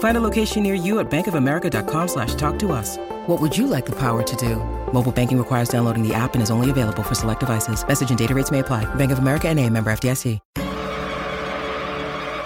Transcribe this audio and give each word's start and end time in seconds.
Find 0.00 0.16
a 0.16 0.20
location 0.20 0.62
near 0.62 0.74
you 0.74 0.98
at 0.98 1.10
bankofamerica.com 1.10 2.08
slash 2.08 2.34
talk 2.34 2.58
to 2.60 2.72
us. 2.72 2.96
What 3.26 3.40
would 3.40 3.56
you 3.56 3.66
like 3.66 3.86
the 3.86 3.96
power 3.96 4.22
to 4.22 4.36
do? 4.36 4.56
Mobile 4.92 5.12
banking 5.12 5.38
requires 5.38 5.68
downloading 5.68 6.06
the 6.06 6.14
app 6.14 6.34
and 6.34 6.42
is 6.42 6.50
only 6.50 6.70
available 6.70 7.02
for 7.02 7.14
select 7.14 7.40
devices. 7.40 7.86
Message 7.86 8.10
and 8.10 8.18
data 8.18 8.34
rates 8.34 8.50
may 8.50 8.58
apply. 8.58 8.92
Bank 8.96 9.12
of 9.12 9.18
America 9.18 9.48
and 9.48 9.58
a 9.58 9.68
member 9.68 9.90
FDIC. 9.90 10.38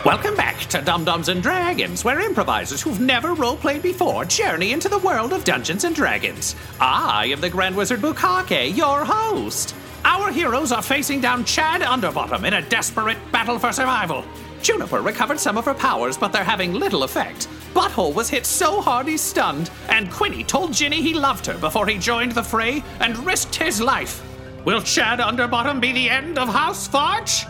Welcome 0.04 0.36
back 0.36 0.58
to 0.58 0.82
Dumb 0.82 1.04
Dumbs 1.04 1.30
and 1.30 1.42
Dragons, 1.42 2.04
where 2.04 2.20
improvisers 2.20 2.82
who've 2.82 3.00
never 3.00 3.34
roleplayed 3.34 3.82
before 3.82 4.26
journey 4.26 4.72
into 4.72 4.90
the 4.90 4.98
world 4.98 5.32
of 5.32 5.44
Dungeons 5.44 5.84
and 5.84 5.94
Dragons. 5.94 6.56
I 6.78 7.26
am 7.26 7.40
the 7.40 7.48
Grand 7.48 7.74
Wizard 7.74 8.00
Bukake, 8.00 8.76
your 8.76 9.04
host. 9.04 9.74
Our 10.04 10.30
heroes 10.30 10.72
are 10.72 10.82
facing 10.82 11.22
down 11.22 11.46
Chad 11.46 11.80
Underbottom 11.80 12.44
in 12.44 12.52
a 12.52 12.68
desperate 12.68 13.16
battle 13.32 13.58
for 13.58 13.72
survival. 13.72 14.24
Juniper 14.64 15.02
recovered 15.02 15.38
some 15.38 15.58
of 15.58 15.66
her 15.66 15.74
powers, 15.74 16.16
but 16.16 16.32
they're 16.32 16.42
having 16.42 16.72
little 16.72 17.02
effect. 17.02 17.48
Butthole 17.74 18.14
was 18.14 18.30
hit 18.30 18.46
so 18.46 18.80
hard 18.80 19.06
he's 19.06 19.20
stunned, 19.20 19.70
and 19.90 20.10
Quinny 20.10 20.42
told 20.42 20.72
Ginny 20.72 21.02
he 21.02 21.12
loved 21.12 21.44
her 21.44 21.58
before 21.58 21.86
he 21.86 21.98
joined 21.98 22.32
the 22.32 22.42
fray 22.42 22.82
and 23.00 23.18
risked 23.26 23.54
his 23.54 23.78
life. 23.78 24.22
Will 24.64 24.80
Chad 24.80 25.18
Underbottom 25.18 25.82
be 25.82 25.92
the 25.92 26.08
end 26.08 26.38
of 26.38 26.48
House 26.48 26.88
Fartch? 26.88 27.46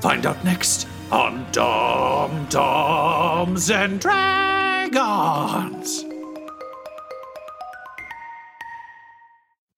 Find 0.00 0.26
out 0.26 0.42
next 0.44 0.88
on 1.12 1.46
Dumb 1.52 2.46
Dumbs 2.50 3.70
and 3.70 4.00
Dragons. 4.00 5.36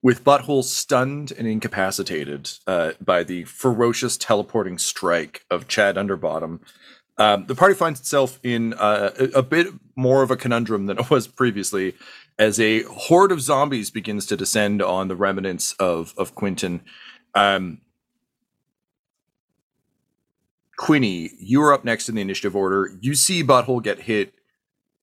With 0.01 0.23
Butthole 0.23 0.63
stunned 0.63 1.33
and 1.33 1.45
incapacitated 1.45 2.49
uh, 2.65 2.93
by 3.01 3.25
the 3.25 3.43
ferocious 3.43 4.15
teleporting 4.15 4.77
strike 4.77 5.43
of 5.51 5.67
Chad 5.67 5.97
Underbottom, 5.97 6.61
um, 7.19 7.45
the 7.47 7.55
party 7.55 7.75
finds 7.75 7.99
itself 7.99 8.39
in 8.43 8.73
uh, 8.75 9.11
a, 9.35 9.43
bit 9.43 9.67
more 9.97 10.23
of 10.23 10.31
a 10.31 10.37
conundrum 10.37 10.85
than 10.85 10.97
it 10.97 11.09
was 11.09 11.27
previously, 11.27 11.93
as 12.39 12.59
a 12.59 12.83
horde 12.83 13.33
of 13.33 13.41
zombies 13.41 13.91
begins 13.91 14.25
to 14.27 14.37
descend 14.37 14.81
on 14.81 15.09
the 15.09 15.15
remnants 15.15 15.73
of 15.73 16.13
of 16.17 16.33
Quinton. 16.33 16.81
Um, 17.35 17.81
Quinny, 20.77 21.31
you 21.37 21.61
are 21.61 21.73
up 21.73 21.83
next 21.83 22.07
in 22.07 22.15
the 22.15 22.21
initiative 22.21 22.55
order. 22.55 22.89
You 23.01 23.13
see 23.13 23.43
Butthole 23.43 23.83
get 23.83 23.99
hit 23.99 24.33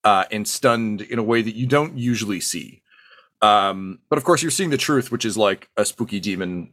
uh, 0.02 0.24
and 0.30 0.48
stunned 0.48 1.02
in 1.02 1.18
a 1.18 1.22
way 1.22 1.42
that 1.42 1.54
you 1.54 1.66
don't 1.66 1.98
usually 1.98 2.40
see. 2.40 2.82
Um, 3.42 3.98
but 4.08 4.16
of 4.16 4.24
course, 4.24 4.40
you're 4.40 4.50
seeing 4.50 4.70
the 4.70 4.78
truth, 4.78 5.12
which 5.12 5.26
is 5.26 5.36
like 5.36 5.68
a 5.76 5.84
spooky 5.84 6.18
demon 6.18 6.72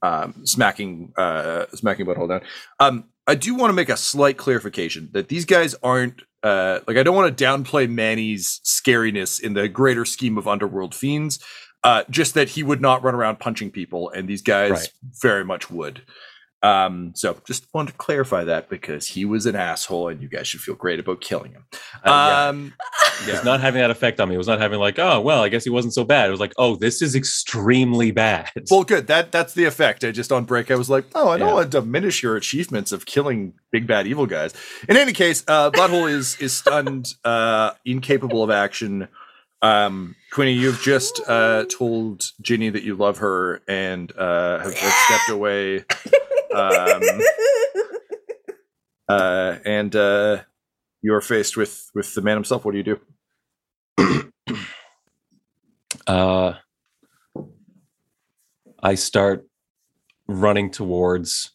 um, 0.00 0.46
smacking 0.46 1.12
uh, 1.16 1.66
smacking 1.74 2.06
Butthole 2.06 2.28
down. 2.28 2.42
Um, 2.78 3.04
I 3.26 3.34
do 3.34 3.54
want 3.54 3.70
to 3.70 3.74
make 3.74 3.88
a 3.88 3.96
slight 3.96 4.36
clarification 4.36 5.08
that 5.12 5.28
these 5.28 5.44
guys 5.44 5.74
aren't 5.82 6.22
uh, 6.42 6.80
like 6.86 6.96
I 6.98 7.02
don't 7.02 7.16
want 7.16 7.36
to 7.36 7.44
downplay 7.44 7.88
Manny's 7.88 8.60
scariness 8.64 9.40
in 9.40 9.54
the 9.54 9.66
greater 9.68 10.04
scheme 10.04 10.36
of 10.36 10.46
underworld 10.46 10.94
fiends. 10.94 11.38
Uh, 11.82 12.02
just 12.08 12.32
that 12.32 12.48
he 12.48 12.62
would 12.62 12.80
not 12.80 13.02
run 13.02 13.14
around 13.14 13.38
punching 13.38 13.70
people, 13.70 14.08
and 14.08 14.26
these 14.26 14.40
guys 14.40 14.70
Right. 14.70 14.88
very 15.20 15.44
much 15.44 15.70
would. 15.70 16.00
Um, 16.64 17.12
so 17.14 17.36
just 17.46 17.66
wanted 17.74 17.92
to 17.92 17.98
clarify 17.98 18.44
that 18.44 18.70
because 18.70 19.06
he 19.06 19.24
was 19.26 19.44
an 19.44 19.54
asshole, 19.54 20.08
and 20.08 20.22
you 20.22 20.28
guys 20.28 20.48
should 20.48 20.60
feel 20.60 20.74
great 20.74 20.98
about 20.98 21.20
killing 21.20 21.52
him. 21.52 21.66
Uh, 22.02 22.08
yeah. 22.08 22.48
Um, 22.48 22.74
It 23.28 23.32
was 23.32 23.44
not 23.44 23.60
having 23.60 23.80
that 23.80 23.90
effect 23.90 24.18
on 24.18 24.28
me. 24.28 24.34
It 24.34 24.38
was 24.38 24.48
not 24.48 24.60
having 24.60 24.80
like, 24.80 24.98
oh 24.98 25.20
well, 25.20 25.42
I 25.42 25.48
guess 25.48 25.62
he 25.62 25.70
wasn't 25.70 25.94
so 25.94 26.04
bad. 26.04 26.26
It 26.28 26.30
was 26.32 26.40
like, 26.40 26.54
oh, 26.58 26.74
this 26.76 27.00
is 27.02 27.14
extremely 27.14 28.10
bad. 28.10 28.50
Well, 28.70 28.82
good. 28.82 29.06
That 29.08 29.30
that's 29.30 29.52
the 29.54 29.66
effect. 29.66 30.02
I 30.04 30.10
just 30.10 30.32
on 30.32 30.44
break, 30.46 30.70
I 30.70 30.74
was 30.74 30.90
like, 30.90 31.04
oh, 31.14 31.28
I 31.28 31.36
don't 31.36 31.48
Yeah. 31.48 31.54
want 31.54 31.70
to 31.70 31.80
diminish 31.80 32.22
your 32.22 32.34
achievements 32.34 32.90
of 32.92 33.06
killing 33.06 33.52
big 33.70 33.86
bad 33.86 34.06
evil 34.06 34.26
guys. 34.26 34.52
In 34.88 34.96
any 34.96 35.12
case, 35.12 35.44
uh, 35.46 35.70
Butthole 35.70 36.10
is 36.10 36.36
is 36.40 36.56
stunned, 36.56 37.12
uh, 37.24 37.72
incapable 37.84 38.42
of 38.42 38.50
action. 38.50 39.06
Um, 39.62 40.14
Quinny, 40.32 40.52
you've 40.52 40.82
just 40.82 41.20
uh, 41.26 41.64
told 41.70 42.24
Ginny 42.42 42.68
that 42.68 42.82
you 42.82 42.96
love 42.96 43.18
her 43.18 43.62
and 43.68 44.12
uh, 44.18 44.58
have, 44.58 44.74
have 44.74 44.92
stepped 45.06 45.30
away. 45.30 45.84
Um, 46.54 47.02
uh, 49.08 49.58
and 49.64 49.94
uh, 49.94 50.42
you're 51.02 51.20
faced 51.20 51.56
with 51.56 51.90
with 51.94 52.14
the 52.14 52.22
man 52.22 52.36
himself. 52.36 52.64
What 52.64 52.72
do 52.72 52.78
you 52.78 53.00
do? 53.98 54.30
uh, 56.06 56.54
I 58.82 58.94
start 58.94 59.46
running 60.26 60.70
towards 60.70 61.52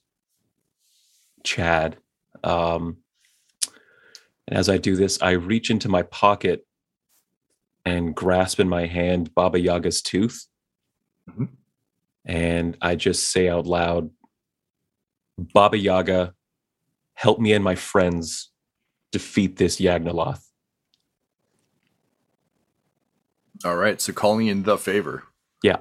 Chad. 1.43 1.97
Um, 2.43 2.97
and 4.47 4.57
as 4.57 4.69
I 4.69 4.77
do 4.77 4.95
this, 4.95 5.21
I 5.21 5.31
reach 5.31 5.69
into 5.69 5.89
my 5.89 6.03
pocket 6.03 6.65
and 7.85 8.15
grasp 8.15 8.59
in 8.59 8.69
my 8.69 8.85
hand 8.85 9.33
Baba 9.33 9.59
Yaga's 9.59 10.01
tooth. 10.01 10.47
Mhm. 11.29 11.49
And 12.25 12.77
I 12.81 12.95
just 12.95 13.31
say 13.31 13.47
out 13.47 13.65
loud, 13.65 14.09
Baba 15.53 15.77
Yaga, 15.77 16.33
help 17.13 17.39
me 17.39 17.53
and 17.53 17.63
my 17.63 17.75
friends 17.75 18.51
defeat 19.11 19.57
this 19.57 19.79
Yagnoloth. 19.79 20.41
All 23.65 23.75
right, 23.75 23.99
so 23.99 24.13
calling 24.13 24.47
in 24.47 24.63
the 24.63 24.77
favor. 24.77 25.23
Yeah. 25.63 25.77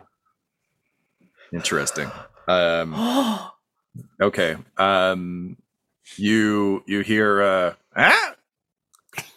Interesting. 1.53 2.11
Um, 2.49 3.39
okay. 4.21 4.57
Um, 4.77 5.57
you 6.17 6.83
you 6.87 7.01
hear? 7.01 7.43
Uh, 7.43 7.75
ah? 7.97 8.35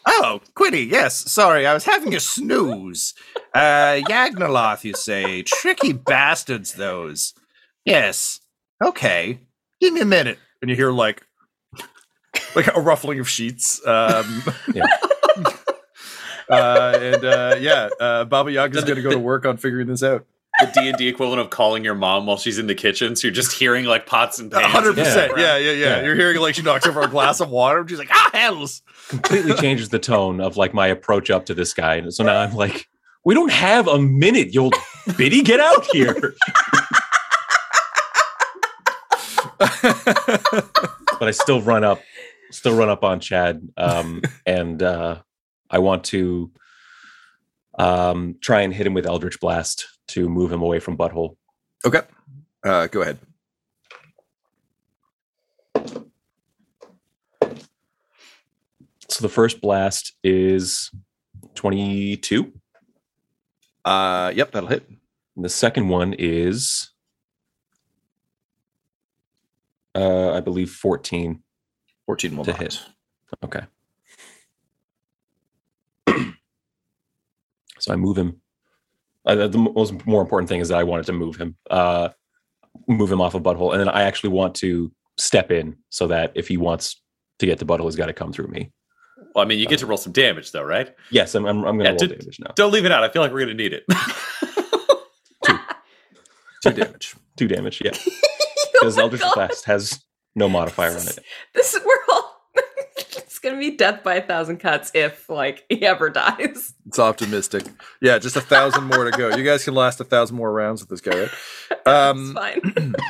Oh, 0.07 0.41
Quiddy. 0.55 0.89
Yes. 0.89 1.31
Sorry, 1.31 1.67
I 1.67 1.73
was 1.73 1.85
having 1.85 2.15
a 2.15 2.19
snooze. 2.19 3.13
Uh, 3.53 4.01
Yagnoloth, 4.09 4.83
you 4.83 4.93
say? 4.93 5.43
Tricky 5.43 5.93
bastards, 5.93 6.73
those. 6.73 7.33
Yes. 7.85 8.39
Okay. 8.83 9.39
Give 9.81 9.93
me 9.93 9.99
a 10.01 10.05
minute. 10.05 10.39
And 10.61 10.69
you 10.69 10.75
hear 10.77 10.91
like 10.91 11.25
like 12.55 12.67
a 12.73 12.79
ruffling 12.79 13.19
of 13.19 13.27
sheets. 13.27 13.85
Um, 13.85 14.43
Yeah. 14.73 14.85
uh, 16.49 16.97
and 17.01 17.25
uh, 17.25 17.55
yeah, 17.59 17.89
uh, 17.99 18.25
Baba 18.25 18.51
Yaga's 18.51 18.83
going 18.83 18.95
to 18.97 19.01
go 19.01 19.09
to 19.11 19.19
work 19.19 19.45
on 19.45 19.57
figuring 19.57 19.87
this 19.87 20.03
out. 20.03 20.25
the 20.59 20.67
D 20.73 20.89
and 20.89 20.97
D 20.97 21.07
equivalent 21.07 21.39
of 21.41 21.49
calling 21.49 21.83
your 21.83 21.95
mom 21.95 22.25
while 22.25 22.37
she's 22.37 22.59
in 22.59 22.67
the 22.67 22.75
kitchen. 22.75 23.15
So 23.15 23.27
you're 23.27 23.33
just 23.33 23.53
hearing 23.53 23.85
like 23.85 24.05
pots 24.05 24.37
and 24.39 24.51
pans. 24.51 24.65
hundred 24.67 24.95
percent. 24.95 25.33
Yeah. 25.37 25.57
Yeah, 25.57 25.57
yeah, 25.57 25.71
yeah, 25.71 25.85
Yeah. 25.97 26.03
You're 26.05 26.15
hearing 26.15 26.39
like 26.39 26.55
she 26.55 26.61
knocks 26.61 26.85
over 26.85 27.01
a 27.01 27.07
glass 27.07 27.39
of 27.39 27.49
water. 27.49 27.79
And 27.79 27.89
she's 27.89 27.99
like, 27.99 28.09
"Ah, 28.11 28.29
hells!" 28.33 28.81
completely 29.09 29.53
changes 29.55 29.89
the 29.89 29.99
tone 29.99 30.39
of 30.41 30.57
like 30.57 30.73
my 30.73 30.87
approach 30.87 31.29
up 31.29 31.45
to 31.47 31.53
this 31.53 31.73
guy. 31.73 31.95
And 31.95 32.13
so 32.13 32.23
now 32.23 32.39
I'm 32.39 32.53
like, 32.53 32.87
we 33.25 33.33
don't 33.33 33.51
have 33.51 33.87
a 33.87 33.99
minute, 33.99 34.53
you 34.53 34.61
old 34.61 34.75
biddy, 35.17 35.41
get 35.41 35.59
out 35.59 35.85
here. 35.91 36.35
but 41.19 41.27
I 41.27 41.31
still 41.31 41.61
run 41.61 41.83
up, 41.83 42.01
still 42.49 42.75
run 42.75 42.89
up 42.89 43.03
on 43.03 43.19
Chad. 43.19 43.67
Um, 43.77 44.21
and 44.45 44.81
uh, 44.81 45.21
I 45.69 45.79
want 45.79 46.03
to 46.05 46.51
um, 47.77 48.35
try 48.41 48.61
and 48.61 48.73
hit 48.73 48.87
him 48.87 48.93
with 48.93 49.05
Eldritch 49.05 49.39
Blast 49.39 49.87
to 50.09 50.27
move 50.27 50.51
him 50.51 50.61
away 50.61 50.79
from 50.79 50.97
Butthole. 50.97 51.35
Okay, 51.85 52.01
uh, 52.63 52.87
go 52.87 53.01
ahead. 53.01 53.19
So 59.09 59.21
the 59.21 59.29
first 59.29 59.59
blast 59.59 60.13
is 60.23 60.89
22. 61.55 62.53
Uh, 63.83 64.31
yep, 64.33 64.51
that'll 64.51 64.69
hit. 64.69 64.87
And 65.35 65.43
the 65.43 65.49
second 65.49 65.89
one 65.89 66.15
is 66.17 66.90
Uh, 69.95 70.31
I 70.31 70.39
believe 70.39 70.69
14. 70.71 71.41
14 72.05 72.37
will 72.37 72.45
To 72.45 72.51
not. 72.51 72.59
hit. 72.61 72.79
Okay. 73.43 73.61
so 77.79 77.93
I 77.93 77.95
move 77.95 78.17
him. 78.17 78.41
Uh, 79.25 79.47
the 79.47 79.57
most 79.57 80.05
more 80.05 80.21
important 80.21 80.49
thing 80.49 80.61
is 80.61 80.69
that 80.69 80.79
I 80.79 80.83
wanted 80.83 81.05
to 81.07 81.13
move 81.13 81.35
him, 81.35 81.55
uh, 81.69 82.09
move 82.87 83.11
him 83.11 83.21
off 83.21 83.35
of 83.35 83.43
butthole, 83.43 83.71
and 83.71 83.79
then 83.79 83.87
I 83.89 84.01
actually 84.03 84.31
want 84.31 84.55
to 84.55 84.91
step 85.17 85.51
in 85.51 85.75
so 85.89 86.07
that 86.07 86.31
if 86.35 86.47
he 86.47 86.57
wants 86.57 87.01
to 87.39 87.45
get 87.45 87.59
to 87.59 87.65
butthole, 87.65 87.85
he's 87.85 87.95
got 87.95 88.07
to 88.07 88.13
come 88.13 88.33
through 88.33 88.47
me. 88.47 88.71
Well, 89.35 89.45
I 89.45 89.47
mean, 89.47 89.59
you 89.59 89.67
get 89.67 89.79
to 89.79 89.85
roll 89.85 89.97
some 89.97 90.11
damage 90.11 90.51
though, 90.51 90.63
right? 90.63 90.93
Yes, 91.11 91.35
I'm. 91.35 91.45
I'm, 91.45 91.57
I'm 91.65 91.77
going 91.77 91.79
to 91.79 91.83
Yeah, 91.85 91.89
roll 91.91 91.97
did- 91.99 92.19
damage 92.19 92.39
now. 92.39 92.51
Don't 92.55 92.71
leave 92.73 92.85
it 92.85 92.91
out. 92.91 93.03
I 93.03 93.09
feel 93.09 93.21
like 93.21 93.31
we're 93.31 93.41
gonna 93.41 93.53
need 93.53 93.73
it. 93.73 93.83
Two 95.45 95.57
Two 96.63 96.71
damage. 96.73 97.15
Two 97.37 97.47
damage. 97.47 97.81
Yeah, 97.85 97.91
because 98.95 98.97
my 98.97 99.03
Eldritch 99.03 99.21
God. 99.21 99.35
Blast 99.35 99.65
has 99.65 100.03
no 100.35 100.49
modifier 100.49 100.91
on 100.91 101.07
it. 101.07 101.19
This 101.53 101.73
is 101.73 101.83
we're 101.85 102.13
all. 102.13 102.41
it's 102.97 103.39
gonna 103.39 103.59
be 103.59 103.71
death 103.77 104.03
by 104.03 104.15
a 104.15 104.21
thousand 104.21 104.57
cuts 104.57 104.91
if 104.93 105.29
like 105.29 105.65
he 105.69 105.85
ever 105.85 106.09
dies. 106.09 106.73
It's 106.87 106.99
optimistic. 106.99 107.63
Yeah, 108.01 108.19
just 108.19 108.35
a 108.35 108.41
thousand 108.41 108.85
more 108.85 109.09
to 109.09 109.11
go. 109.11 109.35
You 109.35 109.43
guys 109.43 109.63
can 109.63 109.73
last 109.75 109.99
a 110.01 110.03
thousand 110.03 110.35
more 110.37 110.51
rounds 110.51 110.81
with 110.81 110.89
this 110.89 111.01
guy, 111.01 111.21
right? 111.21 111.31
Um, 111.85 112.21
it's 112.21 112.33
fine. 112.33 112.95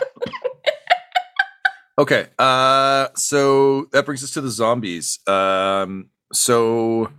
Okay. 1.99 2.27
Uh 2.39 3.09
so 3.15 3.85
that 3.91 4.05
brings 4.05 4.23
us 4.23 4.31
to 4.31 4.41
the 4.41 4.49
zombies. 4.49 5.19
Um 5.27 6.09
so 6.33 7.11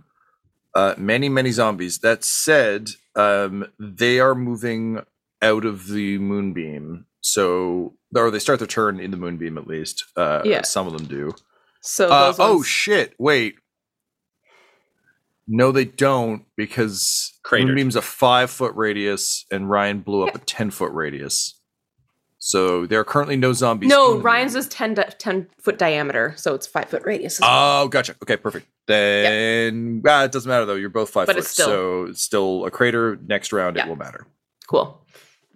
uh 0.75 0.95
many 0.97 1.29
many 1.29 1.51
zombies. 1.51 1.99
That 1.99 2.23
said, 2.25 2.89
um 3.15 3.67
they 3.79 4.19
are 4.19 4.35
moving 4.35 4.99
out 5.41 5.63
of 5.63 5.87
the 5.87 6.17
moonbeam. 6.17 7.05
So 7.25 7.95
or 8.15 8.29
they 8.29 8.37
start 8.39 8.59
their 8.59 8.67
turn 8.67 8.99
in 8.99 9.09
the 9.11 9.17
moonbeam 9.17 9.57
at 9.57 9.65
least. 9.65 10.03
Uh 10.15 10.41
Yeah. 10.43 10.61
some 10.63 10.85
of 10.87 10.93
them 10.93 11.05
do. 11.07 11.33
So 11.81 12.09
Uh, 12.09 12.27
those 12.27 12.35
oh 12.39 12.61
shit. 12.63 13.15
Wait. 13.17 13.55
No, 15.47 15.71
they 15.71 15.85
don't 15.85 16.45
because 16.55 17.33
Cratered. 17.43 17.67
moonbeam's 17.67 17.95
a 17.95 18.01
five 18.01 18.49
foot 18.49 18.73
radius 18.75 19.45
and 19.51 19.69
Ryan 19.69 19.99
blew 19.99 20.25
up 20.27 20.35
a 20.35 20.39
ten 20.39 20.69
foot 20.71 20.91
radius. 20.93 21.55
So 22.39 22.85
there 22.85 22.99
are 22.99 23.05
currently 23.05 23.37
no 23.37 23.53
zombies. 23.53 23.89
no, 23.89 24.17
Ryan's 24.17 24.53
moonbeam. 24.53 24.67
is 24.67 24.67
10, 24.67 24.93
di- 24.95 25.13
10 25.17 25.47
foot 25.61 25.77
diameter, 25.77 26.33
so 26.35 26.53
it's 26.53 26.67
five 26.67 26.89
foot 26.89 27.03
radius. 27.05 27.35
as 27.37 27.41
well. 27.41 27.83
Oh, 27.83 27.87
gotcha. 27.87 28.15
Okay, 28.21 28.35
perfect. 28.35 28.67
Then 28.85 30.01
ah, 30.05 30.25
it 30.25 30.33
doesn't 30.33 30.49
matter 30.49 30.65
though. 30.65 30.75
You're 30.75 30.89
both 30.89 31.09
five 31.09 31.27
But 31.27 31.35
foot, 31.37 31.39
it's 31.43 31.51
still- 31.51 31.65
so 31.67 32.03
it's 32.05 32.21
still 32.21 32.65
a 32.65 32.71
crater. 32.71 33.17
Next 33.27 33.53
round, 33.53 33.77
Yeah. 33.77 33.85
it 33.85 33.89
will 33.89 33.95
matter. 33.95 34.27
cool. 34.67 34.99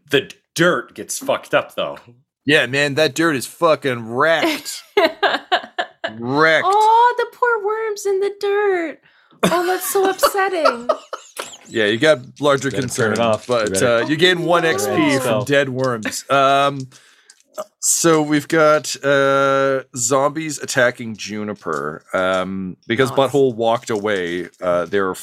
the 0.09 0.31
dirt 0.57 0.94
gets 0.95 1.18
fucked 1.19 1.54
up 1.54 1.75
though. 1.75 1.98
Yeah, 2.45 2.65
man, 2.65 2.95
that 2.95 3.13
dirt 3.15 3.36
is 3.36 3.45
fucking 3.45 4.07
wrecked. 4.09 4.81
wrecked. 4.98 6.65
oh, 6.68 7.15
the 7.18 7.25
poor 7.38 7.65
worms 7.65 8.06
in 8.06 8.19
the 8.19 8.33
dirt. 8.39 9.00
Oh, 9.44 9.65
that's 9.68 9.89
so 9.89 10.09
upsetting. 10.09 10.89
Yeah, 11.69 11.88
you 11.88 11.98
got 11.98 12.19
larger 12.39 12.71
Better 12.71 12.88
turn 12.88 13.12
concerns, 13.13 13.19
it 13.19 13.21
off. 13.21 13.50
You 13.50 13.56
but 13.56 13.71
better- 13.74 13.88
uh, 13.98 14.07
you 14.07 14.15
gain 14.15 14.44
one 14.44 14.63
No. 14.63 14.74
XP 14.74 15.21
from 15.21 15.44
dead 15.44 15.68
worms. 15.68 16.24
Um, 16.30 16.88
so 17.81 18.21
we've 18.21 18.48
got 18.48 18.95
uh, 19.03 19.83
zombies 19.94 20.60
attacking 20.60 21.18
Juniper. 21.18 22.06
Um, 22.13 22.77
because 22.88 23.10
Nice. 23.10 23.19
Butthole 23.19 23.53
walked 23.53 23.89
away, 23.89 24.48
uh, 24.62 24.86
there 24.86 25.10
are 25.10 25.15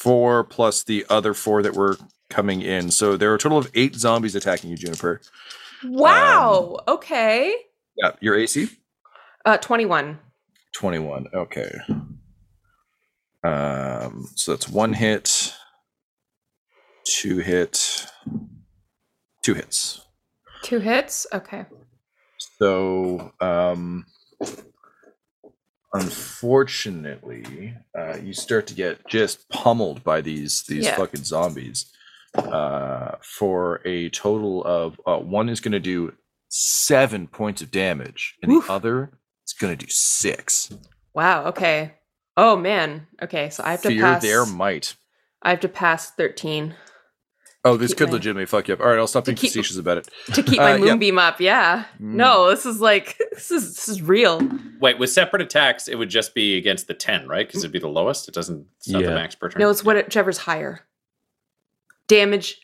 four 0.00 0.42
plus 0.42 0.82
the 0.82 1.06
other 1.08 1.32
four 1.32 1.62
that 1.62 1.74
were 1.74 1.96
coming 2.32 2.62
in. 2.62 2.90
So 2.90 3.16
there 3.16 3.30
are 3.30 3.34
a 3.34 3.38
total 3.38 3.58
of 3.58 3.70
eight 3.74 3.94
zombies 3.94 4.34
attacking 4.34 4.70
you, 4.70 4.76
Juniper. 4.76 5.20
wow. 5.84 6.78
okay. 6.88 7.54
Yeah, 7.96 8.12
your 8.20 8.34
AC 8.36 8.68
Uh, 9.44 9.58
21. 9.58 10.18
twenty-one. 10.74 11.26
Okay. 11.34 11.70
Um, 13.44 14.28
so 14.36 14.52
that's 14.52 14.68
one 14.68 14.92
hit, 14.94 15.52
two 17.04 17.38
hit, 17.38 18.06
two 19.42 19.54
hits. 19.54 20.00
Two 20.62 20.78
hits? 20.78 21.26
Okay. 21.34 21.66
So, 22.58 23.32
um, 23.40 24.06
unfortunately, 25.92 27.74
uh, 27.98 28.16
you 28.22 28.32
start 28.32 28.66
to 28.68 28.74
get 28.74 29.06
just 29.08 29.48
pummeled 29.48 30.02
by 30.04 30.20
these 30.20 30.62
these 30.64 30.84
Yeah. 30.84 30.96
fucking 30.96 31.24
zombies. 31.24 31.92
Uh, 32.34 33.16
for 33.20 33.80
a 33.86 34.08
total 34.10 34.64
of 34.64 34.98
uh, 35.06 35.18
one 35.18 35.48
is 35.50 35.60
going 35.60 35.72
to 35.72 35.80
do 35.80 36.12
seven 36.48 37.26
points 37.26 37.60
of 37.60 37.70
damage, 37.70 38.36
and 38.42 38.50
Oof. 38.52 38.66
the 38.66 38.72
other 38.72 39.18
is 39.46 39.52
going 39.52 39.76
to 39.76 39.84
do 39.86 39.90
six. 39.90 40.70
Wow. 41.14 41.44
Okay. 41.48 41.94
Oh 42.36 42.56
man. 42.56 43.06
Okay. 43.22 43.50
So 43.50 43.62
I 43.64 43.72
have 43.72 43.82
to 43.82 43.88
Fear 43.88 44.02
pass. 44.02 44.22
their 44.22 44.46
might. 44.46 44.96
I 45.42 45.50
have 45.50 45.60
to 45.60 45.68
pass 45.68 46.10
thirteen. 46.12 46.74
Oh, 47.64 47.76
this 47.76 47.94
could 47.94 48.08
my- 48.08 48.14
legitimately 48.14 48.46
fuck 48.46 48.66
you 48.66 48.74
up. 48.74 48.80
All 48.80 48.86
right, 48.88 48.98
I'll 48.98 49.06
stop 49.06 49.26
being 49.26 49.36
keep- 49.36 49.50
facetious 49.50 49.76
about 49.76 49.98
it. 49.98 50.08
to 50.34 50.42
keep 50.42 50.58
my 50.58 50.72
Uh, 50.72 50.76
yeah. 50.76 50.84
moonbeam 50.84 51.18
up. 51.18 51.38
Yeah. 51.40 51.84
Mm. 52.00 52.14
No, 52.14 52.48
this 52.50 52.64
is 52.66 52.80
like 52.80 53.18
this 53.32 53.50
is 53.50 53.74
this 53.76 53.88
is 53.88 54.00
real. 54.00 54.40
Wait, 54.80 54.98
with 54.98 55.10
separate 55.10 55.42
attacks, 55.42 55.86
it 55.86 55.96
would 55.96 56.08
just 56.08 56.34
be 56.34 56.56
against 56.56 56.86
the 56.88 56.94
ten, 56.94 57.28
right? 57.28 57.46
Because 57.46 57.62
it'd 57.62 57.72
be 57.72 57.78
the 57.78 57.88
lowest. 57.88 58.26
It 58.26 58.34
doesn't. 58.34 58.66
It's 58.78 58.88
not 58.88 59.02
the 59.02 59.10
max 59.10 59.34
per 59.34 59.50
turn. 59.50 59.60
No, 59.60 59.68
it's 59.68 59.84
whichever's 59.84 60.38
higher. 60.38 60.80
Damage. 62.08 62.58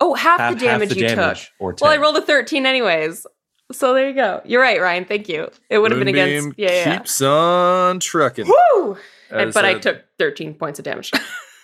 Oh, 0.00 0.14
half, 0.14 0.40
Half, 0.40 0.54
the 0.54 0.60
damage 0.60 0.88
half 0.88 0.96
the 0.96 1.00
you 1.02 1.08
damage, 1.08 1.44
took. 1.46 1.50
or 1.60 1.72
10. 1.74 1.86
Well, 1.86 1.94
I 1.98 2.00
rolled 2.02 2.16
a 2.16 2.22
thirteen 2.22 2.66
anyways. 2.66 3.26
So 3.70 3.94
there 3.94 4.08
you 4.08 4.14
go. 4.14 4.42
You're 4.44 4.60
right, 4.60 4.80
Ryan. 4.80 5.04
Thank 5.04 5.28
you. 5.28 5.48
It 5.70 5.78
would 5.78 5.92
have 5.92 5.98
been 6.00 6.08
against. 6.08 6.46
Moonbeam 6.46 6.54
Yeah, 6.58 6.70
yeah. 6.72 6.98
Keeps 6.98 7.22
on 7.22 8.00
trucking. 8.00 8.46
Woo! 8.46 8.96
And- 9.30 9.48
As, 9.48 9.54
but 9.54 9.64
I 9.64 9.78
took 9.78 10.02
13 10.18 10.54
points 10.54 10.78
of 10.78 10.84
damage. 10.84 11.10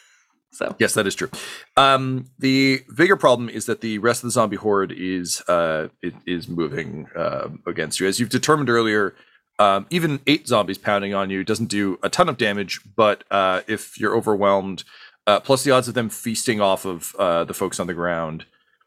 so 0.52 0.74
Yes, 0.78 0.94
that 0.94 1.06
is 1.06 1.14
true. 1.14 1.28
Um, 1.76 2.26
the 2.38 2.80
bigger 2.96 3.16
problem 3.16 3.48
is 3.50 3.66
that 3.66 3.80
the 3.82 3.98
rest 3.98 4.22
of 4.22 4.28
the 4.28 4.32
zombie 4.32 4.56
horde 4.56 4.92
is 4.92 5.42
uh, 5.48 5.88
it 6.02 6.14
is 6.26 6.48
moving 6.48 7.08
uh, 7.14 7.48
against 7.66 8.00
you. 8.00 8.06
As 8.06 8.18
you've 8.18 8.30
determined 8.30 8.70
earlier, 8.70 9.14
um, 9.58 9.86
even 9.90 10.20
eight 10.26 10.46
zombies 10.48 10.78
pounding 10.78 11.12
on 11.12 11.28
you 11.28 11.44
doesn't 11.44 11.66
do 11.66 11.98
a 12.02 12.08
ton 12.08 12.28
of 12.30 12.38
damage. 12.38 12.80
But 12.96 13.24
uh, 13.30 13.60
if 13.66 14.00
you're 14.00 14.16
overwhelmed, 14.16 14.84
uh, 15.28 15.38
plus 15.40 15.62
the 15.62 15.70
odds 15.70 15.88
of 15.88 15.94
them 15.94 16.08
feasting 16.08 16.58
off 16.58 16.86
of 16.86 17.14
uh, 17.18 17.44
the 17.44 17.52
folks 17.52 17.78
on 17.78 17.86
the 17.86 17.92
ground 17.92 18.46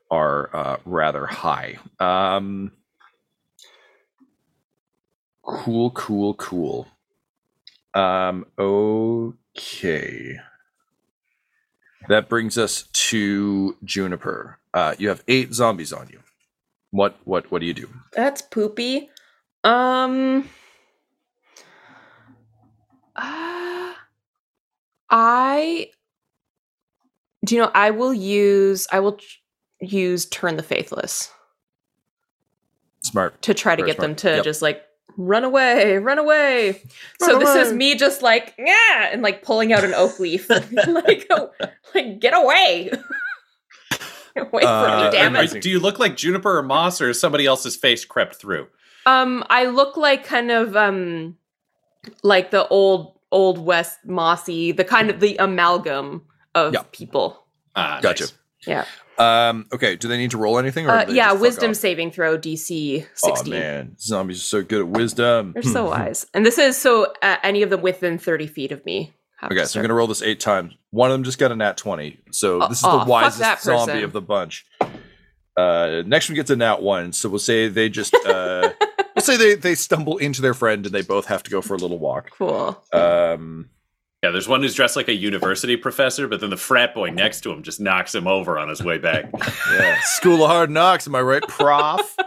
are 0.09 0.49
uh, 0.55 0.77
rather 0.85 1.27
high. 1.27 1.77
Um, 1.99 2.71
cool, 5.43 5.91
cool, 5.91 6.33
cool. 6.33 6.87
Um, 7.93 8.47
okay. 8.57 10.39
That 12.09 12.27
brings 12.27 12.57
us 12.57 12.83
to 12.93 13.77
Juniper. 13.83 14.57
Uh, 14.73 14.95
you 14.97 15.09
have 15.09 15.23
eight 15.27 15.53
zombies 15.53 15.93
on 15.93 16.09
you. 16.09 16.21
What 16.89 17.17
what 17.23 17.51
what 17.51 17.59
do 17.59 17.67
you 17.67 17.73
do? 17.75 17.87
that's 18.13 18.41
poopy. 18.41 19.09
Um. 19.63 20.49
Uh, 23.15 23.93
I. 25.11 25.91
Do 27.45 27.55
you 27.55 27.61
know? 27.61 27.71
I 27.73 27.91
will 27.91 28.13
use. 28.13 28.87
I 28.91 28.99
will 28.99 29.13
ch- 29.17 29.41
use 29.79 30.25
turn 30.27 30.57
the 30.57 30.63
faithless 30.63 31.31
Smart. 33.03 33.41
to 33.41 33.53
try 33.53 33.75
to 33.75 33.81
Very 33.81 33.91
get 33.93 33.99
them 33.99 34.15
to 34.17 34.29
Yep. 34.35 34.43
just 34.43 34.61
like 34.61 34.83
run 35.17 35.43
away, 35.43 35.97
run 35.97 36.19
away. 36.19 36.81
so 37.19 37.33
Run 37.33 37.39
this 37.39 37.67
is 37.67 37.73
me 37.73 37.95
just 37.95 38.21
like 38.21 38.53
yeah, 38.59 39.09
and 39.11 39.21
like 39.23 39.41
pulling 39.43 39.73
out 39.73 39.83
an 39.83 39.93
oak 39.95 40.19
leaf, 40.19 40.49
like 40.87 41.25
oh, 41.31 41.49
like 41.95 42.19
get 42.19 42.33
away, 42.35 42.91
away 44.35 44.61
Uh, 44.63 44.83
from 44.85 44.97
me, 44.99 45.07
Are- 45.07 45.11
damn 45.11 45.35
are- 45.35 45.43
it. 45.43 45.61
do 45.63 45.69
you 45.69 45.79
look 45.79 45.97
like 45.99 46.15
Juniper 46.15 46.57
or 46.59 46.63
Moss, 46.63 47.01
or 47.01 47.09
is 47.09 47.19
somebody 47.19 47.45
else's 47.47 47.75
face 47.75 48.05
crept 48.05 48.35
through? 48.35 48.67
Um, 49.07 49.43
I 49.49 49.65
look 49.65 49.97
like 49.97 50.23
kind 50.23 50.51
of 50.51 50.75
um, 50.77 51.37
like 52.21 52.51
the 52.51 52.67
old 52.67 53.17
old 53.31 53.57
west 53.57 53.97
mossy, 54.05 54.71
the 54.71 54.83
kind 54.85 55.09
of 55.09 55.19
the 55.21 55.37
amalgam 55.37 56.21
of 56.55 56.73
Yeah. 56.73 56.83
people. 56.91 57.43
Ah, 57.75 57.99
Gotcha. 58.01 58.23
nice. 58.25 58.33
Yeah, 58.67 58.85
Um, 59.17 59.65
okay, 59.73 59.95
do 59.95 60.07
they 60.07 60.17
need 60.17 60.31
to 60.31 60.37
roll 60.37 60.59
anything? 60.59 60.85
Or 60.87 60.91
uh, 60.91 61.09
yeah. 61.09 61.31
Wisdom 61.33 61.73
saving 61.73 62.11
throw 62.11 62.37
DC 62.37 63.03
Oh 63.03 63.07
sixteen. 63.15 63.53
man, 63.53 63.95
zombies 63.99 64.37
are 64.37 64.43
so 64.43 64.61
good 64.61 64.81
at 64.81 64.87
wisdom. 64.87 65.53
They're 65.53 65.63
so 65.63 65.85
wise, 65.89 66.27
and 66.35 66.45
this 66.45 66.57
is 66.59 66.77
so 66.77 67.11
uh, 67.23 67.37
any 67.43 67.63
of 67.63 67.69
them 67.71 67.81
within 67.81 68.19
thirty 68.19 68.45
feet 68.45 68.71
of 68.71 68.85
me. 68.85 69.13
have 69.39 69.49
to 69.49 69.55
Okay, 69.55 69.65
so 69.65 69.79
I'm 69.79 69.83
gonna 69.83 69.95
roll 69.95 70.05
this 70.05 70.21
eight 70.21 70.39
times. 70.39 70.73
One 70.91 71.09
of 71.09 71.15
them 71.15 71.23
just 71.23 71.39
got 71.39 71.51
a 71.51 71.55
nat 71.55 71.75
twenty, 71.77 72.19
so 72.31 72.61
Oh, 72.61 72.67
this 72.67 72.79
is 72.79 72.83
oh, 72.85 72.99
the 72.99 73.05
wisest 73.09 73.63
zombie 73.63 73.91
person. 73.93 74.03
of 74.03 74.13
the 74.13 74.21
bunch. 74.21 74.65
Uh, 75.57 76.03
next 76.05 76.29
one 76.29 76.35
gets 76.35 76.49
a 76.51 76.55
nat 76.55 76.81
one, 76.83 77.11
so 77.11 77.29
we'll 77.29 77.39
say 77.39 77.67
they 77.67 77.89
just 77.89 78.13
uh, 78.13 78.71
we'll 79.15 79.23
say 79.23 79.37
they 79.37 79.55
they 79.55 79.73
stumble 79.75 80.17
into 80.17 80.41
their 80.41 80.53
friend 80.53 80.85
and 80.85 80.93
they 80.93 81.01
both 81.01 81.25
have 81.25 81.41
to 81.43 81.49
go 81.51 81.61
for 81.61 81.73
a 81.73 81.77
little 81.77 81.99
walk. 81.99 82.29
cool. 82.37 82.81
Um, 82.93 83.69
Yeah, 84.23 84.29
there's 84.29 84.47
one 84.47 84.61
who's 84.61 84.75
dressed 84.75 84.95
like 84.95 85.07
a 85.07 85.15
university 85.15 85.75
professor, 85.75 86.27
but 86.27 86.41
then 86.41 86.51
the 86.51 86.57
frat 86.57 86.93
boy 86.93 87.09
next 87.09 87.41
to 87.41 87.51
him 87.51 87.63
just 87.63 87.79
knocks 87.79 88.13
him 88.13 88.27
over 88.27 88.59
on 88.59 88.69
his 88.69 88.83
way 88.83 88.99
back. 88.99 89.31
yeah, 89.73 89.99
School 90.03 90.43
of 90.43 90.49
Hard 90.51 90.69
Knocks, 90.69 91.07
am 91.07 91.15
I 91.15 91.21
right, 91.21 91.43
Prof? 91.43 92.15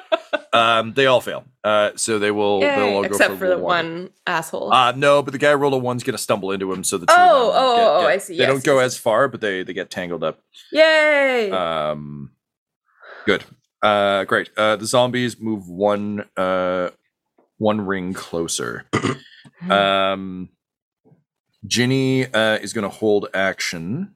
Um, 0.53 0.93
they 0.93 1.07
all 1.07 1.21
fail. 1.21 1.45
Uh, 1.65 1.91
so 1.97 2.21
they 2.21 2.31
will. 2.31 2.61
they'll 2.61 2.69
Yay, 2.87 2.95
all 2.95 3.03
go 3.03 3.09
except 3.09 3.33
for, 3.33 3.39
for 3.39 3.49
the 3.49 3.59
one. 3.59 3.63
one 4.03 4.11
asshole. 4.25 4.73
Uh, 4.73 4.93
no, 4.93 5.21
but 5.21 5.33
the 5.33 5.39
guy 5.39 5.51
who 5.51 5.57
rolled 5.57 5.75
a 5.75 5.79
one's 5.79 6.05
gonna 6.05 6.17
stumble 6.17 6.53
into 6.53 6.73
him, 6.73 6.85
so 6.85 6.97
the 6.97 7.07
two 7.07 7.13
of 7.13 7.19
Oh, 7.19 7.47
them 7.49 7.53
oh, 7.57 7.77
get- 7.77 7.85
oh, 7.89 8.01
get- 8.03 8.11
I 8.11 8.19
see. 8.19 8.33
They 8.35 8.39
Yes, 8.45 8.49
don't 8.51 8.63
go 8.65 8.79
as 8.79 8.97
far, 8.97 9.27
but 9.27 9.41
they 9.41 9.65
they 9.65 9.73
get 9.73 9.91
tangled 9.91 10.23
up. 10.23 10.39
Yay! 10.71 11.51
Um, 11.51 12.31
good. 13.27 13.43
Uh, 13.83 14.23
great. 14.25 14.49
Uh, 14.57 14.77
the 14.77 14.87
zombies 14.87 15.41
move 15.41 15.69
one 15.69 16.25
uh 16.37 16.91
one 17.59 17.81
ring 17.81 18.15
closer. 18.15 18.85
um, 19.69 20.51
Ginny 21.67 22.27
uh 22.33 22.59
is 22.59 22.73
gonna 22.73 22.89
hold 22.89 23.29
action. 23.35 24.15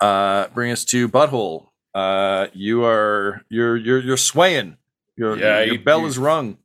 Uh, 0.00 0.46
bring 0.54 0.70
us 0.70 0.84
to 0.86 1.08
butthole. 1.08 1.68
Uh, 1.94 2.46
you 2.52 2.84
are 2.84 3.42
you're 3.48 3.76
you're 3.76 3.98
you're 4.00 4.16
swaying. 4.16 4.76
Your 5.16 5.36
Yeah, 5.36 5.60
your 5.62 5.74
you- 5.74 5.80
bell 5.84 6.00
you- 6.02 6.06
is 6.06 6.18
rung. 6.18 6.58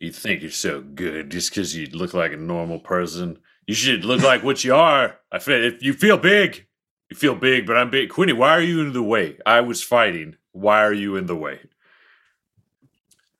You 0.00 0.10
think 0.10 0.42
you're 0.42 0.50
so 0.50 0.80
good 0.80 1.30
just 1.30 1.50
because 1.50 1.76
you 1.76 1.86
look 1.92 2.12
like 2.12 2.32
a 2.32 2.36
normal 2.36 2.80
person. 2.80 3.38
You 3.68 3.74
should 3.74 4.04
look 4.04 4.20
like 4.22 4.42
what 4.42 4.64
you 4.64 4.74
are. 4.74 5.20
I 5.30 5.38
feel 5.38 5.62
if 5.62 5.80
you 5.80 5.92
feel 5.92 6.18
big, 6.18 6.66
you 7.08 7.16
feel 7.16 7.36
big, 7.36 7.66
but 7.66 7.76
I'm 7.76 7.88
big. 7.90 8.10
Quinny, 8.10 8.32
why 8.32 8.50
are 8.50 8.60
you 8.60 8.80
in 8.80 8.92
the 8.94 9.02
way? 9.02 9.38
I 9.46 9.60
was 9.60 9.80
fighting. 9.80 10.34
Why 10.50 10.82
are 10.82 10.92
you 10.92 11.14
in 11.14 11.26
the 11.26 11.36
way? 11.36 11.60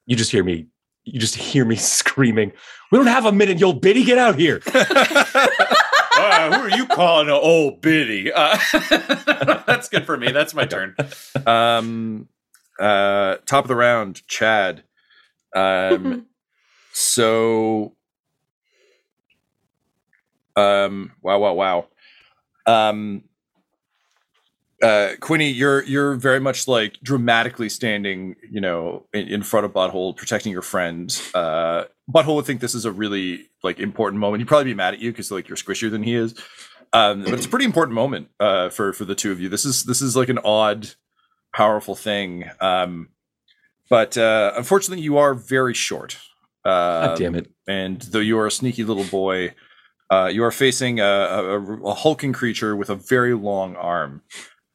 You 0.06 0.14
just 0.14 0.30
hear 0.30 0.44
me. 0.44 0.66
You 1.04 1.18
just 1.18 1.34
hear 1.34 1.64
me 1.64 1.74
screaming. 1.96 2.52
We 2.92 2.98
don't 2.98 3.08
have 3.08 3.26
a 3.26 3.32
minute, 3.32 3.58
you 3.58 3.66
old 3.66 3.80
biddy. 3.82 4.04
Get 4.04 4.18
out 4.18 4.38
here. 4.38 4.62
Uh, 6.22 6.52
who 6.52 6.62
are 6.62 6.76
you 6.76 6.86
calling 6.86 7.28
an 7.28 7.34
old 7.34 7.80
biddy? 7.80 8.32
Uh, 8.32 8.58
that's 9.66 9.88
good 9.88 10.06
for 10.06 10.16
me. 10.16 10.30
That's 10.30 10.54
my 10.54 10.64
turn. 10.64 10.94
Um, 11.46 12.28
uh, 12.78 13.36
top 13.46 13.64
of 13.64 13.68
the 13.68 13.76
round, 13.76 14.26
Chad. 14.28 14.84
Um, 15.54 16.26
so, 16.92 17.94
um, 20.56 21.12
wow, 21.20 21.38
wow, 21.38 21.52
wow. 21.54 21.86
Um, 22.66 23.24
uh, 24.82 25.12
Quinny, 25.20 25.50
you're 25.50 25.84
you're 25.84 26.14
very 26.14 26.40
much 26.40 26.66
like 26.66 26.98
dramatically 27.02 27.68
standing, 27.68 28.34
you 28.50 28.60
know, 28.60 29.06
in, 29.12 29.28
in 29.28 29.42
front 29.42 29.64
of 29.64 29.72
Butthole, 29.72 30.16
protecting 30.16 30.50
your 30.52 30.62
friend. 30.62 31.20
Uh, 31.34 31.84
Butthole 32.12 32.36
would 32.36 32.46
think 32.46 32.60
this 32.60 32.74
is 32.74 32.84
a 32.84 32.92
really 32.92 33.48
like 33.62 33.78
important 33.78 34.20
moment. 34.20 34.40
He'd 34.40 34.48
probably 34.48 34.64
be 34.64 34.74
mad 34.74 34.94
at 34.94 35.00
you 35.00 35.10
because 35.10 35.30
like 35.30 35.48
you're 35.48 35.56
squishier 35.56 35.90
than 35.90 36.02
he 36.02 36.14
is. 36.14 36.34
Um, 36.92 37.22
but 37.22 37.34
it's 37.34 37.46
a 37.46 37.48
pretty 37.48 37.64
important 37.64 37.94
moment 37.94 38.28
uh, 38.38 38.68
for 38.68 38.92
for 38.92 39.04
the 39.04 39.14
two 39.14 39.32
of 39.32 39.40
you. 39.40 39.48
This 39.48 39.64
is 39.64 39.84
this 39.84 40.02
is 40.02 40.14
like 40.14 40.28
an 40.28 40.38
odd, 40.44 40.90
powerful 41.54 41.94
thing. 41.94 42.44
Um, 42.60 43.08
but 43.88 44.16
uh, 44.18 44.52
unfortunately, 44.56 45.02
you 45.02 45.16
are 45.18 45.34
very 45.34 45.74
short. 45.74 46.18
Uh, 46.64 47.08
God 47.08 47.18
damn 47.18 47.34
it. 47.34 47.50
and 47.66 48.00
though 48.02 48.20
you 48.20 48.38
are 48.38 48.46
a 48.46 48.50
sneaky 48.50 48.84
little 48.84 49.04
boy, 49.04 49.54
uh, 50.10 50.26
you 50.32 50.44
are 50.44 50.50
facing 50.52 51.00
a, 51.00 51.04
a, 51.04 51.60
a 51.84 51.94
hulking 51.94 52.32
creature 52.32 52.76
with 52.76 52.90
a 52.90 52.94
very 52.94 53.34
long 53.34 53.74
arm. 53.76 54.22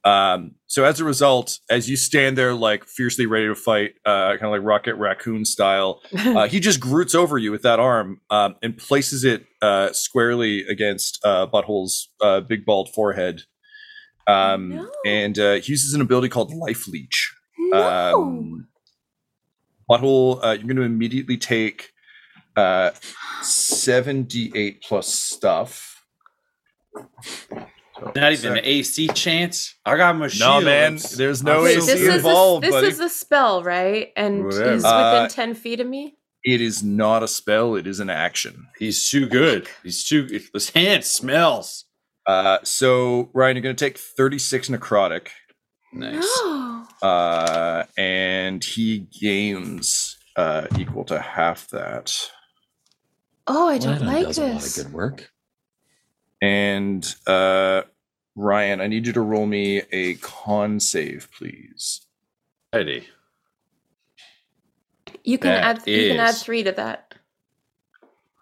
Um, 0.08 0.56
so 0.68 0.86
as 0.86 1.00
a 1.02 1.04
result, 1.04 1.60
as 1.70 1.90
you 1.90 1.98
stand 1.98 2.38
there 2.38 2.54
like 2.54 2.86
fiercely 2.86 3.26
ready 3.26 3.48
to 3.48 3.56
fight, 3.56 3.96
uh, 4.06 4.32
kind 4.32 4.46
of 4.46 4.52
like 4.52 4.62
Rocket 4.64 4.96
Raccoon 4.96 5.44
style, 5.44 6.02
uh, 6.18 6.48
he 6.48 6.60
just 6.62 6.80
groots 6.80 7.14
over 7.14 7.38
you 7.38 7.52
with 7.52 7.64
that 7.64 7.80
arm 7.80 8.22
um, 8.30 8.56
and 8.64 8.78
places 8.78 9.26
it 9.26 9.46
uh, 9.62 9.92
squarely 9.92 10.66
against 10.68 11.20
uh, 11.26 11.48
Butthole's 11.48 12.10
uh, 12.22 12.40
big 12.40 12.66
bald 12.66 12.90
forehead. 12.94 13.42
Um, 14.28 14.70
No. 14.70 14.92
And 15.06 15.38
uh, 15.40 15.54
he 15.56 15.74
uses 15.74 15.94
an 15.94 16.02
ability 16.02 16.30
called 16.30 16.54
Life 16.54 16.88
Leech. 16.88 17.34
no. 17.60 18.16
Um, 18.22 18.68
Butthole, 19.90 20.40
uh, 20.44 20.52
you're 20.52 20.68
going 20.68 20.76
to 20.78 20.84
immediately 20.84 21.38
take 21.38 21.92
uh, 22.56 22.92
7d8 23.42 24.82
plus 24.84 25.14
stuff. 25.14 26.06
So, 28.00 28.12
Not 28.16 28.32
even 28.34 28.36
sec- 28.36 28.52
an 28.52 28.60
AC 28.64 29.08
chance. 29.10 29.76
I 29.86 29.98
got 29.98 30.16
my 30.18 30.30
No, 30.40 30.62
man, 30.62 31.00
there's 31.16 31.44
no 31.44 31.64
Wait, 31.64 31.78
AC 31.78 31.86
this 31.88 32.00
good. 32.00 32.10
is 32.10 32.16
involved, 32.18 32.64
a, 32.64 32.68
this 32.68 32.76
buddy. 32.76 32.88
is 32.88 33.00
a 33.00 33.10
spell, 33.10 33.64
right? 33.64 34.12
And 34.16 34.46
Whatever. 34.46 34.74
he's 34.74 34.84
within 34.84 34.86
Uh, 34.94 35.28
ten 35.30 35.54
feet 35.56 35.80
of 35.80 35.88
me. 35.88 36.16
It 36.44 36.62
is 36.62 36.84
not 36.84 37.24
a 37.24 37.28
spell, 37.28 37.76
it 37.76 37.88
is 37.88 38.00
an 38.00 38.10
action. 38.10 38.68
He's 38.78 39.10
too 39.10 39.28
good. 39.28 39.68
He's 39.84 40.04
too. 40.04 40.28
His 40.54 40.70
hand 40.70 41.04
smells. 41.06 41.86
Uh, 42.26 42.60
so, 42.64 43.30
Ryan, 43.34 43.56
you're 43.56 43.64
going 43.64 43.76
to 43.76 43.86
take 43.86 43.98
36 43.98 44.68
necrotic, 44.70 45.30
Nice. 45.94 46.22
No. 46.44 46.86
uh, 47.02 47.84
and 47.98 48.62
he 48.64 49.08
gains 49.20 50.18
uh, 50.36 50.68
equal 50.78 51.06
to 51.06 51.20
half 51.20 51.68
that. 51.70 52.14
Oh, 53.48 53.68
I 53.70 53.78
don't 53.78 54.00
that 54.00 54.06
like 54.06 54.26
does 54.28 54.38
a 54.38 54.42
lot 54.42 54.56
of 54.58 54.62
this. 54.62 54.84
good 54.84 54.94
work. 54.94 55.32
And 56.42 57.06
uh, 57.26 57.84
Ryan, 58.36 58.82
I 58.82 58.88
need 58.88 59.08
you 59.08 59.14
to 59.14 59.22
roll 59.22 59.46
me 59.46 59.82
a 59.92 60.16
con 60.16 60.80
save, 60.80 61.30
please. 61.38 62.06
Eddie. 62.74 63.08
You 65.24 65.38
can 65.38 65.52
That 65.52 65.64
add. 65.64 65.88
You 65.88 66.10
can 66.10 66.20
add 66.20 66.36
three 66.36 66.64
to 66.64 66.72
that. 66.74 67.16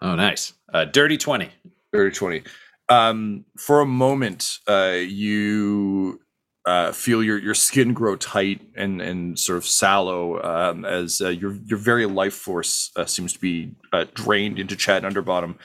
Oh, 0.01 0.15
nice. 0.15 0.53
Uh, 0.73 0.85
dirty 0.85 1.17
twenty. 1.17 1.49
30 1.93 2.15
20. 2.15 2.43
Um, 2.89 3.45
for 3.57 3.79
a 3.79 3.85
moment, 3.85 4.59
uh, 4.67 4.97
you 5.01 6.19
uh, 6.65 6.91
feel 6.91 7.23
your, 7.23 7.37
your 7.37 7.53
skin 7.53 7.93
grow 7.93 8.15
tight 8.15 8.61
and, 8.75 9.01
and 9.01 9.39
sort 9.39 9.57
of 9.57 9.65
sallow 9.65 10.41
um, 10.43 10.83
as 10.83 11.21
uh, 11.21 11.29
your 11.29 11.53
your 11.65 11.79
very 11.79 12.05
life 12.05 12.33
force 12.33 12.91
uh, 12.95 13.05
seems 13.05 13.33
to 13.33 13.39
be 13.39 13.71
uh, 13.93 14.05
drained 14.13 14.59
into 14.59 14.75
Chad 14.75 15.03
Underbottom. 15.03 15.55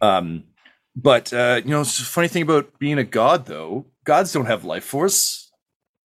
Um, 0.00 0.44
but 0.96 1.32
uh, 1.32 1.60
you 1.64 1.70
know, 1.70 1.80
it's 1.80 1.98
a 2.00 2.04
funny 2.04 2.28
thing 2.28 2.42
about 2.42 2.78
being 2.78 2.98
a 2.98 3.04
god, 3.04 3.46
though. 3.46 3.86
Gods 4.04 4.32
don't 4.32 4.46
have 4.46 4.64
life 4.64 4.84
force. 4.84 5.50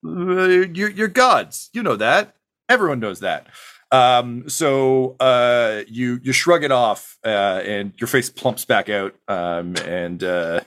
Uh, 0.05 0.47
you're, 0.47 0.89
you're 0.89 1.07
gods. 1.07 1.69
You 1.73 1.83
know 1.83 1.95
that. 1.97 2.35
Everyone 2.69 2.99
knows 2.99 3.19
that. 3.19 3.47
Um, 3.91 4.47
so 4.47 5.15
uh, 5.19 5.81
you 5.87 6.19
you 6.23 6.31
shrug 6.31 6.63
it 6.63 6.71
off, 6.71 7.17
uh, 7.25 7.61
and 7.65 7.93
your 7.97 8.07
face 8.07 8.29
plumps 8.29 8.63
back 8.65 8.87
out, 8.89 9.15
um, 9.27 9.75
and 9.85 10.23
uh, 10.23 10.61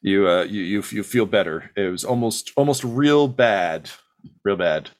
you, 0.00 0.26
uh, 0.26 0.44
you 0.44 0.62
you 0.62 0.82
you 0.90 1.02
feel 1.02 1.26
better. 1.26 1.70
It 1.76 1.90
was 1.90 2.04
almost 2.04 2.52
almost 2.56 2.82
real 2.82 3.28
bad, 3.28 3.90
real 4.44 4.56
bad. 4.56 4.90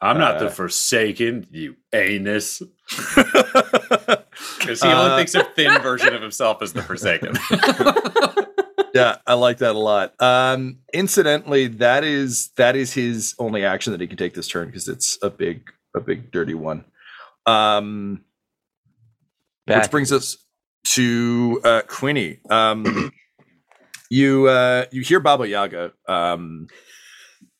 I'm 0.00 0.18
not 0.18 0.38
the 0.38 0.48
Forsaken, 0.48 1.48
you 1.50 1.76
anus. 1.92 2.62
Because 4.58 4.82
he 4.82 4.88
only 4.88 5.10
Uh, 5.12 5.16
thinks 5.16 5.34
a 5.34 5.44
thin 5.44 5.80
version 5.80 6.14
of 6.14 6.22
himself 6.22 6.62
as 6.62 6.72
the 6.72 6.82
Forsaken. 6.82 7.34
yeah, 8.94 9.16
I 9.26 9.34
like 9.34 9.58
that 9.58 9.74
a 9.74 9.78
lot. 9.78 10.14
Um, 10.20 10.78
incidentally, 10.92 11.66
that 11.68 12.04
is 12.04 12.50
that 12.56 12.76
is 12.76 12.92
his 12.92 13.34
only 13.38 13.64
action 13.64 13.92
that 13.92 14.00
he 14.00 14.06
can 14.06 14.16
take 14.16 14.34
this 14.34 14.48
turn 14.48 14.66
because 14.66 14.88
it's 14.88 15.18
a 15.22 15.30
big 15.30 15.70
a 15.94 16.00
big 16.00 16.30
dirty 16.30 16.54
one. 16.54 16.84
Um, 17.46 18.24
which 19.66 19.90
brings 19.90 20.12
us 20.12 20.36
to 20.84 21.60
uh, 21.64 21.82
Quinny. 21.86 22.40
Um, 22.50 23.12
you 24.10 24.48
uh, 24.48 24.86
you 24.90 25.02
hear 25.02 25.20
Baba 25.20 25.46
Yaga 25.46 25.92
um, 26.06 26.66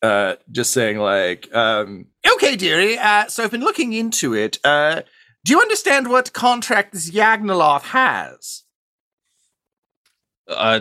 uh, 0.03 0.37
just 0.51 0.73
saying 0.73 0.99
like, 0.99 1.55
um, 1.55 2.07
"Okay, 2.35 2.57
dearie. 2.57 2.99
Uh, 2.99 3.27
so 3.27 3.45
I've 3.45 3.51
been 3.51 3.61
looking 3.61 3.93
into 3.93 4.35
it. 4.35 4.59
Uh, 4.65 5.03
do 5.49 5.55
you 5.55 5.61
understand 5.63 6.11
what 6.11 6.35
contract 6.35 6.93
this 6.93 7.11
Yagnoloth 7.11 7.85
has?" 7.85 8.65
Uh, 10.47 10.81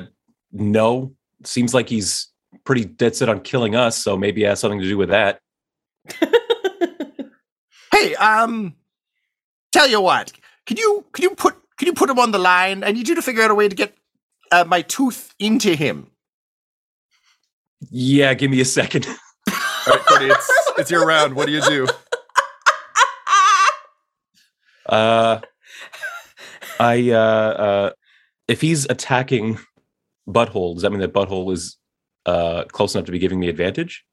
no. 0.51 1.13
Seems 1.45 1.73
like 1.73 1.87
he's 1.87 2.27
pretty 2.65 2.83
dead 2.83 3.15
set 3.15 3.29
on 3.29 3.39
killing 3.39 3.75
us, 3.75 3.97
so 3.97 4.17
maybe 4.17 4.43
it 4.43 4.47
has 4.47 4.59
something 4.59 4.81
to 4.81 4.87
do 4.87 4.97
with 4.97 5.09
that. 5.09 5.39
Hey, 7.93 8.13
um, 8.15 8.75
tell 9.71 9.87
you 9.87 10.01
what, 10.01 10.31
can 10.67 10.77
you 10.77 11.05
can 11.13 11.23
you 11.23 11.31
put 11.31 11.55
can 11.77 11.87
you 11.87 11.93
put 11.93 12.09
him 12.09 12.19
on 12.19 12.31
the 12.31 12.37
line? 12.37 12.83
I 12.83 12.91
need 12.91 13.07
you 13.07 13.15
to 13.15 13.21
figure 13.23 13.41
out 13.41 13.49
a 13.49 13.55
way 13.55 13.67
to 13.67 13.75
get 13.75 13.97
uh, 14.51 14.65
my 14.67 14.83
tooth 14.83 15.33
into 15.39 15.73
him. 15.73 16.11
Yeah, 17.89 18.35
give 18.35 18.51
me 18.51 18.61
a 18.61 18.65
second. 18.65 19.07
All 19.07 19.15
right, 19.87 20.05
Courtney, 20.05 20.27
it's 20.27 20.71
it's 20.77 20.91
your 20.91 21.07
round. 21.07 21.35
What 21.35 21.47
do 21.47 21.53
you 21.53 21.61
do? 21.61 21.87
Uh, 24.87 25.41
I 26.79 27.09
uh, 27.11 27.15
uh, 27.15 27.89
if 28.47 28.61
he's 28.61 28.85
attacking 28.89 29.59
butthole, 30.27 30.75
does 30.75 30.83
that 30.83 30.91
mean 30.91 30.99
that 31.01 31.13
butthole 31.13 31.51
is 31.53 31.77
uh 32.25 32.63
close 32.65 32.93
enough 32.95 33.05
to 33.05 33.11
be 33.11 33.19
giving 33.19 33.39
me 33.39 33.49
advantage? 33.49 34.03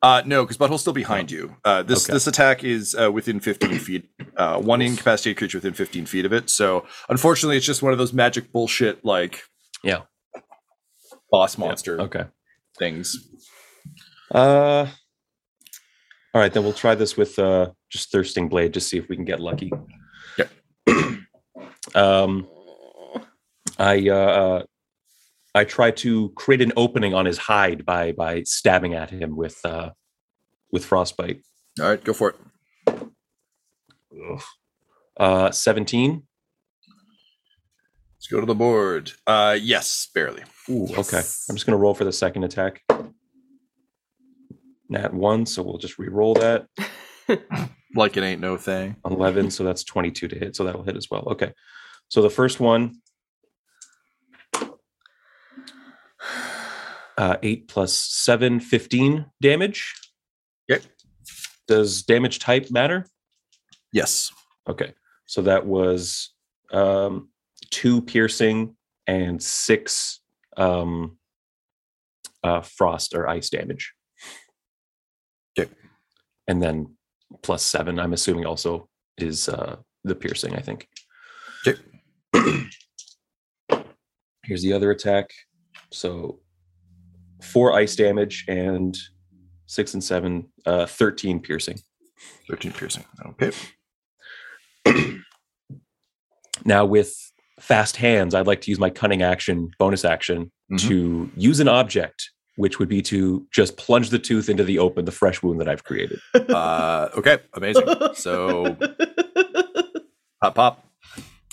Uh, 0.00 0.22
no, 0.24 0.44
because 0.44 0.56
Butthole's 0.56 0.82
still 0.82 0.92
behind 0.92 1.28
you. 1.28 1.56
Uh, 1.64 1.82
this 1.82 2.04
Okay. 2.04 2.12
this 2.12 2.26
attack 2.28 2.62
is 2.62 2.94
uh, 2.94 3.10
within 3.10 3.40
15 3.40 3.78
feet. 3.80 4.08
Uh, 4.36 4.56
one 4.60 4.80
incapacitated 4.80 5.36
creature 5.36 5.58
within 5.58 5.74
15 5.74 6.06
feet 6.06 6.24
of 6.24 6.32
it. 6.32 6.48
So 6.50 6.86
unfortunately, 7.08 7.56
it's 7.56 7.66
just 7.66 7.82
one 7.82 7.90
of 7.92 7.98
those 7.98 8.12
magic 8.12 8.52
bullshit 8.52 9.04
like 9.04 9.42
Yeah. 9.82 10.02
boss 11.32 11.58
Yeah, 11.58 11.64
monster 11.66 12.00
Okay. 12.00 12.24
things. 12.78 13.16
Uh, 14.32 14.86
All 16.34 16.40
right, 16.40 16.52
then 16.52 16.62
we'll 16.62 16.72
try 16.74 16.94
this 16.94 17.16
with 17.16 17.38
uh, 17.38 17.70
just 17.90 18.12
thirsting 18.12 18.48
blade, 18.48 18.74
just 18.74 18.88
see 18.88 18.98
if 18.98 19.08
we 19.08 19.16
can 19.16 19.24
get 19.24 19.40
lucky. 19.40 19.72
Yep. 20.36 20.50
um, 21.94 22.46
I 23.78 24.08
uh, 24.08 24.14
uh, 24.14 24.62
I 25.54 25.64
try 25.64 25.90
to 25.92 26.30
create 26.30 26.60
an 26.60 26.72
opening 26.76 27.14
on 27.14 27.24
his 27.24 27.38
hide 27.38 27.86
by 27.86 28.12
by 28.12 28.42
stabbing 28.42 28.94
at 28.94 29.10
him 29.10 29.36
with 29.36 29.58
uh, 29.64 29.90
with 30.70 30.84
frostbite. 30.84 31.40
All 31.80 31.88
right, 31.88 32.02
go 32.02 32.12
for 32.12 32.34
it. 32.90 33.10
Uh, 35.16 35.50
Seventeen. 35.50 36.24
Let's 38.16 38.26
go 38.26 38.40
to 38.40 38.46
the 38.46 38.54
board. 38.54 39.12
Uh, 39.26 39.56
yes, 39.60 40.08
barely. 40.12 40.42
Ooh, 40.68 40.88
okay. 40.96 41.18
I'm 41.48 41.56
just 41.56 41.64
gonna 41.64 41.78
roll 41.78 41.94
for 41.94 42.04
the 42.04 42.12
second 42.12 42.44
attack. 42.44 42.82
Nat 44.88 45.12
one, 45.12 45.46
so 45.46 45.62
we'll 45.62 45.78
just 45.78 45.98
re-roll 45.98 46.34
that. 46.34 46.66
Like 47.96 48.18
it 48.18 48.22
ain't 48.22 48.40
no 48.42 48.58
thing. 48.58 48.96
11 49.06 49.50
so 49.50 49.64
that's 49.64 49.82
22 49.82 50.28
to 50.28 50.38
hit 50.38 50.54
so 50.54 50.62
that'll 50.64 50.82
hit 50.82 50.94
as 50.96 51.08
well 51.10 51.24
okay 51.32 51.52
so 52.08 52.20
the 52.20 52.28
first 52.28 52.60
one 52.60 53.00
uh 57.16 57.36
8 57.42 57.66
plus 57.68 57.94
7 57.94 58.60
15 58.60 59.26
damage 59.40 59.94
Yep. 60.68 60.82
does 61.66 62.02
damage 62.02 62.38
type 62.38 62.70
matter 62.70 63.06
Yes. 63.92 64.30
okay 64.68 64.92
so 65.26 65.42
that 65.42 65.66
was 65.66 66.30
um 66.72 67.30
2 67.70 68.02
piercing 68.02 68.76
and 69.06 69.42
6 69.42 70.20
um 70.58 71.16
uh 72.44 72.60
frost 72.60 73.14
or 73.14 73.26
ice 73.28 73.48
damage. 73.50 73.92
And 76.48 76.60
then 76.62 76.96
plus 77.42 77.62
7 77.62 77.98
i'm 78.00 78.12
assuming 78.12 78.44
also 78.46 78.88
is 79.18 79.48
uh 79.48 79.76
the 80.04 80.14
piercing 80.14 80.54
i 80.56 80.60
think 80.60 80.88
Okay. 81.66 81.78
Here's 84.44 84.62
the 84.62 84.72
other 84.72 84.90
attack. 84.90 85.30
So 85.92 86.38
four 87.42 87.72
ice 87.74 87.96
damage 87.96 88.44
and 88.48 88.96
six 89.66 89.92
and 89.92 90.02
seven, 90.02 90.48
uh, 90.64 90.86
13 90.86 91.40
piercing. 91.40 91.78
13 92.48 92.72
piercing. 92.72 93.04
Okay. 93.26 93.50
Now 96.64 96.84
with 96.84 97.14
fast 97.60 97.96
hands, 97.96 98.34
I'd 98.34 98.46
like 98.46 98.60
to 98.62 98.70
use 98.70 98.78
my 98.80 98.90
cunning 98.90 99.22
action, 99.22 99.70
bonus 99.78 100.04
action, 100.04 100.50
Mhm. 100.70 100.78
to 100.88 101.30
use 101.36 101.60
an 101.60 101.68
object, 101.68 102.30
which 102.58 102.80
would 102.80 102.88
be 102.88 103.00
to 103.00 103.46
just 103.52 103.76
plunge 103.76 104.10
the 104.10 104.18
tooth 104.18 104.48
into 104.48 104.64
the 104.64 104.80
open, 104.80 105.04
the 105.04 105.12
fresh 105.12 105.42
wound 105.44 105.60
that 105.60 105.68
I've 105.68 105.84
created. 105.84 106.18
Uh, 106.34 107.08
okay. 107.16 107.38
Amazing. 107.54 107.86
So 108.14 108.76
pop 110.42 110.54
pop. 110.54 110.84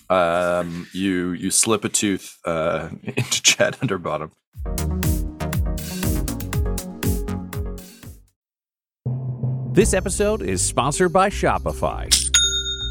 Um, 0.10 0.88
you 0.94 1.32
you 1.34 1.52
slip 1.52 1.84
a 1.84 1.90
tooth 1.90 2.38
uh, 2.46 2.90
into 3.04 3.42
Chad 3.44 3.78
Underbottom. 3.78 4.32
This 9.74 9.94
episode 9.94 10.42
is 10.42 10.62
sponsored 10.62 11.14
by 11.14 11.30
Shopify. 11.30 12.10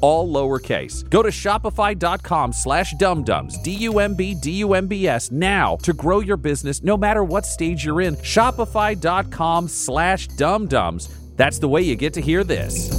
all 0.00 0.32
lowercase. 0.32 1.08
Go 1.08 1.22
to 1.22 1.30
shopify.com 1.30 2.52
slash 2.52 2.94
dumbdumbs, 2.94 3.62
D-U-M-B, 3.62 4.36
D-U-M-B-S, 4.42 5.30
now 5.30 5.76
to 5.76 5.92
grow 5.92 6.20
your 6.20 6.36
business 6.36 6.82
no 6.82 6.96
matter 6.96 7.24
what 7.24 7.46
stage 7.46 7.84
you're 7.84 8.00
in. 8.00 8.16
Shopify.com 8.16 9.68
slash 9.68 10.28
dumbdumbs. 10.28 11.36
That's 11.36 11.58
the 11.58 11.68
way 11.68 11.82
you 11.82 11.96
get 11.96 12.12
to 12.14 12.20
hear 12.20 12.44
this. 12.44 12.90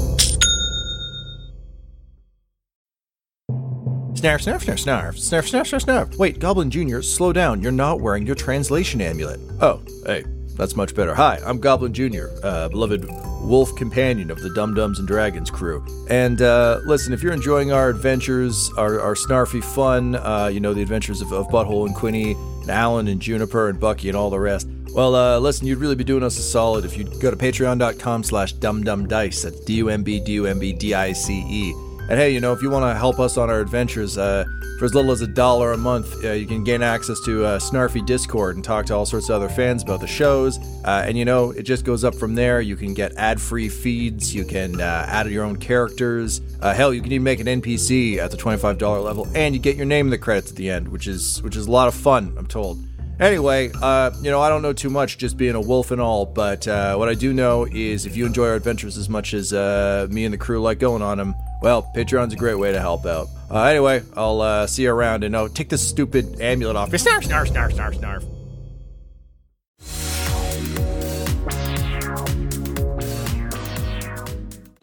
Snarf, 4.22 4.42
snarf, 4.46 4.62
snarf, 4.62 4.78
snarf, 4.78 5.16
snarf, 5.16 5.50
snarf, 5.50 5.66
snarf, 5.66 5.86
snarf. 5.86 6.18
Wait, 6.20 6.38
Goblin 6.38 6.70
Jr., 6.70 7.02
slow 7.02 7.34
down. 7.34 7.60
You're 7.62 7.72
not 7.72 8.02
wearing 8.02 8.26
your 8.26 8.36
translation 8.36 9.02
amulet. 9.02 9.40
Oh, 9.62 9.82
hey, 10.06 10.24
that's 10.62 10.76
much 10.76 10.94
better. 10.94 11.16
Hi, 11.16 11.40
I'm 11.44 11.60
Goblin 11.60 11.92
Jr., 11.92 12.28
uh, 12.44 12.70
beloved 12.70 13.08
wolf 13.42 13.76
companion 13.78 14.30
of 14.30 14.40
the 14.42 14.52
Dumb 14.52 14.76
Dumbs 14.76 15.00
and 15.00 15.08
Dragons 15.08 15.50
crew. 15.50 15.84
And 16.08 16.40
uh, 16.40 16.82
listen, 16.86 17.14
if 17.14 17.24
you're 17.24 17.34
enjoying 17.34 17.72
our 17.72 17.90
adventures, 17.90 18.72
our, 18.78 19.00
our 19.00 19.16
snarfy 19.16 19.64
fun, 19.64 20.14
uh, 20.14 20.52
you 20.54 20.60
know, 20.60 20.76
the 20.76 20.84
adventures 20.84 21.20
of, 21.20 21.32
of 21.32 21.48
Butthole 21.48 21.88
and 21.88 21.96
Quinny, 21.96 22.34
and 22.34 22.70
Alan 22.70 23.08
and 23.08 23.20
Juniper 23.20 23.70
and 23.70 23.80
Bucky 23.80 24.08
and 24.08 24.16
all 24.16 24.30
the 24.30 24.40
rest, 24.40 24.68
well, 24.94 25.16
uh, 25.16 25.40
listen, 25.40 25.66
you'd 25.66 25.80
really 25.80 25.96
be 25.96 26.04
doing 26.04 26.22
us 26.22 26.38
a 26.38 26.44
solid 26.44 26.86
if 26.86 26.96
you'd 26.96 27.20
go 27.20 27.32
to 27.32 27.38
patreon.com 27.38 28.24
slash 28.24 28.54
dumbdumbdice. 28.54 29.42
That's 29.42 29.60
D-U-M-B, 29.62 30.20
D-U-M-B, 30.20 30.74
D-I-C-E. 30.74 31.91
And 32.12 32.20
hey, 32.20 32.32
you 32.32 32.42
know, 32.42 32.52
if 32.52 32.62
you 32.62 32.70
want 32.70 32.84
to 32.84 33.00
help 33.00 33.22
us 33.22 33.38
on 33.38 33.50
our 33.50 33.62
adventures, 33.62 34.18
uh, 34.18 34.44
for 34.78 34.84
as 34.84 34.94
little 34.94 35.12
as 35.12 35.22
a 35.22 35.28
dollar 35.28 35.72
a 35.72 35.78
month, 35.78 36.26
uh, 36.26 36.34
you 36.34 36.46
can 36.46 36.62
gain 36.62 36.82
access 36.82 37.22
to 37.22 37.46
uh, 37.46 37.58
Snarfy 37.58 38.06
Discord 38.06 38.58
and 38.58 38.66
talk 38.66 38.86
to 38.88 38.94
all 38.94 39.06
sorts 39.06 39.30
of 39.30 39.36
other 39.36 39.48
fans 39.48 39.82
about 39.82 40.02
the 40.02 40.08
shows. 40.08 40.58
Uh, 40.84 41.06
and 41.08 41.18
you 41.18 41.24
know, 41.24 41.52
it 41.52 41.64
just 41.64 41.86
goes 41.86 42.04
up 42.04 42.14
from 42.14 42.36
there. 42.36 42.60
You 42.60 42.76
can 42.76 42.94
get 42.94 43.16
ad-free 43.16 43.70
feeds. 43.70 44.36
You 44.36 44.44
can 44.44 44.82
uh, 44.82 45.06
add 45.08 45.32
your 45.32 45.46
own 45.46 45.56
characters. 45.56 46.42
Uh, 46.60 46.74
hell, 46.74 46.94
you 46.94 47.02
can 47.02 47.14
even 47.14 47.24
make 47.24 47.40
an 47.40 47.48
NPC 47.48 48.18
at 48.18 48.30
the 48.30 48.36
twenty-five 48.36 48.78
dollar 48.78 49.00
level, 49.00 49.26
and 49.34 49.56
you 49.56 49.62
get 49.62 49.78
your 49.78 49.86
name 49.86 50.08
in 50.08 50.12
the 50.12 50.18
credits 50.18 50.52
at 50.52 50.58
the 50.58 50.70
end, 50.70 50.90
which 50.90 51.08
is 51.08 51.42
which 51.44 51.56
is 51.56 51.68
a 51.68 51.72
lot 51.72 51.88
of 51.88 51.94
fun. 51.94 52.36
I'm 52.38 52.46
told. 52.46 52.78
Anyway, 53.22 53.72
uh, 53.82 54.12
you 54.22 54.32
know, 54.32 54.42
I 54.42 54.50
don't 54.50 54.64
know 54.64 54.74
too 54.74 54.90
much, 54.90 55.18
just 55.18 55.38
being 55.38 55.56
a 55.56 55.62
wolf 55.62 55.92
and 55.92 56.02
all, 56.02 56.26
but 56.26 56.68
uh, 56.68 56.96
what 56.96 57.08
I 57.08 57.14
do 57.14 57.32
know 57.32 57.68
is 57.72 58.06
if 58.06 58.18
you 58.18 58.26
enjoy 58.26 58.48
our 58.48 58.56
adventures 58.56 58.98
as 58.98 59.08
much 59.08 59.34
as 59.34 59.54
uh, 59.54 60.08
me 60.10 60.26
and 60.26 60.34
the 60.34 60.40
crew 60.40 60.60
like 60.60 60.80
going 60.80 61.02
on 61.02 61.18
them, 61.18 61.36
well, 61.62 61.84
Patreon's 61.96 62.34
a 62.34 62.36
great 62.36 62.58
way 62.58 62.72
to 62.72 62.80
help 62.80 63.06
out. 63.06 63.28
Uh, 63.50 63.62
anyway, 63.66 64.02
I'll 64.16 64.42
uh, 64.42 64.66
see 64.66 64.82
you 64.84 64.92
around 64.92 65.24
and 65.24 65.36
oh, 65.36 65.48
take 65.48 65.70
this 65.70 65.88
stupid 65.88 66.42
amulet 66.42 66.76
off. 66.76 66.90
Snarf, 66.90 67.22
snarf, 67.22 67.52
snarf, 67.52 67.74
snarf, 67.74 68.00
snarf. 68.00 68.26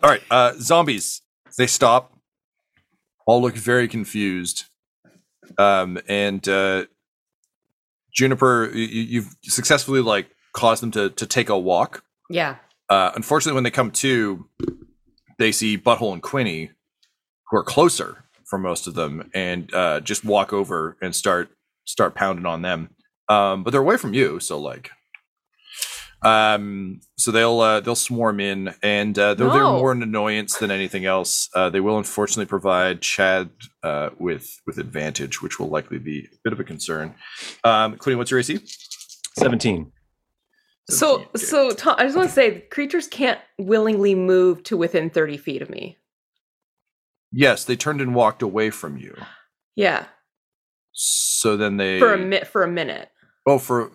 All 0.01 0.09
right, 0.09 0.23
uh, 0.31 0.53
zombies. 0.61 1.23
They 1.57 1.67
stop. 1.67 2.17
All 3.27 3.43
look 3.43 3.57
very 3.57 3.89
confused. 3.89 4.67
Um, 5.59 5.99
and 6.07 6.49
uh, 6.49 6.85
Juniper, 8.13 8.71
you, 8.73 9.23
have 9.23 9.37
successfully 9.43 10.01
like 10.01 10.29
caused 10.53 10.85
them 10.85 10.93
to 10.93 11.11
to 11.11 11.27
take 11.27 11.49
a 11.49 11.59
walk. 11.59 12.05
Yeah. 12.31 12.57
Uh, 12.89 13.11
unfortunately, 13.17 13.57
when 13.57 13.65
they 13.65 13.73
come 13.73 13.91
to, 13.91 14.47
they 15.39 15.53
see 15.53 15.79
Butthole 15.79 16.13
and 16.13 16.23
Quinny, 16.23 16.71
who 17.51 17.57
are 17.57 17.63
closer 17.65 18.25
for 18.47 18.59
most 18.59 18.87
of 18.87 18.95
them, 18.95 19.31
and 19.35 19.73
uh, 19.75 20.01
just 20.01 20.25
walk 20.25 20.53
over 20.53 20.97
and 21.03 21.15
start 21.15 21.51
start 21.85 22.15
pounding 22.15 22.47
on 22.47 22.63
them. 22.63 22.91
Um, 23.29 23.63
but 23.63 23.71
they're 23.71 23.81
away 23.81 23.97
from 23.99 24.15
you, 24.15 24.41
so 24.41 24.59
like, 24.59 24.91
um, 26.23 27.01
so 27.17 27.31
they'll 27.31 27.61
uh, 27.61 27.81
they'll 27.81 27.95
swarm 27.95 28.41
in, 28.41 28.75
and 28.83 29.17
uh, 29.19 29.35
they're 29.35 29.47
No. 29.47 29.79
more 29.79 29.93
an 29.93 30.03
annoyance 30.03 30.57
than 30.59 30.71
anything 30.71 31.05
else, 31.05 31.49
uh, 31.55 31.69
they 31.71 31.81
will 31.81 31.99
unfortunately 31.99 32.47
provide 32.47 33.01
Chad 33.03 33.51
uh, 33.83 34.11
with 34.19 34.61
with 34.67 34.79
advantage, 34.79 35.41
which 35.43 35.59
will 35.61 35.69
likely 35.69 35.99
be 35.99 36.21
a 36.21 36.37
bit 36.43 36.53
of 36.53 36.59
a 36.61 36.65
concern. 36.65 37.15
Um, 37.65 37.97
Quinny, 37.97 38.17
what's 38.17 38.31
your 38.31 38.41
AC? 38.41 38.59
17. 39.39 39.93
So, 40.91 41.27
so 41.37 41.71
Tom, 41.73 41.97
I 41.99 42.05
just 42.05 42.17
want 42.17 42.29
to 42.29 42.35
say, 42.35 42.61
creatures 42.71 43.07
can't 43.09 43.39
willingly 43.59 44.15
move 44.15 44.63
to 44.65 44.77
within 44.77 45.11
thirty 45.11 45.37
feet 45.37 45.61
of 45.63 45.69
me. 45.69 45.99
Yes, 47.31 47.65
they 47.65 47.77
turned 47.77 48.01
and 48.01 48.15
walked 48.15 48.41
away 48.43 48.71
from 48.71 48.97
you. 48.97 49.15
Yeah, 49.77 50.07
So 50.93 51.57
then 51.57 51.77
they 51.77 51.99
for 52.01 52.15
a 52.15 52.19
mi- 52.19 52.45
for 52.45 52.63
a 52.65 52.69
minute. 52.69 53.11
Oh, 53.47 53.59
for 53.59 53.93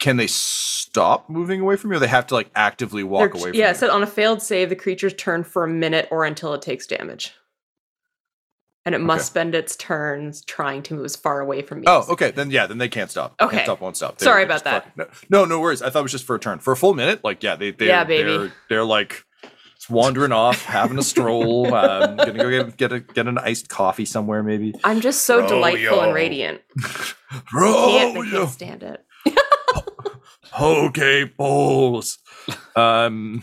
can 0.00 0.16
they 0.16 0.26
stop 0.26 1.30
moving 1.30 1.60
away 1.60 1.76
from 1.76 1.90
you? 1.92 1.96
Or 1.96 2.00
they 2.00 2.08
have 2.08 2.26
to 2.26 2.34
like 2.34 2.50
actively 2.56 3.04
walk 3.04 3.32
They're- 3.32 3.40
away 3.40 3.50
from 3.52 3.58
yeah, 3.58 3.66
you. 3.66 3.70
it 3.70 3.76
said 3.76 3.90
on 3.90 4.02
a 4.02 4.06
failed 4.06 4.42
save, 4.42 4.68
the 4.68 4.76
creature's 4.76 5.14
turn 5.14 5.44
for 5.44 5.62
a 5.64 5.68
minute 5.68 6.08
or 6.10 6.24
until 6.24 6.52
it 6.54 6.60
takes 6.62 6.86
damage, 6.88 7.32
and 8.84 8.94
it 8.94 9.00
must 9.00 9.22
Okay. 9.22 9.26
spend 9.26 9.54
its 9.54 9.76
turns 9.76 10.44
trying 10.44 10.82
to 10.84 10.94
move 10.94 11.04
as 11.04 11.14
far 11.16 11.40
away 11.40 11.62
from 11.62 11.80
me. 11.80 11.84
Oh, 11.86 12.04
okay. 12.10 12.30
Then 12.32 12.50
yeah, 12.50 12.66
then 12.66 12.78
they 12.78 12.88
can't 12.88 13.10
stop. 13.10 13.34
Okay. 13.40 13.56
Can't 13.56 13.66
stop, 13.66 13.80
won't 13.80 13.96
stop. 13.96 14.18
They- 14.18 14.24
Sorry 14.24 14.42
about 14.44 14.64
that. 14.64 14.94
fuck- 14.96 15.24
No, 15.30 15.44
no, 15.44 15.60
worries. 15.60 15.82
I 15.82 15.90
thought 15.90 16.00
it 16.00 16.02
was 16.02 16.12
just 16.12 16.24
for 16.26 16.36
a 16.36 16.40
turn. 16.40 16.58
For 16.58 16.72
a 16.72 16.76
full 16.76 16.94
minute, 16.94 17.20
like 17.24 17.42
yeah, 17.42 17.56
they 17.56 17.70
they 17.70 17.86
Yeah, 17.88 18.04
baby. 18.04 18.36
They're, 18.36 18.52
they're 18.68 18.84
like 18.84 19.24
wandering 19.90 20.30
off, 20.32 20.64
having 20.64 20.98
a 20.98 21.02
stroll. 21.02 21.74
Um, 21.74 22.16
gonna 22.16 22.32
go 22.34 22.50
get 22.50 22.76
get 22.76 22.92
a 22.92 23.00
get 23.00 23.26
an 23.28 23.38
iced 23.38 23.68
coffee 23.68 24.04
somewhere, 24.04 24.42
maybe. 24.42 24.74
I'm 24.84 25.00
just 25.00 25.24
so 25.24 25.44
Oh, 25.44 25.48
delightful 25.48 25.96
yo. 25.98 26.00
and 26.00 26.14
radiant. 26.14 26.60
Bro, 27.50 27.72
Can't, 27.72 28.14
they 28.14 28.30
can't 28.30 28.50
stand 28.50 28.82
it. 28.82 29.04
okay, 30.60 31.24
balls. 31.24 32.18
Um, 32.76 33.42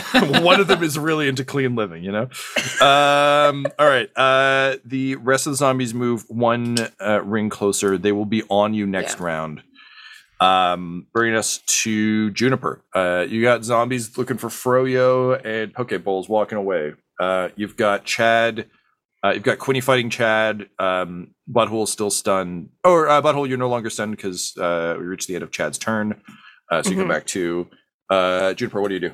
one 0.42 0.60
of 0.60 0.66
them 0.68 0.82
is 0.82 0.98
really 0.98 1.28
into 1.28 1.44
clean 1.44 1.74
living, 1.76 2.02
you 2.02 2.12
know. 2.12 2.28
Um, 2.80 3.66
all 3.78 3.86
right. 3.86 4.08
Uh, 4.16 4.76
the 4.84 5.16
rest 5.16 5.46
of 5.46 5.52
the 5.52 5.56
zombies 5.56 5.92
move 5.94 6.24
one 6.28 6.76
uh, 7.00 7.22
ring 7.22 7.50
closer. 7.50 7.98
They 7.98 8.12
will 8.12 8.24
be 8.26 8.42
on 8.48 8.74
you 8.74 8.86
next 8.86 9.18
Yeah. 9.18 9.24
round. 9.26 9.62
Um, 10.40 11.06
bringing 11.12 11.36
us 11.36 11.58
to 11.66 12.30
Juniper. 12.32 12.82
Uh, 12.92 13.24
you 13.28 13.42
got 13.42 13.64
zombies 13.64 14.18
looking 14.18 14.38
for 14.38 14.48
Froyo 14.48 15.40
and 15.44 15.72
Pokeballs 15.72 16.28
walking 16.28 16.58
away. 16.58 16.94
Uh, 17.20 17.50
you've 17.54 17.76
got 17.76 18.04
Chad. 18.04 18.68
Uh, 19.24 19.30
you've 19.34 19.44
got 19.44 19.60
Quinny 19.60 19.80
fighting 19.80 20.10
Chad. 20.10 20.68
Um, 20.80 21.34
Butthole 21.48 21.86
still 21.86 22.10
stunned. 22.10 22.70
Or 22.82 23.08
uh, 23.08 23.22
Butthole, 23.22 23.48
you're 23.48 23.56
no 23.58 23.68
longer 23.68 23.88
stunned 23.88 24.16
because 24.16 24.56
uh, 24.56 24.96
we 24.98 25.04
reached 25.04 25.28
the 25.28 25.36
end 25.36 25.44
of 25.44 25.52
Chad's 25.52 25.78
turn. 25.78 26.20
Uh, 26.68 26.82
so 26.82 26.90
you 26.90 26.96
come 26.96 27.06
Mhm. 27.06 27.10
back 27.10 27.26
to 27.26 27.68
uh, 28.10 28.54
Juniper. 28.54 28.80
What 28.80 28.88
do 28.88 28.94
you 28.94 29.00
do? 29.00 29.12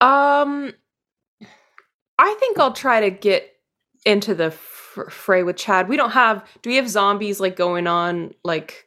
Um, 0.00 0.72
I 2.18 2.34
think 2.40 2.58
I'll 2.58 2.72
try 2.72 3.00
to 3.00 3.10
get 3.10 3.50
into 4.06 4.34
the 4.34 4.50
fr- 4.50 5.08
fray 5.10 5.42
with 5.42 5.56
Chad. 5.56 5.88
We 5.88 5.96
don't 5.96 6.10
have. 6.12 6.44
Do 6.62 6.70
we 6.70 6.76
have 6.76 6.88
zombies 6.88 7.40
like 7.40 7.56
going 7.56 7.86
on? 7.86 8.34
Like 8.44 8.86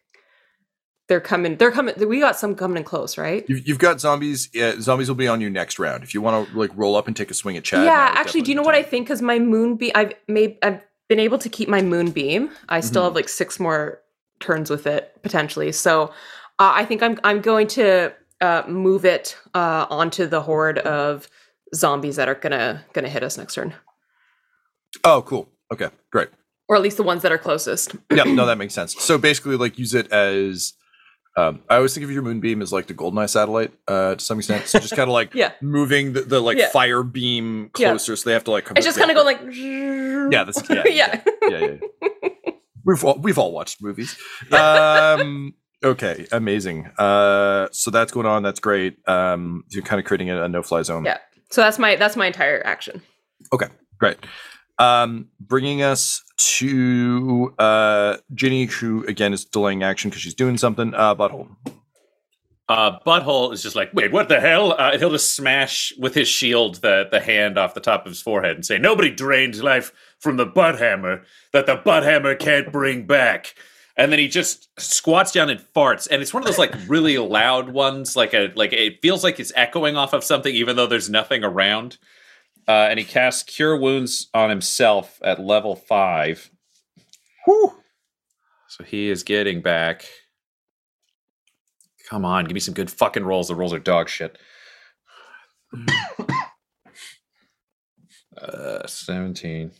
they're 1.10 1.20
coming. 1.22 1.58
They're 1.58 1.72
coming. 1.72 1.96
We 2.08 2.20
got 2.20 2.38
some 2.40 2.56
coming 2.56 2.78
in 2.78 2.84
close, 2.84 3.18
right? 3.18 3.46
You've, 3.48 3.68
you've 3.68 3.80
got 3.80 4.00
zombies. 4.00 4.50
Yeah, 4.54 4.80
zombies 4.80 5.08
will 5.10 5.16
be 5.16 5.28
on 5.28 5.42
you 5.42 5.50
next 5.50 5.80
round. 5.80 6.04
If 6.04 6.14
you 6.14 6.22
want 6.22 6.50
to 6.50 6.58
like 6.58 6.72
roll 6.76 6.96
up 6.96 7.08
and 7.08 7.16
take 7.16 7.30
a 7.32 7.34
swing 7.34 7.58
at 7.58 7.64
Chad. 7.64 7.86
yeah. 7.86 8.12
Actually, 8.14 8.42
do 8.42 8.52
you 8.52 8.56
know 8.56 8.64
what 8.64 8.76
I 8.76 8.84
think? 8.84 9.08
Because 9.08 9.22
my 9.22 9.40
moonbeam, 9.40 9.92
I've 9.96 10.14
made. 10.28 10.58
I've 10.64 10.82
been 11.10 11.20
able 11.20 11.38
to 11.40 11.50
keep 11.50 11.68
my 11.70 11.82
moonbeam. 11.82 12.50
I 12.70 12.80
still 12.80 13.02
Mhm. 13.04 13.06
have 13.06 13.16
like 13.16 13.30
six 13.30 13.60
more 13.60 14.00
turns 14.40 14.70
with 14.70 14.88
it 14.88 15.16
potentially. 15.22 15.72
So 15.72 16.06
uh, 16.60 16.72
I 16.74 16.86
think 16.86 17.04
I'm. 17.04 17.20
I'm 17.24 17.42
going 17.42 17.68
to 17.68 18.14
uh, 18.44 18.64
move 18.68 19.06
it 19.06 19.38
uh, 19.54 19.86
onto 19.90 20.28
the 20.28 20.42
horde 20.42 20.78
of 20.80 21.28
zombies 21.74 22.16
that 22.18 22.28
are 22.30 22.36
gonna 22.36 22.84
gonna 22.94 23.10
hit 23.10 23.24
us 23.24 23.38
next 23.38 23.56
turn, 23.56 23.74
Oh, 25.04 25.22
cool. 25.24 25.50
Okay, 25.72 25.90
great. 26.12 26.30
or 26.70 26.76
at 26.76 26.82
least 26.82 26.98
the 26.98 27.04
ones 27.04 27.22
that 27.24 27.32
are 27.32 27.38
closest. 27.38 27.96
Yeah, 28.12 28.24
no, 28.26 28.46
that 28.46 28.58
makes 28.58 28.74
sense. 28.74 28.96
So 29.02 29.18
basically, 29.18 29.56
like 29.58 29.80
use 29.80 29.94
it 29.94 30.12
as. 30.12 30.74
Um, 31.36 31.64
I 31.68 31.78
always 31.78 31.96
think 31.96 32.04
of 32.04 32.12
your 32.12 32.22
moonbeam 32.22 32.62
as 32.62 32.72
like 32.72 32.86
the 32.86 32.94
Goldeneye 32.94 33.28
satellite 33.28 33.74
uh, 33.88 34.14
to 34.14 34.24
some 34.24 34.38
extent. 34.38 34.68
So 34.68 34.78
just 34.78 34.96
kind 34.96 35.10
of 35.10 35.14
like 35.16 35.34
Yeah. 35.44 35.54
moving 35.64 36.14
the, 36.14 36.22
the 36.22 36.40
like 36.40 36.60
Yeah. 36.60 36.70
fire 36.70 37.02
beam 37.02 37.72
Yeah. 37.76 37.90
closer, 37.90 38.16
so 38.16 38.30
they 38.30 38.34
have 38.34 38.44
to 38.44 38.52
like 38.52 38.66
come. 38.66 38.78
It's 38.78 38.86
just 38.86 39.00
kind 39.00 39.10
of 39.10 39.16
going 39.18 39.26
like. 39.26 39.42
Yeah, 40.32 40.44
that's- 40.44 40.62
yeah, 40.70 40.84
yeah. 40.86 41.22
yeah, 41.42 41.58
yeah. 41.58 41.76
yeah. 42.22 42.52
We've 42.86 43.04
all, 43.04 43.18
we've 43.18 43.40
all 43.40 43.52
watched 43.52 43.82
movies. 43.82 44.16
Um, 44.52 45.56
okay, 45.84 46.28
amazing. 46.32 46.90
Uh, 46.98 47.68
so 47.72 47.92
that's 47.92 48.12
going 48.12 48.26
on. 48.26 48.44
That's 48.44 48.60
great. 48.60 48.98
Um, 49.08 49.64
you're 49.70 49.84
kind 49.84 50.00
of 50.00 50.06
creating 50.06 50.30
a, 50.30 50.44
a 50.44 50.50
no-fly 50.50 50.82
zone. 50.82 51.06
Yeah. 51.06 51.18
So 51.52 51.62
that's 51.62 51.78
my 51.78 51.96
that's 51.96 52.16
my 52.16 52.28
entire 52.28 52.66
action. 52.66 53.02
Okay, 53.52 53.68
great. 54.00 54.18
Um, 54.80 55.28
bringing 55.40 55.84
us 55.84 56.24
to 56.38 57.54
uh, 57.60 58.18
Ginny, 58.34 58.66
who 58.66 59.06
again 59.06 59.34
is 59.34 59.46
delaying 59.46 59.84
action 59.84 60.10
because 60.10 60.22
she's 60.22 60.34
doing 60.34 60.58
something. 60.58 60.94
Uh, 60.94 61.16
butthole. 61.16 61.50
Uh, 62.70 62.98
Butthole 63.06 63.54
is 63.54 63.62
just 63.62 63.76
like, 63.76 63.94
wait, 63.94 64.14
what 64.14 64.30
the 64.30 64.40
hell? 64.40 64.72
Uh, 64.80 64.98
he'll 64.98 65.12
just 65.12 65.36
smash 65.36 65.92
with 66.00 66.16
his 66.16 66.30
shield 66.30 66.76
the, 66.76 67.08
the 67.12 67.20
hand 67.20 67.58
off 67.58 67.74
the 67.74 67.82
top 67.82 68.06
of 68.06 68.12
his 68.12 68.22
forehead 68.22 68.56
and 68.56 68.66
say, 68.66 68.78
nobody 68.78 69.12
drains 69.12 69.62
life 69.62 69.92
from 70.20 70.38
the 70.38 70.46
butt 70.46 70.80
hammer 70.80 71.24
that 71.52 71.66
the 71.66 71.76
butt 71.76 72.04
hammer 72.04 72.34
can't 72.36 72.72
bring 72.72 73.06
back. 73.06 73.54
And 73.96 74.12
then 74.12 74.18
he 74.18 74.28
just 74.28 74.70
squats 74.80 75.32
down 75.32 75.52
and 75.52 75.60
farts, 75.76 76.08
and 76.10 76.22
it's 76.22 76.34
one 76.34 76.42
of 76.42 76.48
those 76.48 76.58
like 76.58 76.74
really 76.88 77.20
loud 77.20 77.70
ones, 77.70 78.16
like 78.16 78.34
a 78.34 78.52
like 78.56 78.74
it 78.74 79.02
feels 79.04 79.24
like 79.24 79.40
it's 79.40 79.52
echoing 79.56 79.96
off 79.96 80.14
of 80.14 80.24
something, 80.24 80.54
even 80.54 80.76
though 80.76 80.88
there's 80.88 81.12
nothing 81.12 81.44
around. 81.44 82.00
Uh, 82.68 82.88
and 82.90 82.98
he 82.98 83.06
casts 83.06 83.44
Cure 83.44 83.78
Wounds 83.78 84.30
on 84.34 84.50
himself 84.50 85.20
at 85.24 85.40
level 85.40 85.76
five. 85.76 86.50
So 88.70 88.84
he 88.84 89.10
is 89.10 89.22
getting 89.22 89.62
back. 89.62 90.06
Come 92.10 92.26
on, 92.26 92.46
give 92.46 92.54
me 92.56 92.60
some 92.60 92.74
good 92.74 92.90
fucking 92.90 93.24
rolls. 93.24 93.50
The 93.50 93.56
rolls 93.56 93.74
are 93.74 93.80
dog 93.80 94.10
shit. 94.10 94.40
uh, 98.42 98.88
17. 98.88 99.72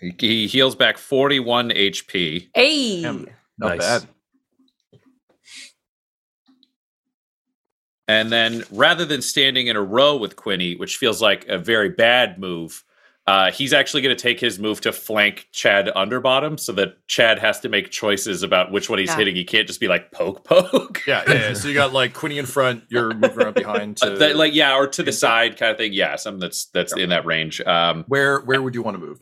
He, 0.00 0.14
he 0.18 0.46
heals 0.46 0.74
back 0.74 0.96
41 0.98 1.70
HP. 1.70 2.48
Hey. 2.54 3.02
Not 3.02 3.28
Nice. 3.58 3.78
bad. 3.78 4.08
And 8.06 8.32
then 8.32 8.64
rather 8.70 9.04
than 9.04 9.20
standing 9.20 9.66
in 9.66 9.76
a 9.76 9.82
row 9.82 10.16
with 10.16 10.36
Quinny, 10.36 10.74
which 10.76 10.96
feels 10.96 11.20
like 11.20 11.46
a 11.48 11.58
very 11.58 11.90
bad 11.90 12.38
move, 12.38 12.82
uh, 13.26 13.50
he's 13.50 13.74
actually 13.74 14.00
going 14.00 14.16
to 14.16 14.22
take 14.22 14.40
his 14.40 14.58
move 14.58 14.80
to 14.80 14.90
flank 14.92 15.48
Chad 15.52 15.90
Underbottom 15.94 16.58
so 16.58 16.72
that 16.72 17.06
Chad 17.08 17.38
has 17.38 17.60
to 17.60 17.68
make 17.68 17.90
choices 17.90 18.42
about 18.42 18.72
which 18.72 18.88
one 18.88 18.98
he's 18.98 19.10
Yeah. 19.10 19.16
hitting. 19.16 19.36
He 19.36 19.44
can't 19.44 19.66
just 19.66 19.80
be 19.80 19.88
like 19.88 20.10
poke 20.12 20.44
poke. 20.44 21.02
Yeah, 21.06 21.22
yeah, 21.28 21.34
yeah. 21.34 21.52
So 21.52 21.68
you 21.68 21.74
got 21.74 21.92
like 21.92 22.14
Quinny 22.14 22.38
in 22.38 22.46
front. 22.46 22.84
You're 22.88 23.12
moving 23.12 23.38
around 23.38 23.54
behind. 23.54 23.96
To, 23.98 24.14
Uh, 24.14 24.18
that- 24.18 24.36
like 24.36 24.54
yeah, 24.54 24.74
or 24.74 24.86
to 24.86 25.02
the 25.02 25.12
side 25.12 25.58
kind 25.58 25.70
of 25.72 25.76
thing. 25.76 25.92
Yeah, 25.92 26.16
something 26.16 26.40
that's 26.40 26.66
that's 26.72 26.96
in 26.96 27.10
that 27.10 27.26
range. 27.26 27.60
Um, 27.60 28.04
where 28.08 28.40
where 28.40 28.62
would 28.62 28.74
you 28.74 28.80
want 28.82 28.94
to 28.98 29.04
move? 29.06 29.20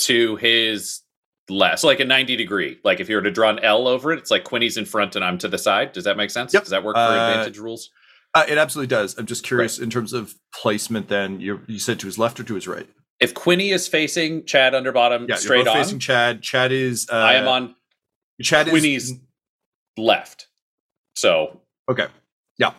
To 0.00 0.36
his 0.36 1.00
left, 1.48 1.80
so 1.80 1.86
like 1.88 2.00
a 2.00 2.04
ninety 2.04 2.36
degree. 2.36 2.78
Like 2.84 3.00
if 3.00 3.08
you 3.08 3.16
were 3.16 3.22
to 3.22 3.30
draw 3.30 3.50
an 3.50 3.58
L 3.60 3.88
over 3.88 4.12
it, 4.12 4.18
it's 4.18 4.30
like 4.30 4.44
Quinny's 4.44 4.76
in 4.76 4.84
front 4.84 5.16
and 5.16 5.24
I'm 5.24 5.38
to 5.38 5.48
the 5.48 5.58
side. 5.58 5.92
Does 5.92 6.04
that 6.04 6.16
make 6.16 6.30
sense? 6.30 6.52
Yep. 6.54 6.62
Does 6.64 6.70
that 6.70 6.84
work 6.84 6.96
for 6.96 7.00
Uh, 7.00 7.30
advantage 7.30 7.58
rules? 7.58 7.90
Uh, 8.34 8.44
it 8.48 8.58
absolutely 8.58 8.86
does. 8.86 9.18
I'm 9.18 9.26
just 9.26 9.42
curious 9.44 9.78
in 9.80 9.90
terms 9.90 10.12
of 10.12 10.34
placement. 10.54 11.08
Then 11.08 11.40
you 11.40 11.60
you 11.66 11.78
said 11.80 11.98
to 12.00 12.06
his 12.06 12.18
left 12.18 12.38
or 12.38 12.44
to 12.44 12.54
his 12.54 12.68
right? 12.68 12.86
If 13.18 13.34
Quinny 13.34 13.70
is 13.70 13.86
facing 13.88 14.46
Chad 14.46 14.72
Underbottom 14.72 15.28
Yeah, 15.28 15.34
straight 15.34 15.56
you're 15.58 15.64
both 15.66 15.76
on, 15.76 15.82
facing 15.82 15.98
Chad. 15.98 16.42
Chad 16.42 16.72
is. 16.72 17.08
Uh, 17.10 17.16
I 17.16 17.34
am 17.34 17.48
on 17.48 17.74
Chad 18.40 18.68
is 18.68 18.72
Quinny's 18.72 19.12
left. 19.96 20.46
So 21.16 21.60
Okay. 21.90 22.06
Yeah. 22.56 22.72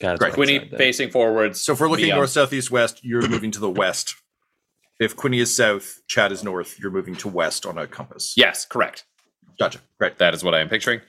God, 0.00 0.12
it's 0.12 0.18
Great. 0.18 0.28
right 0.28 0.34
Quinny 0.34 0.70
facing 0.76 1.10
forwards. 1.10 1.60
So 1.60 1.72
if 1.72 1.80
we're 1.80 1.88
looking 1.88 2.08
north, 2.10 2.30
south, 2.30 2.52
east, 2.52 2.70
west, 2.70 3.00
you're 3.04 3.26
moving 3.28 3.50
to 3.52 3.60
the 3.60 3.70
west. 3.70 4.14
If 4.98 5.16
Quinny 5.16 5.38
is 5.40 5.54
south, 5.54 6.00
Chad 6.08 6.32
is 6.32 6.42
north. 6.42 6.78
You're 6.80 6.90
moving 6.90 7.14
to 7.16 7.28
west 7.28 7.64
on 7.66 7.78
a 7.78 7.86
compass. 7.86 8.34
Yes, 8.36 8.64
correct. 8.64 9.04
Gotcha. 9.58 9.80
Great. 9.98 10.18
That 10.18 10.34
is 10.34 10.42
what 10.44 10.54
I 10.54 10.60
am 10.60 10.68
picturing. 10.68 11.00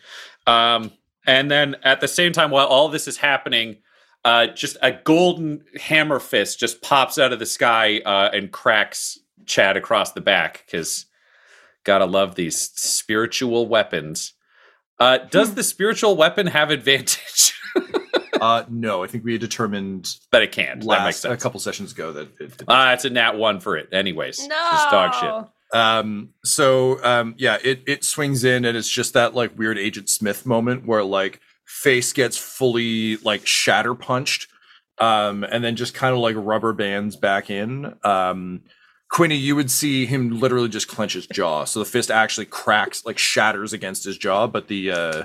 Um, 0.47 0.91
And 1.27 1.49
then 1.51 1.75
at 1.83 1.99
the 2.01 2.07
same 2.07 2.31
time, 2.31 2.49
while 2.51 2.65
all 2.67 2.89
this 2.89 3.07
is 3.07 3.17
happening, 3.17 3.77
uh, 4.25 4.47
just 4.47 4.77
a 4.81 4.91
golden 4.91 5.63
hammer 5.79 6.19
fist 6.19 6.59
just 6.59 6.81
pops 6.81 7.17
out 7.19 7.31
of 7.33 7.39
the 7.39 7.45
sky 7.45 7.99
uh, 8.05 8.29
and 8.33 8.51
cracks 8.51 9.19
Chad 9.45 9.77
across 9.77 10.11
the 10.13 10.21
back 10.21 10.63
because 10.65 11.05
gotta 11.83 12.05
love 12.05 12.35
these 12.35 12.59
spiritual 12.59 13.67
weapons. 13.67 14.33
Uh, 14.99 15.19
does 15.29 15.55
the 15.55 15.63
spiritual 15.63 16.15
weapon 16.15 16.47
have 16.47 16.69
advantage? 16.71 17.53
Uh, 18.41 18.65
no, 18.69 19.03
I 19.03 19.07
think 19.07 19.23
we 19.23 19.33
had 19.33 19.41
determined 19.41 20.15
that 20.31 20.41
it 20.41 20.51
can't. 20.51 20.81
that 20.81 21.05
makes 21.05 21.23
last 21.23 21.25
a 21.25 21.37
couple 21.37 21.59
sessions 21.59 21.91
ago 21.91 22.13
that 22.13 22.27
it, 22.39 22.53
it 22.59 22.63
Uh, 22.67 22.91
it's 22.93 23.05
a 23.05 23.09
nat 23.09 23.37
one 23.37 23.59
for 23.59 23.77
it, 23.77 23.89
anyways. 23.91 24.37
Just 24.37 24.91
dog 24.91 25.13
shit. 25.13 25.79
Um, 25.79 26.29
so 26.43 27.03
um, 27.03 27.35
yeah, 27.37 27.57
it 27.63 27.83
it 27.85 28.03
swings 28.03 28.43
in 28.43 28.65
and 28.65 28.75
it's 28.75 28.89
just 28.89 29.13
that 29.13 29.35
like 29.35 29.57
weird 29.57 29.77
Agent 29.77 30.09
Smith 30.09 30.45
moment 30.45 30.85
where 30.85 31.03
like 31.03 31.39
face 31.65 32.11
gets 32.13 32.37
fully 32.37 33.17
like 33.17 33.45
shatter 33.45 33.93
punched, 33.93 34.47
um, 34.97 35.43
and 35.43 35.63
then 35.63 35.75
just 35.75 35.93
kind 35.93 36.13
of 36.13 36.19
like 36.19 36.35
rubber 36.37 36.73
bands 36.73 37.15
back 37.15 37.49
in. 37.49 37.95
Um, 38.03 38.61
Quinny, 39.11 39.35
you 39.35 39.55
would 39.55 39.71
see 39.71 40.05
him 40.05 40.39
literally 40.39 40.69
just 40.69 40.87
clench 40.87 41.13
his 41.13 41.25
jaw, 41.27 41.65
so 41.65 41.79
the 41.79 41.85
fist 41.85 42.11
actually 42.11 42.45
cracks, 42.45 43.05
like 43.05 43.17
shatters 43.17 43.73
against 43.73 44.03
his 44.03 44.17
jaw, 44.17 44.47
but 44.47 44.67
the 44.67 44.91
uh, 44.91 45.23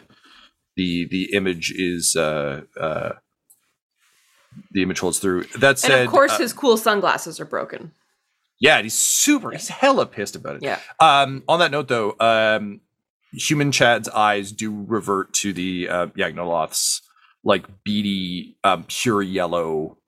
the 0.77 1.07
the 1.11 1.33
image 1.33 1.73
is 1.77 2.17
uh, 2.17 2.63
uh, 2.81 3.13
the 4.73 4.83
image 4.83 5.01
holds 5.01 5.19
through. 5.19 5.45
That 5.59 5.79
said, 5.79 5.93
and 5.93 6.07
of 6.07 6.11
course, 6.11 6.33
uh, 6.33 6.39
his 6.39 6.53
cool 6.53 6.77
sunglasses 6.77 7.41
are 7.41 7.45
broken. 7.45 7.93
yeah, 8.61 8.77
and 8.77 8.85
he's 8.85 8.95
super. 8.95 9.51
He's 9.51 9.69
hella 9.69 10.07
pissed 10.07 10.37
about 10.37 10.57
it. 10.57 10.63
Yeah. 10.63 10.79
Um, 11.01 11.43
on 11.49 11.59
that 11.59 11.71
note, 11.71 11.89
though, 11.89 12.17
um, 12.21 12.81
human 13.33 13.73
Chad's 13.73 14.09
eyes 14.09 14.53
do 14.53 14.85
revert 14.87 15.33
to 15.35 15.53
the 15.53 15.89
uh, 15.89 16.07
Yagnoloth's 16.09 17.03
like 17.43 17.67
beady, 17.85 18.57
um, 18.65 18.85
pure 18.89 19.21
yellow, 19.21 19.99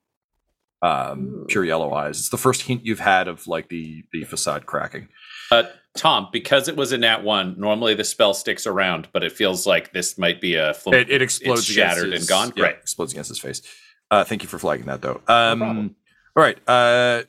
um, 0.81 1.45
pure 1.47 1.63
yellow 1.63 1.93
eyes. 1.93 2.19
It's 2.19 2.29
the 2.29 2.37
first 2.37 2.63
hint 2.63 2.85
you've 2.85 2.99
had 2.99 3.27
of 3.27 3.47
like 3.47 3.69
the 3.69 4.03
the 4.11 4.23
facade 4.23 4.65
cracking. 4.65 5.09
Uh, 5.51 5.63
Tom, 5.97 6.29
because 6.31 6.67
it 6.69 6.75
was 6.77 6.91
a 6.93 6.97
nat 6.97 7.23
one, 7.23 7.59
normally 7.59 7.93
the 7.93 8.03
spell 8.05 8.33
sticks 8.33 8.65
around, 8.65 9.09
but 9.11 9.23
it 9.23 9.31
feels 9.33 9.67
like 9.67 9.91
this 9.91 10.17
might 10.17 10.39
be 10.39 10.55
a 10.55 10.73
flim- 10.73 10.95
It, 11.01 11.09
it 11.09 11.21
explodes, 11.21 11.61
it's 11.61 11.69
shattered 11.69 12.13
his- 12.13 12.21
and 12.21 12.29
gone. 12.29 12.53
yeah, 12.55 12.63
Right. 12.65 12.75
explodes 12.75 13.11
against 13.11 13.29
his 13.29 13.39
face. 13.39 13.61
Uh, 14.09 14.23
thank 14.23 14.41
you 14.43 14.47
for 14.49 14.57
flagging 14.59 14.85
that, 14.85 15.01
though. 15.01 15.15
problem. 15.25 15.61
Um, 15.77 15.95
all 16.35 16.43
right. 16.43 16.57
Uh, 16.69 17.23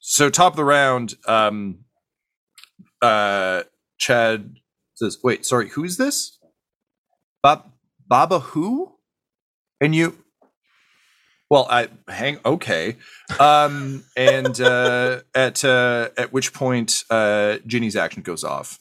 so 0.00 0.28
top 0.30 0.54
of 0.54 0.56
the 0.56 0.64
round, 0.64 1.14
um, 1.26 1.84
uh, 3.02 3.62
Chad 3.98 4.56
says, 4.94 5.18
"Wait, 5.22 5.44
sorry, 5.46 5.68
who's 5.70 5.96
this? 5.98 6.38
Bob, 7.42 7.70
Baba 8.06 8.40
who? 8.40 8.96
And 9.80 9.94
you? 9.94 10.24
Well, 11.50 11.66
I 11.68 11.88
hang 12.06 12.38
okay. 12.44 12.96
Um, 13.40 14.04
and 14.16 14.60
uh, 14.60 15.22
at 15.34 15.64
uh, 15.64 16.10
at 16.16 16.32
which 16.32 16.52
point, 16.52 17.02
uh, 17.10 17.58
Ginny's 17.66 17.96
action 17.96 18.22
goes 18.22 18.44
off. 18.44 18.78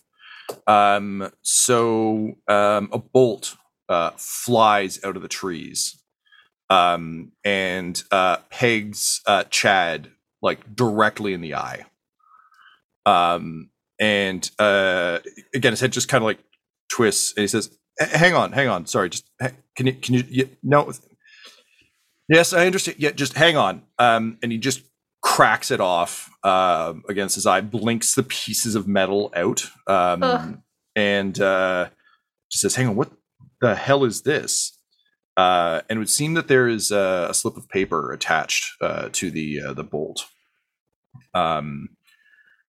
Um, 0.67 1.31
so 1.41 2.35
um, 2.47 2.89
a 2.91 2.99
bolt 2.99 3.55
uh, 3.89 4.11
flies 4.17 5.03
out 5.03 5.15
of 5.15 5.23
the 5.23 5.27
trees 5.27 5.99
um, 6.69 7.31
and 7.43 8.01
uh, 8.11 8.37
pegs 8.51 9.21
uh, 9.25 9.45
Chad 9.49 10.11
like 10.41 10.75
directly 10.75 11.33
in 11.33 11.41
the 11.41 11.55
eye. 11.55 11.85
Um, 13.05 13.71
and 13.99 14.49
uh, 14.59 15.19
again, 15.55 15.73
his 15.73 15.81
head 15.81 15.91
just 15.91 16.07
kind 16.07 16.21
of 16.21 16.25
like 16.25 16.39
twists, 16.91 17.33
and 17.35 17.41
he 17.41 17.47
says, 17.47 17.75
"Hang 17.99 18.35
on, 18.35 18.51
hang 18.51 18.67
on. 18.67 18.85
Sorry, 18.85 19.09
just 19.09 19.27
can 19.75 19.87
you 19.87 19.93
can 19.93 20.13
you, 20.13 20.23
you 20.29 20.49
no." 20.61 20.93
Yes, 22.29 22.53
I 22.53 22.65
understand. 22.65 22.99
Yeah, 22.99 23.11
just 23.11 23.33
hang 23.33 23.57
on. 23.57 23.81
Um, 23.97 24.37
and 24.43 24.51
he 24.51 24.57
just 24.57 24.83
cracks 25.21 25.69
it 25.69 25.81
off 25.81 26.29
um 26.43 27.03
against 27.09 27.35
his 27.35 27.45
eye, 27.45 27.61
blinks 27.61 28.15
the 28.15 28.23
pieces 28.23 28.75
of 28.75 28.87
metal 28.87 29.31
out, 29.35 29.65
um, 29.87 30.63
and 30.95 31.39
uh, 31.41 31.89
just 32.51 32.61
says, 32.61 32.75
"Hang 32.75 32.87
on, 32.87 32.95
what 32.95 33.11
the 33.61 33.75
hell 33.75 34.03
is 34.05 34.21
this?" 34.21 34.77
Uh, 35.35 35.81
and 35.89 35.97
it 35.97 35.99
would 35.99 36.09
seem 36.09 36.33
that 36.33 36.47
there 36.47 36.67
is 36.67 36.91
uh, 36.91 37.27
a 37.29 37.33
slip 37.33 37.57
of 37.57 37.67
paper 37.69 38.11
attached 38.11 38.75
uh, 38.81 39.09
to 39.13 39.31
the 39.31 39.59
uh, 39.61 39.73
the 39.73 39.83
bolt. 39.83 40.25
Um, 41.33 41.89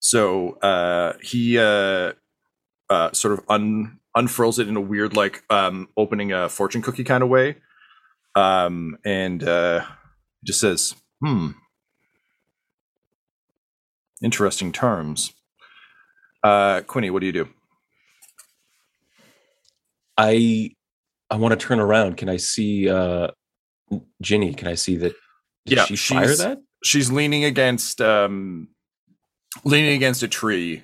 so 0.01 0.53
uh, 0.61 1.15
he 1.21 1.59
uh, 1.59 2.13
uh, 2.89 3.13
sort 3.13 3.35
of 3.35 3.45
un- 3.49 3.99
unfurls 4.15 4.59
it 4.59 4.69
in 4.69 4.77
a 4.77 4.81
weird, 4.81 5.17
like 5.17 5.43
um, 5.51 5.89
opening 5.97 6.33
a 6.33 6.49
fortune 6.49 6.81
cookie 6.81 7.05
kind 7.05 7.23
of 7.23 7.29
way, 7.29 7.57
um, 8.35 8.97
and 9.05 9.43
uh, 9.43 9.85
just 10.45 10.61
says, 10.61 10.95
"Hmm, 11.25 11.51
interesting 14.23 14.73
terms." 14.73 15.33
Uh, 16.43 16.81
Quinny, 16.83 17.11
what 17.11 17.21
do 17.21 17.27
you 17.27 17.33
do? 17.33 17.49
I 20.17 20.71
I 21.31 21.37
want 21.37 21.59
to 21.59 21.67
turn 21.67 21.81
around. 21.81 22.17
Can 22.17 22.29
I 22.29 22.37
see 22.37 22.89
uh 22.89 23.29
Ginny? 24.21 24.55
Can 24.55 24.69
I 24.69 24.75
see 24.75 24.97
that? 24.97 25.15
Yeah, 25.65 25.85
she 25.85 25.97
fire 25.97 26.35
that? 26.37 26.59
she's 26.85 27.11
leaning 27.11 27.45
against 27.45 28.01
um 28.01 28.69
leaning 29.65 29.95
against 29.95 30.23
a 30.23 30.29
tree 30.29 30.83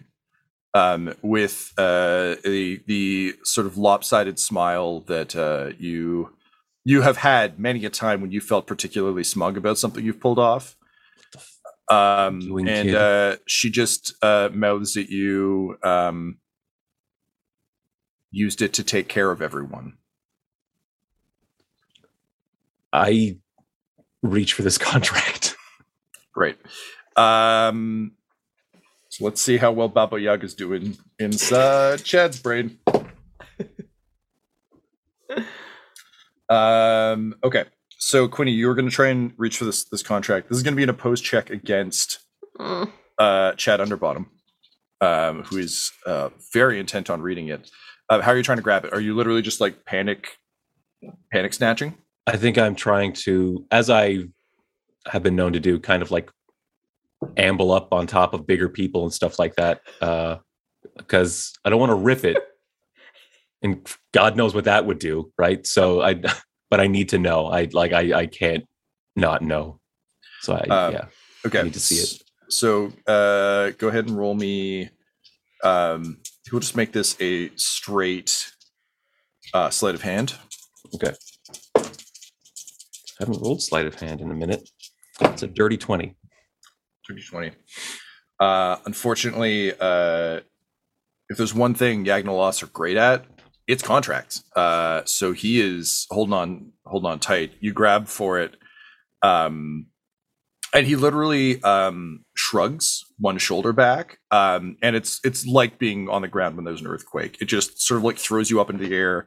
um 0.75 1.15
with 1.23 1.73
uh 1.79 2.37
the 2.45 2.81
the 2.87 3.35
sort 3.45 3.67
of 3.67 3.79
lopsided 3.79 4.39
smile 4.39 5.01
that 5.01 5.35
uh 5.35 5.71
you 5.79 6.36
you 6.87 7.03
have 7.03 7.16
had 7.16 7.59
many 7.59 7.85
a 7.85 7.90
time 7.90 8.20
when 8.20 8.31
you 8.31 8.40
felt 8.40 8.66
particularly 8.66 9.25
smug 9.25 9.57
about 9.57 9.77
something 9.77 10.05
you've 10.05 10.20
pulled 10.20 10.38
off 10.38 10.77
um 11.90 12.40
doing, 12.40 12.68
and 12.68 12.94
uh 12.94 13.37
she 13.46 13.70
just 13.70 14.14
uh 14.22 14.49
mouths 14.53 14.96
at 14.96 15.09
you 15.09 15.77
um 15.83 16.38
used 18.31 18.62
it 18.62 18.72
to 18.72 18.85
take 18.85 19.09
care 19.09 19.31
of 19.31 19.42
everyone 19.42 19.94
I 22.92 23.38
reach 24.22 24.55
for 24.55 24.62
this 24.62 24.79
contract. 24.92 25.57
Great. 26.33 26.57
Um, 27.16 28.12
so 29.09 29.25
let's 29.25 29.40
see 29.40 29.57
how 29.57 29.72
well 29.72 29.88
Baba 29.88 30.20
Yaga's 30.20 30.55
doing 30.55 30.96
inside 31.18 32.05
Chad's 32.05 32.40
brain. 32.40 32.79
um, 36.49 37.35
okay. 37.43 37.65
So 37.99 38.29
Quinny, 38.29 38.53
you 38.53 38.67
were 38.69 38.75
going 38.75 38.89
to 38.89 38.95
try 38.95 39.09
and 39.09 39.33
reach 39.37 39.59
for 39.59 39.65
this 39.65 39.85
this 39.85 40.03
contract. 40.03 40.49
This 40.49 40.57
is 40.57 40.63
going 40.63 40.75
to 40.75 40.77
be 40.77 40.83
an 40.83 40.91
opposed 40.91 41.25
check 41.25 41.51
against 41.51 42.21
Mm. 42.59 42.91
uh, 43.19 43.53
Chad 43.53 43.81
Underbottom, 43.81 44.27
um, 45.03 45.43
who 45.43 45.59
is 45.59 45.93
uh, 46.07 46.31
very 46.55 46.81
intent 46.81 47.11
on 47.11 47.21
reading 47.21 47.49
it. 47.49 47.71
Uh, 48.09 48.23
how 48.23 48.31
are 48.33 48.37
you 48.37 48.43
trying 48.43 48.57
to 48.57 48.63
grab 48.63 48.85
it? 48.87 48.95
Are 48.95 49.01
you 49.01 49.15
literally 49.15 49.43
just 49.43 49.61
like 49.61 49.85
panic, 49.85 50.39
panic 51.31 51.53
snatching? 51.53 51.99
I 52.27 52.37
think 52.39 52.57
I'm 52.57 52.75
trying 52.75 53.13
to, 53.25 53.67
as 53.71 53.91
I 53.91 54.21
have 55.07 55.23
been 55.23 55.37
known 55.37 55.53
to 55.53 55.61
do, 55.61 55.79
kind 55.79 56.03
of 56.03 56.11
like 56.11 56.31
amble 57.37 57.73
up 57.73 57.93
on 57.93 58.07
top 58.07 58.33
of 58.33 58.47
bigger 58.47 58.69
people 58.71 59.03
and 59.05 59.13
stuff 59.13 59.39
like 59.39 59.55
that, 59.57 59.81
Uh 60.01 60.37
because 60.97 61.53
I 61.65 61.69
don't 61.71 61.81
want 61.81 61.91
to 61.91 61.97
rip 61.97 62.25
it, 62.25 62.39
and 63.62 63.87
God 64.12 64.37
knows 64.37 64.55
what 64.55 64.64
that 64.64 64.87
would 64.87 64.99
do, 64.99 65.33
right? 65.38 65.66
So 65.66 66.03
I, 66.03 66.14
but 66.71 66.81
I 66.81 66.87
need 66.87 67.11
to 67.11 67.19
know. 67.19 67.47
I 67.47 67.69
like 67.73 67.92
I 67.92 68.21
I 68.21 68.27
can't 68.27 68.64
not 69.14 69.42
know. 69.42 69.81
So 70.42 70.55
I 70.55 70.61
Um, 70.69 70.92
yeah, 70.92 71.05
Okay. 71.47 71.61
I 71.61 71.62
need 71.62 71.75
to 71.75 71.81
see 71.81 71.97
it. 71.97 72.23
So 72.49 72.92
uh, 73.07 73.71
go 73.79 73.88
ahead 73.88 74.07
and 74.07 74.16
roll 74.16 74.35
me. 74.35 74.90
Um, 75.64 76.19
we'll 76.53 76.61
just 76.61 76.77
make 76.77 76.92
this 76.92 77.16
a 77.21 77.51
straight 77.57 78.53
uh, 79.55 79.71
sleight 79.71 79.95
of 79.95 80.03
hand. 80.03 80.35
Okay. 80.95 81.12
haven't 83.19 83.40
rolled 83.40 83.62
sleight 83.62 83.87
of 83.87 83.95
hand 83.95 84.21
in 84.21 84.31
a 84.31 84.35
minute. 84.35 84.69
It's 85.21 85.42
a 85.42 85.49
dirty 85.49 85.77
twenty. 85.77 86.16
2020. 87.09 87.53
Uh, 88.40 88.77
unfortunately, 88.85 89.73
uh, 89.79 90.40
if 91.29 91.37
there's 91.37 91.55
one 91.55 91.75
thing 91.75 92.05
Yagnoloths 92.05 92.62
are 92.62 92.66
great 92.66 92.97
at, 92.97 93.25
it's 93.66 93.83
contracts. 93.83 94.44
Uh, 94.55 95.02
so 95.05 95.33
he 95.33 95.61
is 95.61 96.07
holding 96.11 96.35
on, 96.35 96.72
holding 96.85 97.11
on 97.11 97.18
tight. 97.18 97.52
You 97.61 97.72
grab 97.72 98.09
for 98.09 98.38
it, 98.38 98.57
um, 99.22 99.87
and 100.74 100.87
he 100.87 100.96
literally 100.96 101.62
um, 101.62 102.24
shrugs 102.35 103.05
one 103.18 103.38
shoulder 103.38 103.72
back, 103.72 104.18
um, 104.31 104.76
and 104.83 104.94
it's 104.96 105.20
it's 105.24 105.46
like 105.46 105.79
being 105.79 106.09
on 106.09 106.22
the 106.22 106.29
ground 106.29 106.57
when 106.57 106.64
there's 106.64 106.81
an 106.81 106.87
earthquake. 106.87 107.38
It 107.40 107.46
just 107.46 107.81
sort 107.81 107.98
of 107.98 108.05
like 108.05 108.18
throws 108.18 108.50
you 108.50 108.61
up 108.61 108.70
into 108.70 108.87
the 108.87 108.94
air. 108.94 109.26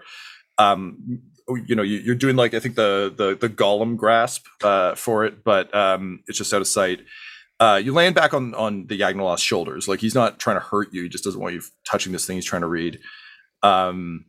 Um, 0.57 1.21
you 1.65 1.75
know, 1.75 1.83
you, 1.83 1.97
you're 1.97 2.15
doing 2.15 2.35
like 2.35 2.53
I 2.53 2.59
think 2.59 2.75
the 2.75 3.13
the 3.15 3.35
the 3.35 3.49
golem 3.53 3.97
grasp 3.97 4.45
uh, 4.63 4.95
for 4.95 5.25
it, 5.25 5.43
but 5.43 5.73
um, 5.75 6.23
it's 6.27 6.37
just 6.37 6.53
out 6.53 6.61
of 6.61 6.67
sight 6.67 7.01
uh, 7.59 7.81
you 7.83 7.93
land 7.93 8.15
back 8.15 8.33
on 8.33 8.53
on 8.55 8.87
the 8.87 8.97
Yagnoloth's 8.99 9.41
shoulders. 9.41 9.87
Like 9.87 9.99
he's 9.99 10.15
not 10.15 10.39
trying 10.39 10.55
to 10.55 10.65
hurt 10.65 10.93
you. 10.93 11.03
He 11.03 11.09
just 11.09 11.23
doesn't 11.23 11.41
want 11.41 11.55
you 11.55 11.61
touching 11.85 12.13
this 12.13 12.25
thing 12.25 12.37
he's 12.37 12.45
trying 12.45 12.61
to 12.61 12.67
read. 12.67 12.99
Um, 13.63 14.25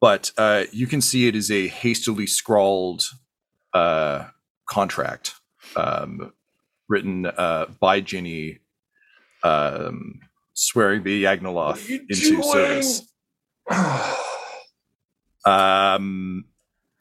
but 0.00 0.30
uh, 0.38 0.64
you 0.72 0.86
can 0.86 1.00
see 1.00 1.26
it 1.28 1.34
is 1.36 1.50
a 1.50 1.68
hastily 1.68 2.26
scrawled 2.26 3.04
uh, 3.74 4.26
contract 4.68 5.34
um, 5.76 6.32
written 6.88 7.26
uh, 7.26 7.66
by 7.80 8.00
Ginny, 8.00 8.58
um, 9.42 10.20
swearing 10.54 11.02
the 11.02 11.24
Yagnoloth 11.24 11.88
into 11.88 12.42
service. 12.42 13.02
Um, 15.46 16.44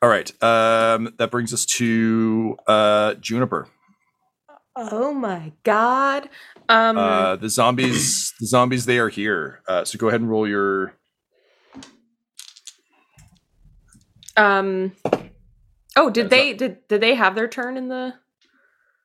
all 0.01 0.09
right. 0.09 0.31
Um, 0.43 1.13
that 1.17 1.31
brings 1.31 1.53
us 1.53 1.65
to 1.65 2.55
uh, 2.67 3.15
Juniper. 3.15 3.67
Oh 4.75 5.13
my 5.13 5.53
god. 5.63 6.29
Um 6.69 6.97
Uh, 6.97 7.35
the 7.35 7.49
zombies, 7.49 8.33
the 8.39 8.45
zombies, 8.45 8.85
they 8.85 8.99
are 8.99 9.09
here. 9.09 9.61
Uh, 9.67 9.83
so 9.83 9.97
go 9.97 10.07
ahead 10.07 10.21
and 10.21 10.29
roll 10.29 10.47
your. 10.47 10.93
Um 14.37 14.93
Oh, 15.95 16.09
did 16.09 16.25
Yeah, 16.25 16.29
they 16.29 16.53
did 16.53 16.87
did 16.87 17.01
they 17.01 17.15
have 17.15 17.35
their 17.35 17.47
turn 17.47 17.75
in 17.77 17.87
the 17.87 18.13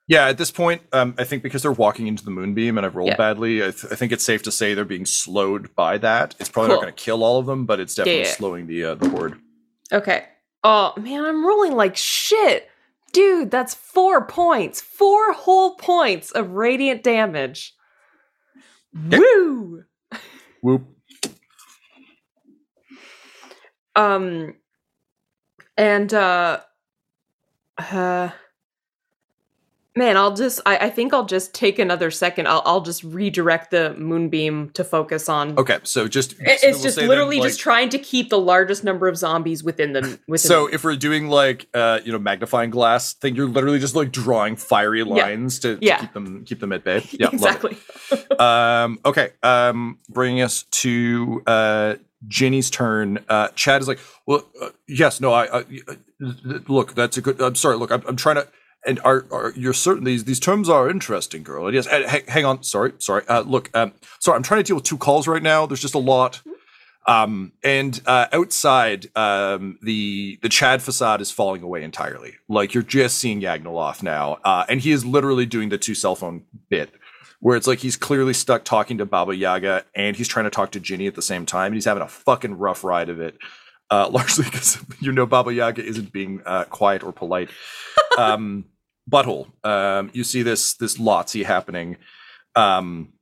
Yeah, 0.06 0.26
at 0.28 0.36
this 0.38 0.50
point, 0.50 0.82
um, 0.92 1.14
I 1.18 1.24
think 1.24 1.42
because 1.42 1.62
they're 1.62 1.72
walking 1.72 2.06
into 2.06 2.24
the 2.24 2.30
moonbeam 2.30 2.76
and 2.76 2.84
I've 2.86 2.96
rolled 2.96 3.08
Yeah. 3.10 3.16
badly, 3.16 3.62
I, 3.62 3.70
th- 3.70 3.86
I 3.90 3.94
think 3.94 4.12
it's 4.12 4.24
safe 4.24 4.42
to 4.42 4.52
say 4.52 4.74
they're 4.74 4.84
being 4.84 5.06
slowed 5.06 5.74
by 5.74 5.96
that. 5.98 6.34
It's 6.38 6.48
probably 6.50 6.70
not 6.70 6.82
going 6.82 6.92
to 6.94 7.02
kill 7.02 7.24
all 7.24 7.38
of 7.38 7.46
them, 7.46 7.64
but 7.66 7.80
it's 7.80 7.96
Yeah, 7.96 8.04
definitely 8.04 8.24
yeah. 8.28 8.34
slowing 8.34 8.66
the 8.66 8.84
uh, 8.84 8.94
the 8.96 9.08
horde. 9.08 9.38
Okay. 9.92 10.24
Oh 10.64 10.92
man, 11.00 11.24
I'm 11.24 11.44
rolling 11.46 11.72
like 11.72 11.96
shit. 11.96 12.68
Dude, 13.12 13.50
that's 13.50 13.74
four 13.74 14.26
points. 14.26 14.80
Four 14.80 15.32
whole 15.32 15.76
points 15.76 16.30
of 16.30 16.50
radiant 16.52 17.02
damage. 17.02 17.74
Woo! 18.94 19.84
Whoop. 20.62 20.84
Um 23.96 24.54
and 25.76 26.12
uh 26.14 26.60
uh 27.78 28.30
man, 29.94 30.16
I'll 30.16 30.34
just 30.34 30.60
I, 30.64 30.76
I 30.86 30.90
think 30.90 31.12
I'll 31.12 31.26
just 31.26 31.54
take 31.54 31.78
another 31.78 32.10
second. 32.10 32.48
I'll 32.48 32.62
I'll 32.64 32.80
just 32.80 33.02
redirect 33.04 33.70
the 33.70 33.94
moonbeam 33.98 34.70
to 34.70 34.84
focus 34.84 35.28
on 35.28 35.58
Okay, 35.58 35.78
so 35.82 36.08
just 36.08 36.30
so 36.32 36.36
it's 36.40 36.62
we'll 36.64 36.72
just 36.82 36.94
say 36.94 37.02
then, 37.02 37.08
literally 37.08 37.38
like- 37.38 37.48
just 37.48 37.60
trying 37.60 37.88
to 37.90 37.98
keep 37.98 38.28
the 38.30 38.38
largest 38.38 38.84
number 38.84 39.06
of 39.08 39.16
zombies 39.16 39.62
within 39.62 39.92
the 39.92 40.18
within 40.28 40.48
So 40.48 40.66
the- 40.68 40.74
if 40.74 40.84
we're 40.84 40.96
doing 40.96 41.28
like 41.28 41.66
uh 41.74 42.00
you 42.04 42.12
know 42.12 42.18
magnifying 42.18 42.70
glass 42.70 43.12
thing, 43.14 43.34
you're 43.36 43.48
literally 43.48 43.78
just 43.78 43.94
like 43.96 44.12
drawing 44.12 44.56
fiery 44.56 45.02
lines 45.04 45.58
to, 45.60 45.76
to 45.76 45.84
Yeah. 45.84 45.98
keep 46.00 46.12
them 46.14 46.44
keep 46.44 46.60
them 46.60 46.72
at 46.72 46.84
bay. 46.84 47.02
Yeah, 47.18 47.28
exactly. 47.32 47.76
um 48.38 48.98
okay 49.04 49.32
um 49.42 49.98
bringing 50.08 50.40
us 50.42 50.62
to 50.82 51.42
uh 51.46 51.94
Ginny's 52.28 52.70
turn. 52.70 53.24
Uh, 53.28 53.48
Chad 53.54 53.82
is 53.82 53.88
like, 53.88 53.98
well, 54.26 54.48
uh, 54.60 54.70
yes, 54.86 55.20
no, 55.20 55.32
I, 55.32 55.60
I, 55.60 55.64
uh, 55.88 55.94
look, 56.68 56.94
that's 56.94 57.16
a 57.16 57.20
good. 57.20 57.40
I'm 57.40 57.54
sorry, 57.54 57.76
look, 57.76 57.90
I'm, 57.90 58.02
I'm 58.06 58.16
trying 58.16 58.36
to, 58.36 58.48
and 58.86 59.00
are, 59.04 59.26
are 59.30 59.52
you're 59.56 59.72
certain 59.72 60.04
these 60.04 60.24
these 60.24 60.40
terms 60.40 60.68
are 60.68 60.88
interesting, 60.88 61.42
girl. 61.42 61.66
And 61.66 61.74
yes, 61.74 61.86
and, 61.86 62.04
hang, 62.04 62.22
hang 62.26 62.44
on, 62.44 62.62
sorry, 62.62 62.92
sorry. 62.98 63.22
Uh, 63.28 63.42
look, 63.42 63.70
um, 63.74 63.92
sorry, 64.20 64.36
I'm 64.36 64.42
trying 64.42 64.60
to 64.60 64.64
deal 64.64 64.76
with 64.76 64.84
two 64.84 64.98
calls 64.98 65.26
right 65.26 65.42
now. 65.42 65.66
There's 65.66 65.82
just 65.82 65.94
a 65.94 65.98
lot. 65.98 66.42
Um, 67.04 67.52
and 67.64 68.00
uh, 68.06 68.26
outside, 68.32 69.08
um, 69.16 69.78
the 69.82 70.38
the 70.42 70.48
Chad 70.48 70.82
facade 70.82 71.20
is 71.20 71.32
falling 71.32 71.62
away 71.62 71.82
entirely. 71.82 72.34
Like 72.48 72.74
you're 72.74 72.84
just 72.84 73.18
seeing 73.18 73.40
Yagnoloth 73.40 74.02
now, 74.02 74.38
uh, 74.44 74.64
and 74.68 74.80
he 74.80 74.92
is 74.92 75.04
literally 75.04 75.46
doing 75.46 75.68
the 75.68 75.78
two 75.78 75.96
cell 75.96 76.14
phone 76.14 76.44
bit 76.70 76.94
where 77.42 77.56
it's 77.56 77.66
like 77.66 77.80
he's 77.80 77.96
clearly 77.96 78.32
stuck 78.32 78.62
talking 78.62 78.98
to 78.98 79.04
Baba 79.04 79.34
Yaga 79.34 79.84
and 79.96 80.14
he's 80.14 80.28
trying 80.28 80.44
to 80.44 80.50
talk 80.50 80.70
to 80.70 80.78
Ginny 80.80 81.08
at 81.08 81.16
the 81.16 81.22
same 81.22 81.44
time. 81.44 81.66
And 81.66 81.74
he's 81.74 81.86
having 81.86 82.04
a 82.04 82.08
fucking 82.08 82.56
rough 82.56 82.84
ride 82.84 83.08
of 83.08 83.20
it, 83.20 83.36
uh, 83.90 84.08
largely 84.12 84.44
because 84.44 84.78
you 85.00 85.10
know 85.10 85.26
Baba 85.26 85.52
Yaga 85.52 85.84
isn't 85.84 86.12
being 86.12 86.40
uh, 86.46 86.64
quiet 86.64 87.02
or 87.02 87.12
polite. 87.12 87.50
Um, 88.18 88.66
butthole. 89.10 89.46
Um, 89.64 90.10
you 90.12 90.22
see 90.22 90.42
this 90.42 90.74
this 90.74 90.98
Lotsy 90.98 91.46
happening. 91.46 91.96
Um, 92.54 93.14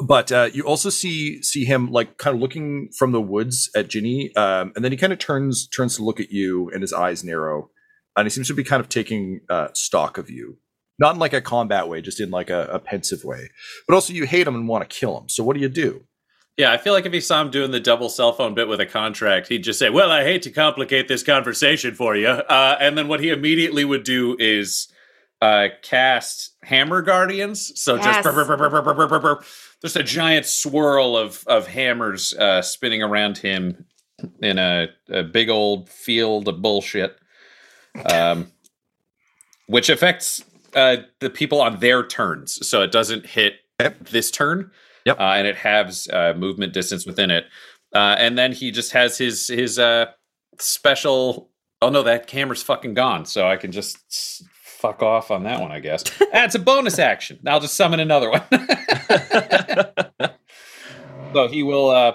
but 0.00 0.32
uh, 0.32 0.48
you 0.50 0.62
also 0.62 0.88
see 0.88 1.42
see 1.42 1.66
him 1.66 1.92
like 1.92 2.16
kind 2.16 2.34
of 2.34 2.40
looking 2.40 2.88
from 2.96 3.12
the 3.12 3.20
woods 3.20 3.70
at 3.76 3.88
Ginny, 3.88 4.34
um, 4.34 4.72
and 4.74 4.82
then 4.82 4.90
he 4.90 4.96
kind 4.96 5.12
of 5.12 5.18
turns 5.18 5.68
turns 5.68 5.96
to 5.96 6.04
look 6.04 6.20
at 6.20 6.30
you, 6.30 6.70
and 6.70 6.80
his 6.80 6.94
eyes 6.94 7.22
narrow, 7.22 7.70
and 8.16 8.24
he 8.24 8.30
seems 8.30 8.48
to 8.48 8.54
be 8.54 8.64
kind 8.64 8.80
of 8.80 8.88
taking 8.88 9.42
uh, 9.50 9.68
stock 9.74 10.16
of 10.16 10.30
you, 10.30 10.56
not 10.98 11.14
in 11.14 11.20
like 11.20 11.32
a 11.32 11.40
combat 11.40 11.88
way, 11.88 12.00
just 12.00 12.20
in 12.20 12.30
like 12.30 12.50
a, 12.50 12.66
a 12.66 12.78
pensive 12.78 13.24
way. 13.24 13.50
But 13.86 13.94
also, 13.94 14.12
you 14.12 14.24
hate 14.24 14.46
him 14.46 14.54
and 14.54 14.68
want 14.68 14.88
to 14.88 14.96
kill 14.96 15.18
him. 15.18 15.28
So 15.28 15.44
what 15.44 15.54
do 15.54 15.60
you 15.60 15.68
do? 15.68 16.04
Yeah, 16.56 16.72
I 16.72 16.76
feel 16.76 16.92
like 16.92 17.06
if 17.06 17.12
he 17.12 17.20
saw 17.20 17.40
him 17.40 17.50
doing 17.52 17.70
the 17.70 17.78
double 17.78 18.08
cell 18.08 18.32
phone 18.32 18.52
bit 18.54 18.66
with 18.66 18.80
a 18.80 18.86
contract, 18.86 19.46
he'd 19.46 19.62
just 19.62 19.78
say, 19.78 19.90
"Well, 19.90 20.10
I 20.10 20.24
hate 20.24 20.42
to 20.42 20.50
complicate 20.50 21.06
this 21.06 21.22
conversation 21.22 21.94
for 21.94 22.16
you," 22.16 22.26
uh, 22.28 22.76
and 22.80 22.98
then 22.98 23.06
what 23.06 23.20
he 23.20 23.30
immediately 23.30 23.84
would 23.84 24.02
do 24.02 24.34
is 24.40 24.88
uh, 25.40 25.68
cast 25.82 26.56
Hammer 26.64 27.00
Guardians. 27.00 27.80
So 27.80 27.94
Yes. 27.94 28.04
just 28.04 28.22
brr, 28.24 28.56
brr, 28.56 29.20
brr. 29.20 29.44
just 29.80 29.94
a 29.94 30.02
giant 30.02 30.46
swirl 30.46 31.16
of 31.16 31.44
of 31.46 31.68
hammers 31.68 32.34
uh, 32.34 32.60
spinning 32.60 33.04
around 33.04 33.38
him 33.38 33.86
in 34.42 34.58
a, 34.58 34.88
a 35.08 35.22
big 35.22 35.48
old 35.48 35.88
field 35.88 36.48
of 36.48 36.60
bullshit, 36.60 37.16
um, 38.12 38.50
which 39.68 39.88
affects 39.90 40.42
uh, 40.74 40.98
the 41.20 41.30
people 41.30 41.60
on 41.60 41.80
their 41.80 42.06
turns. 42.06 42.66
So 42.66 42.82
it 42.82 42.92
doesn't 42.92 43.26
hit 43.26 43.54
this 44.00 44.30
turn. 44.30 44.70
Yep. 45.06 45.20
Uh, 45.20 45.22
and 45.22 45.46
it 45.46 45.56
has 45.56 46.08
uh, 46.12 46.34
movement 46.36 46.72
distance 46.72 47.06
within 47.06 47.30
it. 47.30 47.46
Uh, 47.94 48.16
and 48.18 48.36
then 48.36 48.52
he 48.52 48.70
just 48.70 48.92
has 48.92 49.16
his 49.16 49.48
his 49.48 49.78
uh, 49.78 50.06
special. 50.58 51.50
Oh 51.80 51.88
no, 51.88 52.02
that 52.02 52.26
camera's 52.26 52.62
fucking 52.62 52.94
gone. 52.94 53.24
So 53.24 53.46
I 53.46 53.56
can 53.56 53.72
just 53.72 54.44
fuck 54.78 55.02
off 55.02 55.30
on 55.30 55.44
that 55.44 55.60
one, 55.60 55.72
I 55.72 55.80
guess. 55.80 56.04
it's 56.20 56.54
a 56.54 56.58
bonus 56.58 56.98
action. 56.98 57.38
I'll 57.46 57.60
just 57.60 57.74
summon 57.74 58.00
another 58.00 58.30
one. 58.30 58.42
so 61.32 61.48
he 61.48 61.62
will 61.62 61.90
uh, 61.90 62.12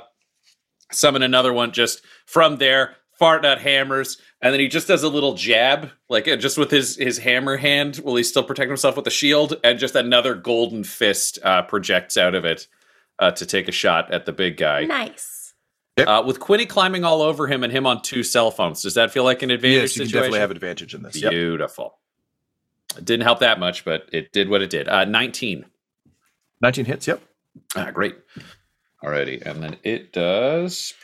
summon 0.92 1.24
another 1.24 1.54
one 1.54 1.72
just 1.72 2.04
from 2.26 2.58
there. 2.58 2.96
Fart 3.18 3.46
out 3.46 3.62
hammers, 3.62 4.18
and 4.44 4.54
then 4.54 4.60
he 4.60 4.68
just 4.68 4.90
does 4.90 5.04
a 5.04 5.10
little 5.10 5.36
jab, 5.36 5.90
like 6.10 6.28
uh, 6.28 6.36
just 6.36 6.58
with 6.58 6.70
his 6.70 6.98
his 6.98 7.18
hammer 7.18 7.56
hand. 7.56 8.02
Will 8.04 8.18
he 8.18 8.24
still 8.24 8.44
protect 8.44 8.68
himself 8.68 8.98
with 8.98 9.06
the 9.06 9.12
shield? 9.12 9.56
And 9.64 9.80
just 9.80 9.96
another 9.96 10.36
golden 10.36 10.84
fist 10.84 11.40
uh, 11.44 11.62
projects 11.64 12.18
out 12.18 12.36
of 12.36 12.44
it 12.44 12.68
uh, 13.20 13.32
to 13.32 13.46
take 13.46 13.70
a 13.70 13.72
shot 13.72 14.12
at 14.14 14.26
the 14.26 14.34
big 14.34 14.58
guy. 14.58 14.84
nice. 14.84 15.54
Uh, 15.96 16.24
with 16.26 16.40
Quinny 16.40 16.66
climbing 16.66 17.04
all 17.06 17.22
over 17.22 17.46
him 17.48 17.64
and 17.64 17.72
him 17.72 17.86
on 17.86 18.02
two 18.02 18.24
cell 18.24 18.50
phones, 18.52 18.82
does 18.82 18.96
that 18.96 19.12
feel 19.12 19.24
like 19.24 19.44
an 19.44 19.52
advantage 19.52 19.82
yes, 19.82 19.98
you 19.98 20.04
can 20.06 20.12
definitely 20.12 20.40
have 20.40 20.52
advantage 20.52 20.96
in 20.96 21.04
this. 21.04 21.22
Yep. 21.22 21.32
Beautiful. 21.32 22.00
It 22.98 23.06
didn't 23.06 23.24
help 23.24 23.40
that 23.40 23.60
much, 23.60 23.86
but 23.86 24.10
it 24.12 24.32
did 24.32 24.50
what 24.50 24.64
it 24.64 24.72
did. 24.72 24.88
Uh, 24.88 25.06
19. 25.06 25.66
19 26.62 26.86
hits. 26.86 27.08
Yep. 27.08 27.22
Ah, 27.76 27.92
great. 27.92 28.16
Alrighty. 29.04 29.46
And 29.46 29.62
then 29.62 29.78
it 29.84 30.12
does. 30.12 30.96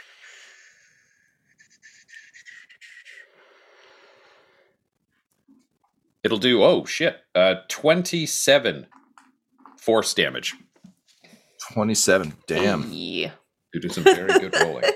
It'll 6.29 6.37
do, 6.37 6.61
oh 6.63 6.85
shit, 6.85 7.17
uh, 7.33 7.55
27 7.69 8.85
force 9.79 10.13
damage. 10.13 10.53
27. 11.73 12.33
Damn. 12.45 12.87
Yeah. 12.91 13.31
You 13.73 13.81
did 13.81 13.91
some 13.91 14.03
very 14.03 14.39
good 14.39 14.55
rolling. 14.61 14.83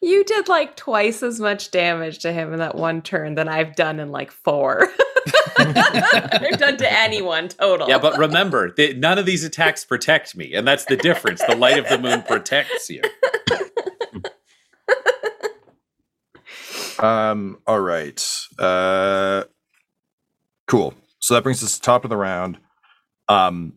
You 0.00 0.22
did 0.22 0.46
like 0.46 0.76
twice 0.76 1.24
as 1.24 1.40
much 1.40 1.72
damage 1.72 2.20
to 2.20 2.32
him 2.32 2.52
in 2.52 2.60
that 2.60 2.76
one 2.76 3.02
turn 3.02 3.34
than 3.34 3.48
I've 3.48 3.74
done 3.74 3.98
in 3.98 4.12
like 4.12 4.30
four. 4.30 4.86
I've 5.58 6.56
done 6.56 6.76
to 6.76 6.92
anyone 6.92 7.48
total. 7.48 7.88
Yeah, 7.88 7.98
but 7.98 8.16
remember, 8.16 8.70
th- 8.70 8.96
none 8.96 9.18
of 9.18 9.26
these 9.26 9.42
attacks 9.42 9.84
protect 9.84 10.36
me, 10.36 10.54
and 10.54 10.68
that's 10.68 10.84
the 10.84 10.96
difference. 10.96 11.42
The 11.44 11.56
light 11.56 11.78
of 11.78 11.88
the 11.88 11.98
moon 11.98 12.22
protects 12.22 12.88
you. 12.88 13.02
Um, 16.98 17.58
all 17.66 17.80
right. 17.80 18.20
Uh, 18.58 19.44
cool. 20.68 20.94
So 21.18 21.34
that 21.34 21.42
brings 21.42 21.62
us 21.64 21.74
to 21.74 21.80
the 21.80 21.84
top 21.84 22.04
of 22.04 22.10
the 22.10 22.16
round. 22.16 22.58
Um, 23.28 23.74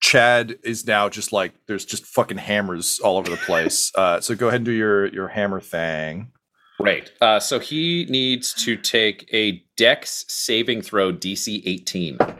Chad 0.00 0.56
is 0.62 0.86
now 0.86 1.08
just 1.08 1.32
like 1.32 1.52
there's 1.66 1.84
just 1.84 2.06
fucking 2.06 2.38
hammers 2.38 3.00
all 3.00 3.18
over 3.18 3.30
the 3.30 3.36
place. 3.36 3.92
Uh, 3.98 4.20
so 4.20 4.34
go 4.34 4.48
ahead 4.48 4.58
and 4.60 4.64
do 4.64 4.72
your 4.72 5.06
your 5.06 5.28
hammer 5.28 5.60
thing. 5.60 6.30
Right. 6.78 7.10
Uh, 7.20 7.40
so 7.40 7.58
he 7.58 8.06
needs 8.10 8.52
to 8.64 8.76
take 8.76 9.28
a 9.32 9.62
Dex 9.76 10.24
saving 10.28 10.82
throw 10.82 11.12
DC 11.12 11.62
18. 11.64 12.18
Wait, 12.18 12.36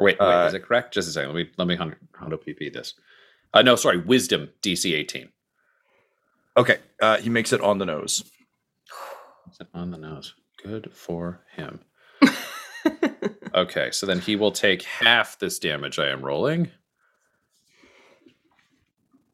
wait, 0.00 0.16
Uh, 0.20 0.46
is 0.48 0.54
it 0.54 0.64
correct? 0.64 0.92
Just 0.94 1.08
a 1.08 1.12
second. 1.12 1.32
Let 1.34 1.36
me 1.36 1.50
let 1.56 1.68
me 1.68 1.76
hundo 1.76 1.96
PP 2.44 2.72
this. 2.72 2.94
Uh, 3.52 3.62
no, 3.62 3.76
sorry, 3.76 3.98
Wisdom 3.98 4.48
DC 4.62 4.92
18. 4.92 5.28
Okay. 6.56 6.78
Uh, 7.00 7.18
he 7.18 7.30
makes 7.30 7.52
it 7.52 7.60
on 7.60 7.78
the 7.78 7.86
nose. 7.86 8.24
On 9.72 9.92
the 9.92 9.98
nose? 9.98 10.34
Good 10.62 10.90
for 10.92 11.42
him. 11.54 11.80
okay, 13.54 13.90
so 13.90 14.06
then 14.06 14.20
he 14.20 14.36
will 14.36 14.52
take 14.52 14.82
half 14.82 15.38
this 15.38 15.58
damage 15.58 15.98
I 15.98 16.08
am 16.08 16.22
rolling. 16.22 16.70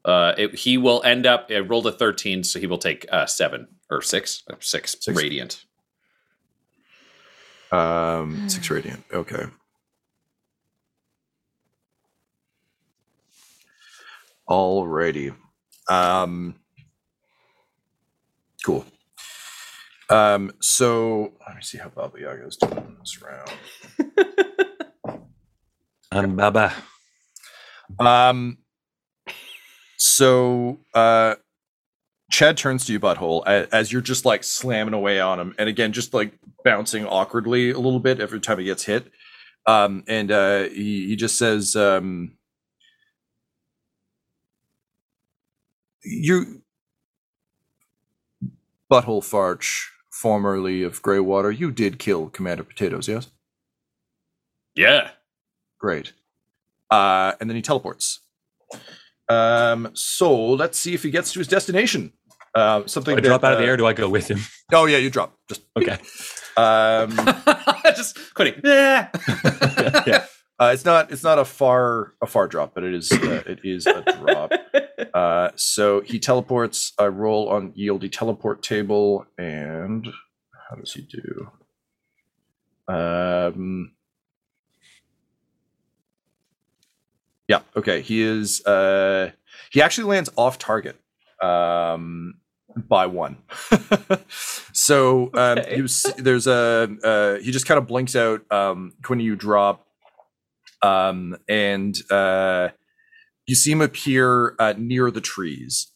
Uh, 0.03 0.33
it, 0.37 0.55
he 0.55 0.77
will 0.77 1.01
end 1.03 1.25
up. 1.25 1.51
It 1.51 1.61
rolled 1.61 1.85
a 1.87 1.91
thirteen, 1.91 2.43
so 2.43 2.59
he 2.59 2.67
will 2.67 2.77
take 2.79 3.05
uh, 3.11 3.25
seven 3.27 3.67
or 3.89 4.01
six, 4.01 4.43
uh, 4.49 4.55
six, 4.59 4.95
Six. 4.99 5.15
radiant. 5.15 5.63
Um, 7.71 8.43
six 8.49 8.69
radiant. 8.69 9.03
Okay. 9.13 9.45
Alrighty. 14.49 15.35
Um, 15.89 16.55
cool. 18.65 18.85
Um, 20.11 20.53
so 20.61 21.33
let 21.47 21.55
me 21.55 21.63
see 21.63 21.79
how 21.79 21.89
Baba 21.89 22.19
Yaga 22.19 22.47
is 22.47 22.57
doing 22.57 22.97
this 22.99 23.21
round. 23.21 23.51
And 26.11 26.35
Baba. 26.35 26.73
Um, 27.99 28.57
so 29.97 30.79
uh, 30.93 31.35
Chad 32.31 32.57
turns 32.57 32.85
to 32.85 32.93
you, 32.93 32.99
butthole, 32.99 33.45
as 33.47 33.91
you're 33.93 34.01
just 34.01 34.25
like 34.25 34.43
slamming 34.43 34.93
away 34.93 35.19
on 35.21 35.39
him, 35.39 35.55
and 35.57 35.69
again, 35.69 35.93
just 35.93 36.13
like 36.13 36.33
bouncing 36.65 37.05
awkwardly 37.05 37.71
a 37.71 37.79
little 37.79 37.99
bit 37.99 38.19
every 38.19 38.41
time 38.41 38.59
he 38.59 38.65
gets 38.65 38.83
hit. 38.83 39.11
Um, 39.67 40.03
and 40.07 40.31
uh, 40.31 40.63
he 40.69 41.07
he 41.07 41.15
just 41.15 41.37
says, 41.37 41.75
um, 41.75 42.37
"You, 46.03 46.63
butthole 48.91 49.23
Fartch, 49.23 49.87
formerly 50.21 50.83
of 50.83 51.01
Greywater, 51.01 51.57
you 51.57 51.71
did 51.71 51.97
kill 51.97 52.29
Commander 52.29 52.63
Potatoes, 52.63 53.07
yes? 53.07 53.31
Yeah. 54.75 55.09
Great. 55.79 56.13
Uh, 56.91 57.31
and 57.39 57.49
then 57.49 57.55
he 57.55 57.61
teleports. 57.63 58.19
Um, 59.27 59.89
so 59.93 60.51
let's 60.53 60.77
see 60.77 60.93
if 60.93 61.01
he 61.01 61.09
gets 61.09 61.33
to 61.33 61.39
his 61.39 61.47
destination. 61.47 62.13
Uh, 62.53 62.85
something 62.85 63.15
Do 63.15 63.21
I 63.23 63.25
drop 63.25 63.41
that, 63.41 63.47
out 63.47 63.53
of 63.53 63.59
the 63.59 63.65
uh, 63.65 63.69
air? 63.69 63.77
Do 63.77 63.87
I 63.87 63.93
go 63.93 64.09
with 64.09 64.29
him? 64.29 64.39
Oh 64.73 64.85
yeah, 64.85 64.97
you 64.99 65.09
drop. 65.09 65.37
Just 65.49 65.63
Okay. 65.75 65.97
um, 66.57 67.09
Just 67.95 68.33
quitting. 68.33 68.61
Yeah. 68.63 69.09
yeah. 70.07 70.25
Uh, 70.61 70.71
it's 70.73 70.85
not 70.85 71.11
it's 71.11 71.23
not 71.23 71.39
a 71.39 71.45
far 71.45 72.13
a 72.21 72.27
far 72.27 72.47
drop, 72.47 72.73
but 72.75 72.83
it 72.83 72.93
is 72.93 73.11
uh, 73.11 73.43
it 73.47 73.59
is 73.63 73.87
a 73.87 74.01
drop. 74.03 74.51
Uh, 75.15 75.49
so 75.55 75.99
he 76.01 76.19
teleports. 76.19 76.93
I 76.97 77.07
roll 77.07 77.49
on 77.49 77.73
yieldy 77.73 78.09
teleport 78.09 78.61
table, 78.63 79.25
and 79.37 80.07
how 80.69 80.75
does 80.77 80.93
he 80.93 81.01
do? 81.01 81.49
Um. 82.87 83.91
Yeah. 87.47 87.61
Okay. 87.75 88.01
He 88.01 88.21
is. 88.21 88.63
Uh, 88.65 89.31
he 89.71 89.81
actually 89.81 90.05
lands 90.05 90.29
off 90.37 90.59
target. 90.59 90.97
Um, 91.43 92.35
by 92.87 93.07
one. 93.07 93.37
so 94.73 95.23
um, 95.33 95.57
Okay. 95.59 95.75
he 95.75 95.81
was, 95.81 96.03
there's 96.17 96.47
a 96.47 96.89
uh, 97.03 97.35
he 97.43 97.51
just 97.51 97.65
kind 97.65 97.77
of 97.79 97.87
blinks 97.87 98.15
out 98.15 98.49
um, 98.51 98.93
when 99.07 99.19
you 99.19 99.35
drop, 99.35 99.85
um, 100.81 101.37
and 101.47 101.95
uh, 102.09 102.69
you 103.45 103.55
see 103.55 103.71
him 103.71 103.81
appear 103.81 104.55
uh, 104.59 104.73
near 104.77 105.11
the 105.11 105.21
trees 105.21 105.91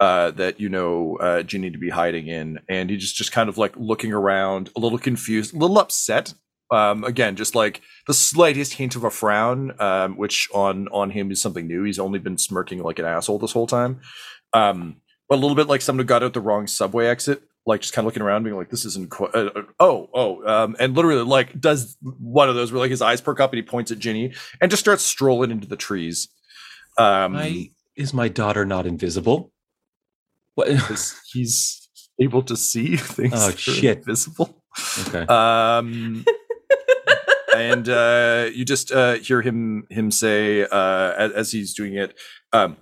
uh, 0.00 0.30
that 0.32 0.60
you 0.60 0.68
know 0.68 1.16
uh, 1.16 1.42
Ginny 1.42 1.70
to 1.70 1.78
be 1.78 1.90
hiding 1.90 2.26
in, 2.26 2.60
and 2.68 2.90
he 2.90 2.96
just 2.96 3.16
just 3.16 3.32
kind 3.32 3.48
of 3.48 3.58
like 3.58 3.76
looking 3.76 4.12
around, 4.12 4.70
a 4.76 4.80
little 4.80 4.98
confused, 4.98 5.54
a 5.54 5.58
little 5.58 5.78
upset. 5.78 6.34
Um, 6.70 7.04
again, 7.04 7.36
just 7.36 7.54
like 7.54 7.82
the 8.06 8.14
slightest 8.14 8.74
hint 8.74 8.96
of 8.96 9.04
a 9.04 9.10
frown, 9.10 9.80
um, 9.80 10.16
which 10.16 10.48
on 10.52 10.88
on 10.88 11.10
him 11.10 11.30
is 11.30 11.40
something 11.40 11.66
new. 11.66 11.84
He's 11.84 11.98
only 11.98 12.18
been 12.18 12.38
smirking 12.38 12.82
like 12.82 12.98
an 12.98 13.04
asshole 13.04 13.38
this 13.38 13.52
whole 13.52 13.66
time. 13.66 14.00
Um, 14.52 14.96
but 15.28 15.36
a 15.36 15.40
little 15.40 15.56
bit 15.56 15.68
like 15.68 15.80
someone 15.80 16.04
who 16.04 16.08
got 16.08 16.22
out 16.22 16.32
the 16.32 16.40
wrong 16.40 16.66
subway 16.66 17.06
exit, 17.06 17.42
like 17.66 17.80
just 17.80 17.94
kind 17.94 18.04
of 18.04 18.06
looking 18.06 18.22
around, 18.22 18.42
being 18.42 18.56
like, 18.56 18.70
"This 18.70 18.84
isn't 18.84 19.10
quite." 19.10 19.34
Uh, 19.34 19.50
uh, 19.54 19.62
oh, 19.80 20.10
oh, 20.12 20.46
um, 20.46 20.76
and 20.78 20.94
literally 20.94 21.22
like 21.22 21.58
does 21.58 21.96
one 22.02 22.48
of 22.48 22.54
those 22.54 22.72
where 22.72 22.80
like 22.80 22.90
his 22.90 23.02
eyes 23.02 23.20
perk 23.20 23.40
up 23.40 23.52
and 23.52 23.56
he 23.56 23.62
points 23.62 23.90
at 23.90 23.98
Ginny 23.98 24.34
and 24.60 24.70
just 24.70 24.80
starts 24.80 25.02
strolling 25.02 25.50
into 25.50 25.66
the 25.66 25.76
trees. 25.76 26.28
Um, 26.98 27.34
Why 27.34 27.70
is 27.96 28.12
my 28.12 28.28
daughter 28.28 28.64
not 28.64 28.86
invisible? 28.86 29.52
What? 30.54 30.68
he's 31.32 31.88
able 32.20 32.42
to 32.42 32.56
see 32.56 32.96
things. 32.98 33.32
Oh, 33.34 33.50
shit. 33.50 33.98
Invisible. 33.98 34.62
okay. 35.08 35.26
Um, 35.26 36.24
and 37.56 37.88
uh, 37.88 38.50
you 38.52 38.64
just 38.64 38.92
uh, 38.92 39.14
hear 39.14 39.42
him 39.42 39.86
him 39.90 40.10
say 40.10 40.62
uh, 40.62 41.12
as, 41.12 41.32
as 41.32 41.52
he's 41.52 41.74
doing 41.74 41.94
it. 41.94 42.14
Um, 42.52 42.76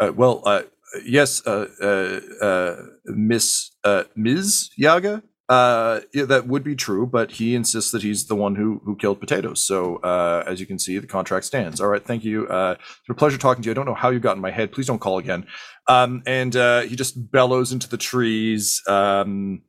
uh, 0.00 0.12
well, 0.14 0.42
uh, 0.44 0.62
yes, 1.04 1.46
uh, 1.46 1.66
uh, 1.80 2.44
uh, 2.44 2.76
Miss 3.06 3.70
uh, 3.84 4.04
Ms. 4.16 4.70
Yaga. 4.76 5.22
Uh, 5.48 6.00
yeah, 6.14 6.24
that 6.24 6.46
would 6.46 6.64
be 6.64 6.74
true, 6.74 7.06
but 7.06 7.32
he 7.32 7.54
insists 7.54 7.90
that 7.90 8.02
he's 8.02 8.26
the 8.26 8.34
one 8.34 8.54
who 8.54 8.80
who 8.84 8.96
killed 8.96 9.20
potatoes. 9.20 9.64
So, 9.64 9.96
uh, 9.96 10.44
as 10.46 10.60
you 10.60 10.66
can 10.66 10.78
see, 10.78 10.98
the 10.98 11.06
contract 11.06 11.44
stands. 11.44 11.80
All 11.80 11.88
right, 11.88 12.04
thank 12.04 12.24
you. 12.24 12.46
Uh, 12.48 12.76
it's 12.78 13.08
a 13.10 13.14
pleasure 13.14 13.36
talking 13.36 13.62
to 13.62 13.66
you. 13.66 13.72
I 13.72 13.74
don't 13.74 13.86
know 13.86 13.94
how 13.94 14.10
you 14.10 14.20
got 14.20 14.36
in 14.36 14.42
my 14.42 14.50
head. 14.50 14.72
Please 14.72 14.86
don't 14.86 15.00
call 15.00 15.18
again. 15.18 15.46
Um, 15.88 16.22
and 16.26 16.56
uh, 16.56 16.82
he 16.82 16.96
just 16.96 17.30
bellows 17.30 17.72
into 17.72 17.88
the 17.88 17.98
trees. 17.98 18.80
Um, 18.88 19.62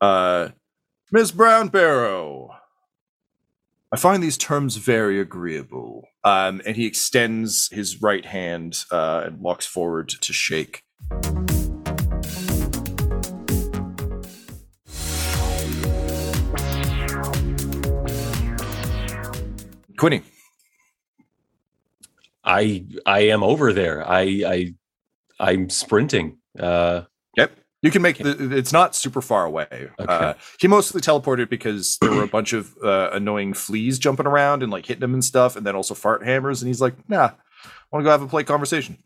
uh, 0.00 0.48
Miss 1.10 1.30
Brown 1.30 1.68
Barrow. 1.68 2.50
I 3.92 3.96
find 3.96 4.22
these 4.22 4.36
terms 4.36 4.76
very 4.76 5.20
agreeable. 5.20 6.02
Um, 6.24 6.62
and 6.64 6.74
he 6.74 6.86
extends 6.86 7.68
his 7.70 8.00
right 8.00 8.24
hand 8.24 8.84
uh, 8.90 9.24
and 9.26 9.40
walks 9.40 9.66
forward 9.66 10.08
to 10.08 10.32
shake. 10.32 10.82
Quinny. 19.98 20.22
I 22.44 22.84
I 23.06 23.20
am 23.20 23.42
over 23.42 23.72
there. 23.72 24.06
I 24.06 24.42
I 24.46 24.74
I'm 25.38 25.70
sprinting. 25.70 26.38
Uh. 26.58 27.02
You 27.84 27.90
can 27.90 28.00
make 28.00 28.16
the, 28.16 28.56
it's 28.56 28.72
not 28.72 28.94
super 28.94 29.20
far 29.20 29.44
away. 29.44 29.90
Uh, 29.98 30.32
he 30.58 30.66
mostly 30.66 31.02
teleported 31.02 31.50
because 31.50 31.98
there 32.00 32.12
were 32.12 32.22
a 32.22 32.26
bunch 32.26 32.54
of 32.54 32.74
uh, 32.82 33.10
annoying 33.12 33.52
fleas 33.52 33.98
jumping 33.98 34.26
around 34.26 34.62
and 34.62 34.72
like 34.72 34.86
hitting 34.86 35.02
him 35.02 35.12
and 35.12 35.22
stuff, 35.22 35.54
and 35.54 35.66
then 35.66 35.76
also 35.76 35.92
fart 35.92 36.24
hammers. 36.24 36.62
And 36.62 36.68
he's 36.68 36.80
like, 36.80 36.94
"Nah, 37.10 37.26
I 37.26 37.72
want 37.92 38.02
to 38.02 38.04
go 38.04 38.10
have 38.10 38.22
a 38.22 38.26
polite 38.26 38.46
conversation." 38.46 38.96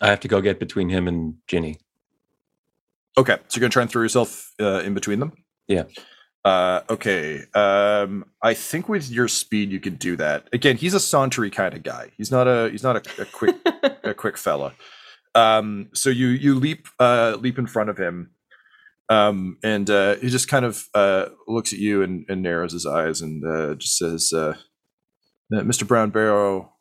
I 0.00 0.08
have 0.08 0.20
to 0.20 0.28
go 0.28 0.40
get 0.40 0.58
between 0.58 0.88
him 0.88 1.06
and 1.06 1.34
Ginny. 1.46 1.76
Okay, 3.18 3.36
so 3.48 3.58
you're 3.58 3.60
gonna 3.60 3.70
try 3.70 3.82
and 3.82 3.90
throw 3.90 4.00
yourself 4.00 4.54
uh, 4.58 4.80
in 4.80 4.94
between 4.94 5.20
them. 5.20 5.32
Yeah. 5.68 5.84
Uh, 6.46 6.80
okay. 6.88 7.42
Um, 7.52 8.24
I 8.40 8.54
think 8.54 8.88
with 8.88 9.10
your 9.10 9.28
speed 9.28 9.70
you 9.70 9.80
could 9.80 9.98
do 9.98 10.16
that. 10.16 10.48
Again, 10.50 10.78
he's 10.78 10.94
a 10.94 10.98
sauntery 10.98 11.52
kind 11.52 11.74
of 11.74 11.82
guy. 11.82 12.12
He's 12.16 12.30
not 12.30 12.48
a 12.48 12.70
he's 12.70 12.82
not 12.82 12.96
a, 12.96 13.22
a 13.22 13.26
quick 13.26 13.56
a 14.02 14.14
quick 14.14 14.38
fella. 14.38 14.72
Um, 15.34 15.88
so 15.92 16.10
you 16.10 16.28
you 16.28 16.54
leap 16.54 16.86
uh 17.00 17.36
leap 17.40 17.58
in 17.58 17.66
front 17.66 17.90
of 17.90 17.98
him. 17.98 18.30
Um, 19.10 19.58
and 19.62 19.90
uh, 19.90 20.16
he 20.16 20.30
just 20.30 20.48
kind 20.48 20.64
of 20.64 20.88
uh, 20.94 21.26
looks 21.46 21.74
at 21.74 21.78
you 21.78 22.02
and, 22.02 22.24
and 22.28 22.42
narrows 22.42 22.72
his 22.72 22.86
eyes 22.86 23.20
and 23.20 23.44
uh, 23.44 23.74
just 23.74 23.98
says, 23.98 24.32
uh, 24.32 24.54
"Mr. 25.52 25.86
Brown 25.86 26.08
Barrow, 26.08 26.72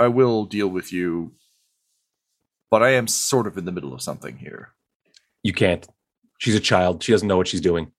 I 0.00 0.08
will 0.08 0.46
deal 0.46 0.66
with 0.66 0.92
you, 0.92 1.34
but 2.72 2.82
I 2.82 2.90
am 2.90 3.06
sort 3.06 3.46
of 3.46 3.56
in 3.56 3.66
the 3.66 3.72
middle 3.72 3.94
of 3.94 4.02
something 4.02 4.38
here." 4.38 4.72
You 5.44 5.52
can't. 5.52 5.86
She's 6.38 6.56
a 6.56 6.60
child. 6.60 7.04
She 7.04 7.12
doesn't 7.12 7.28
know 7.28 7.36
what 7.36 7.48
she's 7.48 7.60
doing. 7.60 7.92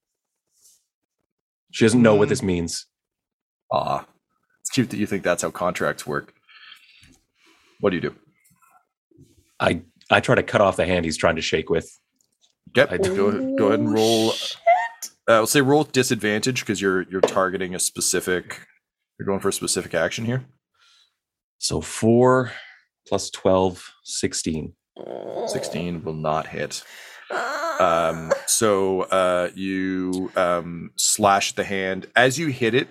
She 1.72 1.86
doesn't 1.86 2.02
know 2.02 2.16
what 2.16 2.30
this 2.30 2.44
means. 2.44 2.88
Ah, 3.72 4.06
it's 4.62 4.70
cute 4.70 4.90
that 4.90 4.98
you 4.98 5.06
think 5.06 5.24
that's 5.24 5.44
how 5.44 5.52
contracts 5.52 6.06
work. 6.06 6.34
What 7.80 7.92
do 7.92 7.96
you 7.96 8.02
do? 8.02 8.16
I 9.60 9.82
I 10.10 10.20
try 10.20 10.36
to 10.36 10.44
cut 10.44 10.62
off 10.62 10.76
the 10.78 10.86
hand 10.86 11.06
he's 11.06 11.18
trying 11.18 11.36
to 11.36 11.42
shake 11.42 11.70
with. 11.70 11.90
Yep. 12.76 12.92
I- 12.92 12.98
go, 12.98 13.28
ahead- 13.28 13.58
go 13.58 13.68
ahead 13.68 13.80
and 13.80 13.94
roll. 13.94 14.32
Uh, 15.30 15.34
I'll 15.34 15.48
say 15.48 15.62
roll 15.62 15.80
with 15.80 15.92
disadvantage 15.92 16.62
because 16.62 16.82
you're 16.82 17.04
you're 17.04 17.22
targeting 17.22 17.76
a 17.76 17.80
specific. 17.80 18.62
You're 19.20 19.26
going 19.26 19.40
for 19.40 19.50
a 19.50 19.54
specific 19.54 19.94
action 19.96 20.26
here. 20.26 20.46
So 21.58 21.82
4 21.82 22.52
plus 23.08 23.32
12, 23.32 23.92
16. 24.04 24.74
16 25.48 26.04
will 26.04 26.14
not 26.14 26.48
hit. 26.48 26.84
Um, 27.80 28.32
so 28.46 29.02
uh, 29.02 29.50
you 29.56 30.32
um, 30.36 30.92
slash 30.98 31.54
the 31.54 31.64
hand 31.64 32.08
as 32.16 32.38
you 32.40 32.48
hit 32.48 32.74
it, 32.76 32.88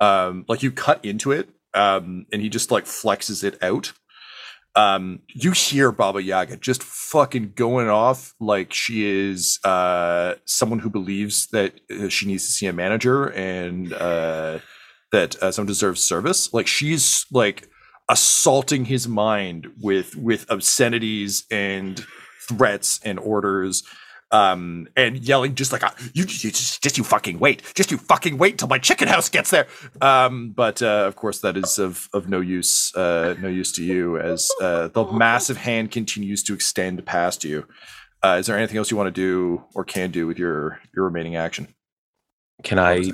um, 0.00 0.44
like 0.48 0.62
you 0.62 0.70
cut 0.70 1.04
into 1.04 1.32
it, 1.32 1.48
um, 1.74 2.26
and 2.32 2.40
he 2.42 2.48
just 2.48 2.70
like 2.70 2.84
flexes 2.84 3.42
it 3.42 3.62
out. 3.62 3.92
Um, 4.76 5.20
you 5.28 5.52
hear 5.52 5.92
Baba 5.92 6.22
Yaga 6.22 6.56
just 6.56 6.82
fucking 6.82 7.52
going 7.54 7.88
off 7.88 8.34
like 8.40 8.72
she 8.72 9.06
is 9.06 9.60
uh, 9.64 10.34
someone 10.46 10.80
who 10.80 10.90
believes 10.90 11.46
that 11.48 11.78
uh, 11.90 12.08
she 12.08 12.26
needs 12.26 12.44
to 12.46 12.50
see 12.50 12.66
a 12.66 12.72
manager 12.72 13.26
and 13.26 13.92
uh, 13.92 14.58
that 15.12 15.40
uh, 15.40 15.52
someone 15.52 15.68
deserves 15.68 16.02
service. 16.02 16.52
Like 16.52 16.66
she's 16.66 17.24
like 17.30 17.68
assaulting 18.08 18.84
his 18.84 19.06
mind 19.06 19.68
with 19.80 20.16
with 20.16 20.50
obscenities 20.50 21.44
and 21.50 22.04
threats 22.48 23.00
and 23.04 23.18
orders 23.20 23.84
um 24.34 24.88
and 24.96 25.18
yelling 25.18 25.54
just 25.54 25.70
like 25.72 25.84
"Ah, 25.84 25.94
you, 26.12 26.24
you 26.24 26.50
just, 26.50 26.82
just 26.82 26.98
you 26.98 27.04
fucking 27.04 27.38
wait. 27.38 27.62
Just 27.74 27.90
you 27.92 27.98
fucking 27.98 28.36
wait 28.36 28.58
till 28.58 28.66
my 28.68 28.78
chicken 28.78 29.06
house 29.06 29.28
gets 29.28 29.50
there. 29.50 29.66
Um 30.00 30.50
but 30.50 30.82
uh 30.82 31.04
of 31.06 31.14
course 31.14 31.38
that 31.40 31.56
is 31.56 31.78
of 31.78 32.08
of 32.12 32.28
no 32.28 32.40
use 32.40 32.94
uh 32.96 33.34
no 33.40 33.48
use 33.48 33.70
to 33.72 33.84
you 33.84 34.18
as 34.18 34.50
uh 34.60 34.88
the 34.88 35.04
massive 35.04 35.56
hand 35.56 35.92
continues 35.92 36.42
to 36.44 36.54
extend 36.54 37.06
past 37.06 37.44
you. 37.44 37.64
Uh 38.24 38.36
is 38.40 38.46
there 38.46 38.58
anything 38.58 38.76
else 38.78 38.90
you 38.90 38.96
want 38.96 39.06
to 39.14 39.20
do 39.28 39.64
or 39.74 39.84
can 39.84 40.10
do 40.10 40.26
with 40.26 40.38
your 40.38 40.80
your 40.94 41.04
remaining 41.04 41.36
action? 41.36 41.68
Can 42.64 42.78
I 42.80 43.12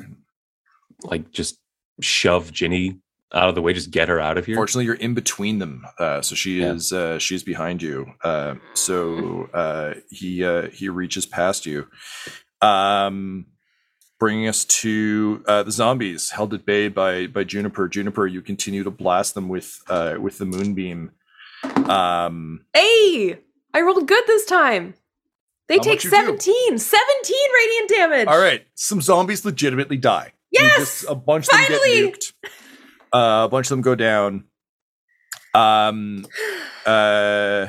like 1.03 1.31
just 1.31 1.59
shove 2.01 2.51
Ginny 2.51 2.99
out 3.33 3.49
of 3.49 3.55
the 3.55 3.63
way, 3.63 3.73
just 3.73 3.91
get 3.91 4.09
her 4.09 4.19
out 4.21 4.39
of 4.39 4.47
here? 4.47 4.57
Fortunately, 4.57 4.85
you're 4.85 4.95
in 4.95 5.15
between 5.15 5.59
them, 5.59 5.85
uh, 5.99 6.21
so 6.23 6.35
she 6.35 6.61
Yeah. 6.61 6.73
is 6.73 6.93
uh, 6.93 7.19
she's 7.19 7.43
behind 7.43 7.81
you. 7.83 8.13
Uh, 8.25 8.55
so 8.75 9.49
uh, 9.55 9.95
he 10.11 10.45
uh, 10.45 10.69
he 10.71 10.89
reaches 10.89 11.27
past 11.27 11.67
you, 11.67 11.87
um, 12.61 13.47
bringing 14.19 14.49
us 14.49 14.65
to 14.65 15.43
uh, 15.47 15.63
the 15.63 15.71
zombies 15.73 16.31
held 16.31 16.53
at 16.55 16.67
bay 16.67 16.89
by 16.89 17.27
by 17.27 17.45
Juniper. 17.45 17.89
Juniper, 17.89 18.27
you 18.27 18.43
continue 18.43 18.83
to 18.85 18.91
blast 18.91 19.35
them 19.35 19.49
with 19.49 19.81
uh, 19.89 20.17
with 20.21 20.39
the 20.39 20.45
moonbeam. 20.47 21.13
Um, 21.89 22.65
Hey, 22.75 23.39
I 23.75 23.81
rolled 23.83 24.07
good 24.09 24.25
this 24.27 24.45
time. 24.47 24.95
They 25.69 25.79
take 25.79 25.99
much 25.99 26.05
you 26.05 26.11
do? 26.11 26.17
17, 26.17 26.79
17 26.79 27.37
radiant 27.55 27.89
damage. 27.89 28.27
all 28.27 28.39
right, 28.41 28.67
some 28.75 29.01
zombies 29.01 29.45
legitimately 29.45 29.99
die. 29.99 30.33
Yes! 30.51 30.79
just- 30.79 31.05
a 31.09 31.15
bunch 31.15 31.47
of 31.47 31.53
them 31.53 31.61
Finally! 31.61 32.01
get 32.11 32.15
nuked. 32.15 32.33
Uh, 33.13 33.43
a 33.47 33.49
bunch 33.49 33.67
of 33.67 33.71
them 33.71 33.81
go 33.83 33.95
down. 33.95 34.45
Um, 35.55 36.25
uh, 36.87 37.67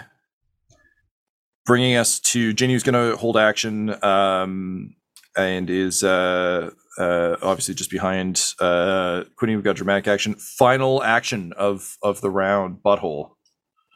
bringing 1.66 1.96
us 1.96 2.20
to 2.20 2.54
Ginny, 2.54 2.74
who's 2.74 2.84
going 2.84 3.12
to 3.12 3.18
hold 3.18 3.38
action, 3.38 4.04
um, 4.04 4.96
and 5.38 5.70
is 5.70 6.04
uh, 6.04 6.70
uh, 7.00 7.38
obviously 7.42 7.74
just 7.74 7.90
behind 7.90 8.54
uh, 8.60 9.24
Quinny. 9.38 9.56
We've 9.56 9.64
got 9.64 9.76
dramatic 9.78 10.08
action. 10.08 10.36
Final 10.36 11.02
action 11.04 11.54
of 11.58 11.98
of 12.04 12.22
the 12.22 12.30
round. 12.30 12.78
Butthole, 12.84 13.32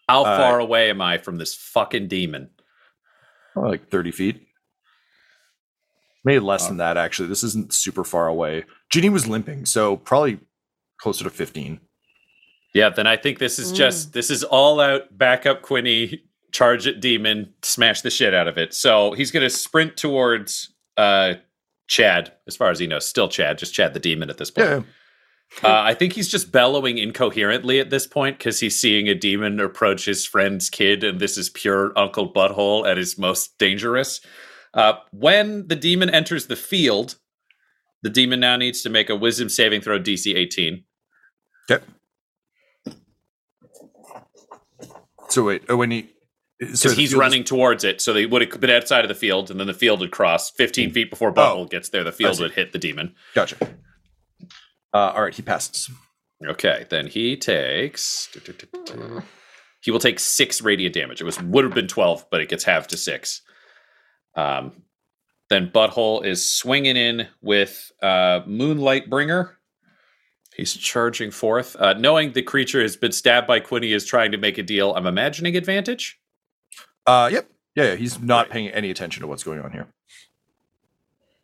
How 0.09 0.23
Uh, 0.23 0.37
far 0.37 0.59
away 0.59 0.89
am 0.89 1.01
I 1.01 1.17
from 1.17 1.37
this 1.37 1.53
fucking 1.55 2.07
demon? 2.07 2.49
Like 3.55 3.89
thirty 3.89 4.11
feet. 4.11 4.41
Maybe 6.23 6.39
less 6.39 6.67
than 6.67 6.77
that. 6.77 6.97
Actually, 6.97 7.29
this 7.29 7.43
isn't 7.43 7.71
super 7.71 8.03
far 8.03 8.27
away. 8.27 8.65
Ginny 8.89 9.09
was 9.09 9.27
limping, 9.27 9.65
so 9.67 9.95
probably 9.95 10.39
closer 10.97 11.23
to 11.23 11.29
fifteen. 11.29 11.79
Yeah, 12.73 12.89
then 12.89 13.07
I 13.07 13.15
think 13.17 13.39
this 13.39 13.57
is 13.59 13.71
Mm. 13.71 13.75
just 13.75 14.13
this 14.13 14.29
is 14.29 14.43
all 14.43 14.79
out 14.79 15.17
backup 15.17 15.61
Quinny, 15.61 16.23
charge 16.51 16.87
at 16.87 16.99
demon, 16.99 17.53
smash 17.63 18.01
the 18.01 18.09
shit 18.09 18.33
out 18.33 18.47
of 18.47 18.57
it. 18.57 18.73
So 18.73 19.13
he's 19.13 19.31
gonna 19.31 19.49
sprint 19.49 19.97
towards 19.97 20.73
uh 20.97 21.35
Chad, 21.87 22.31
as 22.47 22.55
far 22.55 22.71
as 22.71 22.79
he 22.79 22.87
knows, 22.87 23.05
still 23.05 23.29
Chad, 23.29 23.59
just 23.59 23.73
Chad 23.73 23.93
the 23.93 23.99
demon 23.99 24.29
at 24.31 24.37
this 24.37 24.49
point. 24.49 24.67
Yeah. 24.69 24.81
Uh, 25.63 25.81
I 25.83 25.93
think 25.93 26.13
he's 26.13 26.27
just 26.27 26.51
bellowing 26.51 26.97
incoherently 26.97 27.79
at 27.79 27.91
this 27.91 28.07
point 28.07 28.39
because 28.39 28.59
he's 28.59 28.77
seeing 28.77 29.07
a 29.07 29.13
demon 29.13 29.59
approach 29.59 30.05
his 30.05 30.25
friend's 30.25 30.71
kid, 30.71 31.03
and 31.03 31.19
this 31.19 31.37
is 31.37 31.49
pure 31.51 31.93
Uncle 31.95 32.33
Butthole 32.33 32.89
at 32.89 32.97
his 32.97 33.19
most 33.19 33.55
dangerous. 33.59 34.19
Uh, 34.73 34.93
when 35.11 35.67
the 35.67 35.75
demon 35.75 36.09
enters 36.09 36.47
the 36.47 36.55
field, 36.55 37.17
the 38.01 38.09
demon 38.09 38.39
now 38.39 38.57
needs 38.57 38.81
to 38.81 38.89
make 38.89 39.11
a 39.11 39.15
wisdom 39.15 39.47
saving 39.47 39.81
throw 39.81 39.99
DC 39.99 40.35
18. 40.35 40.83
Okay. 41.69 41.83
So 45.29 45.43
wait, 45.45 45.63
oh, 45.69 45.75
when 45.77 45.91
he 45.91 46.09
because 46.59 46.79
so 46.79 46.89
he's 46.89 46.95
field 46.95 47.07
is- 47.09 47.15
running 47.15 47.43
towards 47.43 47.83
it. 47.83 48.01
So 48.01 48.13
they 48.13 48.25
would 48.25 48.41
have 48.41 48.61
been 48.61 48.69
outside 48.69 49.03
of 49.03 49.09
the 49.09 49.15
field, 49.15 49.51
and 49.51 49.59
then 49.59 49.67
the 49.67 49.73
field 49.73 49.99
would 49.99 50.11
cross 50.11 50.51
15 50.51 50.91
feet 50.91 51.09
before 51.09 51.33
Butthole 51.33 51.69
gets 51.69 51.89
there. 51.89 52.03
The 52.03 52.11
field 52.11 52.39
would 52.39 52.51
hit 52.51 52.71
the 52.71 52.79
demon. 52.79 53.15
Gotcha. 53.33 53.57
Uh, 54.93 55.11
all 55.13 55.23
right, 55.23 55.33
he 55.33 55.41
passes. 55.41 55.89
Okay, 56.45 56.85
then 56.89 57.07
he 57.07 57.35
takes. 57.35 58.29
He 59.81 59.91
will 59.91 59.99
take 59.99 60.19
six 60.19 60.61
radiant 60.61 60.93
damage. 60.95 61.21
It 61.21 61.25
was 61.25 61.41
would 61.41 61.63
have 61.63 61.73
been 61.73 61.87
12, 61.87 62.27
but 62.31 62.41
it 62.41 62.49
gets 62.49 62.63
halved 62.63 62.89
to 62.91 62.97
six. 62.97 63.41
Um, 64.35 64.83
then 65.49 65.69
Butthole 65.69 66.25
is 66.25 66.49
swinging 66.49 66.97
in 66.97 67.27
with 67.41 67.91
uh, 68.01 68.41
Moonlight 68.47 69.09
Bringer. 69.09 69.54
He's 70.55 70.73
charging 70.73 71.31
forth. 71.31 71.75
Uh, 71.75 71.93
knowing 71.93 72.31
the 72.31 72.41
creature 72.41 72.81
has 72.81 72.95
been 72.95 73.11
stabbed 73.11 73.47
by 73.47 73.59
Quinny 73.59 73.91
is 73.91 74.05
trying 74.05 74.31
to 74.31 74.37
make 74.37 74.57
a 74.57 74.63
deal. 74.63 74.93
I'm 74.93 75.05
imagining 75.05 75.57
advantage. 75.57 76.19
Uh, 77.05 77.29
yep, 77.31 77.49
yeah, 77.75 77.83
yeah, 77.83 77.95
he's 77.95 78.19
not 78.19 78.49
paying 78.49 78.69
any 78.69 78.89
attention 78.89 79.21
to 79.21 79.27
what's 79.27 79.43
going 79.43 79.59
on 79.59 79.71
here. 79.71 79.87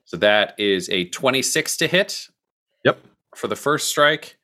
So 0.05 0.17
that 0.17 0.55
is 0.57 0.89
a 0.89 1.05
26 1.05 1.77
to 1.77 1.87
hit. 1.87 2.27
Yep. 2.85 2.99
For 3.35 3.47
the 3.47 3.55
first 3.55 3.89
strike. 3.89 4.37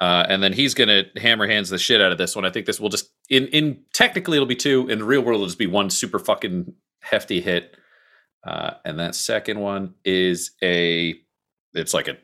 Uh, 0.00 0.26
and 0.28 0.42
then 0.42 0.52
he's 0.52 0.74
going 0.74 0.88
to 0.88 1.20
hammer 1.20 1.46
hands 1.46 1.70
the 1.70 1.78
shit 1.78 2.00
out 2.00 2.12
of 2.12 2.18
this 2.18 2.36
one. 2.36 2.44
I 2.44 2.50
think 2.50 2.66
this 2.66 2.78
will 2.78 2.90
just, 2.90 3.10
in, 3.30 3.46
in 3.48 3.84
technically, 3.94 4.36
it'll 4.36 4.46
be 4.46 4.56
two. 4.56 4.88
In 4.88 4.98
the 4.98 5.04
real 5.04 5.22
world, 5.22 5.36
it'll 5.36 5.46
just 5.46 5.58
be 5.58 5.66
one 5.66 5.88
super 5.88 6.18
fucking 6.18 6.74
hefty 7.00 7.40
hit. 7.40 7.76
Uh, 8.46 8.74
and 8.84 8.98
that 8.98 9.14
second 9.14 9.60
one 9.60 9.94
is 10.04 10.52
a, 10.62 11.14
it's 11.72 11.94
like 11.94 12.08
a 12.08 12.18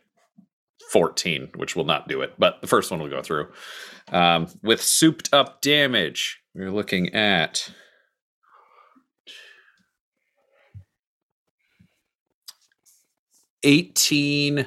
14, 0.93 1.49
which 1.57 1.75
will 1.75 1.85
not 1.87 2.07
do 2.07 2.21
it. 2.21 2.35
But 2.39 2.61
the 2.61 2.67
first 2.67 2.91
one 2.91 3.01
will 3.01 3.09
go 3.09 3.23
through. 3.23 3.49
Um, 4.13 4.47
with 4.63 4.83
souped 4.83 5.33
up 5.33 5.63
damage, 5.63 6.41
we're 6.55 6.71
looking 6.71 7.15
at 7.15 7.71
eighteen, 13.63 14.67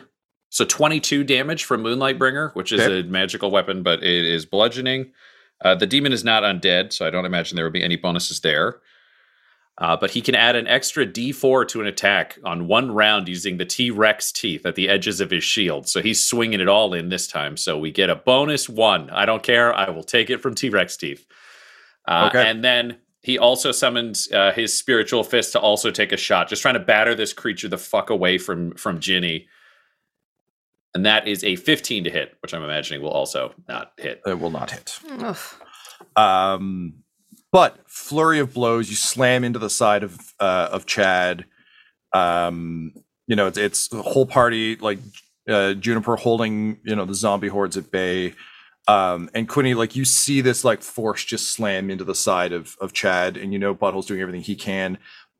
so 0.49 0.65
twenty-two 0.65 1.23
damage 1.23 1.63
from 1.63 1.81
Moonlight 1.81 2.17
Bringer, 2.17 2.49
which 2.53 2.71
is 2.71 2.81
Okay. 2.81 3.01
a 3.01 3.03
magical 3.03 3.51
weapon, 3.51 3.83
but 3.83 4.03
it 4.03 4.25
is 4.25 4.45
bludgeoning. 4.45 5.11
Uh, 5.63 5.75
the 5.75 5.87
demon 5.87 6.11
is 6.11 6.23
not 6.23 6.43
undead, 6.43 6.91
so 6.91 7.05
I 7.05 7.09
don't 7.09 7.25
imagine 7.25 7.55
there 7.55 7.65
would 7.65 7.73
be 7.73 7.83
any 7.83 7.95
bonuses 7.95 8.41
there. 8.41 8.79
Uh, 9.77 9.97
but 9.97 10.11
he 10.11 10.21
can 10.21 10.35
add 10.35 10.55
an 10.55 10.67
extra 10.67 11.05
D4 11.05 11.67
to 11.67 11.81
an 11.81 11.87
attack 11.87 12.39
on 12.45 12.65
one 12.67 12.91
round 12.91 13.27
using 13.27 13.57
the 13.57 13.65
T 13.65 13.91
Rex 13.91 14.31
teeth 14.31 14.65
at 14.65 14.75
the 14.75 14.87
edges 14.87 15.19
of 15.19 15.29
his 15.29 15.43
shield. 15.43 15.89
So 15.89 16.01
he's 16.01 16.23
swinging 16.23 16.61
it 16.61 16.69
all 16.69 16.93
in 16.93 17.09
this 17.09 17.27
time. 17.27 17.57
So 17.57 17.77
we 17.77 17.91
get 17.91 18.09
a 18.09 18.15
bonus 18.15 18.69
one. 18.69 19.09
I 19.09 19.25
don't 19.25 19.43
care. 19.43 19.73
I 19.73 19.89
will 19.89 20.03
take 20.03 20.29
it 20.29 20.41
from 20.41 20.55
T 20.55 20.69
Rex 20.69 20.95
teeth. 20.95 21.25
Uh, 22.07 22.29
Okay. 22.31 22.49
And 22.49 22.63
then 22.63 22.99
he 23.21 23.37
also 23.37 23.71
summons 23.73 24.31
uh, 24.31 24.53
his 24.53 24.77
spiritual 24.77 25.23
fist 25.23 25.51
to 25.53 25.59
also 25.59 25.91
take 25.91 26.11
a 26.13 26.17
shot, 26.17 26.47
just 26.47 26.61
trying 26.61 26.75
to 26.75 26.79
batter 26.79 27.13
this 27.15 27.33
creature 27.33 27.67
the 27.67 27.77
fuck 27.77 28.09
away 28.09 28.37
from 28.37 28.75
from 28.75 28.99
Ginny. 28.99 29.47
And 30.93 31.05
that 31.05 31.27
is 31.27 31.43
a 31.43 31.57
15 31.57 32.05
to 32.05 32.09
hit, 32.09 32.37
which 32.41 32.53
I'm 32.53 32.63
imagining 32.63 33.01
will 33.01 33.09
also 33.09 33.53
not 33.67 33.91
hit. 33.97 34.21
It 34.25 34.39
will 34.39 34.51
not 34.51 34.71
hit. 34.71 34.97
Ugh. 35.19 35.37
Um, 36.15 37.03
but 37.51 37.79
flurry 37.87 38.39
of 38.39 38.53
blows, 38.53 38.89
you 38.89 38.95
slam 38.95 39.43
into 39.43 39.59
the 39.59 39.69
side 39.69 40.03
of 40.03 40.33
uh, 40.39 40.69
of 40.71 40.85
Chad. 40.85 41.45
Um, 42.13 42.93
you 43.27 43.35
know, 43.35 43.47
it's, 43.47 43.57
it's 43.57 43.87
the 43.87 44.01
whole 44.01 44.25
party 44.25 44.75
like 44.77 44.99
uh, 45.49 45.73
Juniper 45.73 46.15
holding 46.15 46.79
you 46.83 46.95
know 46.95 47.05
the 47.05 47.15
zombie 47.15 47.47
hordes 47.47 47.77
at 47.77 47.91
bay. 47.91 48.33
Um, 48.87 49.29
and 49.33 49.49
Quinny, 49.49 49.73
like 49.73 49.95
you 49.95 50.05
see 50.05 50.41
this 50.41 50.63
like 50.63 50.81
force 50.81 51.23
just 51.23 51.51
slam 51.51 51.89
into 51.89 52.03
the 52.03 52.15
side 52.15 52.51
of 52.51 52.75
of 52.79 52.93
Chad, 52.93 53.35
and 53.37 53.51
you 53.51 53.59
know 53.59 53.73
Butthole's 53.73 54.05
doing 54.05 54.21
everything 54.21 54.41
he 54.41 54.55
can, 54.55 54.97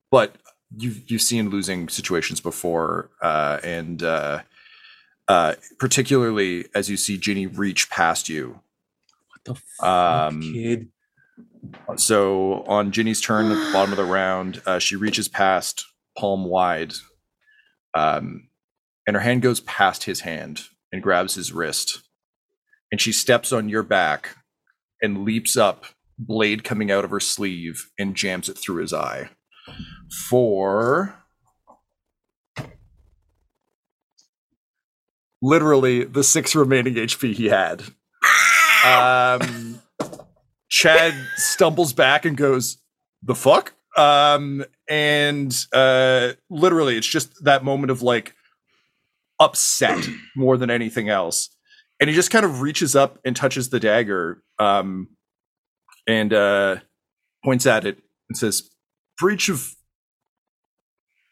but 0.10 0.36
you've 0.76 1.10
you've 1.10 1.22
seen 1.22 1.50
losing 1.50 1.88
situations 1.90 2.42
before, 2.42 3.12
uh, 3.22 3.60
and 3.64 4.02
uh, 4.02 4.42
uh, 5.28 5.54
particularly 5.78 6.66
as 6.74 6.90
you 6.90 6.98
see 6.98 7.18
Ginny 7.18 7.46
reach 7.46 7.90
past 7.90 8.30
you. 8.30 8.62
What 9.46 9.60
the 9.80 9.88
Um, 9.88 10.42
kid? 10.42 10.90
So 11.98 12.64
on 12.68 12.92
Ginny's 12.92 13.22
turn 13.22 13.52
at 13.52 13.56
the 13.56 13.74
bottom 13.74 13.92
of 13.92 13.98
the 13.98 14.06
round, 14.06 14.62
uh, 14.66 14.80
she 14.80 14.96
reaches 14.96 15.28
past 15.28 15.86
palm 16.18 16.46
wide, 16.46 16.94
um, 17.94 18.50
and 19.08 19.16
her 19.16 19.22
hand 19.22 19.42
goes 19.42 19.60
past 19.62 20.04
his 20.04 20.22
hand 20.22 20.64
and 20.92 21.02
grabs 21.02 21.36
his 21.36 21.52
wrist, 21.52 22.02
and 22.92 23.00
she 23.00 23.12
steps 23.12 23.52
on 23.52 23.70
your 23.70 23.84
back 23.84 24.36
and 25.02 25.26
leaps 25.26 25.58
up, 25.58 25.86
blade 26.18 26.64
coming 26.64 26.92
out 26.92 27.04
of 27.06 27.12
her 27.12 27.20
sleeve, 27.20 27.90
and 27.98 28.16
jams 28.16 28.50
it 28.50 28.58
through 28.58 28.82
his 28.82 28.94
eye. 28.94 29.30
For 30.30 31.16
literally 35.42 36.04
the 36.04 36.24
six 36.24 36.56
remaining 36.56 36.96
HP 36.96 37.34
he 37.34 37.48
had. 37.48 37.84
Um, 38.86 39.75
Chad 40.70 41.14
stumbles 41.36 41.94
back 41.94 42.26
and 42.26 42.36
goes, 42.36 42.78
"The 43.24 43.36
fuck?" 43.36 43.74
Um, 43.98 44.66
and 44.90 45.56
uh, 45.74 46.34
literally, 46.50 46.98
it's 46.98 47.08
just 47.08 47.44
that 47.46 47.64
moment 47.64 47.92
of 47.92 48.02
like 48.02 48.36
upset 49.40 50.08
more 50.36 50.58
than 50.58 50.70
anything 50.70 51.10
else. 51.10 51.50
and 52.00 52.10
he 52.10 52.16
just 52.16 52.32
kind 52.32 52.46
of 52.46 52.62
reaches 52.62 52.96
up 52.96 53.20
and 53.24 53.36
touches 53.36 53.70
the 53.70 53.80
dagger 53.80 54.44
um, 54.60 55.08
and 56.08 56.34
uh, 56.34 56.78
points 57.44 57.66
at 57.66 57.86
it 57.86 58.00
and 58.30 58.38
says, 58.38 58.70
"Breach 59.18 59.50
of 59.50 59.76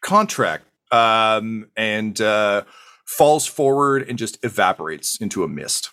contract," 0.02 0.64
um, 0.90 1.66
and 1.76 2.18
uh, 2.20 2.62
falls 3.06 3.46
forward 3.46 4.08
and 4.08 4.18
just 4.18 4.38
evaporates 4.44 5.18
into 5.20 5.44
a 5.44 5.48
mist. 5.48 5.90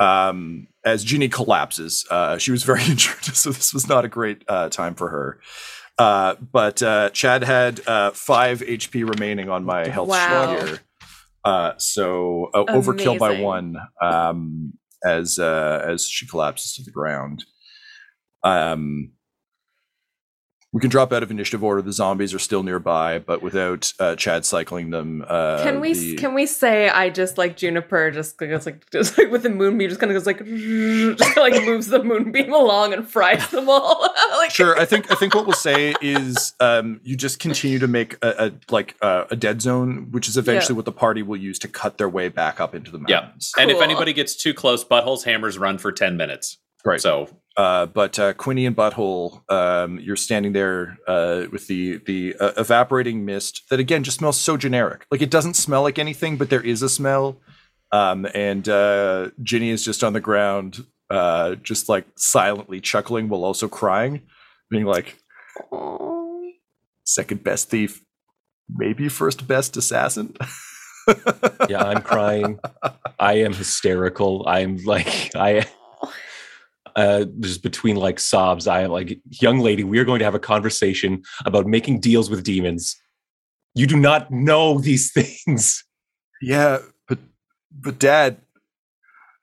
Um, 0.00 0.66
as 0.84 1.04
Ginny 1.04 1.28
collapses, 1.28 2.06
uh, 2.10 2.38
she 2.38 2.50
was 2.50 2.62
very 2.62 2.82
injured, 2.88 3.22
so 3.24 3.50
this 3.50 3.72
was 3.74 3.88
not 3.88 4.04
a 4.04 4.08
great 4.08 4.42
uh, 4.48 4.68
time 4.70 4.94
for 4.94 5.08
her. 5.10 5.40
Uh, 5.98 6.34
but 6.36 6.82
uh, 6.82 7.10
Chad 7.10 7.44
had 7.44 7.86
uh, 7.86 8.10
five 8.12 8.60
HP 8.60 9.06
remaining 9.08 9.50
on 9.50 9.64
my 9.64 9.86
health 9.88 10.08
Wow. 10.08 10.56
here. 10.66 10.78
Uh, 11.44 11.72
so 11.76 12.50
uh, 12.54 12.64
overkill 12.64 13.18
by 13.18 13.40
one 13.40 13.76
um, 14.02 14.72
as 15.04 15.38
uh, 15.38 15.84
as 15.86 16.06
she 16.06 16.26
collapses 16.26 16.74
to 16.74 16.82
the 16.82 16.90
ground. 16.90 17.44
Um, 18.42 19.12
we 20.72 20.80
can 20.80 20.88
drop 20.90 21.12
out 21.12 21.22
of 21.22 21.30
initiative 21.30 21.64
order. 21.64 21.82
The 21.82 21.92
zombies 21.92 22.32
are 22.32 22.38
still 22.38 22.62
nearby, 22.62 23.18
but 23.18 23.42
without 23.42 23.92
uh, 23.98 24.14
Chad 24.14 24.44
cycling 24.44 24.90
them. 24.90 25.24
Uh, 25.26 25.62
Can 25.62 25.80
we 25.80 25.92
the- 25.94 26.16
can 26.16 26.32
we 26.34 26.46
say 26.46 26.88
I 26.88 27.10
just 27.10 27.38
like 27.38 27.56
Juniper 27.56 28.10
just 28.12 28.38
goes 28.38 28.66
like 28.66 28.88
just 28.90 29.18
like 29.18 29.30
with 29.30 29.42
the 29.42 29.50
moonbeam 29.50 29.88
just 29.88 30.00
kind 30.00 30.12
of 30.12 30.14
goes 30.14 30.26
like 30.26 30.38
just 31.18 31.36
like 31.36 31.54
moves 31.64 31.88
the 31.88 32.02
moonbeam 32.04 32.52
along 32.52 32.92
and 32.92 33.08
fries 33.08 33.48
them 33.50 33.68
all 33.68 34.00
like 34.38 34.50
sure 34.50 34.78
i 34.78 34.84
think 34.84 35.10
i 35.10 35.14
think 35.14 35.34
what 35.34 35.46
we'll 35.46 35.54
say 35.54 35.94
is 36.00 36.54
um 36.60 37.00
you 37.02 37.16
just 37.16 37.38
continue 37.40 37.78
to 37.78 37.88
make 37.88 38.16
a, 38.22 38.46
a 38.46 38.52
like 38.72 38.94
uh, 39.02 39.24
a 39.30 39.36
dead 39.36 39.60
zone 39.62 40.08
which 40.10 40.28
is 40.28 40.36
eventually 40.36 40.74
Yeah. 40.74 40.76
what 40.76 40.84
the 40.84 40.92
party 40.92 41.22
will 41.22 41.36
use 41.36 41.58
to 41.60 41.68
cut 41.68 41.98
their 41.98 42.08
way 42.08 42.28
back 42.28 42.60
up 42.60 42.74
into 42.74 42.90
the 42.90 43.00
Yeah. 43.08 43.20
mountains 43.22 43.52
And 43.58 43.70
if 43.70 43.80
anybody 43.80 44.12
gets 44.12 44.36
too 44.36 44.54
close, 44.54 44.84
buttholes 44.84 45.24
hammers 45.24 45.58
run 45.58 45.78
for 45.78 45.90
ten 45.92 46.16
minutes. 46.16 46.58
Right 46.84 47.00
So 47.00 47.28
uh 47.56 47.86
but 47.86 48.18
uh 48.18 48.32
quinny 48.34 48.64
and 48.66 48.76
butthole 48.76 49.42
um 49.50 49.98
you're 49.98 50.16
standing 50.16 50.52
there 50.52 50.98
uh 51.08 51.44
with 51.50 51.66
the 51.66 51.98
the 52.06 52.36
uh, 52.38 52.52
evaporating 52.56 53.24
mist 53.24 53.62
that 53.70 53.80
again 53.80 54.04
just 54.04 54.18
smells 54.18 54.38
so 54.38 54.56
generic 54.56 55.04
like 55.10 55.20
it 55.20 55.30
doesn't 55.30 55.54
smell 55.54 55.82
like 55.82 55.98
anything 55.98 56.36
but 56.36 56.48
there 56.48 56.62
is 56.62 56.80
a 56.82 56.88
smell 56.88 57.40
um 57.90 58.26
and 58.34 58.68
uh 58.68 59.30
ginny 59.42 59.70
is 59.70 59.84
just 59.84 60.04
on 60.04 60.12
the 60.12 60.20
ground 60.20 60.84
uh 61.10 61.56
just 61.56 61.88
like 61.88 62.06
silently 62.16 62.80
chuckling 62.80 63.28
while 63.28 63.44
also 63.44 63.66
crying 63.68 64.22
being 64.70 64.84
like 64.84 65.16
second 67.10 67.42
best 67.42 67.68
thief, 67.70 68.02
maybe 68.68 69.08
first 69.08 69.46
best 69.46 69.76
assassin. 69.76 70.36
Yeah, 71.68 71.82
I'm 71.82 72.02
crying. 72.02 72.60
I 73.18 73.34
am 73.38 73.52
hysterical. 73.52 74.44
I'm 74.46 74.76
like 74.84 75.34
I 75.34 75.66
uh 77.00 77.24
just 77.40 77.62
between 77.62 77.96
like 77.96 78.18
sobs 78.18 78.66
i 78.66 78.80
am 78.80 78.90
like 78.90 79.18
young 79.42 79.58
lady 79.58 79.84
we 79.84 79.98
are 79.98 80.04
going 80.04 80.18
to 80.18 80.24
have 80.24 80.34
a 80.34 80.46
conversation 80.52 81.22
about 81.44 81.66
making 81.66 82.00
deals 82.00 82.28
with 82.30 82.44
demons 82.44 82.96
you 83.74 83.86
do 83.86 83.96
not 83.96 84.30
know 84.30 84.78
these 84.78 85.12
things 85.18 85.84
yeah, 86.40 86.78
but 87.06 87.18
but 87.70 87.98
dad, 87.98 88.38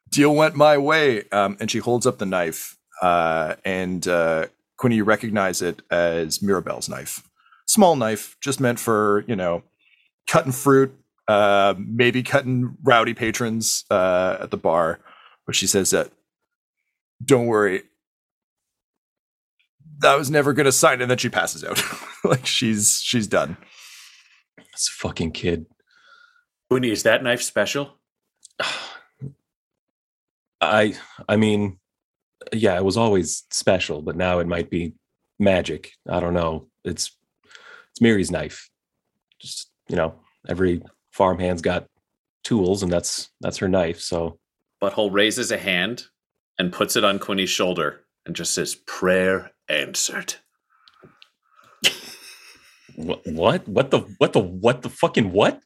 deal 0.10 0.34
went 0.34 0.56
my 0.56 0.78
way. 0.78 1.28
Um, 1.32 1.58
and 1.60 1.70
she 1.70 1.80
holds 1.80 2.06
up 2.06 2.18
the 2.18 2.26
knife. 2.26 2.78
Uh, 3.02 3.56
and 3.64 4.08
uh, 4.08 4.48
Quinny, 4.78 4.96
you 4.96 5.04
recognize 5.04 5.62
it 5.62 5.82
as 5.92 6.40
Mirabelle's 6.42 6.90
knife. 6.90 7.24
Small 7.68 7.96
knife, 7.96 8.38
just 8.42 8.60
meant 8.60 8.80
for 8.80 9.24
you 9.28 9.36
know 9.36 9.64
cutting 10.28 10.52
fruit, 10.52 10.94
uh, 11.28 11.76
maybe 11.78 12.24
cutting 12.24 12.78
rowdy 12.84 13.14
patrons 13.14 13.86
uh, 13.92 14.38
at 14.42 14.52
the 14.52 14.58
bar. 14.58 15.00
But 15.46 15.56
she 15.56 15.68
says 15.68 15.92
that, 15.92 16.12
don't 17.24 17.48
worry. 17.48 17.84
That 20.00 20.18
was 20.18 20.30
never 20.30 20.54
gonna 20.54 20.72
sign, 20.72 21.02
and 21.02 21.10
then 21.10 21.18
she 21.18 21.30
passes 21.30 21.64
out. 21.64 21.82
like 22.24 22.46
she's 22.46 23.02
she's 23.02 23.28
done. 23.28 23.58
this 24.58 24.88
fucking 24.90 25.32
kid 25.32 25.66
Quinny, 26.70 26.92
is 26.92 27.04
that 27.04 27.24
knife 27.24 27.42
special? 27.42 27.98
i 30.60 30.96
i 31.30 31.36
mean 31.36 31.78
yeah 32.52 32.76
it 32.76 32.84
was 32.84 32.98
always 32.98 33.44
special 33.52 34.02
but 34.02 34.16
now 34.16 34.40
it 34.40 34.48
might 34.48 34.72
be 34.72 34.94
magic 35.38 35.92
i 36.10 36.20
don't 36.20 36.34
know 36.34 36.68
it's 36.84 37.16
it's 37.92 38.02
mary's 38.02 38.32
knife 38.32 38.68
just 39.40 39.70
you 39.88 39.96
know 39.96 40.16
every 40.50 40.82
farmhand's 41.12 41.62
got 41.62 41.86
tools 42.44 42.82
and 42.82 42.92
that's 42.92 43.30
that's 43.40 43.58
her 43.58 43.68
knife 43.68 44.00
so 44.00 44.40
Butthole 44.82 45.12
raises 45.12 45.52
a 45.52 45.58
hand 45.58 46.06
and 46.60 46.74
puts 46.74 46.96
it 46.96 47.04
on 47.04 47.20
Quinny's 47.20 47.50
shoulder 47.50 48.02
and 48.26 48.36
just 48.36 48.54
says, 48.54 48.76
"Prayer 48.76 49.52
answered." 49.70 50.36
what 52.96 53.22
what 53.28 53.68
what 53.68 53.92
the 53.92 54.00
what 54.18 54.34
the 54.34 54.40
what 54.40 54.82
the 54.82 54.90
fucking 54.90 55.32
what 55.32 55.62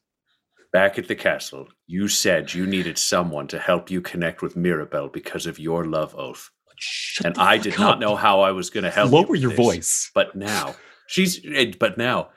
Back 0.72 0.98
at 0.98 1.06
the 1.06 1.14
castle, 1.14 1.68
you 1.86 2.08
said 2.08 2.54
you 2.54 2.66
needed 2.66 2.96
someone 2.96 3.46
to 3.48 3.58
help 3.58 3.90
you 3.90 4.00
connect 4.00 4.40
with 4.40 4.56
Mirabelle 4.56 5.08
because 5.08 5.44
of 5.46 5.58
your 5.58 5.84
love 5.84 6.14
oath. 6.16 6.50
Shut 6.76 7.26
and 7.26 7.36
I 7.38 7.58
did 7.58 7.78
not 7.78 8.00
know 8.00 8.16
how 8.16 8.40
I 8.40 8.52
was 8.52 8.70
going 8.70 8.84
to 8.84 8.90
help 8.90 9.10
you 9.10 9.18
lower 9.18 9.26
with 9.26 9.40
your 9.42 9.50
this. 9.50 9.58
voice 9.58 10.10
But 10.14 10.34
now, 10.34 10.74
she's. 11.08 11.40
eh, 11.44 11.72
But 11.78 11.98
now, 11.98 12.30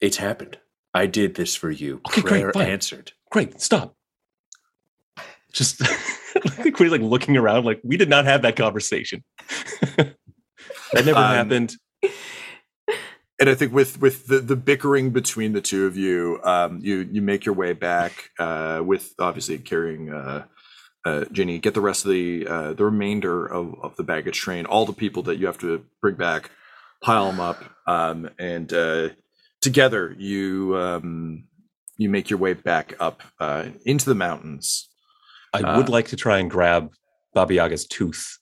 it's 0.00 0.16
happened. 0.16 0.58
I 0.94 1.04
did 1.06 1.34
this 1.34 1.54
for 1.54 1.70
you. 1.70 2.00
Okay, 2.06 2.22
great, 2.22 2.30
Prayer 2.32 2.52
fine. 2.54 2.68
answered. 2.70 3.12
great 3.30 3.60
stop 3.60 3.95
just 5.56 5.82
Queen's 6.74 6.92
like 6.92 7.00
looking 7.00 7.36
around 7.36 7.64
like 7.64 7.80
we 7.82 7.96
did 7.96 8.08
not 8.08 8.24
have 8.24 8.42
that 8.42 8.56
conversation 8.56 9.24
that 9.96 10.14
never 10.94 11.18
Um, 11.18 11.34
happened 11.34 11.76
and 13.38 13.50
I 13.50 13.54
think 13.54 13.72
with 13.72 14.00
with 14.00 14.26
the, 14.26 14.38
the 14.38 14.56
bickering 14.56 15.10
between 15.10 15.52
the 15.52 15.60
two 15.60 15.86
of 15.86 15.96
you, 15.96 16.40
um, 16.42 16.80
you 16.82 17.08
you 17.10 17.20
make 17.20 17.44
your 17.44 17.54
way 17.54 17.72
back 17.72 18.30
uh, 18.38 18.82
with 18.84 19.12
obviously 19.18 19.58
carrying 19.58 20.12
uh, 20.12 20.44
uh, 21.04 21.24
Ginny. 21.32 21.58
Get 21.58 21.74
the 21.74 21.80
rest 21.80 22.04
of 22.04 22.12
the 22.12 22.46
uh, 22.46 22.72
the 22.72 22.84
remainder 22.84 23.46
of, 23.46 23.74
of 23.82 23.96
the 23.96 24.04
baggage 24.04 24.38
train. 24.38 24.64
All 24.64 24.86
the 24.86 24.94
people 24.94 25.22
that 25.24 25.36
you 25.36 25.46
have 25.46 25.58
to 25.58 25.84
bring 26.00 26.14
back, 26.14 26.50
pile 27.02 27.26
them 27.26 27.40
up, 27.40 27.62
um, 27.86 28.30
and 28.38 28.72
uh, 28.72 29.10
together 29.60 30.14
you 30.18 30.74
um, 30.76 31.44
you 31.98 32.08
make 32.08 32.30
your 32.30 32.38
way 32.38 32.54
back 32.54 32.94
up 32.98 33.22
uh, 33.38 33.66
into 33.84 34.06
the 34.06 34.14
mountains. 34.14 34.88
I 35.64 35.68
uh, 35.68 35.76
would 35.76 35.88
like 35.88 36.08
to 36.08 36.16
try 36.16 36.38
and 36.38 36.50
grab 36.50 36.90
baba 37.34 37.54
yaga's 37.54 37.86
tooth 37.86 38.38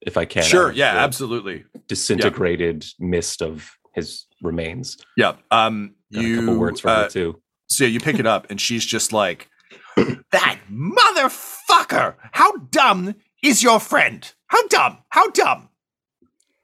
if 0.00 0.16
i 0.16 0.24
can 0.24 0.42
sure, 0.42 0.72
yeah, 0.72 0.96
absolutely, 0.96 1.64
disintegrated 1.88 2.84
mist 2.98 3.42
of 3.42 3.70
his 3.94 4.26
remains 4.42 4.98
yeah. 5.16 5.34
Um, 5.50 5.94
got 6.12 6.22
you 6.22 6.34
a 6.34 6.40
couple 6.40 6.58
words 6.58 6.80
for 6.80 6.88
uh, 6.88 7.02
her 7.04 7.08
too 7.08 7.40
So 7.68 7.84
yeah, 7.84 7.90
you 7.90 8.00
pick 8.00 8.18
it 8.18 8.26
up, 8.26 8.46
and 8.50 8.60
she's 8.60 8.84
just 8.84 9.12
like, 9.12 9.48
That 9.96 10.58
motherfucker! 10.70 12.14
How 12.32 12.56
dumb 12.70 13.14
is 13.42 13.62
your 13.62 13.80
friend? 13.80 14.30
How 14.48 14.66
dumb? 14.68 14.98
How 15.08 15.30
dumb? 15.30 15.70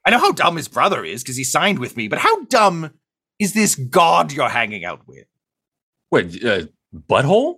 I 0.07 0.11
know 0.11 0.18
how 0.18 0.32
dumb 0.32 0.57
his 0.57 0.68
brother 0.68 1.05
is 1.05 1.22
because 1.22 1.36
he 1.36 1.45
signed 1.45 1.78
with 1.78 1.97
me, 1.97 2.09
but 2.09 2.18
how 2.18 2.45
dumb 2.45 2.93
is 3.40 3.53
this 3.55 3.74
god 3.74 4.32
you're 4.32 4.49
hanging 4.49 4.84
out 4.84 5.01
with? 5.07 5.26
wait 6.12 6.45
uh, 6.45 6.66
butthole 6.95 7.57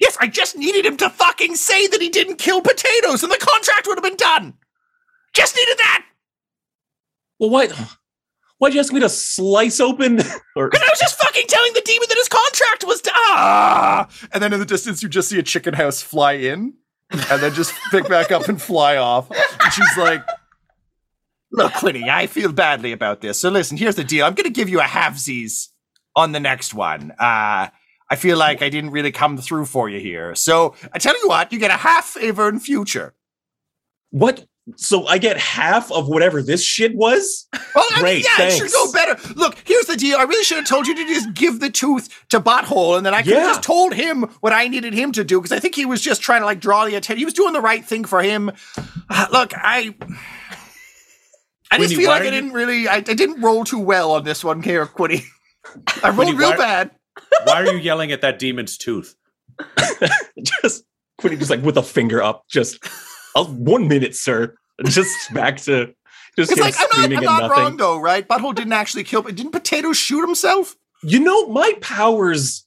Yes, 0.00 0.16
I 0.20 0.26
just 0.26 0.56
needed 0.56 0.84
him 0.86 0.96
to 0.98 1.10
fucking 1.10 1.54
say 1.56 1.86
that 1.86 2.00
he 2.00 2.08
didn't 2.08 2.36
kill 2.36 2.60
potatoes 2.62 3.22
and 3.22 3.30
the 3.30 3.38
contract 3.38 3.86
would 3.86 3.96
have 3.98 4.04
been 4.04 4.16
done. 4.16 4.54
Just 5.32 5.56
needed 5.56 5.78
that. 5.78 6.04
well 7.38 7.50
why 7.50 7.68
why'd 8.58 8.74
you 8.74 8.80
ask 8.80 8.92
me 8.92 9.00
to 9.00 9.08
slice 9.08 9.80
open 9.80 10.18
or 10.56 10.68
Because 10.68 10.82
I 10.82 10.90
was 10.90 11.00
just 11.00 11.20
fucking 11.20 11.46
telling 11.48 11.72
the 11.74 11.82
demon 11.84 12.06
that 12.08 12.18
his 12.18 12.28
contract 12.28 12.84
was 12.84 13.00
done. 13.00 13.14
Ah! 13.16 14.08
and 14.32 14.42
then 14.42 14.52
in 14.52 14.60
the 14.60 14.66
distance 14.66 15.02
you 15.02 15.08
just 15.08 15.28
see 15.28 15.38
a 15.38 15.42
chicken 15.42 15.74
house 15.74 16.00
fly 16.02 16.32
in, 16.32 16.74
and 17.10 17.42
then 17.42 17.52
just 17.54 17.74
pick 17.90 18.08
back 18.08 18.30
up 18.32 18.48
and 18.48 18.60
fly 18.60 18.96
off. 18.96 19.30
And 19.30 19.72
she's 19.72 19.96
like, 19.98 20.22
Look, 21.54 21.74
Quinny, 21.74 22.08
I 22.08 22.26
feel 22.28 22.50
badly 22.50 22.92
about 22.92 23.20
this. 23.20 23.38
So 23.38 23.50
listen, 23.50 23.76
here's 23.76 23.96
the 23.96 24.04
deal. 24.04 24.24
I'm 24.24 24.32
going 24.34 24.44
to 24.44 24.50
give 24.50 24.70
you 24.70 24.80
a 24.80 24.84
halvesies 24.84 25.68
on 26.16 26.32
the 26.32 26.40
next 26.40 26.72
one. 26.72 27.12
Uh, 27.18 27.68
I 28.12 28.16
feel 28.16 28.36
like 28.36 28.60
I 28.60 28.68
didn't 28.68 28.90
really 28.90 29.10
come 29.10 29.38
through 29.38 29.64
for 29.64 29.88
you 29.88 29.98
here. 29.98 30.34
So 30.34 30.74
I 30.92 30.98
tell 30.98 31.18
you 31.18 31.28
what, 31.28 31.50
you 31.50 31.58
get 31.58 31.70
a 31.70 31.78
half 31.78 32.04
favor 32.04 32.46
in 32.46 32.60
future. 32.60 33.14
what 34.10 34.44
so 34.76 35.06
i 35.06 35.18
get 35.18 35.36
half 35.38 35.90
of 35.90 36.06
whatever 36.08 36.40
this 36.40 36.62
shit 36.62 36.94
was 36.94 37.48
Well, 37.74 37.84
I 37.90 37.94
mean, 37.94 38.00
Great, 38.02 38.24
yeah, 38.24 38.44
it 38.46 38.52
should 38.52 38.70
go 38.70 38.92
better. 38.92 39.16
Look, 39.34 39.56
here's 39.64 39.86
the 39.86 39.96
deal. 39.96 40.18
I 40.18 40.24
really 40.24 40.44
should 40.44 40.58
have 40.58 40.68
told 40.68 40.86
you 40.86 40.94
to 40.94 41.04
just 41.06 41.32
give 41.32 41.58
the 41.58 41.70
tooth 41.70 42.10
to 42.28 42.38
Butthole, 42.38 42.98
and 42.98 43.04
then 43.06 43.14
I 43.14 43.22
could 43.22 43.32
have 43.32 43.46
just 43.46 43.62
told 43.62 43.94
him 43.94 44.24
what 44.40 44.52
I 44.52 44.68
needed 44.68 44.92
him 44.92 45.10
to 45.12 45.24
do 45.24 45.40
because 45.40 45.50
I 45.50 45.58
think 45.58 45.74
he 45.74 45.86
was 45.86 46.02
just 46.02 46.20
trying 46.20 46.42
to 46.42 46.46
like 46.46 46.60
draw 46.60 46.84
the 46.84 46.94
attention. 46.96 47.16
He 47.18 47.24
was 47.24 47.34
doing 47.34 47.54
the 47.54 47.62
right 47.62 47.82
thing 47.82 48.04
for 48.04 48.22
him. 48.22 48.52
Uh, 49.08 49.26
look, 49.32 49.52
I. 49.56 49.94
I 51.70 51.78
just 51.78 51.94
Quinny, 51.94 51.94
feel 51.96 52.10
like 52.10 52.22
I 52.22 52.30
didn't 52.30 52.52
really, 52.52 52.86
I, 52.86 52.96
I 52.96 53.00
didn't 53.00 53.40
roll 53.40 53.64
too 53.64 53.78
well 53.78 54.12
on 54.12 54.24
this 54.24 54.44
one 54.44 54.62
here, 54.62 54.84
Quinny. 54.84 55.24
I 56.04 56.10
rolled 56.10 56.16
Quinny, 56.16 56.34
real 56.34 56.50
why- 56.50 56.56
bad. 56.58 56.90
Why 57.44 57.54
are 57.62 57.66
you 57.72 57.78
yelling 57.78 58.12
at 58.12 58.20
that 58.22 58.38
demon's 58.38 58.76
tooth? 58.78 59.14
just 60.62 60.84
Quinny 61.18 61.36
just 61.36 61.50
like 61.50 61.62
with 61.62 61.76
a 61.76 61.82
finger 61.82 62.22
up, 62.22 62.44
just 62.48 62.78
uh, 63.34 63.44
one 63.44 63.88
minute, 63.88 64.14
sir. 64.14 64.54
Just 64.86 65.32
back 65.34 65.58
to 65.62 65.94
just 66.36 66.50
It's 66.52 66.60
him 66.60 66.64
like 66.64 66.74
I'm 66.78 66.82
not, 66.82 66.90
screaming 66.90 67.18
I'm 67.18 67.24
and 67.24 67.38
not 67.48 67.50
wrong 67.50 67.76
though, 67.76 67.98
right? 67.98 68.26
Butthole 68.26 68.54
didn't 68.54 68.72
actually 68.72 69.04
kill, 69.04 69.22
but 69.22 69.34
didn't 69.34 69.52
Potato 69.52 69.92
shoot 69.92 70.22
himself? 70.24 70.74
You 71.04 71.20
know, 71.20 71.48
my 71.48 71.74
powers 71.80 72.64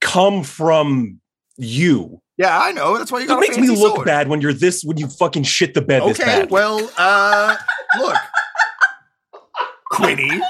come 0.00 0.42
from 0.44 1.20
you. 1.56 2.20
Yeah, 2.36 2.58
I 2.58 2.72
know. 2.72 2.96
That's 2.98 3.10
why 3.12 3.20
you 3.20 3.26
got 3.26 3.42
It 3.42 3.48
a 3.48 3.52
makes 3.52 3.58
me 3.58 3.68
look 3.76 3.94
sword. 3.96 4.06
bad 4.06 4.28
when 4.28 4.40
you're 4.40 4.52
this 4.52 4.82
when 4.82 4.96
you 4.98 5.08
fucking 5.08 5.42
shit 5.44 5.74
the 5.74 5.82
bed 5.82 6.02
this 6.04 6.18
Okay, 6.20 6.40
bad. 6.42 6.50
well, 6.50 6.90
uh, 6.96 7.56
look, 7.98 8.16
Quinny, 9.90 10.40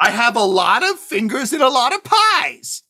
I 0.00 0.10
have 0.10 0.36
a 0.36 0.42
lot 0.42 0.82
of 0.82 0.98
fingers 0.98 1.52
in 1.52 1.60
a 1.60 1.68
lot 1.68 1.94
of 1.94 2.02
pies, 2.04 2.82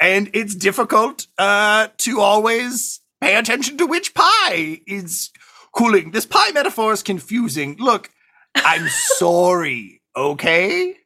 and 0.00 0.30
it's 0.32 0.54
difficult 0.54 1.26
uh, 1.38 1.88
to 1.98 2.20
always 2.20 3.00
pay 3.20 3.36
attention 3.36 3.76
to 3.78 3.86
which 3.86 4.14
pie 4.14 4.80
is 4.86 5.30
cooling. 5.72 6.12
This 6.12 6.26
pie 6.26 6.50
metaphor 6.52 6.92
is 6.92 7.02
confusing. 7.02 7.76
Look, 7.78 8.10
I'm 8.54 8.88
sorry. 9.18 10.02
Okay. 10.16 10.96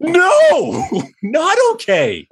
no, 0.00 0.88
not 1.22 1.58
okay. 1.72 2.26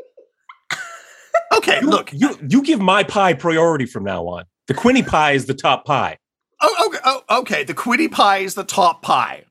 Okay. 1.54 1.80
Look. 1.80 2.12
You 2.12 2.38
you 2.48 2.62
give 2.62 2.80
my 2.80 3.02
pie 3.02 3.34
priority 3.34 3.86
from 3.86 4.04
now 4.04 4.26
on. 4.26 4.44
The 4.66 4.74
Quinny 4.74 5.02
pie 5.02 5.32
is 5.32 5.46
the 5.46 5.54
top 5.54 5.84
pie. 5.84 6.18
Oh, 6.60 6.86
okay. 6.86 6.98
Oh, 7.04 7.38
okay. 7.40 7.64
The 7.64 7.74
Quiddy 7.74 8.10
pie 8.10 8.38
is 8.38 8.54
the 8.54 8.64
top 8.64 9.02
pie. 9.02 9.44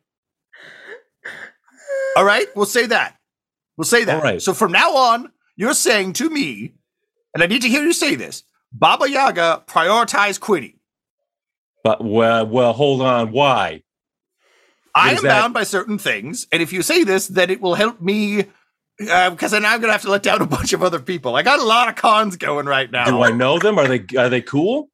All 2.18 2.26
right, 2.26 2.48
we'll 2.56 2.66
say 2.66 2.86
that. 2.88 3.18
We'll 3.78 3.86
say 3.86 4.04
that. 4.04 4.18
All 4.18 4.22
right. 4.22 4.42
So 4.42 4.54
from 4.54 4.72
now 4.72 4.96
on, 4.96 5.32
you're 5.56 5.74
saying 5.74 6.14
to 6.14 6.30
me, 6.30 6.74
and 7.34 7.44
I 7.44 7.46
need 7.46 7.62
to 7.62 7.70
hear 7.70 7.84
you 7.84 7.94
say 7.94 8.16
this: 8.16 8.44
Baba 8.72 9.10
Yaga 9.10 9.64
prioritize 9.68 10.40
Quiddy. 10.40 10.76
But 11.84 12.04
well, 12.04 12.46
well, 12.46 12.74
hold 12.74 13.02
on. 13.02 13.32
Why? 13.32 13.84
I 14.96 15.12
am 15.12 15.24
that? 15.24 15.30
bound 15.30 15.54
by 15.54 15.64
certain 15.64 15.98
things, 15.98 16.48
and 16.52 16.62
if 16.62 16.74
you 16.74 16.82
say 16.82 17.04
this, 17.04 17.28
then 17.28 17.50
it 17.50 17.62
will 17.62 17.76
help 17.76 18.02
me. 18.02 18.46
Uh, 19.10 19.30
because 19.30 19.52
then 19.52 19.64
I'm 19.64 19.80
gonna 19.80 19.94
have 19.94 20.02
to 20.02 20.12
let 20.12 20.24
down 20.24 20.42
a 20.42 20.46
bunch 20.46 20.74
of 20.74 20.84
other 20.84 21.00
people. 21.00 21.36
I 21.38 21.42
got 21.42 21.60
a 21.60 21.64
lot 21.64 21.88
of 21.88 21.96
cons 21.96 22.36
going 22.36 22.66
right 22.66 22.92
now. 22.92 23.06
Do 23.06 23.22
I 23.22 23.32
know 23.32 23.60
them? 23.60 23.80
Are 23.80 23.88
they 23.88 24.04
are 24.18 24.28
they 24.28 24.42
cool? 24.42 24.89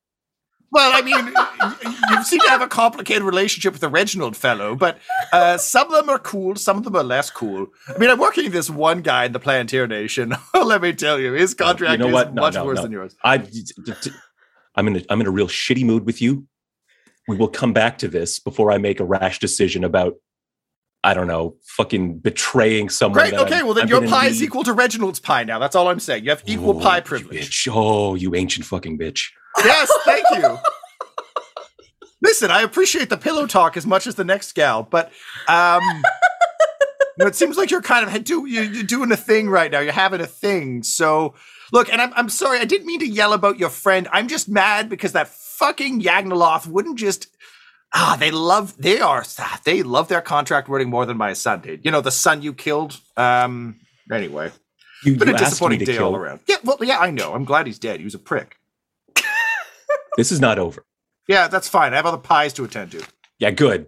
Well, 0.76 0.92
I 0.94 1.02
mean, 1.02 1.34
you 2.10 2.24
seem 2.26 2.42
to 2.42 2.50
have 2.50 2.62
a 2.62 2.68
complicated 2.68 3.24
relationship 3.24 3.72
with 3.72 3.80
the 3.80 3.88
Reginald 3.88 4.36
fellow, 4.36 4.76
but 4.76 4.98
uh, 5.32 5.58
some 5.58 5.88
of 5.88 5.94
them 5.94 6.10
are 6.10 6.20
cool, 6.20 6.58
some 6.58 6.76
of 6.78 6.84
them 6.84 6.98
are 6.98 7.04
less 7.04 7.30
cool. 7.30 7.68
I 7.88 7.98
mean, 7.98 8.10
I'm 8.10 8.20
working 8.20 8.44
with 8.44 8.52
this 8.52 8.70
one 8.70 9.02
guy 9.02 9.24
in 9.24 9.32
the 9.32 9.40
Plantier 9.40 9.88
Nation. 9.88 10.36
Let 10.54 10.82
me 10.82 10.92
tell 10.92 11.18
you, 11.18 11.32
his 11.32 11.54
contract 11.54 11.94
you 11.94 12.10
know 12.10 12.18
is? 12.18 12.26
No, 12.34 12.42
much 12.42 12.56
no, 12.56 12.66
worse 12.66 12.76
no. 12.76 12.82
than 12.84 12.92
yours. 12.92 13.16
I, 13.24 13.42
I'm 14.76 14.88
in 14.90 14.98
a, 14.98 15.02
I'm 15.10 15.22
in 15.22 15.28
a 15.28 15.32
real 15.32 15.48
shitty 15.48 15.86
mood 15.86 16.06
with 16.06 16.22
you. 16.22 16.46
We 17.30 17.38
will 17.38 17.48
come 17.48 17.72
back 17.72 18.00
to 18.00 18.10
this 18.10 18.40
before 18.40 18.70
I 18.70 18.78
make 18.78 19.00
a 19.00 19.06
rash 19.06 19.40
decision 19.40 19.86
about, 19.86 20.16
I 21.06 21.14
don't 21.14 21.28
know, 21.28 21.56
fucking 21.64 22.20
betraying 22.20 22.90
someone. 22.90 23.18
Great. 23.30 23.34
Okay. 23.34 23.56
I'm- 23.56 23.66
Well, 23.66 23.76
then 23.76 23.84
I'm 23.84 23.90
your 23.90 24.06
pie 24.08 24.28
is 24.28 24.44
equal 24.44 24.66
to 24.66 24.74
Reginald's 24.74 25.22
pie 25.22 25.46
now. 25.46 25.58
That's 25.58 25.78
all 25.78 25.88
I'm 25.88 26.02
saying. 26.02 26.26
You 26.26 26.32
have 26.32 26.44
equal 26.46 26.78
Oh, 26.78 26.82
pie 26.82 26.98
you 26.98 27.04
privilege. 27.04 27.50
bitch. 27.66 27.72
Oh, 27.74 28.16
you 28.16 28.36
ancient 28.36 28.66
fucking 28.66 29.00
bitch. 29.00 29.30
Yes. 29.64 29.91
Thank 30.06 30.26
you. 30.36 30.58
Listen, 32.22 32.49
I 32.51 32.62
appreciate 32.62 33.10
the 33.10 33.18
pillow 33.18 33.45
talk 33.45 33.78
as 33.78 33.86
much 33.86 34.08
as 34.08 34.16
the 34.16 34.24
next 34.24 34.53
gal, 34.56 34.84
but 34.84 35.12
um, 35.47 35.84
you 35.84 37.20
know, 37.20 37.28
it 37.28 37.36
seems 37.36 37.56
like 37.58 37.70
you're 37.70 37.82
kind 37.82 38.08
of 38.08 38.24
do, 38.24 38.45
you- 38.47 38.62
you're 38.62 38.84
doing 38.84 39.12
a 39.12 39.18
thing 39.18 39.49
right 39.49 39.70
now. 39.72 39.80
You're 39.80 39.93
having 39.93 40.22
a 40.22 40.26
thing. 40.26 40.82
So 40.84 41.36
look, 41.72 41.91
and 41.91 42.01
I'm 42.01 42.14
I'm 42.16 42.30
sorry, 42.30 42.60
I 42.60 42.66
didn't 42.66 42.88
mean 42.88 42.99
to 43.01 43.08
yell 43.08 43.34
about 43.34 43.60
your 43.60 43.70
friend. 43.70 44.08
I'm 44.12 44.28
just 44.28 44.49
mad 44.49 44.89
because 44.89 45.12
that 45.12 45.28
fucking 45.28 46.01
Yagnoloth 46.01 46.68
wouldn't 46.68 46.97
just. 46.97 47.28
Ah, 47.93 48.18
they 48.20 48.32
love 48.32 48.76
they 48.78 48.99
are 48.99 49.24
ah, 49.39 49.62
they 49.64 49.84
love 49.84 50.08
their 50.08 50.22
contract 50.22 50.68
wording 50.68 50.89
more 50.89 51.06
than 51.06 51.18
my 51.18 51.34
son 51.34 51.62
did. 51.62 51.86
You 51.86 51.91
know, 51.91 52.01
the 52.01 52.12
son 52.12 52.41
you 52.41 52.53
killed. 52.53 52.99
Um. 53.18 53.80
Anyway, 54.12 54.51
You, 55.03 55.16
been 55.16 55.30
you 55.30 55.36
a 55.36 55.38
disappointing 55.38 55.80
day 55.80 55.97
all 55.97 56.16
around. 56.16 56.39
Yeah. 56.47 56.58
Well, 56.64 56.78
yeah, 56.82 56.99
I 56.99 57.12
know. 57.12 57.34
I'm 57.34 57.45
glad 57.45 57.68
he's 57.68 57.80
dead. 57.80 57.99
He 57.99 58.03
was 58.03 58.16
a 58.16 58.20
prick. 58.20 58.58
This 60.18 60.32
is 60.32 60.39
not 60.39 60.59
over. 60.59 60.86
Yeah, 61.28 61.47
that's 61.47 61.68
fine. 61.68 61.93
I 61.93 61.97
have 61.97 62.05
other 62.05 62.18
pies 62.18 62.53
to 62.53 62.63
attend 62.63 62.91
to. 62.91 63.03
Yeah, 63.39 63.51
good. 63.51 63.88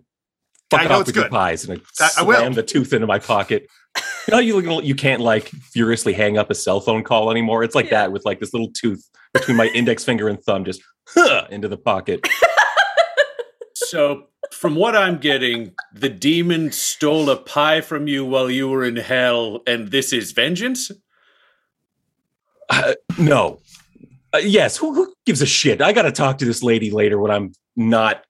Fuck 0.69 0.81
I 0.81 0.83
know 0.85 0.95
off 0.95 1.01
it's 1.01 1.07
with 1.09 1.15
your 1.15 1.29
pies 1.29 1.63
and 1.67 1.79
I, 1.99 2.03
I- 2.05 2.09
I 2.17 2.23
will. 2.23 2.37
slam 2.37 2.53
the 2.53 2.63
tooth 2.63 2.91
into 2.93 3.07
my 3.07 3.19
pocket. 3.19 3.67
You 4.27 4.31
know, 4.33 4.39
you 4.39 4.81
you 4.81 4.93
can't 4.95 5.21
like 5.21 5.47
furiously 5.47 6.13
hang 6.13 6.37
up 6.37 6.51
a 6.51 6.55
cell 6.55 6.81
phone 6.81 7.03
call 7.03 7.31
anymore. 7.31 7.63
It's 7.63 7.73
like 7.75 7.89
that 7.91 8.11
with 8.11 8.25
like 8.25 8.39
this 8.41 8.53
little 8.53 8.71
tooth 8.73 9.07
between 9.33 9.55
my 9.55 9.67
index 9.67 10.03
finger 10.03 10.27
and 10.27 10.37
thumb, 10.43 10.65
just 10.65 10.81
huh, 11.07 11.47
into 11.49 11.67
the 11.67 11.77
pocket. 11.77 12.27
So, 13.75 14.23
from 14.51 14.75
what 14.75 14.97
I'm 14.97 15.17
getting, 15.17 15.73
the 15.93 16.09
demon 16.09 16.71
stole 16.73 17.29
a 17.29 17.37
pie 17.37 17.79
from 17.79 18.07
you 18.07 18.25
while 18.25 18.49
you 18.49 18.67
were 18.67 18.83
in 18.83 18.97
hell, 18.97 19.61
and 19.65 19.91
this 19.91 20.11
is 20.11 20.33
vengeance? 20.33 20.91
Uh, 22.69 22.95
no. 23.17 23.59
Uh, 24.33 24.39
yes. 24.39 24.77
Who, 24.77 24.93
who 24.93 25.13
gives 25.25 25.41
a 25.41 25.45
shit? 25.45 25.81
I 25.81 25.93
got 25.93 26.03
to 26.03 26.11
talk 26.11 26.37
to 26.39 26.45
this 26.45 26.63
lady 26.63 26.91
later 26.91 27.19
when 27.19 27.31
I'm 27.31 27.53
not 27.75 28.23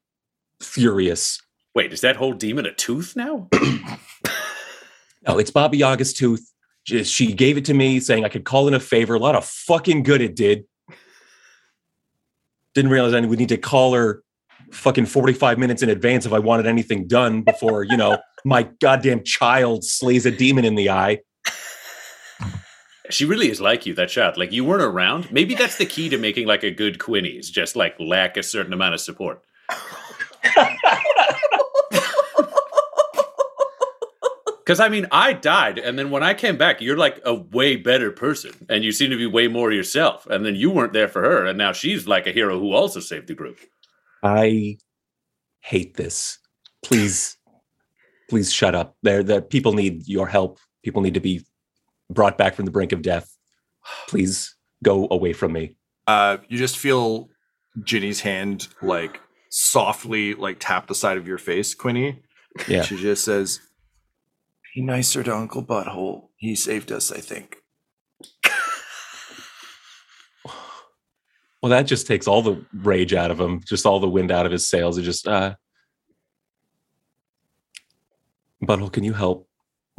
furious. 0.62 1.42
Wait, 1.76 1.94
is 1.94 2.02
that 2.02 2.16
whole 2.16 2.34
demon 2.34 2.66
a 2.66 2.74
tooth 2.74 3.16
now? 3.16 3.48
No, 5.28 5.38
it's 5.38 5.52
Bobby 5.52 5.80
Yaga's 5.80 6.14
tooth. 6.14 6.54
Just, 6.86 7.14
she 7.14 7.34
gave 7.34 7.58
it 7.58 7.66
to 7.66 7.74
me 7.74 8.00
saying 8.00 8.24
I 8.24 8.30
could 8.30 8.46
call 8.46 8.68
in 8.68 8.74
a 8.74 8.80
favor. 8.80 9.14
A 9.14 9.20
lot 9.20 9.36
of 9.36 9.44
fucking 9.46 10.04
good 10.04 10.22
it 10.22 10.36
did. 10.36 10.64
Didn't 12.74 12.92
realize 12.92 13.14
I 13.14 13.20
would 13.20 13.38
need 13.38 13.50
to 13.50 13.58
call 13.58 13.94
her 13.94 14.24
fucking 14.72 15.06
45 15.06 15.58
minutes 15.58 15.84
in 15.84 15.90
advance 15.90 16.26
if 16.26 16.32
I 16.32 16.40
wanted 16.40 16.66
anything 16.66 17.08
done 17.08 17.42
before, 17.42 17.84
you 17.84 17.98
know, 17.98 18.18
my 18.46 18.64
goddamn 18.80 19.24
child 19.24 19.84
slays 19.84 20.26
a 20.26 20.32
demon 20.32 20.64
in 20.64 20.76
the 20.76 20.90
eye. 20.90 21.20
She 23.10 23.26
really 23.26 23.50
is 23.50 23.62
like 23.62 23.86
you, 23.86 23.94
that 23.96 24.12
shot. 24.12 24.38
Like 24.38 24.52
you 24.52 24.66
weren't 24.66 24.84
around. 24.84 25.32
Maybe 25.32 25.56
that's 25.56 25.78
the 25.78 25.86
key 25.86 26.10
to 26.10 26.18
making 26.18 26.48
like 26.48 26.64
a 26.64 26.72
good 26.72 27.00
Quinny 27.00 27.30
is 27.30 27.50
just 27.50 27.76
like 27.76 27.96
lack 28.00 28.38
a 28.38 28.44
certain 28.44 28.74
amount 28.74 28.94
of 28.94 29.02
support. 29.02 29.44
Because 34.68 34.82
I 34.82 34.90
mean, 34.90 35.08
I 35.14 35.32
died, 35.32 35.80
and 35.80 35.98
then 35.98 36.12
when 36.12 36.24
I 36.24 36.34
came 36.34 36.58
back, 36.58 36.82
you're 36.82 36.98
like 36.98 37.22
a 37.24 37.34
way 37.34 37.78
better 37.78 38.12
person, 38.12 38.52
and 38.68 38.84
you 38.84 38.92
seem 38.92 39.10
to 39.12 39.16
be 39.16 39.26
way 39.26 39.48
more 39.48 39.72
yourself. 39.72 40.28
And 40.28 40.46
then 40.46 40.56
you 40.56 40.70
weren't 40.70 40.92
there 40.92 41.08
for 41.08 41.22
her, 41.22 41.46
and 41.46 41.58
now 41.58 41.72
she's 41.72 42.06
like 42.06 42.28
a 42.28 42.34
hero 42.34 42.60
who 42.60 42.74
also 42.74 43.00
saved 43.00 43.30
the 43.30 43.34
group. 43.34 43.60
I 44.24 44.78
hate 45.62 45.96
this. 45.96 46.38
Please, 46.84 47.38
please 48.30 48.52
shut 48.52 48.76
up. 48.76 48.98
There, 49.04 49.24
the 49.24 49.42
people 49.42 49.72
need 49.72 50.06
your 50.06 50.28
help. 50.28 50.60
People 50.84 51.02
need 51.02 51.14
to 51.14 51.22
be 51.22 51.46
brought 52.10 52.38
back 52.38 52.56
from 52.56 52.66
the 52.66 52.72
brink 52.72 52.92
of 52.92 53.02
death. 53.02 53.30
Please 54.08 54.56
go 54.84 55.08
away 55.12 55.34
from 55.34 55.54
me. 55.54 55.76
Uh, 56.08 56.38
you 56.48 56.58
just 56.58 56.78
feel 56.78 57.30
Ginny's 57.84 58.22
hand 58.22 58.68
like 58.82 59.20
softly 59.50 60.34
like 60.34 60.58
tap 60.60 60.88
the 60.88 60.96
side 60.96 61.18
of 61.18 61.28
your 61.28 61.38
face, 61.38 61.74
Quinny. 61.74 62.22
Yeah. 62.68 62.82
She 62.84 62.98
just 62.98 63.24
says, 63.24 63.60
"Be 64.76 64.82
nicer 64.82 65.24
to 65.24 65.36
Uncle 65.36 65.64
Butthole. 65.64 66.30
He 66.38 66.56
saved 66.56 66.92
us, 66.92 67.12
I 67.12 67.20
think." 67.20 67.58
Well, 71.62 71.72
that 71.72 71.88
just 71.88 72.08
takes 72.08 72.28
all 72.28 72.42
the 72.42 72.64
rage 72.72 73.14
out 73.14 73.32
of 73.32 73.40
him, 73.40 73.62
just 73.66 73.86
all 73.86 74.00
the 74.00 74.08
wind 74.08 74.32
out 74.32 74.46
of 74.46 74.52
his 74.52 74.70
sails. 74.70 74.98
It 74.98 75.02
just, 75.04 75.28
uh, 75.28 75.56
Butthole, 78.64 78.92
can 78.92 79.04
you 79.04 79.14
help 79.14 79.50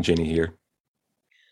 Ginny 0.01 0.25
here? 0.25 0.58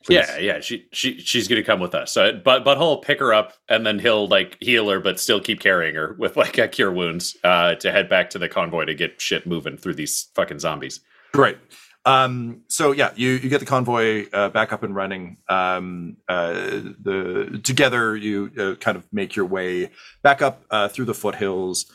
Please. 0.07 0.15
Yeah, 0.15 0.39
yeah. 0.39 0.61
She 0.61 0.87
she 0.93 1.19
she's 1.19 1.49
gonna 1.49 1.65
come 1.65 1.81
with 1.81 1.93
us. 1.93 2.13
So, 2.13 2.33
but 2.33 2.65
but 2.65 2.79
he'll 2.79 2.99
pick 2.99 3.19
her 3.19 3.35
up 3.35 3.55
and 3.69 3.85
then 3.85 3.99
he'll 3.99 4.29
like 4.29 4.57
heal 4.61 4.89
her, 4.89 5.01
but 5.01 5.19
still 5.19 5.41
keep 5.41 5.59
carrying 5.59 5.97
her 5.97 6.15
with 6.17 6.37
like 6.37 6.59
a 6.59 6.69
cure 6.69 6.93
wounds 6.93 7.37
uh, 7.43 7.75
to 7.77 7.91
head 7.91 8.09
back 8.09 8.31
to 8.31 8.39
the 8.39 8.49
convoy 8.49 8.85
to 8.85 8.95
get 8.95 9.21
shit 9.21 9.49
moving 9.49 9.77
through 9.77 9.95
these 9.95 10.29
fucking 10.37 10.61
zombies. 10.61 11.01
Great. 11.33 11.59
Um, 12.05 12.63
so 12.69 12.93
yeah, 12.93 13.11
you 13.17 13.31
you 13.31 13.49
get 13.49 13.59
the 13.59 13.67
convoy 13.67 14.27
uh, 14.33 14.49
back 14.51 14.73
up 14.73 14.85
and 14.85 14.95
running. 14.95 15.39
Um, 15.49 16.19
uh, 16.29 16.53
the 16.53 17.61
together 17.65 18.17
you 18.17 18.53
uh, 18.57 18.75
kind 18.77 18.97
of 18.97 19.05
make 19.13 19.35
your 19.35 19.47
way 19.47 19.91
back 20.23 20.41
up 20.41 20.63
uh, 20.71 20.87
through 20.87 21.07
the 21.07 21.15
foothills. 21.15 21.91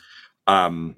Um, 0.47 0.97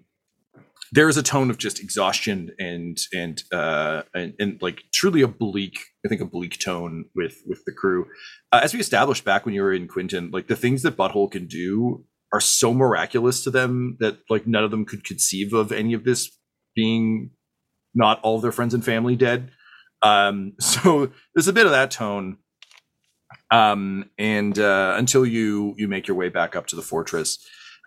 there 0.93 1.09
is 1.09 1.17
a 1.17 1.23
tone 1.23 1.49
of 1.49 1.57
just 1.57 1.79
exhaustion 1.79 2.51
and 2.59 2.99
and 3.11 3.43
uh, 3.51 4.03
and, 4.13 4.35
and 4.37 4.61
like 4.61 4.83
truly 4.93 5.21
a 5.23 5.27
bleak, 5.27 5.79
I 6.05 6.07
think 6.07 6.21
a 6.21 6.25
bleak 6.25 6.59
tone 6.59 7.05
with 7.15 7.41
with 7.47 7.65
the 7.65 7.71
crew. 7.71 8.05
Uh, 8.51 8.59
as 8.61 8.73
we 8.73 8.79
established 8.79 9.25
back 9.25 9.43
when 9.43 9.55
you 9.55 9.63
were 9.63 9.73
in 9.73 9.87
Quinton, 9.87 10.29
like 10.31 10.47
the 10.47 10.55
things 10.55 10.83
that 10.83 10.95
Butthole 10.95 11.31
can 11.31 11.47
do 11.47 12.05
are 12.31 12.39
so 12.39 12.75
miraculous 12.75 13.43
to 13.43 13.49
them 13.49 13.97
that 14.01 14.19
like 14.29 14.45
none 14.45 14.63
of 14.63 14.69
them 14.69 14.85
could 14.85 15.03
conceive 15.03 15.51
of 15.53 15.71
any 15.71 15.93
of 15.93 16.03
this 16.03 16.29
being 16.75 17.31
not 17.95 18.19
all 18.21 18.35
of 18.35 18.43
their 18.43 18.51
friends 18.51 18.75
and 18.75 18.85
family 18.85 19.15
dead. 19.15 19.49
Um, 20.03 20.53
so 20.59 21.11
there's 21.33 21.47
a 21.47 21.53
bit 21.53 21.65
of 21.65 21.71
that 21.71 21.89
tone. 21.89 22.37
um, 23.49 24.11
and 24.19 24.59
uh, 24.59 24.93
until 24.95 25.25
you 25.25 25.73
you 25.75 25.87
make 25.87 26.07
your 26.07 26.17
way 26.17 26.29
back 26.29 26.55
up 26.55 26.67
to 26.67 26.75
the 26.75 26.83
fortress, 26.83 27.43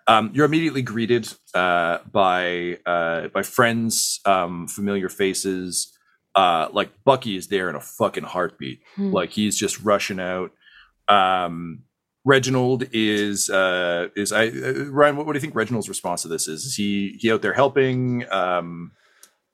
um, 0.07 0.31
you're 0.33 0.45
immediately 0.45 0.81
greeted 0.81 1.27
uh, 1.53 1.99
by 2.11 2.79
uh, 2.85 3.27
by 3.29 3.43
friends, 3.43 4.19
um, 4.25 4.67
familiar 4.67 5.09
faces. 5.09 5.93
Uh, 6.35 6.69
like 6.71 6.91
Bucky 7.03 7.35
is 7.35 7.47
there 7.47 7.69
in 7.69 7.75
a 7.75 7.81
fucking 7.81 8.23
heartbeat. 8.23 8.81
Hmm. 8.95 9.11
Like 9.11 9.31
he's 9.31 9.57
just 9.57 9.81
rushing 9.81 10.19
out. 10.19 10.51
Um, 11.07 11.83
Reginald 12.23 12.83
is 12.91 13.49
uh, 13.49 14.09
is 14.15 14.31
I 14.31 14.47
uh, 14.47 14.85
Ryan. 14.89 15.17
What, 15.17 15.25
what 15.25 15.33
do 15.33 15.37
you 15.37 15.41
think 15.41 15.55
Reginald's 15.55 15.89
response 15.89 16.21
to 16.23 16.27
this 16.27 16.47
is? 16.47 16.65
Is 16.65 16.75
he 16.75 17.17
he 17.19 17.31
out 17.31 17.41
there 17.41 17.53
helping? 17.53 18.25
Um, 18.31 18.91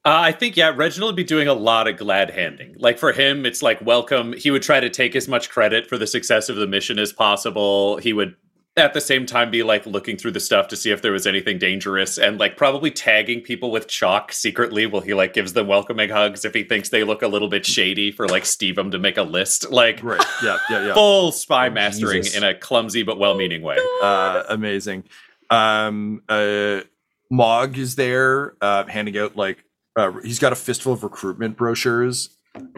Uh, 0.05 0.19
I 0.29 0.33
think 0.33 0.57
yeah, 0.57 0.73
Reginald 0.75 1.11
would 1.11 1.15
be 1.15 1.23
doing 1.23 1.47
a 1.47 1.53
lot 1.53 1.87
of 1.87 1.95
glad 1.95 2.29
handing. 2.31 2.75
Like 2.77 2.97
for 2.99 3.13
him, 3.13 3.45
it's 3.45 3.61
like 3.63 3.79
welcome. 3.85 4.33
He 4.33 4.51
would 4.51 4.61
try 4.61 4.81
to 4.81 4.89
take 4.89 5.15
as 5.15 5.29
much 5.29 5.49
credit 5.49 5.87
for 5.87 5.97
the 5.97 6.07
success 6.07 6.49
of 6.49 6.57
the 6.57 6.67
mission 6.67 6.99
as 6.99 7.13
possible. 7.13 7.97
He 7.97 8.11
would 8.11 8.35
at 8.75 8.93
the 8.93 9.01
same 9.01 9.25
time 9.27 9.51
be 9.51 9.61
like 9.61 9.85
looking 9.85 10.17
through 10.17 10.31
the 10.31 10.39
stuff 10.39 10.67
to 10.67 10.75
see 10.75 10.89
if 10.89 11.01
there 11.03 11.11
was 11.11 11.27
anything 11.27 11.59
dangerous 11.59 12.17
and 12.17 12.39
like 12.39 12.57
probably 12.57 12.89
tagging 12.89 13.39
people 13.39 13.69
with 13.69 13.87
chalk 13.87 14.31
secretly 14.31 14.87
while 14.87 15.01
he 15.01 15.13
like 15.13 15.31
gives 15.33 15.53
them 15.53 15.67
welcoming 15.67 16.09
hugs 16.09 16.43
if 16.43 16.55
he 16.55 16.63
thinks 16.63 16.89
they 16.89 17.03
look 17.03 17.21
a 17.21 17.27
little 17.27 17.47
bit 17.47 17.65
shady 17.67 18.11
for 18.11 18.27
like 18.27 18.43
Steve'em 18.43 18.89
to 18.91 18.97
make 18.97 19.17
a 19.17 19.23
list. 19.23 19.65
Like 19.73 20.03
right. 20.03 20.23
Yeah. 20.43 20.57
Yeah. 20.69 20.87
Yeah. 20.87 20.93
full 20.93 21.31
spy 21.31 21.67
Oh, 21.67 21.71
mastering 21.71 22.23
Jesus. 22.23 22.37
in 22.37 22.43
a 22.43 22.53
clumsy 22.53 23.03
but 23.03 23.17
well-meaning 23.17 23.61
way. 23.63 23.77
uh, 24.03 24.43
amazing. 24.49 25.03
Um, 25.49 26.21
uh, 26.29 26.81
Mog 27.31 27.77
is 27.77 27.95
there, 27.95 28.53
uh, 28.61 28.85
handing 28.85 29.17
out 29.17 29.35
like 29.35 29.65
uh, 29.95 30.11
he's 30.23 30.37
got 30.39 30.53
a 30.53 30.55
fistful 30.55 30.93
of 30.93 31.03
recruitment 31.03 31.57
brochures 31.57 32.29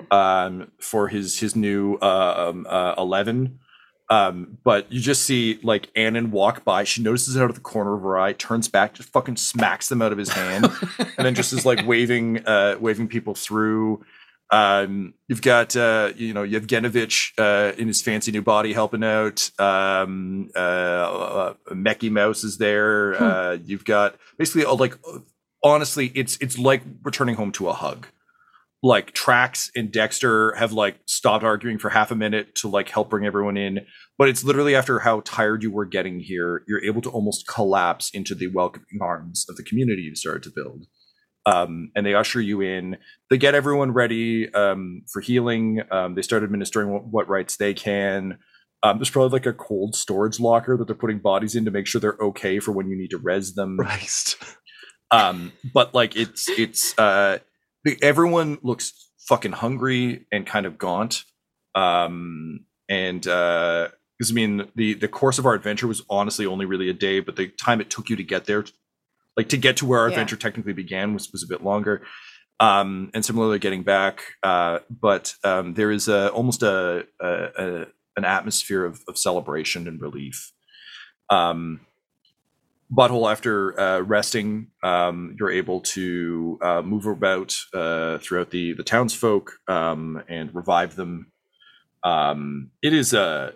um, 0.09 0.71
for 0.79 1.09
his 1.09 1.39
his 1.39 1.55
new 1.55 1.95
uh, 2.01 2.49
um, 2.49 2.65
uh, 2.69 2.95
eleven. 2.97 3.59
Um, 4.09 4.59
but 4.63 4.91
you 4.91 4.99
just 4.99 5.23
see 5.23 5.59
like 5.63 5.89
Annan 5.95 6.31
walk 6.31 6.63
by. 6.63 6.83
She 6.83 7.01
notices 7.01 7.35
it 7.35 7.41
out 7.41 7.49
of 7.49 7.55
the 7.55 7.61
corner 7.61 7.95
of 7.95 8.03
her 8.03 8.17
eye, 8.17 8.33
turns 8.33 8.67
back, 8.67 8.93
just 8.93 9.09
fucking 9.09 9.37
smacks 9.37 9.89
them 9.89 10.01
out 10.01 10.11
of 10.11 10.17
his 10.17 10.29
hand, 10.29 10.69
and 10.99 11.25
then 11.25 11.35
just 11.35 11.53
is 11.53 11.65
like 11.65 11.85
waving, 11.87 12.45
uh, 12.45 12.77
waving 12.79 13.07
people 13.07 13.33
through. 13.33 14.05
Um, 14.51 15.15
you've 15.27 15.41
got 15.41 15.75
uh, 15.75 16.11
you 16.15 16.33
know 16.33 16.43
Yevgenovich 16.43 17.31
uh, 17.39 17.75
in 17.77 17.87
his 17.87 18.01
fancy 18.01 18.31
new 18.31 18.43
body 18.43 18.73
helping 18.73 19.03
out. 19.03 19.49
Um, 19.59 20.51
uh, 20.55 20.59
uh, 20.59 21.53
Mecky 21.71 22.11
Mouse 22.11 22.43
is 22.43 22.57
there. 22.57 23.21
Uh, 23.21 23.57
you've 23.65 23.85
got 23.85 24.15
basically 24.37 24.65
all 24.65 24.77
like 24.77 24.97
honestly, 25.63 26.11
it's 26.13 26.37
it's 26.37 26.59
like 26.59 26.83
returning 27.03 27.35
home 27.35 27.51
to 27.53 27.69
a 27.69 27.73
hug. 27.73 28.07
Like 28.85 29.13
Trax 29.13 29.71
and 29.75 29.91
Dexter 29.91 30.53
have 30.53 30.71
like 30.71 30.97
stopped 31.07 31.43
arguing 31.43 31.79
for 31.79 31.89
half 31.89 32.11
a 32.11 32.15
minute 32.15 32.53
to 32.57 32.67
like 32.67 32.87
help 32.87 33.09
bring 33.09 33.25
everyone 33.25 33.57
in, 33.57 33.79
but 34.19 34.29
it's 34.29 34.43
literally 34.43 34.75
after 34.75 34.99
how 34.99 35.21
tired 35.21 35.63
you 35.63 35.71
were 35.71 35.85
getting 35.85 36.19
here, 36.19 36.61
you're 36.67 36.83
able 36.85 37.01
to 37.01 37.09
almost 37.09 37.47
collapse 37.47 38.11
into 38.11 38.35
the 38.35 38.45
welcoming 38.45 38.99
arms 39.01 39.47
of 39.49 39.55
the 39.55 39.63
community 39.63 40.03
you've 40.03 40.19
started 40.19 40.43
to 40.43 40.51
build. 40.55 40.85
Um, 41.47 41.89
and 41.95 42.05
they 42.05 42.13
usher 42.13 42.39
you 42.39 42.61
in. 42.61 42.97
They 43.31 43.39
get 43.39 43.55
everyone 43.55 43.91
ready 43.91 44.53
um, 44.53 45.01
for 45.11 45.19
healing. 45.19 45.81
Um, 45.89 46.13
they 46.13 46.21
start 46.21 46.43
administering 46.43 46.91
what, 46.91 47.07
what 47.07 47.27
rites 47.27 47.57
they 47.57 47.73
can. 47.73 48.37
Um, 48.83 48.99
there's 48.99 49.09
probably 49.09 49.31
like 49.31 49.47
a 49.47 49.53
cold 49.53 49.95
storage 49.95 50.39
locker 50.39 50.77
that 50.77 50.85
they're 50.85 50.95
putting 50.95 51.17
bodies 51.17 51.55
in 51.55 51.65
to 51.65 51.71
make 51.71 51.87
sure 51.87 51.99
they're 51.99 52.17
okay 52.21 52.59
for 52.59 52.71
when 52.71 52.87
you 52.87 52.95
need 52.95 53.09
to 53.09 53.17
res 53.17 53.55
them. 53.55 53.77
Christ. 53.79 54.37
Um, 55.09 55.53
but 55.73 55.95
like 55.95 56.15
it's 56.15 56.49
it's 56.49 56.97
uh, 56.99 57.39
everyone 58.01 58.57
looks 58.63 59.11
fucking 59.27 59.53
hungry 59.53 60.25
and 60.31 60.45
kind 60.45 60.65
of 60.65 60.77
gaunt. 60.77 61.23
Um, 61.73 62.65
and 62.87 63.25
uh, 63.27 63.89
because 64.17 64.31
I 64.31 64.33
mean 64.33 64.69
the 64.75 64.93
the 64.93 65.07
course 65.07 65.39
of 65.39 65.45
our 65.45 65.53
adventure 65.53 65.87
was 65.87 66.03
honestly 66.09 66.45
only 66.45 66.65
really 66.65 66.89
a 66.89 66.93
day, 66.93 67.19
but 67.19 67.35
the 67.35 67.47
time 67.47 67.81
it 67.81 67.89
took 67.89 68.09
you 68.09 68.15
to 68.15 68.23
get 68.23 68.45
there, 68.45 68.63
like 69.35 69.49
to 69.49 69.57
get 69.57 69.77
to 69.77 69.85
where 69.85 69.99
our 69.99 70.07
Yeah. 70.07 70.13
adventure 70.13 70.37
technically 70.37 70.73
began, 70.73 71.13
was 71.13 71.31
was 71.31 71.43
a 71.43 71.47
bit 71.47 71.63
longer. 71.63 72.01
Um, 72.61 73.11
and 73.13 73.25
similarly, 73.25 73.59
getting 73.59 73.83
back, 73.83 74.21
uh, 74.41 74.79
but 74.89 75.35
um, 75.43 75.73
there 75.73 75.91
is 75.91 76.07
a 76.07 76.29
almost 76.29 76.63
a, 76.63 77.05
a, 77.19 77.27
a 77.57 77.85
an 78.15 78.23
atmosphere 78.23 78.85
of, 78.85 79.01
of 79.09 79.17
celebration 79.17 79.87
and 79.89 79.99
relief. 80.01 80.53
Um, 81.29 81.81
Butthole, 82.91 83.31
after 83.31 83.79
uh, 83.79 83.99
resting, 84.01 84.67
um, 84.83 85.35
you're 85.39 85.51
able 85.51 85.81
to 85.81 86.59
uh, 86.61 86.81
move 86.83 87.05
about 87.07 87.55
uh, 87.73 88.19
throughout 88.19 88.51
the 88.51 88.73
the 88.73 88.83
townsfolk 88.83 89.53
um, 89.67 90.23
and 90.29 90.53
revive 90.53 90.95
them. 90.95 91.31
Um, 92.03 92.71
it 92.83 92.93
is 92.93 93.13
uh, 93.13 93.53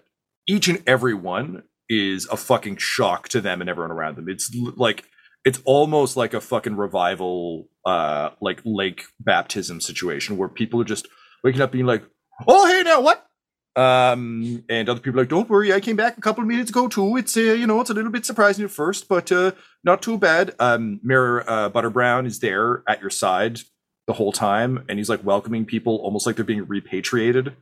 each 0.48 0.68
and 0.68 0.82
every 0.88 1.14
one 1.14 1.64
is 1.88 2.28
a 2.28 2.38
fucking 2.38 2.78
shock 2.78 3.30
to 3.30 3.42
them 3.42 3.62
and 3.62 3.70
everyone 3.70 3.92
around 3.92 4.18
them. 4.18 4.28
It's 4.30 4.52
l- 4.56 4.74
like 4.76 5.06
it's 5.46 5.62
almost 5.64 6.18
like 6.18 6.34
a 6.34 6.42
fucking 6.42 6.76
revival, 6.76 7.70
uh, 7.86 8.32
like 8.42 8.62
lake 8.66 9.04
baptism 9.20 9.80
situation 9.80 10.38
where 10.38 10.50
people 10.50 10.82
are 10.82 10.86
just 10.86 11.08
waking 11.44 11.62
up 11.62 11.72
being 11.72 11.86
like, 11.86 12.04
"Oh, 12.48 12.68
hey, 12.68 12.82
now 12.84 13.02
what?" 13.02 13.29
Um, 13.76 14.64
and 14.68 14.90
other 14.90 15.00
people 15.00 15.20
are 15.20 15.24
like, 15.24 15.30
"Don't 15.30 15.50
worry, 15.50 15.74
I 15.74 15.80
came 15.80 15.96
back 15.96 16.18
a 16.18 16.22
couple 16.22 16.42
of 16.42 16.48
minutes 16.48 16.70
ago 16.70 16.88
too. 16.88 17.18
It's 17.18 17.38
uh, 17.38 17.42
you 17.42 17.68
know, 17.68 17.80
it's 17.82 17.90
a 17.90 17.94
little 17.94 18.12
bit 18.12 18.26
surprising 18.26 18.66
at 18.66 18.72
first, 18.72 19.08
but 19.08 19.32
uh, 19.32 19.52
not 19.84 20.02
too 20.02 20.18
bad." 20.18 20.56
Um, 20.60 21.00
Mayor 21.04 21.50
uh, 21.50 21.70
Butter 21.70 21.90
Brown 21.90 22.26
is 22.26 22.40
there 22.40 22.84
at 22.88 23.00
your 23.02 23.10
side 23.10 23.60
the 24.08 24.14
whole 24.14 24.32
time, 24.32 24.86
and 24.90 24.98
he's 24.98 25.10
like 25.10 25.24
welcoming 25.24 25.66
people 25.66 25.98
almost 25.98 26.26
like 26.26 26.36
they're 26.36 26.46
being 26.46 26.68
repatriated, 26.68 27.56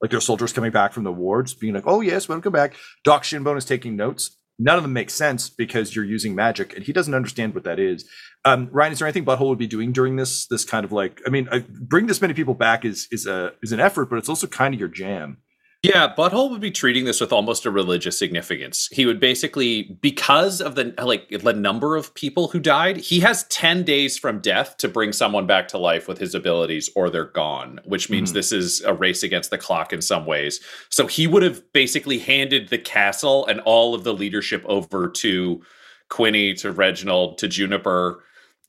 like 0.00 0.10
they're 0.10 0.20
soldiers 0.20 0.52
coming 0.52 0.72
back 0.72 0.92
from 0.92 1.04
the 1.04 1.12
wards, 1.12 1.54
being 1.54 1.74
like, 1.74 1.86
"Oh 1.86 2.00
yes, 2.00 2.28
welcome 2.28 2.52
back." 2.52 2.74
Doc 3.04 3.22
Shinbone 3.22 3.56
is 3.56 3.64
taking 3.64 3.96
notes. 3.96 4.36
None 4.58 4.76
of 4.76 4.82
them 4.82 4.92
make 4.92 5.10
sense 5.10 5.48
because 5.48 5.96
you're 5.96 6.04
using 6.04 6.34
magic, 6.34 6.74
and 6.74 6.84
he 6.84 6.92
doesn't 6.92 7.14
understand 7.14 7.54
what 7.54 7.64
that 7.64 7.78
is. 7.78 8.08
Um, 8.44 8.68
Ryan, 8.72 8.92
is 8.92 8.98
there 8.98 9.08
anything 9.08 9.24
Butthole 9.24 9.48
would 9.48 9.58
be 9.58 9.66
doing 9.66 9.92
during 9.92 10.16
this 10.16 10.46
this 10.48 10.64
kind 10.64 10.84
of 10.84 10.92
like? 10.92 11.20
I 11.26 11.30
mean, 11.30 11.48
I, 11.50 11.64
bring 11.68 12.08
this 12.08 12.20
many 12.20 12.34
people 12.34 12.54
back 12.54 12.84
is 12.84 13.08
is 13.10 13.26
a 13.26 13.52
is 13.62 13.72
an 13.72 13.80
effort, 13.80 14.10
but 14.10 14.18
it's 14.18 14.28
also 14.28 14.46
kind 14.46 14.74
of 14.74 14.80
your 14.80 14.88
jam. 14.90 15.38
Yeah, 15.82 16.14
Butthole 16.16 16.48
would 16.50 16.60
be 16.60 16.70
treating 16.70 17.06
this 17.06 17.20
with 17.20 17.32
almost 17.32 17.66
a 17.66 17.70
religious 17.72 18.16
significance. 18.16 18.88
He 18.92 19.04
would 19.04 19.18
basically, 19.18 19.98
because 20.00 20.60
of 20.60 20.76
the 20.76 20.94
like 21.02 21.28
the 21.28 21.52
number 21.52 21.96
of 21.96 22.14
people 22.14 22.46
who 22.46 22.60
died, 22.60 22.98
he 22.98 23.18
has 23.18 23.42
ten 23.48 23.82
days 23.82 24.16
from 24.16 24.38
death 24.38 24.76
to 24.76 24.86
bring 24.88 25.12
someone 25.12 25.44
back 25.44 25.66
to 25.68 25.78
life 25.78 26.06
with 26.06 26.18
his 26.18 26.36
abilities, 26.36 26.88
or 26.94 27.10
they're 27.10 27.24
gone. 27.24 27.80
Which 27.84 28.08
means 28.10 28.30
Mhm. 28.30 28.34
this 28.34 28.52
is 28.52 28.80
a 28.82 28.94
race 28.94 29.24
against 29.24 29.50
the 29.50 29.58
clock 29.58 29.92
in 29.92 30.02
some 30.02 30.24
ways. 30.24 30.60
So 30.88 31.08
he 31.08 31.26
would 31.26 31.42
have 31.42 31.60
basically 31.72 32.20
handed 32.20 32.68
the 32.68 32.78
castle 32.78 33.44
and 33.46 33.58
all 33.62 33.92
of 33.92 34.04
the 34.04 34.14
leadership 34.14 34.62
over 34.66 35.08
to 35.08 35.62
Quinny, 36.10 36.54
to 36.54 36.70
Reginald, 36.70 37.38
to 37.38 37.48
Juniper, 37.48 38.22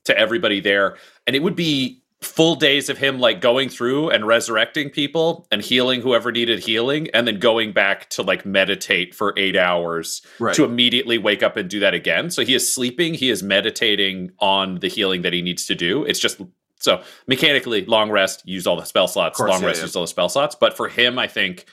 to 0.05 0.17
everybody 0.17 0.59
there, 0.59 0.97
and 1.27 1.35
it 1.35 1.43
would 1.43 1.55
be 1.55 2.02
full 2.25 2.55
days 2.55 2.89
of 2.89 2.97
him 2.97 3.19
like 3.19 3.41
going 3.41 3.69
through 3.69 4.09
and 4.09 4.25
resurrecting 4.25 4.89
people 4.89 5.47
and 5.51 5.61
healing 5.61 6.01
whoever 6.01 6.31
needed 6.31 6.59
healing 6.59 7.09
and 7.13 7.27
then 7.27 7.39
going 7.39 7.71
back 7.73 8.09
to 8.09 8.21
like 8.23 8.45
meditate 8.45 9.13
for 9.13 9.33
8 9.37 9.55
hours 9.55 10.21
Right. 10.39 10.55
to 10.55 10.63
immediately 10.63 11.17
wake 11.17 11.43
up 11.43 11.57
and 11.57 11.69
do 11.69 11.79
that 11.79 11.93
again. 11.93 12.29
So 12.29 12.43
he 12.43 12.53
is 12.53 12.73
sleeping, 12.73 13.13
he 13.13 13.29
is 13.29 13.43
meditating 13.43 14.31
on 14.39 14.79
the 14.79 14.87
healing 14.87 15.21
that 15.23 15.33
he 15.33 15.41
needs 15.41 15.65
to 15.67 15.75
do. 15.75 16.03
It's 16.05 16.19
just 16.19 16.39
so 16.79 17.01
mechanically 17.27 17.85
long 17.85 18.09
rest, 18.11 18.41
use 18.47 18.65
all 18.67 18.75
the 18.75 18.85
spell 18.85 19.07
slots, 19.07 19.37
course, 19.37 19.49
long 19.49 19.61
yeah, 19.61 19.67
rest, 19.67 19.79
yeah. 19.79 19.85
use 19.85 19.95
all 19.95 20.03
the 20.03 20.07
spell 20.07 20.29
slots, 20.29 20.55
but 20.55 20.75
for 20.75 20.87
him 20.89 21.17
I 21.19 21.27
think 21.27 21.65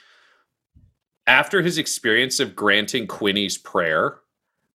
after 1.26 1.62
his 1.62 1.78
experience 1.78 2.40
of 2.40 2.57
granting 2.57 3.07
Quinny's 3.07 3.57
prayer, 3.59 4.18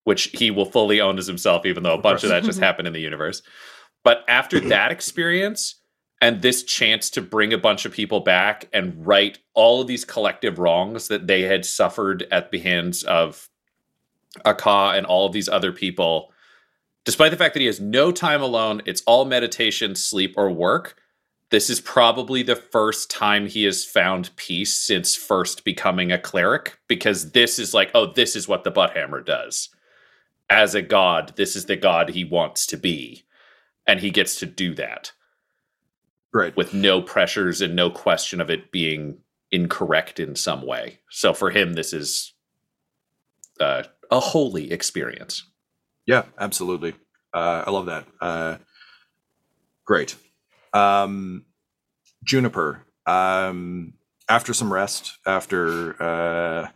which 0.03 0.25
he 0.33 0.51
will 0.51 0.65
fully 0.65 1.01
own 1.01 1.17
as 1.17 1.27
himself, 1.27 1.65
even 1.65 1.83
though 1.83 1.95
a 1.95 2.01
bunch 2.01 2.23
of 2.23 2.29
that 2.29 2.43
just 2.43 2.59
happened 2.67 2.87
in 2.87 2.93
the 2.93 3.01
universe. 3.01 3.41
But 4.05 4.23
after 4.29 4.61
that 4.61 4.91
experience 4.93 5.81
and 6.21 6.41
this 6.41 6.63
chance 6.63 7.09
to 7.09 7.21
bring 7.21 7.51
a 7.51 7.57
bunch 7.57 7.85
of 7.85 7.91
people 7.91 8.21
back 8.21 8.69
and 8.71 9.05
right 9.05 9.37
all 9.53 9.81
of 9.81 9.87
these 9.87 10.05
collective 10.05 10.59
wrongs 10.59 11.09
that 11.09 11.27
they 11.27 11.41
had 11.41 11.65
suffered 11.65 12.25
at 12.31 12.51
the 12.51 12.59
hands 12.59 13.03
of 13.03 13.49
Aka 14.45 14.97
and 14.97 15.05
all 15.05 15.25
of 15.25 15.33
these 15.33 15.49
other 15.49 15.71
people, 15.71 16.31
despite 17.03 17.31
the 17.31 17.37
fact 17.37 17.55
that 17.55 17.61
he 17.61 17.65
has 17.65 17.81
no 17.81 18.11
time 18.11 18.41
alone, 18.41 18.81
it's 18.85 19.01
all 19.07 19.25
meditation, 19.25 19.95
sleep, 19.95 20.35
or 20.37 20.51
work. 20.51 20.95
This 21.49 21.69
is 21.69 21.81
probably 21.81 22.43
the 22.43 22.55
first 22.55 23.09
time 23.09 23.47
he 23.47 23.63
has 23.63 23.85
found 23.85 24.35
peace 24.35 24.73
since 24.73 25.15
first 25.15 25.63
becoming 25.63 26.11
a 26.11 26.19
cleric, 26.19 26.77
because 26.87 27.31
this 27.31 27.59
is 27.59 27.73
like, 27.73 27.91
oh, 27.93 28.13
this 28.13 28.35
is 28.35 28.47
what 28.47 28.63
the 28.63 28.71
Butthammer 28.71 29.25
does. 29.25 29.69
As 30.49 30.75
a 30.75 30.81
god, 30.81 31.33
this 31.37 31.55
is 31.55 31.65
the 31.65 31.75
god 31.75 32.09
he 32.09 32.23
wants 32.23 32.67
to 32.67 32.77
be. 32.77 33.24
And 33.87 33.99
he 33.99 34.09
gets 34.09 34.37
to 34.39 34.45
do 34.45 34.73
that 34.75 35.11
Great. 36.33 36.55
with 36.57 36.73
no 36.73 37.01
pressures 37.01 37.61
and 37.61 37.75
no 37.75 37.89
question 37.89 38.41
of 38.41 38.49
it 38.49 38.71
being 38.71 39.19
incorrect 39.51 40.19
in 40.19 40.35
some 40.35 40.65
way. 40.65 40.99
So 41.09 41.33
for 41.33 41.51
him, 41.51 41.73
this 41.73 41.93
is 41.93 42.33
uh, 43.59 43.83
a 44.11 44.19
holy 44.19 44.71
experience. 44.71 45.49
Yeah, 46.05 46.23
absolutely. 46.37 46.93
Uh, 47.33 47.63
I 47.65 47.71
love 47.71 47.85
that. 47.87 48.07
Uh, 48.21 48.57
great. 49.85 50.15
Um, 50.73 51.45
Juniper, 52.23 52.85
um, 53.05 53.93
after 54.27 54.53
some 54.53 54.73
rest, 54.73 55.17
after 55.25 56.71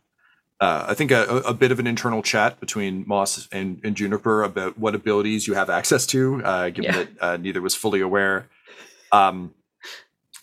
uh, 0.60 0.86
I 0.88 0.94
think 0.94 1.12
a, 1.12 1.24
a 1.46 1.54
bit 1.54 1.72
of 1.72 1.80
an 1.80 1.88
internal 1.88 2.22
chat 2.22 2.60
between 2.60 3.04
Moss 3.08 3.48
and, 3.52 3.80
and 3.84 3.96
Juniper 3.96 4.44
about 4.44 4.78
what 4.78 4.94
abilities 4.96 5.48
you 5.48 5.54
have 5.54 5.70
access 5.70 6.06
to, 6.08 6.44
uh, 6.44 6.70
given 6.70 6.84
Yeah. 6.92 6.98
that 6.98 7.10
uh, 7.22 7.38
neither 7.38 7.62
was 7.62 7.76
fully 7.76 8.02
aware. 8.02 8.50
Um, 9.12 9.54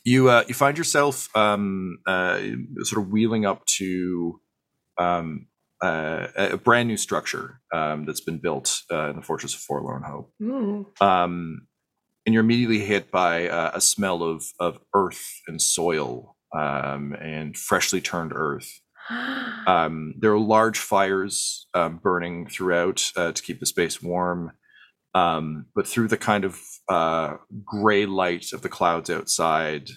you 0.05 0.31
uh, 0.31 0.45
you 0.49 0.55
find 0.55 0.79
yourself 0.79 1.29
um, 1.37 1.99
uh, 2.07 2.39
sort 2.83 3.03
of 3.05 3.11
wheeling 3.11 3.45
up 3.45 3.67
to 3.79 4.41
um, 4.99 5.49
uh, 5.83 6.29
a 6.37 6.57
brand 6.57 6.89
new 6.89 6.97
structure 6.97 7.61
um, 7.73 8.07
that's 8.07 8.21
been 8.23 8.39
built 8.39 8.83
uh, 8.91 9.11
in 9.11 9.17
the 9.17 9.23
Fortress 9.23 9.55
of 9.55 9.61
Forlorn 9.61 10.03
Hope 10.03 10.33
um, 11.01 11.67
and 12.25 12.33
you're 12.35 12.43
immediately 12.45 12.79
hit 12.81 13.11
by 13.11 13.49
uh, 13.49 13.73
a 13.75 13.81
smell 13.81 14.23
of 14.23 14.45
of 14.59 14.79
earth 14.95 15.41
and 15.49 15.61
soil 15.61 16.37
um, 16.57 17.13
and 17.21 17.57
freshly 17.57 18.01
turned 18.01 18.33
earth. 18.35 18.81
Um, 19.67 20.15
there 20.17 20.31
are 20.31 20.39
large 20.39 20.79
fires 20.79 21.67
um, 21.75 21.99
burning 22.01 22.47
throughout 22.47 23.03
uh, 23.17 23.33
to 23.33 23.43
keep 23.43 23.59
the 23.59 23.67
space 23.67 24.01
warm, 24.01 24.53
um, 25.13 25.67
but 25.75 25.89
through 25.89 26.07
the 26.07 26.17
kind 26.17 26.45
of 26.45 26.61
uh, 26.89 27.35
gray 27.65 28.07
light 28.07 28.53
of 28.53 28.63
the 28.63 28.69
clouds 28.69 29.11
outside, 29.11 29.91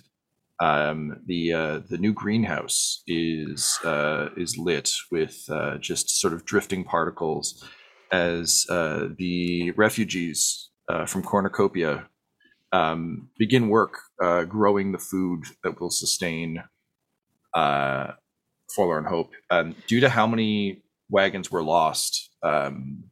um, 0.59 1.21
the 1.27 1.53
uh, 1.53 1.79
the 1.87 1.99
new 1.99 2.13
greenhouse 2.13 3.03
is 3.05 3.77
uh, 3.83 4.29
is 4.35 4.57
lit 4.57 4.91
with 5.11 5.45
uh, 5.51 5.77
just 5.77 6.19
sort 6.19 6.33
of 6.33 6.45
drifting 6.45 6.83
particles 6.83 7.63
as 8.11 8.65
the 8.69 9.71
refugees 9.77 10.69
from 11.05 11.21
Cornucopia 11.21 12.07
um, 12.71 13.29
begin 13.37 13.69
work 13.69 13.99
growing 14.47 14.93
the 14.93 14.97
food 14.97 15.43
that 15.63 15.79
will 15.79 15.91
sustain 15.91 16.63
uh, 17.53 18.13
Forlorn 18.75 19.05
Hope. 19.05 19.31
Um, 19.49 19.75
due 19.87 19.99
to 19.99 20.09
how 20.09 20.27
many 20.27 20.83
wagons 21.09 21.51
were 21.51 21.63
lost, 21.63 22.29
um, 22.43 23.05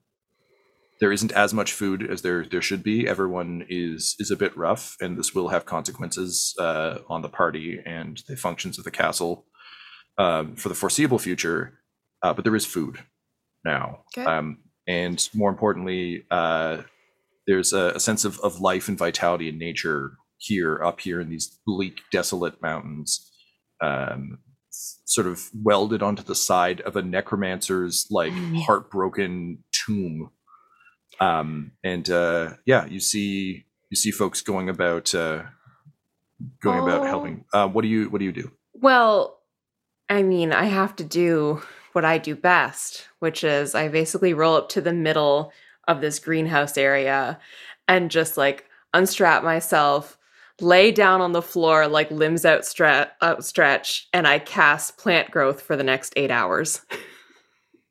there 1.00 1.12
isn't 1.12 1.32
as 1.32 1.54
much 1.54 1.74
food 1.74 2.10
as 2.10 2.22
there 2.22 2.44
there 2.46 2.62
should 2.62 2.84
be. 2.84 3.08
Everyone 3.08 3.66
is 3.70 4.16
is 4.20 4.32
a 4.32 4.36
bit 4.36 4.56
rough, 4.58 4.96
and 5.00 5.18
this 5.18 5.34
will 5.36 5.50
have 5.50 5.66
consequences 5.66 6.56
uh, 6.60 7.00
on 7.08 7.22
the 7.22 7.30
party 7.30 7.80
and 7.86 8.22
the 8.28 8.36
functions 8.36 8.78
of 8.78 8.84
the 8.84 8.92
castle 8.92 9.46
um, 10.18 10.56
for 10.56 10.70
the 10.70 10.76
foreseeable 10.76 11.20
future. 11.20 11.80
Uh, 12.24 12.34
but 12.34 12.44
there 12.44 12.56
is 12.56 12.66
food 12.66 12.98
now, 13.64 14.00
Okay. 14.18 14.26
um, 14.26 14.58
and 14.88 15.30
more 15.36 15.52
importantly, 15.52 16.24
uh, 16.32 16.82
there's 17.46 17.74
a, 17.74 17.92
a 17.96 18.00
sense 18.00 18.26
of, 18.26 18.40
of 18.40 18.60
life 18.60 18.88
and 18.88 18.98
vitality 18.98 19.50
in 19.50 19.60
nature 19.60 20.14
here, 20.40 20.84
up 20.84 21.00
here 21.00 21.22
in 21.22 21.30
these 21.30 21.60
bleak, 21.66 22.00
desolate 22.12 22.60
mountains, 22.60 23.30
um, 23.82 24.40
sort 25.06 25.28
of 25.28 25.50
welded 25.54 26.02
onto 26.04 26.24
the 26.24 26.36
side 26.36 26.82
of 26.82 26.96
a 26.96 27.02
necromancer's 27.02 28.08
like 28.12 28.32
Mm. 28.34 28.62
heartbroken 28.64 29.64
tomb. 29.72 30.30
Um, 31.20 31.72
and 31.84 32.10
uh, 32.10 32.54
yeah, 32.66 32.86
you 32.86 33.00
see 33.00 33.66
you 33.90 33.96
see 33.98 34.12
folks 34.12 34.42
going 34.42 34.70
about 34.70 35.16
uh, 35.16 35.44
going 36.62 36.80
about 36.80 37.02
Oh. 37.02 37.06
helping. 37.06 37.46
Uh, 37.54 37.68
what 37.68 37.82
do 37.82 37.88
you 37.88 38.10
what 38.10 38.20
do 38.20 38.26
you 38.26 38.32
do? 38.34 38.52
Well, 38.74 39.40
I 40.10 40.24
mean, 40.24 40.52
I 40.54 40.66
have 40.66 40.96
to 40.98 41.04
do 41.04 41.62
what 41.94 42.06
I 42.06 42.18
do 42.20 42.36
best, 42.36 43.08
which 43.20 43.44
is 43.44 43.74
I 43.74 43.88
basically 43.88 44.34
roll 44.34 44.56
up 44.56 44.70
to 44.70 44.82
the 44.82 44.94
middle 44.94 45.52
of 45.88 46.02
this 46.02 46.20
greenhouse 46.20 46.78
area 46.78 47.40
and 47.88 48.12
just 48.12 48.38
like 48.38 48.66
unstrap 48.94 49.44
myself, 49.44 50.18
lay 50.60 50.92
down 50.92 51.22
on 51.22 51.32
the 51.34 51.42
floor 51.42 51.88
like 51.88 52.10
limbs 52.12 52.44
outstre- 52.44 53.10
outstretched, 53.22 54.08
and 54.14 54.28
I 54.28 54.40
cast 54.40 54.98
plant 54.98 55.32
growth 55.32 55.62
for 55.62 55.76
the 55.76 55.84
next 55.84 56.14
eight 56.16 56.32
hours. 56.32 56.82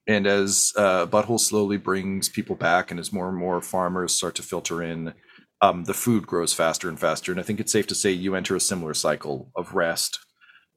And 0.09 0.27
as 0.29 0.73
uh, 0.77 1.07
Butthole 1.07 1.41
slowly 1.41 1.79
brings 1.79 2.29
people 2.29 2.55
back, 2.55 2.93
and 2.93 3.01
as 3.01 3.13
more 3.13 3.29
and 3.29 3.37
more 3.37 3.61
farmers 3.61 4.15
start 4.15 4.37
to 4.37 4.43
filter 4.45 4.81
in, 4.81 5.13
um, 5.61 5.83
the 5.83 5.95
food 5.95 6.29
grows 6.29 6.53
faster 6.53 6.89
and 6.89 6.97
faster. 6.99 7.33
And 7.33 7.41
I 7.41 7.43
think 7.43 7.59
it's 7.59 7.73
safe 7.73 7.89
to 7.89 7.95
say 7.97 8.13
you 8.13 8.37
enter 8.37 8.55
a 8.55 8.61
similar 8.61 8.95
cycle 8.95 9.51
of 9.57 9.75
rest 9.75 10.21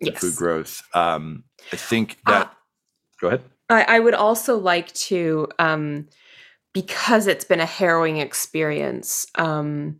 and 0.02 0.12
Yes. 0.14 0.20
food 0.20 0.36
growth. 0.36 0.82
Um, 0.96 1.44
I 1.72 1.76
think 1.76 2.18
that. 2.26 2.48
Ah. 2.48 2.58
go 3.22 3.28
ahead. 3.28 3.44
I, 3.70 3.84
I 3.84 4.00
would 4.00 4.16
also 4.16 4.58
like 4.58 4.92
to, 4.94 5.48
um, 5.60 6.08
because 6.74 7.28
it's 7.28 7.46
been 7.46 7.60
a 7.60 7.68
harrowing 7.68 8.18
experience. 8.18 9.28
Um, 9.36 10.00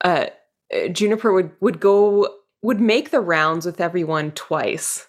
uh, 0.00 0.26
uh, 0.74 0.88
Juniper 0.88 1.32
would 1.32 1.50
would 1.60 1.80
go 1.80 2.28
would 2.62 2.80
make 2.80 3.10
the 3.10 3.20
rounds 3.20 3.66
with 3.66 3.80
everyone 3.80 4.32
twice. 4.32 5.06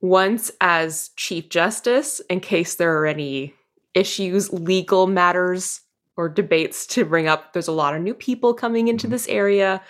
Once 0.00 0.50
as 0.60 1.10
chief 1.16 1.48
justice, 1.48 2.20
in 2.28 2.40
case 2.40 2.74
there 2.74 2.98
are 2.98 3.06
any 3.06 3.54
issues, 3.94 4.52
legal 4.52 5.06
matters, 5.06 5.80
or 6.16 6.28
debates 6.28 6.86
to 6.86 7.04
bring 7.04 7.26
up. 7.26 7.52
There's 7.52 7.68
a 7.68 7.72
lot 7.72 7.94
of 7.94 8.02
new 8.02 8.12
people 8.14 8.52
coming 8.52 8.88
into 8.88 9.06
Mhm. 9.06 9.10
this 9.10 9.28
area. 9.28 9.82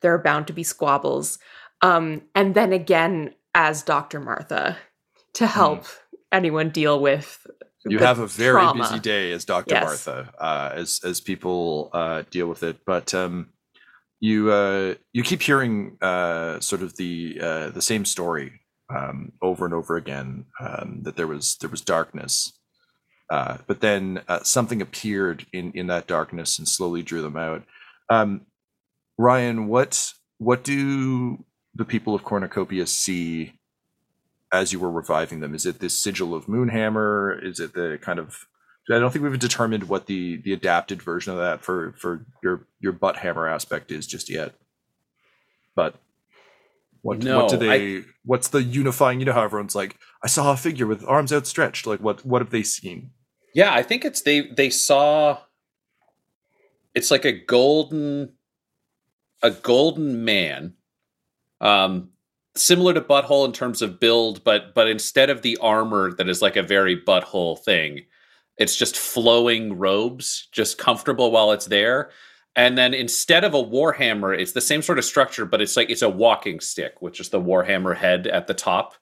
There 0.00 0.12
are 0.12 0.18
bound 0.18 0.46
to 0.48 0.52
be 0.52 0.62
squabbles. 0.62 1.38
Um, 1.80 2.22
and 2.34 2.54
then 2.54 2.72
again 2.72 3.34
as 3.54 3.82
Dr. 3.82 4.20
Martha 4.20 4.76
to 5.34 5.46
help 5.46 5.84
anyone 6.30 6.70
deal 6.70 7.00
with 7.00 7.46
You 7.84 7.98
have 7.98 8.18
a 8.18 8.26
very 8.26 8.52
trauma. 8.60 8.82
busy 8.84 8.98
day 9.00 9.32
as 9.32 9.44
Dr. 9.44 9.74
Yes. 9.74 9.84
Martha, 9.84 10.32
uh, 10.38 10.70
as 10.74 11.00
as 11.04 11.20
people 11.20 11.90
uh, 11.92 12.22
deal 12.30 12.46
with 12.46 12.62
it. 12.62 12.84
But 12.84 13.12
um, 13.14 13.48
you 14.22 14.52
uh, 14.52 14.94
you 15.12 15.24
keep 15.24 15.42
hearing 15.42 15.98
uh, 16.00 16.60
sort 16.60 16.80
of 16.82 16.96
the 16.96 17.38
uh, 17.42 17.70
the 17.70 17.82
same 17.82 18.04
story 18.04 18.60
um, 18.88 19.32
over 19.42 19.64
and 19.64 19.74
over 19.74 19.96
again. 19.96 20.46
Um, 20.60 21.00
that 21.02 21.16
there 21.16 21.26
was 21.26 21.56
there 21.56 21.68
was 21.68 21.80
darkness, 21.80 22.56
uh, 23.30 23.58
but 23.66 23.80
then 23.80 24.22
uh, 24.28 24.44
something 24.44 24.80
appeared 24.80 25.44
in 25.52 25.72
in 25.72 25.88
that 25.88 26.06
darkness 26.06 26.56
and 26.60 26.68
slowly 26.68 27.02
drew 27.02 27.20
them 27.20 27.36
out. 27.36 27.64
Um, 28.10 28.42
Ryan, 29.18 29.66
what 29.66 30.12
what 30.38 30.62
do 30.62 31.44
the 31.74 31.84
people 31.84 32.14
of 32.14 32.22
Cornucopia 32.22 32.86
see 32.86 33.54
as 34.52 34.72
you 34.72 34.78
were 34.78 34.92
reviving 34.92 35.40
them? 35.40 35.52
Is 35.52 35.66
it 35.66 35.80
this 35.80 36.00
sigil 36.00 36.32
of 36.32 36.46
Moonhammer? 36.46 37.44
Is 37.44 37.58
it 37.58 37.74
the 37.74 37.98
kind 38.00 38.20
of 38.20 38.46
I 38.90 38.98
don't 38.98 39.12
think 39.12 39.24
we've 39.24 39.38
determined 39.38 39.88
what 39.88 40.06
the 40.06 40.36
the 40.38 40.52
adapted 40.52 41.02
version 41.02 41.32
of 41.32 41.38
that 41.38 41.62
for 41.62 41.92
for 41.96 42.26
your 42.42 42.66
your 42.80 42.92
butt 42.92 43.16
hammer 43.16 43.46
aspect 43.46 43.90
is 43.92 44.06
just 44.06 44.28
yet. 44.28 44.54
But 45.74 45.94
what 47.02 47.18
No, 47.18 47.42
what 47.42 47.50
do 47.50 47.56
they 47.56 48.02
what's 48.24 48.48
the 48.48 48.62
unifying 48.62 49.20
you 49.20 49.26
know 49.26 49.32
how 49.32 49.44
everyone's 49.44 49.74
like 49.74 49.96
I 50.22 50.26
saw 50.26 50.52
a 50.52 50.56
figure 50.56 50.86
with 50.86 51.04
arms 51.06 51.32
outstretched 51.32 51.86
like 51.86 52.00
what 52.00 52.24
what 52.26 52.42
have 52.42 52.50
they 52.50 52.62
seen? 52.62 53.10
Yeah, 53.54 53.72
I 53.72 53.82
think 53.82 54.04
it's 54.04 54.22
they 54.22 54.48
they 54.48 54.70
saw 54.70 55.38
it's 56.94 57.10
like 57.10 57.24
a 57.24 57.32
golden 57.32 58.32
a 59.42 59.50
golden 59.52 60.24
man. 60.24 60.74
Um 61.60 62.10
similar 62.54 62.92
to 62.94 63.00
butthole 63.00 63.46
in 63.46 63.52
terms 63.52 63.80
of 63.80 64.00
build, 64.00 64.42
but 64.42 64.74
but 64.74 64.88
instead 64.88 65.30
of 65.30 65.42
the 65.42 65.56
armor 65.58 66.12
that 66.14 66.28
is 66.28 66.42
like 66.42 66.56
a 66.56 66.62
very 66.62 67.00
butthole 67.00 67.58
thing, 67.58 68.02
it's 68.62 68.76
just 68.76 68.96
flowing 68.96 69.78
robes, 69.78 70.48
just 70.52 70.78
comfortable 70.78 71.30
while 71.30 71.52
it's 71.52 71.66
there. 71.66 72.10
And 72.54 72.76
then 72.76 72.94
instead 72.94 73.44
of 73.44 73.54
a 73.54 73.62
warhammer, 73.62 74.38
it's 74.38 74.52
the 74.52 74.60
same 74.60 74.82
sort 74.82 74.98
of 74.98 75.04
structure, 75.04 75.46
but 75.46 75.60
it's 75.60 75.76
like 75.76 75.90
it's 75.90 76.02
a 76.02 76.08
walking 76.08 76.60
stick, 76.60 77.00
which 77.00 77.18
is 77.18 77.30
the 77.30 77.40
warhammer 77.40 77.96
head 77.96 78.26
at 78.26 78.46
the 78.46 78.54
top 78.54 78.94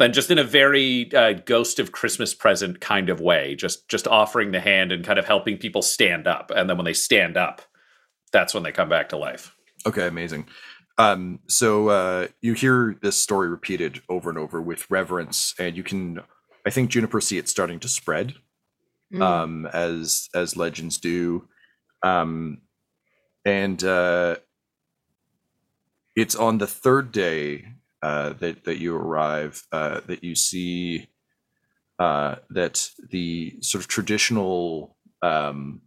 and 0.00 0.12
just 0.12 0.30
in 0.30 0.38
a 0.38 0.44
very 0.44 1.12
uh, 1.14 1.34
ghost 1.46 1.78
of 1.78 1.92
christmas 1.92 2.34
present 2.34 2.80
kind 2.80 3.08
of 3.08 3.20
way 3.20 3.54
just 3.54 3.88
just 3.88 4.08
offering 4.08 4.50
the 4.50 4.58
hand 4.58 4.90
and 4.90 5.04
kind 5.04 5.20
of 5.20 5.24
helping 5.24 5.56
people 5.56 5.82
stand 5.82 6.26
up 6.26 6.50
and 6.50 6.68
then 6.68 6.76
when 6.76 6.84
they 6.84 6.92
stand 6.92 7.36
up 7.36 7.62
that's 8.32 8.52
when 8.52 8.64
they 8.64 8.72
come 8.72 8.88
back 8.88 9.08
to 9.08 9.16
life 9.16 9.54
Okay, 9.86 10.06
amazing. 10.06 10.46
Um, 10.96 11.40
so 11.46 11.88
uh, 11.88 12.28
you 12.40 12.54
hear 12.54 12.96
this 13.02 13.16
story 13.16 13.48
repeated 13.48 14.00
over 14.08 14.30
and 14.30 14.38
over 14.38 14.60
with 14.62 14.90
reverence, 14.90 15.54
and 15.58 15.76
you 15.76 15.82
can, 15.82 16.20
I 16.64 16.70
think, 16.70 16.90
Juniper 16.90 17.20
see 17.20 17.38
it 17.38 17.48
starting 17.48 17.80
to 17.80 17.88
spread 17.88 18.34
Mm. 19.14 19.22
um, 19.22 19.66
as 19.66 20.28
as 20.34 20.56
legends 20.56 20.98
do, 20.98 21.48
um, 22.02 22.62
and 23.44 23.82
uh, 23.84 24.36
it's 26.16 26.34
on 26.34 26.58
the 26.58 26.66
third 26.66 27.12
day 27.12 27.64
uh, 28.02 28.32
that 28.34 28.64
that 28.64 28.78
you 28.78 28.96
arrive 28.96 29.62
uh, 29.70 30.00
that 30.06 30.24
you 30.24 30.34
see 30.34 31.08
uh, 31.98 32.36
that 32.50 32.90
the 33.10 33.56
sort 33.60 33.84
of 33.84 33.88
traditional 33.88 34.96
um, 35.22 35.82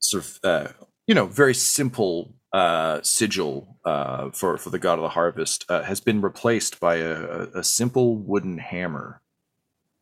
sort 0.00 0.24
of 0.24 0.40
uh, 0.42 0.68
you 1.06 1.14
know 1.14 1.26
very 1.26 1.54
simple 1.54 2.34
uh, 2.52 3.00
sigil 3.02 3.78
uh, 3.84 4.30
for 4.30 4.58
for 4.58 4.70
the 4.70 4.78
god 4.78 4.98
of 4.98 5.02
the 5.02 5.10
harvest 5.10 5.64
uh, 5.68 5.82
has 5.82 6.00
been 6.00 6.20
replaced 6.20 6.80
by 6.80 6.96
a, 6.96 7.14
a, 7.14 7.42
a 7.58 7.64
simple 7.64 8.16
wooden 8.16 8.58
hammer 8.58 9.22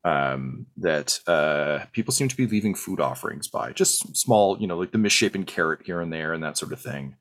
um, 0.04 0.66
that 0.76 1.18
uh, 1.26 1.86
people 1.92 2.12
seem 2.12 2.28
to 2.28 2.36
be 2.36 2.46
leaving 2.46 2.74
food 2.74 3.00
offerings 3.00 3.48
by, 3.48 3.72
just 3.72 4.16
small, 4.16 4.58
you 4.60 4.66
know, 4.66 4.78
like 4.78 4.92
the 4.92 4.98
misshapen 4.98 5.44
carrot 5.44 5.80
here 5.84 6.00
and 6.00 6.12
there 6.12 6.32
and 6.32 6.42
that 6.44 6.58
sort 6.58 6.72
of 6.72 6.80
thing. 6.80 7.16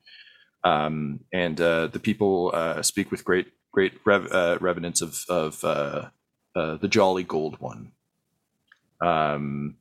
Um, 0.64 1.20
and 1.32 1.60
uh, 1.60 1.88
the 1.88 1.98
people 1.98 2.50
uh, 2.54 2.82
speak 2.82 3.10
with 3.10 3.24
great 3.24 3.48
great 3.72 3.94
rev- 4.04 4.32
uh, 4.32 4.58
revenants 4.60 5.02
of 5.02 5.24
of 5.28 5.62
uh, 5.64 6.08
uh, 6.56 6.76
the 6.76 6.88
Jolly 6.88 7.24
Gold 7.24 7.60
One. 7.60 7.92
Um, 9.00 9.76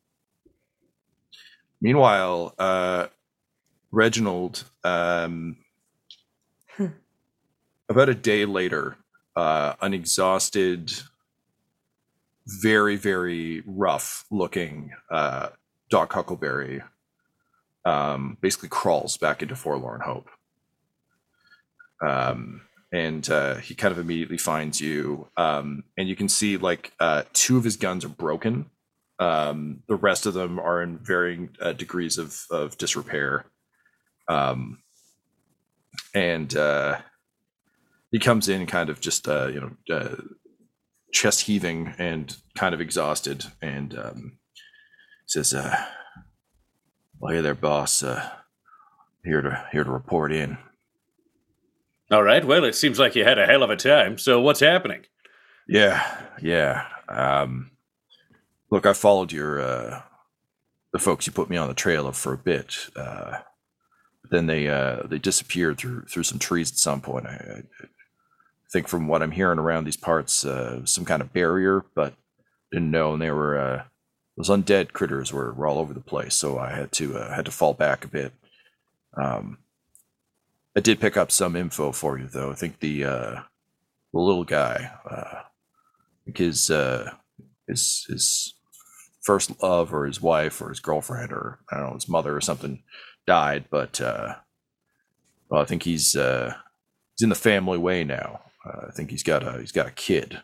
meanwhile, 1.82 2.56
uh, 2.60 3.08
Reginald, 3.92 4.66
um, 4.84 5.58
Hmm. 6.78 6.88
about 7.90 8.10
a 8.10 8.16
day 8.16 8.46
later, 8.46 8.98
uh, 9.36 9.74
an 9.82 9.94
exhausted, 9.94 10.92
very 12.46 12.96
very 12.96 13.64
rough 13.66 14.26
looking 14.30 14.92
uh, 15.12 15.50
Doc 15.90 16.12
Huckleberry 16.14 16.82
um, 17.86 18.38
basically 18.42 18.70
crawls 18.70 19.18
back 19.18 19.42
into 19.42 19.56
Forlorn 19.56 20.02
Hope. 20.02 20.30
Um, 22.02 22.62
and 22.92 23.28
uh, 23.30 23.56
he 23.56 23.76
kind 23.76 23.92
of 23.92 23.98
immediately 23.98 24.38
finds 24.38 24.80
you, 24.80 25.28
um, 25.36 25.84
and 25.98 26.08
you 26.08 26.16
can 26.16 26.30
see 26.30 26.58
like 26.58 26.92
uh, 27.00 27.24
two 27.34 27.58
of 27.58 27.64
his 27.64 27.76
guns 27.76 28.06
are 28.06 28.10
broken. 28.10 28.68
Um, 29.20 29.84
the 29.88 29.96
rest 29.96 30.26
of 30.26 30.34
them 30.34 30.60
are 30.60 30.82
in 30.82 30.98
varying 31.00 31.50
uh, 31.62 31.74
degrees 31.74 32.18
of, 32.18 32.46
of 32.52 32.78
disrepair. 32.78 33.46
Um, 34.28 34.84
and 36.14 36.56
uh, 36.56 37.00
he 38.12 38.20
comes 38.20 38.48
in 38.50 38.66
kind 38.66 38.90
of 38.90 39.00
just 39.00 39.28
uh, 39.28 39.48
you 39.48 39.62
know 39.62 39.96
uh, 39.96 40.16
chest 41.14 41.42
heaving 41.42 41.94
and 41.98 42.36
kind 42.56 42.74
of 42.74 42.82
exhausted, 42.82 43.46
and 43.62 43.98
um, 43.98 44.38
says, 45.26 45.54
uh, 45.54 45.86
"Well, 47.20 47.34
hey 47.34 47.42
there, 47.42 47.56
boss. 47.56 48.04
Uh, 48.04 48.30
here 49.24 49.42
to 49.42 49.66
here 49.72 49.84
to 49.84 49.92
report 49.92 50.34
in." 50.34 50.58
All 52.12 52.24
right. 52.24 52.44
Well, 52.44 52.66
it 52.66 52.76
seems 52.76 53.00
like 53.00 53.16
you 53.16 53.24
had 53.24 53.40
a 53.40 53.46
hell 53.46 53.64
of 53.64 53.70
a 53.70 53.76
time. 53.76 54.18
So 54.18 54.42
what's 54.42 54.60
happening? 54.60 55.06
Yeah, 55.68 56.22
yeah. 56.42 56.86
Um, 57.08 57.72
look, 58.70 58.86
I 58.86 58.94
followed 58.94 59.32
your 59.32 59.62
uh, 59.62 60.02
the 60.92 61.00
folks 61.00 61.26
you 61.26 61.34
put 61.34 61.50
me 61.50 61.58
on 61.58 61.68
the 61.68 61.74
trail 61.74 62.08
of 62.08 62.16
for 62.16 62.34
a 62.34 62.38
bit. 62.38 62.76
Uh, 62.96 63.38
but 64.22 64.32
then 64.32 64.48
they 64.48 64.68
uh, 64.68 65.04
they 65.06 65.20
disappeared 65.20 65.78
through 65.78 66.04
through 66.06 66.24
some 66.24 66.40
trees 66.40 66.72
at 66.72 66.78
some 66.78 67.02
point. 67.02 67.26
I, 67.28 67.32
I 67.32 67.62
think 68.74 68.88
from 68.88 69.08
what 69.08 69.22
I'm 69.22 69.32
hearing 69.32 69.60
around 69.60 69.86
these 69.86 69.98
parts, 69.98 70.44
uh, 70.44 70.86
some 70.86 71.06
kind 71.06 71.22
of 71.22 71.32
barrier, 71.32 71.86
but 71.96 72.14
didn't 72.72 72.92
know. 72.92 73.14
And 73.14 73.22
they 73.22 73.32
were 73.32 73.58
uh, 73.58 73.84
those 74.36 74.50
undead 74.50 74.92
critters 74.92 75.32
were, 75.32 75.54
were 75.54 75.68
all 75.68 75.78
over 75.78 75.94
the 75.94 76.02
place, 76.02 76.36
so 76.36 76.58
I 76.58 76.72
had 76.72 76.92
to 76.94 77.18
uh, 77.18 77.34
had 77.34 77.46
to 77.46 77.52
fall 77.52 77.74
back 77.74 78.04
a 78.04 78.10
bit. 78.10 78.34
Um, 79.16 79.60
I 80.76 80.80
did 80.80 81.00
pick 81.00 81.16
up 81.16 81.32
some 81.32 81.56
info 81.56 81.92
for 81.92 82.18
you, 82.18 82.28
though. 82.28 82.52
I 82.52 82.56
think 82.56 82.80
the 82.80 83.06
uh, 83.06 83.42
the 84.12 84.20
little 84.20 84.44
guy, 84.44 84.92
uh, 85.10 85.44
his 86.36 86.72
uh, 86.72 87.12
his 87.68 88.06
his 88.10 88.56
first 89.22 89.62
love 89.62 89.94
or 89.94 90.06
his 90.06 90.22
wife 90.22 90.62
or 90.62 90.70
his 90.70 90.80
girlfriend 90.80 91.32
or 91.32 91.60
I 91.72 91.78
don't 91.78 91.88
know 91.88 91.94
his 91.94 92.10
mother 92.10 92.36
or 92.36 92.42
something 92.42 92.84
died, 93.26 93.66
but 93.70 94.02
uh, 94.02 94.36
well, 95.50 95.62
I 95.62 95.66
think 95.66 95.84
he's 95.84 96.16
uh, 96.16 96.56
he's 97.16 97.24
in 97.24 97.30
the 97.30 97.36
family 97.36 97.78
way 97.78 98.04
now. 98.04 98.42
Uh, 98.66 98.88
I 98.88 98.92
think 98.92 99.12
he's 99.12 99.24
got 99.24 99.44
a 99.44 99.60
he's 99.60 99.72
got 99.72 99.88
a 99.88 99.92
kid. 99.92 100.42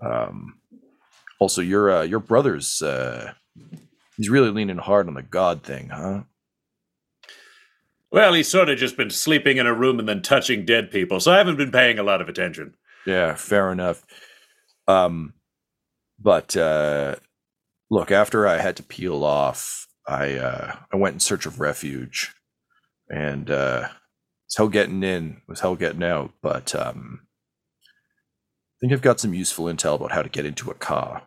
Um, 0.00 0.58
also, 1.38 1.60
your 1.60 1.90
uh, 1.90 2.02
your 2.02 2.20
brother's 2.20 2.82
uh, 2.82 3.32
he's 4.16 4.30
really 4.30 4.50
leaning 4.50 4.78
hard 4.78 5.08
on 5.08 5.14
the 5.14 5.22
God 5.22 5.62
thing, 5.62 5.88
huh? 5.88 6.22
Well, 8.12 8.34
he's 8.34 8.48
sort 8.48 8.68
of 8.68 8.78
just 8.78 8.96
been 8.96 9.10
sleeping 9.10 9.58
in 9.58 9.66
a 9.66 9.74
room 9.74 9.98
and 10.00 10.08
then 10.08 10.20
touching 10.22 10.64
dead 10.64 10.90
people, 10.90 11.20
so 11.20 11.32
I 11.32 11.38
haven't 11.38 11.56
been 11.56 11.70
paying 11.70 11.98
a 11.98 12.02
lot 12.02 12.20
of 12.20 12.28
attention. 12.28 12.74
Yeah, 13.06 13.34
fair 13.34 13.70
enough. 13.70 14.04
Um, 14.88 15.34
but 16.18 16.56
uh, 16.56 17.16
look, 17.88 18.10
after 18.10 18.46
I 18.46 18.58
had 18.58 18.76
to 18.76 18.82
peel 18.82 19.24
off, 19.24 19.86
I 20.06 20.34
uh, 20.34 20.76
I 20.92 20.96
went 20.96 21.14
in 21.14 21.20
search 21.20 21.46
of 21.46 21.60
refuge, 21.60 22.34
and 23.08 23.50
uh, 23.50 23.88
it's 24.50 24.56
hell 24.56 24.68
getting 24.68 25.04
in 25.04 25.42
was 25.46 25.60
hell 25.60 25.76
getting 25.76 26.02
out. 26.02 26.32
But 26.42 26.74
um, 26.74 27.20
I 27.84 28.76
think 28.80 28.92
I've 28.92 29.00
got 29.00 29.20
some 29.20 29.32
useful 29.32 29.66
intel 29.66 29.94
about 29.94 30.10
how 30.10 30.22
to 30.22 30.28
get 30.28 30.44
into 30.44 30.72
a 30.72 30.74
car. 30.74 31.22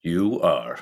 You 0.00 0.40
are 0.42 0.78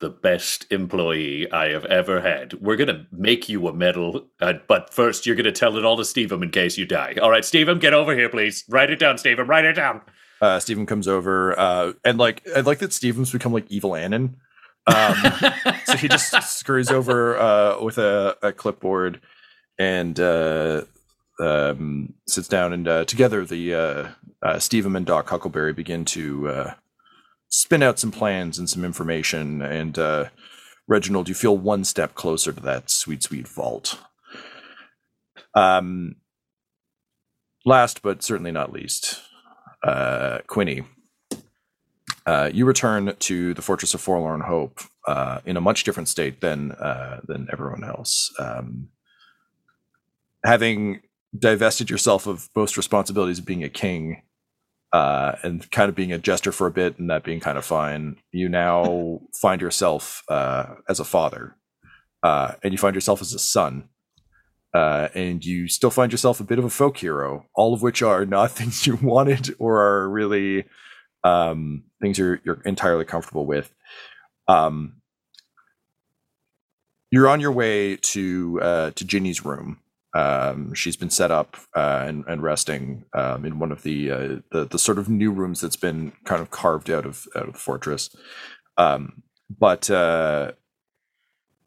the 0.00 0.10
best 0.10 0.70
employee 0.70 1.50
I 1.50 1.70
have 1.70 1.86
ever 1.86 2.20
had. 2.20 2.52
We're 2.52 2.76
gonna 2.76 3.06
make 3.12 3.48
you 3.48 3.66
a 3.66 3.72
medal, 3.72 4.26
uh, 4.42 4.52
but 4.68 4.92
first 4.92 5.24
you're 5.24 5.36
gonna 5.36 5.50
tell 5.50 5.78
it 5.78 5.86
all 5.86 5.96
to 5.96 6.02
Stevem 6.02 6.42
in 6.42 6.50
case 6.50 6.76
you 6.76 6.84
die. 6.84 7.14
All 7.22 7.30
right, 7.30 7.42
Stevem, 7.42 7.80
get 7.80 7.94
over 7.94 8.14
here, 8.14 8.28
please. 8.28 8.62
Write 8.68 8.90
it 8.90 8.98
down, 8.98 9.16
Stevem. 9.16 9.48
Write 9.48 9.64
it 9.64 9.72
down. 9.72 10.02
Uh, 10.42 10.60
Stephen 10.60 10.84
comes 10.84 11.08
over, 11.08 11.58
uh, 11.58 11.94
and 12.04 12.18
like 12.18 12.46
I 12.54 12.60
like 12.60 12.80
that 12.80 12.92
Stephen's 12.92 13.32
become 13.32 13.54
like 13.54 13.70
evil 13.70 13.96
Annan. 13.96 14.36
Um, 14.86 15.14
so 15.86 15.96
he 15.96 16.08
just 16.08 16.30
scurries 16.58 16.90
over 16.90 17.38
uh, 17.38 17.82
with 17.82 17.96
a, 17.96 18.36
a 18.42 18.52
clipboard 18.52 19.22
and 19.78 20.18
uh, 20.20 20.82
um, 21.40 22.14
sits 22.26 22.48
down, 22.48 22.72
and 22.72 22.88
uh, 22.88 23.04
together 23.04 23.44
the 23.44 23.74
uh, 23.74 24.08
uh, 24.42 24.58
Stephen 24.58 24.96
and 24.96 25.06
Doc 25.06 25.28
Huckleberry 25.28 25.72
begin 25.72 26.04
to 26.06 26.48
uh, 26.48 26.74
spin 27.48 27.82
out 27.82 27.98
some 27.98 28.10
plans 28.10 28.58
and 28.58 28.68
some 28.68 28.84
information. 28.84 29.62
And 29.62 29.98
uh, 29.98 30.28
Reginald, 30.86 31.28
you 31.28 31.34
feel 31.34 31.56
one 31.56 31.84
step 31.84 32.14
closer 32.14 32.52
to 32.52 32.60
that 32.60 32.90
sweet, 32.90 33.22
sweet 33.22 33.48
vault. 33.48 33.98
Um, 35.54 36.16
last 37.64 38.02
but 38.02 38.22
certainly 38.22 38.52
not 38.52 38.72
least, 38.72 39.22
Quinny, 40.46 40.84
uh, 42.26 42.50
you 42.52 42.64
return 42.64 43.14
to 43.18 43.54
the 43.54 43.62
Fortress 43.62 43.94
of 43.94 44.00
Forlorn 44.00 44.40
Hope 44.40 44.80
uh, 45.06 45.40
in 45.44 45.56
a 45.56 45.60
much 45.60 45.84
different 45.84 46.08
state 46.08 46.40
than 46.40 46.72
uh, 46.72 47.20
than 47.24 47.48
everyone 47.52 47.84
else. 47.84 48.32
Um, 48.38 48.88
having 50.44 51.00
divested 51.36 51.90
yourself 51.90 52.26
of 52.26 52.48
most 52.54 52.76
responsibilities 52.76 53.38
of 53.38 53.46
being 53.46 53.64
a 53.64 53.68
king 53.68 54.22
uh, 54.92 55.36
and 55.42 55.68
kind 55.72 55.88
of 55.88 55.96
being 55.96 56.12
a 56.12 56.18
jester 56.18 56.52
for 56.52 56.68
a 56.68 56.70
bit, 56.70 56.98
and 56.98 57.10
that 57.10 57.24
being 57.24 57.40
kind 57.40 57.58
of 57.58 57.64
fine, 57.64 58.16
you 58.30 58.48
now 58.48 59.20
find 59.42 59.60
yourself 59.60 60.22
uh, 60.28 60.66
as 60.88 61.00
a 61.00 61.04
father, 61.04 61.56
uh, 62.22 62.52
and 62.62 62.72
you 62.72 62.78
find 62.78 62.94
yourself 62.94 63.20
as 63.20 63.34
a 63.34 63.38
son. 63.38 63.88
Uh, 64.72 65.08
and 65.14 65.44
you 65.44 65.68
still 65.68 65.90
find 65.90 66.10
yourself 66.10 66.40
a 66.40 66.44
bit 66.44 66.58
of 66.58 66.64
a 66.64 66.70
folk 66.70 66.96
hero, 66.96 67.46
all 67.54 67.72
of 67.72 67.82
which 67.82 68.02
are 68.02 68.26
not 68.26 68.50
things 68.52 68.86
you 68.86 68.96
wanted 68.96 69.54
or 69.60 69.80
are 69.80 70.08
really 70.08 70.64
um, 71.22 71.84
things 72.00 72.18
you're 72.18 72.40
you're 72.44 72.60
entirely 72.64 73.04
comfortable 73.04 73.46
with. 73.46 73.72
Um, 74.46 75.00
you're 77.10 77.28
on 77.28 77.40
your 77.40 77.52
way 77.52 77.96
to 77.96 78.60
uh, 78.60 78.90
to 78.90 79.04
Ginny's 79.04 79.44
room. 79.44 79.78
Um, 80.14 80.72
she's 80.74 80.96
been 80.96 81.10
set 81.10 81.32
up 81.32 81.56
uh, 81.76 82.04
and, 82.06 82.24
and 82.28 82.42
resting 82.42 83.04
um, 83.14 83.44
in 83.44 83.58
one 83.58 83.72
of 83.72 83.82
the, 83.82 84.10
uh, 84.10 84.36
the 84.52 84.64
the 84.64 84.78
sort 84.78 84.98
of 84.98 85.08
new 85.08 85.32
rooms 85.32 85.60
that's 85.60 85.76
been 85.76 86.12
kind 86.24 86.40
of 86.40 86.50
carved 86.50 86.88
out 86.88 87.04
of 87.04 87.26
out 87.34 87.48
of 87.48 87.54
the 87.54 87.58
fortress. 87.58 88.14
Um, 88.76 89.24
but 89.50 89.90
uh, 89.90 90.52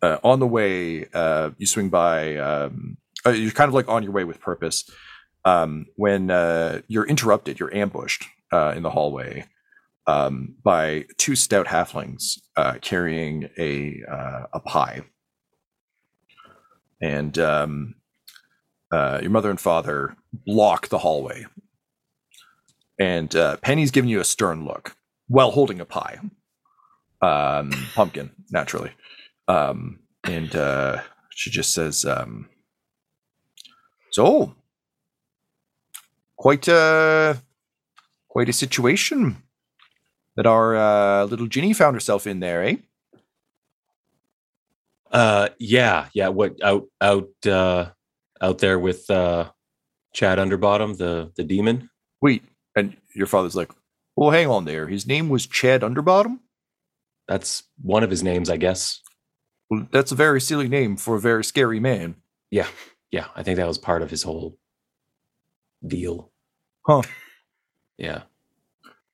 uh, 0.02 0.18
on 0.24 0.40
the 0.40 0.48
way, 0.48 1.08
uh, 1.14 1.52
you 1.58 1.68
swing 1.68 1.90
by. 1.90 2.38
Um, 2.38 2.98
uh, 3.26 3.32
you're 3.32 3.52
kind 3.52 3.68
of 3.68 3.74
like 3.74 3.90
on 3.90 4.04
your 4.04 4.14
way 4.14 4.24
with 4.24 4.40
purpose 4.40 4.90
um, 5.44 5.88
when 5.96 6.30
you're 6.88 7.06
interrupted. 7.06 7.60
You're 7.60 7.76
ambushed 7.76 8.26
in 8.54 8.84
the 8.84 8.92
hallway 8.92 9.46
um, 10.06 10.56
by 10.64 11.06
two 11.18 11.36
stout 11.36 11.68
halflings 11.68 12.40
carrying 12.82 13.50
a 13.58 14.02
a 14.54 14.60
pie, 14.62 15.02
and 17.02 17.38
uh, 18.92 19.20
your 19.22 19.32
mother 19.32 19.50
and 19.50 19.60
father 19.60 20.16
block 20.46 20.88
the 20.90 21.00
hallway. 21.00 21.46
And 23.00 23.36
uh, 23.36 23.58
Penny's 23.58 23.92
giving 23.92 24.10
you 24.10 24.20
a 24.20 24.26
stern 24.26 24.66
look 24.66 24.96
while 25.28 25.52
holding 25.52 25.80
a 25.80 25.86
pie, 25.86 26.20
um, 27.22 27.72
pumpkin, 27.94 28.32
naturally. 28.52 28.92
Um, 29.48 30.00
and 30.24 30.56
uh, 30.56 31.02
she 31.30 31.52
just 31.52 31.74
says, 31.74 32.06
um, 32.06 32.50
"So, 34.12 34.56
quite 36.36 36.68
a 36.68 37.42
quite 38.28 38.50
a 38.50 38.54
situation 38.54 39.38
that 40.36 40.46
our 40.48 40.76
uh, 40.76 41.26
little 41.26 41.48
Ginny 41.48 41.74
found 41.74 41.96
herself 41.96 42.26
in 42.26 42.40
there, 42.40 42.64
eh?" 42.64 42.78
Uh, 45.12 45.50
yeah, 45.60 46.08
yeah. 46.14 46.30
What 46.30 46.62
out 46.64 46.88
out 47.00 47.30
uh, 47.46 47.92
out 48.42 48.60
there 48.60 48.80
with 48.80 49.10
uh, 49.10 49.52
Chad 50.14 50.38
Underbottom, 50.38 50.98
the 50.98 51.32
the 51.36 51.44
demon? 51.44 51.90
Wait, 52.22 52.44
and 52.76 52.96
your 53.14 53.28
father's 53.28 53.56
like, 53.56 53.72
"Well, 54.16 54.32
hang 54.32 54.48
on 54.48 54.66
there. 54.66 54.88
His 54.88 55.08
name 55.08 55.30
was 55.30 55.46
Chad 55.48 55.82
Underbottom." 55.82 56.40
That's 57.28 57.64
one 57.82 58.04
of 58.04 58.10
his 58.10 58.24
names, 58.24 58.50
I 58.50 58.58
guess. 58.58 59.02
Well, 59.70 59.88
that's 59.92 60.12
a 60.12 60.16
very 60.16 60.40
silly 60.40 60.70
name 60.70 60.96
for 60.96 61.16
a 61.16 61.20
very 61.20 61.44
scary 61.44 61.80
man. 61.80 62.16
Yeah, 62.52 62.68
yeah. 63.12 63.28
I 63.36 63.44
think 63.44 63.58
that 63.58 63.68
was 63.68 63.78
part 63.78 64.02
of 64.02 64.10
his 64.10 64.24
whole 64.24 64.58
deal. 65.86 66.32
Huh. 66.86 67.02
Yeah. 67.98 68.24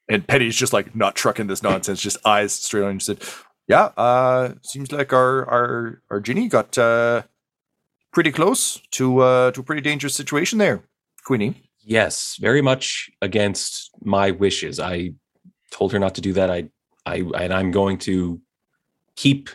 And 0.09 0.27
Penny's 0.27 0.55
just 0.55 0.73
like 0.73 0.95
not 0.95 1.15
trucking 1.15 1.47
this 1.47 1.63
nonsense, 1.63 2.01
just 2.01 2.23
eyes 2.25 2.53
straight 2.53 2.83
on. 2.83 2.95
you. 2.95 2.99
Said, 2.99 3.23
"Yeah, 3.67 3.85
uh, 3.97 4.53
seems 4.61 4.91
like 4.91 5.11
our 5.13 5.49
our 5.49 6.01
our 6.11 6.19
Ginny 6.19 6.49
got 6.49 6.77
uh, 6.77 7.23
pretty 8.13 8.31
close 8.31 8.79
to 8.91 9.19
uh, 9.19 9.51
to 9.51 9.61
a 9.61 9.63
pretty 9.63 9.81
dangerous 9.81 10.15
situation 10.15 10.59
there, 10.59 10.83
Queenie." 11.25 11.55
Yes, 11.85 12.37
very 12.39 12.61
much 12.61 13.09
against 13.21 13.91
my 14.01 14.31
wishes. 14.31 14.79
I 14.79 15.13
told 15.71 15.91
her 15.91 15.99
not 15.99 16.15
to 16.15 16.21
do 16.21 16.33
that. 16.33 16.49
I, 16.49 16.69
I, 17.05 17.25
and 17.35 17.53
I'm 17.53 17.71
going 17.71 17.97
to 17.99 18.39
keep 19.15 19.49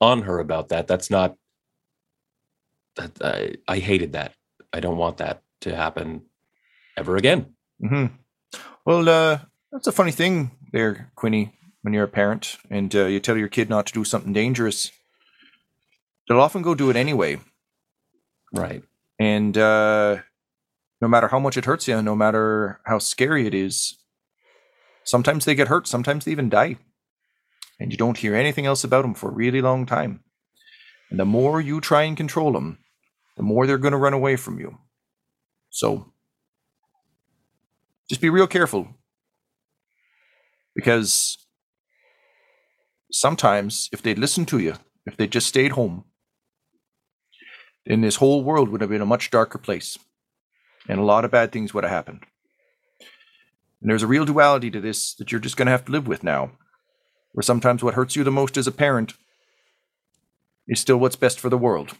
on 0.00 0.22
her 0.22 0.40
about 0.40 0.68
that. 0.70 0.88
That's 0.88 1.10
not. 1.10 1.36
That 2.96 3.12
I, 3.22 3.54
I 3.68 3.78
hated 3.78 4.12
that. 4.14 4.32
I 4.72 4.80
don't 4.80 4.96
want 4.96 5.18
that 5.18 5.42
to 5.60 5.76
happen 5.76 6.22
ever 6.96 7.16
again. 7.16 7.54
hmm 7.80 8.06
Well, 8.84 9.08
uh, 9.08 9.38
that's 9.70 9.86
a 9.86 9.92
funny 9.92 10.12
thing 10.12 10.50
there, 10.72 11.12
Quinny. 11.14 11.52
When 11.82 11.94
you're 11.94 12.04
a 12.04 12.08
parent 12.08 12.56
and 12.68 12.92
uh, 12.96 13.04
you 13.04 13.20
tell 13.20 13.36
your 13.36 13.48
kid 13.48 13.68
not 13.70 13.86
to 13.86 13.92
do 13.92 14.04
something 14.04 14.32
dangerous, 14.32 14.90
they'll 16.26 16.40
often 16.40 16.62
go 16.62 16.74
do 16.74 16.90
it 16.90 16.96
anyway. 16.96 17.38
Right. 18.56 18.82
And 19.18 19.56
uh, 19.56 20.18
no 21.00 21.08
matter 21.08 21.28
how 21.28 21.38
much 21.38 21.56
it 21.56 21.64
hurts 21.64 21.88
you, 21.88 22.00
no 22.02 22.14
matter 22.14 22.80
how 22.84 22.98
scary 22.98 23.46
it 23.46 23.54
is, 23.54 23.96
sometimes 25.04 25.44
they 25.44 25.54
get 25.54 25.68
hurt. 25.68 25.86
Sometimes 25.86 26.24
they 26.24 26.32
even 26.32 26.48
die, 26.48 26.76
and 27.78 27.92
you 27.92 27.98
don't 27.98 28.18
hear 28.18 28.34
anything 28.34 28.66
else 28.66 28.84
about 28.84 29.02
them 29.02 29.14
for 29.14 29.28
a 29.30 29.34
really 29.34 29.60
long 29.60 29.86
time. 29.86 30.20
And 31.10 31.20
the 31.20 31.24
more 31.24 31.60
you 31.60 31.80
try 31.80 32.02
and 32.02 32.16
control 32.16 32.52
them, 32.52 32.78
the 33.36 33.42
more 33.42 33.66
they're 33.66 33.78
going 33.78 33.92
to 33.92 33.98
run 33.98 34.14
away 34.14 34.36
from 34.36 34.58
you. 34.58 34.78
So 35.70 36.12
just 38.08 38.20
be 38.20 38.30
real 38.30 38.46
careful 38.46 38.88
because 40.74 41.38
sometimes 43.10 43.88
if 43.92 44.02
they'd 44.02 44.18
listened 44.18 44.48
to 44.48 44.58
you, 44.58 44.74
if 45.04 45.16
they 45.16 45.26
just 45.26 45.46
stayed 45.46 45.72
home, 45.72 46.04
then 47.86 48.00
this 48.00 48.16
whole 48.16 48.42
world 48.42 48.68
would 48.68 48.80
have 48.80 48.90
been 48.90 49.00
a 49.00 49.06
much 49.06 49.30
darker 49.30 49.58
place 49.58 49.98
and 50.88 50.98
a 50.98 51.04
lot 51.04 51.24
of 51.24 51.30
bad 51.30 51.52
things 51.52 51.72
would 51.72 51.84
have 51.84 51.92
happened. 51.92 52.24
And 53.80 53.90
there's 53.90 54.02
a 54.02 54.08
real 54.08 54.24
duality 54.24 54.70
to 54.70 54.80
this 54.80 55.14
that 55.14 55.30
you're 55.30 55.40
just 55.40 55.56
going 55.56 55.66
to 55.66 55.72
have 55.72 55.84
to 55.86 55.92
live 55.92 56.08
with 56.08 56.22
now, 56.22 56.52
where 57.32 57.42
sometimes 57.42 57.82
what 57.82 57.94
hurts 57.94 58.16
you 58.16 58.24
the 58.24 58.30
most 58.30 58.56
as 58.56 58.66
a 58.66 58.72
parent 58.72 59.14
is 60.66 60.80
still 60.80 60.96
what's 60.96 61.16
best 61.16 61.38
for 61.38 61.48
the 61.48 61.58
world. 61.58 61.92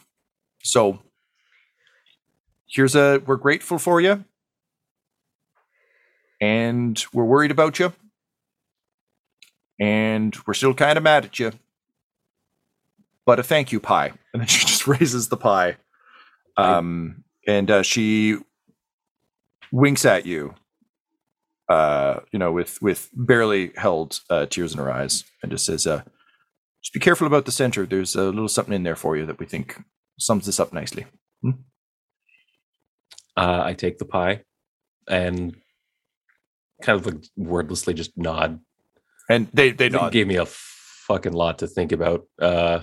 So 0.62 1.00
here's 2.66 2.96
a 2.96 3.22
we're 3.24 3.36
grateful 3.36 3.78
for 3.78 4.00
you 4.00 4.24
and 6.40 7.04
we're 7.12 7.24
worried 7.24 7.50
about 7.50 7.78
you 7.78 7.92
and 9.78 10.36
we're 10.46 10.54
still 10.54 10.74
kind 10.74 10.96
of 10.96 11.04
mad 11.04 11.24
at 11.24 11.38
you 11.38 11.52
but 13.27 13.39
a 13.39 13.43
thank 13.43 13.73
you 13.73 13.81
pie. 13.81 14.12
And 14.32 14.40
then 14.43 14.47
she 14.48 14.66
just 14.66 14.86
raises 14.86 15.28
the 15.28 15.36
pie. 15.36 15.77
Um 16.57 17.24
and 17.47 17.70
uh, 17.70 17.82
she 17.82 18.36
winks 19.73 20.05
at 20.05 20.24
you 20.27 20.55
uh 21.69 22.20
you 22.32 22.39
know 22.39 22.53
with 22.53 22.81
with 22.81 23.11
barely 23.12 23.73
held 23.77 24.20
uh, 24.31 24.47
tears 24.47 24.73
in 24.73 24.78
her 24.78 24.90
eyes 24.90 25.24
and 25.43 25.51
just 25.51 25.66
says 25.66 25.86
uh 25.86 26.03
just 26.82 26.93
be 26.94 27.01
careful 27.01 27.27
about 27.27 27.44
the 27.47 27.53
center. 27.53 27.85
There's 27.86 28.15
a 28.15 28.24
little 28.24 28.48
something 28.48 28.74
in 28.74 28.85
there 28.85 28.94
for 28.97 29.16
you 29.16 29.27
that 29.27 29.39
we 29.40 29.47
think 29.47 29.77
sums 30.19 30.47
this 30.47 30.61
up 30.61 30.73
nicely. 30.73 31.07
Uh, 33.36 33.62
I 33.65 33.74
take 33.74 33.98
the 33.98 34.05
pie 34.05 34.43
and 35.09 35.57
kind 36.82 36.98
of 37.01 37.07
like 37.07 37.24
wordlessly 37.36 37.94
just 37.94 38.16
nod. 38.16 38.61
and 39.28 39.48
they 39.53 39.73
they 39.73 39.86
It 39.86 39.93
nod. 39.93 40.12
gave 40.12 40.27
me 40.27 40.36
a 40.36 40.47
fucking 40.47 41.32
lot 41.32 41.59
to 41.59 41.66
think 41.66 41.93
about. 41.93 42.24
Uh, 42.40 42.81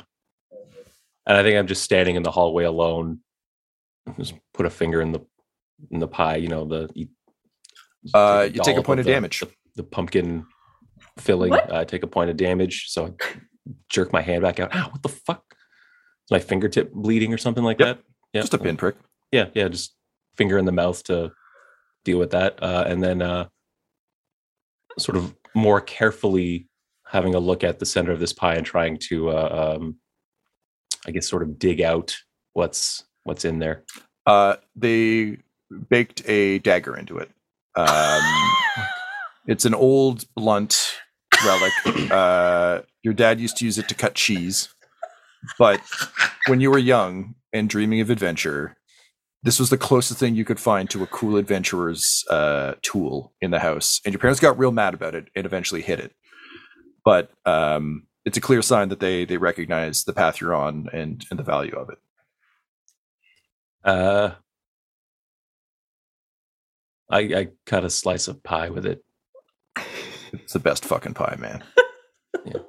and 1.26 1.38
I 1.38 1.44
think 1.44 1.58
I'm 1.58 1.68
just 1.68 1.84
standing 1.84 2.16
in 2.16 2.24
the 2.24 2.32
hallway 2.32 2.64
alone. 2.66 3.20
Just 4.18 4.34
put 4.54 4.66
a 4.66 4.70
finger 4.70 5.02
in 5.02 5.12
the 5.12 5.22
in 5.92 6.00
the 6.00 6.08
pie. 6.08 6.36
You 6.38 6.48
know 6.50 6.66
the. 6.66 6.90
You, 6.94 7.08
Uh, 8.14 8.50
you 8.54 8.62
take 8.64 8.78
a 8.78 8.84
point 8.84 9.00
of 9.00 9.06
the- 9.06 9.12
damage. 9.12 9.40
The, 9.40 9.50
the 9.78 9.84
pumpkin 9.84 10.46
filling. 11.20 11.52
What? 11.52 11.74
I 11.74 11.84
take 11.86 12.04
a 12.04 12.08
point 12.08 12.30
of 12.30 12.38
damage. 12.38 12.88
So 12.90 13.06
I 13.08 13.34
jerk 13.90 14.12
my 14.12 14.22
hand 14.22 14.42
back 14.42 14.60
out. 14.60 14.76
Ow! 14.76 14.90
What 14.90 15.02
the 15.04 15.10
fuck? 15.10 15.44
Is 16.26 16.32
my 16.32 16.40
fingertip 16.40 16.92
bleeding 16.94 17.34
or 17.34 17.38
something 17.38 17.64
like 17.64 17.80
Yep. 17.80 17.98
that? 17.98 18.04
Yeah. 18.34 18.42
just 18.42 18.54
a 18.56 18.58
pinprick 18.58 18.96
yeah 19.32 19.50
yeah 19.54 19.68
just 19.68 19.96
finger 20.38 20.58
in 20.58 20.66
the 20.66 20.72
mouth 20.72 21.04
to 21.04 21.32
deal 22.04 22.18
with 22.18 22.32
that 22.32 22.58
uh, 22.64 22.84
and 22.88 23.04
then 23.04 23.22
uh, 23.22 23.46
sort 24.98 25.18
of 25.18 25.36
more 25.54 25.80
carefully 25.82 26.68
having 27.06 27.36
a 27.36 27.40
look 27.40 27.64
at 27.64 27.78
the 27.80 27.86
center 27.86 28.12
of 28.12 28.20
this 28.20 28.34
pie 28.34 28.56
and 28.56 28.66
trying 28.66 28.98
to 28.98 29.30
uh, 29.30 29.76
um, 29.78 29.98
i 31.08 31.12
guess 31.12 31.28
sort 31.28 31.44
of 31.44 31.58
dig 31.60 31.82
out 31.82 32.16
what's 32.54 33.04
what's 33.24 33.46
in 33.46 33.60
there 33.60 33.84
Uh, 34.26 34.56
they 34.76 35.38
baked 35.90 36.28
a 36.30 36.60
dagger 36.60 36.96
into 36.96 37.18
it. 37.18 37.30
Um, 37.76 38.54
it's 39.48 39.66
an 39.66 39.74
old 39.74 40.24
blunt 40.36 41.00
relic. 41.46 41.74
Uh, 42.12 42.82
your 43.02 43.14
dad 43.14 43.40
used 43.40 43.58
to 43.58 43.66
use 43.66 43.78
it 43.78 43.90
to 43.90 43.96
cut 43.96 44.14
cheese, 44.16 44.70
but 45.60 45.82
when 46.48 46.62
you 46.62 46.72
were 46.72 46.78
young 46.78 47.36
and 47.52 47.70
dreaming 47.70 48.02
of 48.02 48.10
adventure, 48.10 48.76
this 49.44 49.60
was 49.60 49.70
the 49.70 49.78
closest 49.78 50.20
thing 50.20 50.36
you 50.36 50.46
could 50.46 50.60
find 50.60 50.90
to 50.90 51.04
a 51.04 51.08
cool 51.08 51.36
adventurer's 51.36 52.24
uh, 52.30 52.76
tool 52.82 53.34
in 53.42 53.52
the 53.52 53.60
house. 53.60 54.00
And 54.06 54.14
your 54.14 54.20
parents 54.20 54.40
got 54.40 54.58
real 54.58 54.72
mad 54.72 54.94
about 54.94 55.16
it 55.16 55.28
and 55.36 55.46
eventually 55.46 55.82
hid 55.82 56.00
it. 56.00 56.14
But 57.04 57.30
um, 57.46 58.08
it's 58.26 58.38
a 58.38 58.42
clear 58.42 58.62
sign 58.62 58.90
that 58.90 59.00
they 59.00 59.26
they 59.26 59.38
recognize 59.38 60.04
the 60.04 60.14
path 60.14 60.40
you're 60.42 60.54
on 60.56 60.90
and 60.94 61.26
and 61.30 61.40
the 61.40 61.44
value 61.44 61.76
of 61.76 61.90
it. 61.90 61.98
uh, 63.84 64.32
I, 67.10 67.20
I 67.20 67.48
cut 67.66 67.84
a 67.84 67.90
slice 67.90 68.28
of 68.28 68.42
pie 68.44 68.70
with 68.70 68.86
it 68.86 69.04
It's 70.34 70.54
the 70.54 70.60
best 70.60 70.86
fucking 70.86 71.14
pie, 71.14 71.38
man. 71.40 71.64
Yeah. 72.46 72.60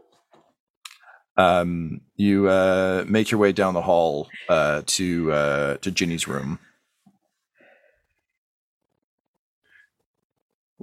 Um, 1.37 2.03
you 2.15 2.49
uh, 2.49 3.05
make 3.09 3.33
your 3.33 3.41
way 3.41 3.51
down 3.51 3.75
the 3.75 3.83
hall 3.83 4.29
uh, 4.49 4.83
to 4.87 5.33
uh, 5.33 5.77
to 5.79 5.91
Ginny's 5.91 6.29
room. 6.29 6.61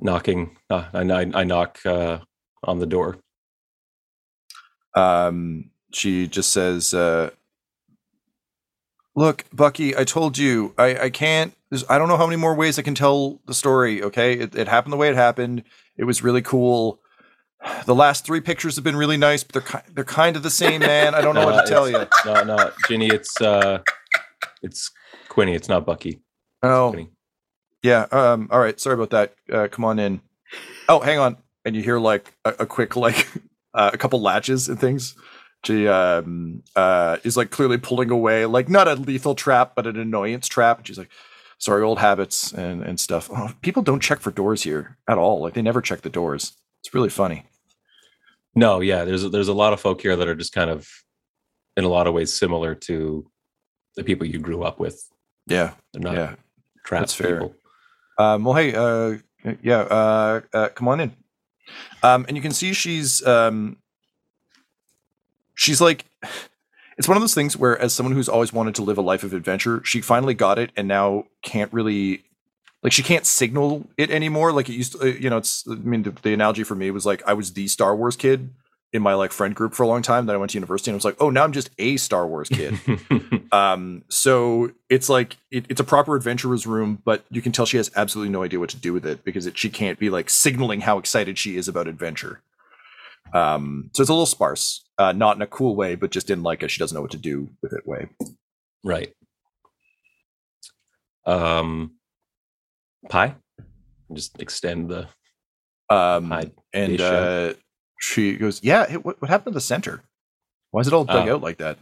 knocking 0.01 0.57
uh, 0.69 0.85
I, 0.93 1.01
I, 1.01 1.31
I 1.33 1.43
knock 1.43 1.79
uh, 1.85 2.19
on 2.63 2.79
the 2.79 2.85
door 2.85 3.17
Um, 4.95 5.71
she 5.93 6.27
just 6.27 6.51
says, 6.51 6.93
uh, 6.93 7.31
"Look, 9.15 9.45
Bucky, 9.53 9.95
I 9.95 10.03
told 10.03 10.37
you, 10.37 10.73
I, 10.77 10.97
I 11.05 11.09
can't. 11.09 11.53
There's, 11.69 11.85
I 11.89 11.97
don't 11.97 12.07
know 12.09 12.17
how 12.17 12.25
many 12.25 12.37
more 12.37 12.53
ways 12.55 12.77
I 12.77 12.81
can 12.81 12.95
tell 12.95 13.39
the 13.45 13.53
story. 13.53 14.01
Okay, 14.03 14.33
it, 14.33 14.55
it 14.55 14.67
happened 14.67 14.93
the 14.93 14.97
way 14.97 15.09
it 15.09 15.15
happened. 15.15 15.63
It 15.97 16.03
was 16.05 16.21
really 16.23 16.41
cool. 16.41 16.99
The 17.85 17.95
last 17.95 18.25
three 18.25 18.41
pictures 18.41 18.75
have 18.75 18.83
been 18.83 18.95
really 18.95 19.17
nice, 19.17 19.43
but 19.43 19.53
they're 19.63 19.83
they're 19.93 20.03
kind 20.03 20.35
of 20.35 20.43
the 20.43 20.49
same, 20.49 20.81
man. 20.81 21.13
I 21.15 21.21
don't 21.21 21.35
know 21.35 21.41
No, 21.47 21.51
what 21.51 21.65
to 21.65 21.69
tell 21.71 21.89
you. 21.89 22.05
no 22.25 22.43
no 22.43 22.71
ginny 22.87 23.07
it's 23.07 23.39
uh 23.39 23.79
it's 24.63 24.89
quinny 25.29 25.53
it's 25.53 25.69
not 25.69 25.85
bucky 25.85 26.21
Oh, 26.63 26.91
Quinny. 26.91 27.09
Yeah. 27.83 28.05
Um. 28.11 28.47
All 28.51 28.59
right. 28.59 28.79
Sorry 28.79 28.93
about 28.93 29.09
that. 29.11 29.33
Uh, 29.51 29.67
come 29.71 29.83
on 29.85 29.97
in. 29.97 30.21
Oh, 30.87 30.99
hang 30.99 31.17
on. 31.17 31.37
And 31.65 31.75
you 31.75 31.81
hear 31.81 31.97
like 31.99 32.33
a, 32.45 32.49
a 32.59 32.65
quick 32.67 32.95
like 32.95 33.27
uh, 33.73 33.91
a 33.93 33.97
couple 33.97 34.21
latches 34.21 34.67
and 34.69 34.79
things. 34.79 35.15
She 35.63 35.87
um 35.87 36.63
uh 36.75 37.17
is 37.23 37.37
like 37.37 37.51
clearly 37.51 37.77
pulling 37.77 38.09
away, 38.09 38.45
like 38.45 38.67
not 38.69 38.87
a 38.87 38.95
lethal 38.95 39.35
trap, 39.35 39.73
but 39.75 39.85
an 39.87 39.97
annoyance 39.99 40.47
trap. 40.47 40.79
And 40.79 40.87
she's 40.87 40.97
like, 40.97 41.11
"Sorry, 41.59 41.83
old 41.83 41.99
habits 41.99 42.51
and 42.51 42.81
and 42.81 42.99
stuff." 42.99 43.29
Oh, 43.31 43.51
people 43.61 43.83
don't 43.83 43.99
check 44.01 44.19
for 44.21 44.31
doors 44.31 44.63
here 44.63 44.97
at 45.07 45.17
all. 45.19 45.41
Like 45.41 45.53
they 45.53 45.61
never 45.61 45.81
check 45.81 46.01
the 46.01 46.09
doors. 46.09 46.53
It's 46.83 46.93
really 46.95 47.09
funny. 47.09 47.45
No, 48.55 48.81
yeah, 48.81 49.05
there's 49.05 49.29
there's 49.29 49.47
a 49.49 49.53
lot 49.53 49.71
of 49.73 49.79
folk 49.79 50.01
here 50.01 50.15
that 50.15 50.27
are 50.27 50.35
just 50.35 50.51
kind 50.53 50.69
of 50.71 50.89
in 51.77 51.83
a 51.83 51.87
lot 51.89 52.07
of 52.07 52.13
ways 52.13 52.33
similar 52.33 52.73
to 52.75 53.25
the 53.95 54.03
people 54.03 54.25
you 54.27 54.39
grew 54.39 54.63
up 54.63 54.79
with. 54.79 55.07
Yeah. 55.47 55.73
They're 55.93 56.01
not 56.01 56.15
Yeah. 56.15 56.35
trap 56.85 57.01
that's 57.01 57.13
fair. 57.13 57.35
people. 57.41 57.55
Um, 58.17 58.43
well, 58.43 58.55
hey, 58.55 58.73
uh, 58.75 59.17
yeah, 59.61 59.79
uh, 59.81 60.41
uh, 60.53 60.69
come 60.69 60.87
on 60.87 60.99
in. 60.99 61.11
Um, 62.03 62.25
and 62.27 62.35
you 62.35 62.41
can 62.41 62.51
see 62.51 62.73
she's 62.73 63.25
um, 63.25 63.77
she's 65.55 65.79
like, 65.81 66.05
it's 66.97 67.07
one 67.07 67.17
of 67.17 67.21
those 67.21 67.33
things 67.35 67.55
where, 67.57 67.77
as 67.79 67.93
someone 67.93 68.13
who's 68.13 68.29
always 68.29 68.51
wanted 68.51 68.75
to 68.75 68.81
live 68.81 68.97
a 68.97 69.01
life 69.01 69.23
of 69.23 69.33
adventure, 69.33 69.81
she 69.83 70.01
finally 70.01 70.33
got 70.33 70.59
it, 70.59 70.71
and 70.75 70.87
now 70.87 71.25
can't 71.41 71.71
really, 71.73 72.23
like, 72.83 72.91
she 72.91 73.03
can't 73.03 73.25
signal 73.25 73.87
it 73.97 74.11
anymore. 74.11 74.51
Like 74.51 74.69
it 74.69 74.73
used 74.73 74.93
to, 74.93 75.01
uh, 75.01 75.05
you 75.05 75.29
know. 75.29 75.37
It's, 75.37 75.65
I 75.67 75.75
mean, 75.75 76.03
the, 76.03 76.11
the 76.11 76.33
analogy 76.33 76.63
for 76.63 76.75
me 76.75 76.91
was 76.91 77.05
like 77.05 77.23
I 77.25 77.33
was 77.33 77.53
the 77.53 77.67
Star 77.67 77.95
Wars 77.95 78.15
kid, 78.15 78.49
in 78.93 79.01
my 79.01 79.13
like 79.13 79.31
friend 79.31 79.55
group 79.55 79.73
for 79.73 79.83
a 79.83 79.87
long 79.87 80.01
time. 80.01 80.25
Then 80.25 80.35
I 80.35 80.39
went 80.39 80.51
to 80.51 80.55
university 80.55 80.91
and 80.91 80.95
I 80.95 80.97
was 80.97 81.05
like, 81.05 81.15
oh, 81.19 81.29
now 81.29 81.43
I'm 81.43 81.53
just 81.53 81.69
a 81.79 81.97
Star 81.97 82.27
Wars 82.27 82.49
kid. 82.49 82.77
um, 83.51 84.03
so 84.09 84.71
it's 84.89 85.07
like 85.09 85.37
it, 85.49 85.65
it's 85.69 85.79
a 85.79 85.85
proper 85.85 86.15
adventurer's 86.15 86.67
room, 86.67 87.01
but 87.05 87.23
you 87.29 87.41
can 87.41 87.51
tell 87.51 87.65
she 87.65 87.77
has 87.77 87.89
absolutely 87.95 88.31
no 88.31 88.43
idea 88.43 88.59
what 88.59 88.69
to 88.71 88.77
do 88.77 88.91
with 88.93 89.05
it 89.05 89.23
because 89.23 89.45
it, 89.45 89.57
she 89.57 89.69
can't 89.69 89.99
be 89.99 90.09
like 90.09 90.29
signaling 90.29 90.81
how 90.81 90.97
excited 90.97 91.37
she 91.37 91.55
is 91.55 91.67
about 91.67 91.87
adventure. 91.87 92.41
Um, 93.33 93.91
so 93.93 94.01
it's 94.01 94.09
a 94.09 94.13
little 94.13 94.25
sparse, 94.25 94.83
uh, 94.97 95.13
not 95.13 95.37
in 95.37 95.41
a 95.41 95.47
cool 95.47 95.75
way, 95.75 95.95
but 95.95 96.11
just 96.11 96.29
in 96.29 96.43
like 96.43 96.63
a 96.63 96.67
she 96.67 96.79
doesn't 96.79 96.93
know 96.95 97.01
what 97.01 97.11
to 97.11 97.17
do 97.17 97.49
with 97.61 97.71
it 97.73 97.87
way. 97.87 98.09
right. 98.83 99.13
Um, 101.25 101.93
pie. 103.07 103.35
Just 104.11 104.41
extend 104.41 104.89
the 104.89 105.07
Um, 105.89 106.29
Pie 106.29 106.51
and 106.73 106.99
uh, 106.99 107.53
she 108.01 108.35
goes, 108.35 108.61
"Yeah, 108.63 108.87
hey, 108.87 108.97
what, 108.97 109.21
what 109.21 109.29
happened 109.29 109.53
to 109.53 109.57
the 109.57 109.61
center? 109.61 110.03
Why 110.71 110.81
is 110.81 110.87
it 110.87 110.93
all 110.93 111.05
dug 111.05 111.27
Uh, 111.27 111.35
out 111.35 111.41
like 111.41 111.57
that? 111.57 111.77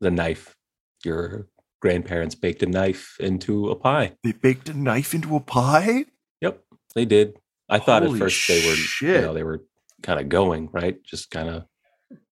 the 0.00 0.10
knife. 0.10 0.56
Your 1.04 1.46
grandparents 1.80 2.34
baked 2.34 2.62
a 2.62 2.66
knife 2.66 3.16
into 3.20 3.70
a 3.70 3.76
pie. 3.76 4.12
They 4.24 4.32
baked 4.32 4.68
a 4.68 4.74
knife 4.74 5.14
into 5.14 5.36
a 5.36 5.40
pie." 5.40 6.06
Yep, 6.40 6.60
they 6.94 7.04
did. 7.04 7.38
I 7.68 7.78
thought 7.78 8.02
Holy 8.02 8.14
at 8.14 8.18
first 8.18 8.48
they 8.48 8.66
were, 8.68 8.74
shit. 8.74 9.16
you 9.16 9.26
know, 9.26 9.32
they 9.34 9.44
were 9.44 9.62
kind 10.02 10.18
of 10.18 10.28
going 10.28 10.68
right, 10.72 11.00
just 11.04 11.30
kind 11.30 11.48
of, 11.48 11.64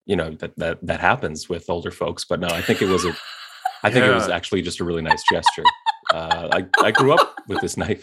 you 0.07 0.17
know, 0.17 0.31
that 0.31 0.53
that 0.57 0.79
that 0.83 1.01
happens 1.01 1.49
with 1.49 1.71
older 1.71 1.91
folks. 1.93 2.25
But 2.25 2.41
no, 2.41 2.49
I 2.49 2.61
think 2.63 2.83
it 2.83 2.89
was 2.89 3.05
a, 3.05 3.15
I 3.85 3.91
think 3.91 4.05
it 4.05 4.15
was 4.15 4.29
actually 4.29 4.63
just 4.63 4.81
a 4.81 4.85
really 4.85 5.03
nice 5.03 5.23
gesture. 5.31 5.63
Uh, 6.13 6.49
I 6.53 6.67
I 6.87 6.91
grew 6.91 7.13
up 7.13 7.37
with 7.49 7.61
this 7.61 7.77
knife. 7.77 8.01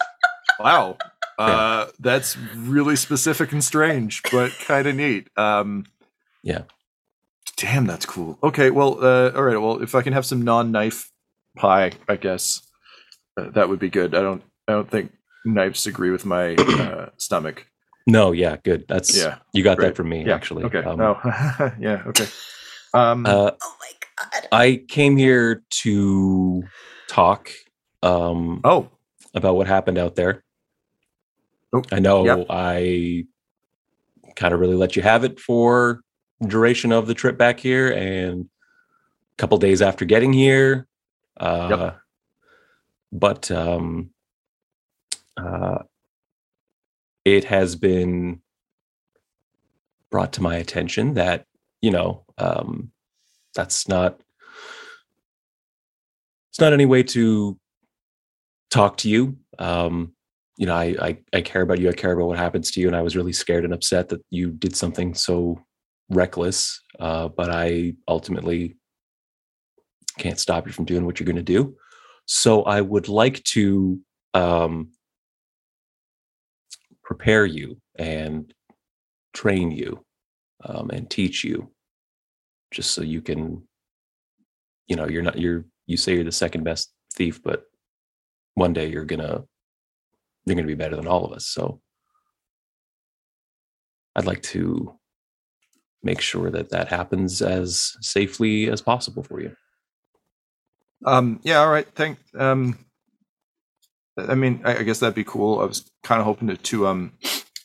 Wow. 0.60 0.98
Uh, 1.38 1.88
that's 2.00 2.38
really 2.56 2.96
specific 2.96 3.52
and 3.52 3.64
strange, 3.64 4.22
but 4.32 4.52
kind 4.66 4.88
of 4.88 4.96
neat. 4.96 5.30
Um, 5.38 5.86
Yeah. 6.44 6.64
Damn, 7.58 7.86
that's 7.88 8.06
cool. 8.06 8.38
Okay, 8.44 8.70
well, 8.70 9.04
uh, 9.04 9.32
all 9.36 9.44
right. 9.44 9.58
Well, 9.58 9.82
if 9.82 9.96
I 9.96 10.02
can 10.02 10.14
have 10.14 10.26
some 10.26 10.42
non-knife 10.42 11.10
pie, 11.56 11.92
I 12.10 12.16
guess 12.18 12.62
uh, 13.38 13.50
that 13.52 13.70
would 13.70 13.80
be 13.80 13.90
good. 13.90 14.14
I 14.14 14.22
don't, 14.22 14.44
I 14.68 14.74
don't 14.74 14.90
think 14.92 15.12
knives 15.46 15.88
agree 15.88 16.12
with 16.12 16.26
my 16.26 16.56
uh, 16.56 17.10
stomach. 17.18 17.68
No, 18.08 18.32
yeah, 18.34 18.58
good. 18.64 18.86
That's 18.88 19.18
Yeah, 19.18 19.38
You 19.54 19.64
got 19.64 19.78
great. 19.78 19.88
that 19.90 19.96
from 19.96 20.10
me, 20.10 20.26
Yeah. 20.26 20.36
actually. 20.36 20.64
Okay. 20.66 20.80
Um, 20.84 21.00
oh, 21.02 21.20
yeah. 21.80 22.04
Okay. 22.08 22.28
Um, 22.94 23.26
Uh, 23.26 23.52
oh 23.62 23.76
my 23.80 23.92
god. 24.32 24.48
I 24.52 24.84
came 24.88 25.18
here 25.18 25.64
to 25.82 26.64
talk 27.10 27.50
um, 28.04 28.62
oh, 28.64 28.90
about 29.34 29.56
what 29.56 29.68
happened 29.68 29.98
out 29.98 30.16
there. 30.16 30.44
I 31.92 32.00
know 32.00 32.26
yep. 32.26 32.46
I 32.50 33.26
kind 34.36 34.54
of 34.54 34.60
really 34.60 34.76
let 34.76 34.96
you 34.96 35.02
have 35.02 35.24
it 35.24 35.40
for 35.40 36.02
duration 36.46 36.92
of 36.92 37.08
the 37.08 37.14
trip 37.14 37.38
back 37.38 37.60
here, 37.60 37.92
and 37.92 38.46
a 38.46 39.36
couple 39.38 39.58
days 39.58 39.82
after 39.82 40.06
getting 40.06 40.34
here. 40.34 40.88
Uh, 41.38 41.68
But 43.12 43.50
um, 43.52 44.12
uh, 45.38 45.80
it 47.24 47.46
has 47.46 47.76
been 47.76 48.42
brought 50.10 50.34
to 50.34 50.42
my 50.42 50.56
attention 50.56 51.16
that 51.16 51.46
you 51.82 51.92
know 51.92 52.26
um, 52.38 52.92
that's 53.54 53.88
not 53.88 54.20
it's 56.50 56.60
not 56.60 56.74
any 56.74 56.86
way 56.86 57.04
to 57.04 57.60
talk 58.72 58.98
to 58.98 59.10
you 59.10 59.38
um 59.60 60.15
you 60.58 60.66
know 60.66 60.76
I, 60.76 60.96
I 61.02 61.18
i 61.34 61.42
care 61.42 61.62
about 61.62 61.80
you 61.80 61.90
i 61.90 61.94
care 61.94 62.14
about 62.14 62.28
what 62.28 62.38
happens 62.38 62.72
to 62.72 62.80
you 62.80 62.88
and 62.88 62.96
i 62.96 63.02
was 63.02 63.16
really 63.16 63.34
scared 63.34 63.66
and 63.66 63.74
upset 63.74 64.10
that 64.10 64.22
you 64.30 64.52
did 64.52 64.76
something 64.76 65.14
so 65.14 65.60
reckless 66.10 66.82
uh 67.00 67.28
but 67.28 67.50
i 67.50 67.94
ultimately 68.08 68.78
can't 70.18 70.40
stop 70.40 70.66
you 70.66 70.74
from 70.74 70.86
doing 70.86 71.06
what 71.06 71.20
you're 71.20 71.26
going 71.26 71.36
to 71.36 71.42
do. 71.42 71.76
So 72.26 72.64
i 72.64 72.82
would 72.82 73.08
like 73.08 73.44
to 73.44 74.00
um 74.34 74.92
prepare 77.04 77.46
you 77.46 77.78
and 77.98 78.52
train 79.34 79.72
you 79.72 80.04
um, 80.64 80.90
and 80.90 81.10
teach 81.10 81.44
you 81.44 81.72
just 82.72 82.92
so 82.92 83.04
you 83.04 83.22
can 83.22 83.62
you 84.88 84.96
know 84.96 85.08
you're 85.08 85.22
not 85.22 85.38
you're 85.38 85.66
you 85.86 85.98
say 85.98 86.16
you're 86.16 86.24
the 86.24 86.32
second 86.32 86.64
best 86.64 86.92
thief 87.14 87.42
but 87.44 87.66
one 88.56 88.74
day 88.74 88.88
you're 88.90 89.06
gonna 89.06 89.44
you're 90.46 90.56
gonna 90.56 90.68
be 90.68 90.76
better 90.76 90.96
than 90.96 91.08
all 91.08 91.26
of 91.26 91.32
us 91.34 91.46
so 91.48 91.82
i'd 94.16 94.26
like 94.26 94.42
to 94.44 94.98
make 96.04 96.22
sure 96.22 96.52
that 96.52 96.70
that 96.70 96.88
happens 96.90 97.42
as 97.42 97.96
safely 98.02 98.70
as 98.70 98.82
possible 98.82 99.24
for 99.24 99.42
you 99.42 99.56
Um, 101.06 101.40
yeah, 101.44 101.60
all 101.60 101.70
right. 101.70 101.88
Thank. 101.96 102.18
Um, 102.36 102.80
I 104.18 104.34
mean, 104.36 104.62
I, 104.64 104.78
I 104.78 104.84
guess 104.84 105.00
that'd 105.00 105.14
be 105.14 105.24
cool. 105.26 105.60
I 105.60 105.66
was 105.66 105.90
kind 106.04 106.20
of 106.22 106.26
hoping 106.26 106.48
to, 106.48 106.58
to 106.58 106.88
um, 106.88 107.12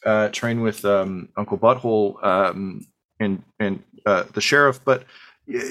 uh, 0.05 0.29
train 0.31 0.61
with 0.63 0.85
um, 0.85 1.29
Uncle 1.37 1.57
Butthole 1.57 2.23
um, 2.25 2.87
and 3.21 3.43
and 3.59 3.83
uh, 4.05 4.25
the 4.35 4.41
sheriff, 4.41 4.81
but 4.85 5.05
yeah, 5.47 5.63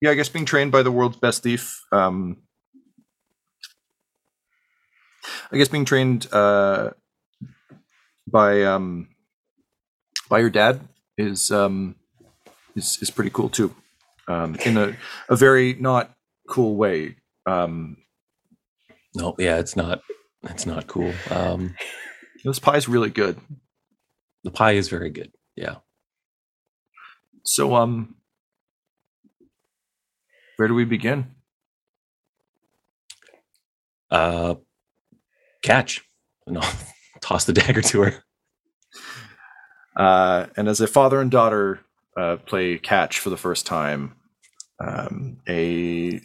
yeah, 0.00 0.10
I 0.10 0.14
guess 0.14 0.28
being 0.28 0.44
trained 0.44 0.70
by 0.70 0.82
the 0.82 0.92
world's 0.92 1.16
best 1.16 1.42
thief. 1.42 1.80
Um, 1.92 2.36
I 5.50 5.56
guess 5.56 5.68
being 5.68 5.84
trained 5.84 6.26
uh, 6.32 6.90
by 8.26 8.64
um, 8.64 9.08
by 10.28 10.38
your 10.40 10.50
dad 10.50 10.80
is 11.18 11.50
um, 11.50 11.96
is 12.76 12.98
is 13.02 13.10
pretty 13.10 13.30
cool 13.30 13.48
too 13.48 13.74
um, 14.28 14.56
in 14.64 14.76
a, 14.76 14.96
a 15.28 15.36
very 15.36 15.74
not 15.74 16.14
cool 16.48 16.76
way. 16.76 17.16
Um, 17.46 17.96
no 19.14 19.34
yeah 19.38 19.58
it's 19.58 19.76
not 19.76 20.00
it's 20.44 20.66
not 20.66 20.86
cool 20.86 21.12
um 21.30 21.74
this 22.44 22.60
is 22.74 22.88
really 22.88 23.10
good. 23.10 23.38
the 24.44 24.50
pie 24.50 24.72
is 24.72 24.88
very 24.88 25.10
good 25.10 25.32
yeah 25.56 25.76
So, 27.44 27.74
um, 27.74 28.16
where 30.56 30.68
do 30.68 30.74
we 30.74 30.84
begin? 30.84 31.34
uh 34.10 34.54
catch 35.62 36.02
And 36.46 36.58
I'll 36.58 36.74
toss 37.22 37.44
the 37.46 37.54
dagger 37.54 37.82
to 37.82 38.02
her 38.02 38.14
Uh, 39.96 40.46
and 40.56 40.68
as 40.68 40.80
a 40.82 40.88
father 40.88 41.20
and 41.20 41.30
daughter 41.30 41.80
uh, 42.18 42.36
play 42.38 42.78
catch 42.78 43.20
for 43.20 43.30
the 43.30 43.38
first 43.38 43.66
time, 43.66 44.16
um, 44.80 45.38
a 45.48 46.20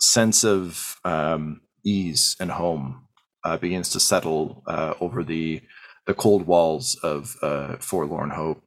sense 0.00 0.44
of 0.44 0.96
um, 1.04 1.62
ease 1.84 2.36
and 2.40 2.52
home 2.52 3.06
uh, 3.44 3.58
begins 3.58 3.90
to 3.90 4.00
settle 4.00 4.62
uh, 4.68 4.94
over 5.00 5.24
the 5.24 5.62
the 6.06 6.14
cold 6.14 6.46
walls 6.46 6.96
of 7.04 7.36
uh, 7.42 7.76
Forlorn 7.78 8.30
Hope. 8.30 8.62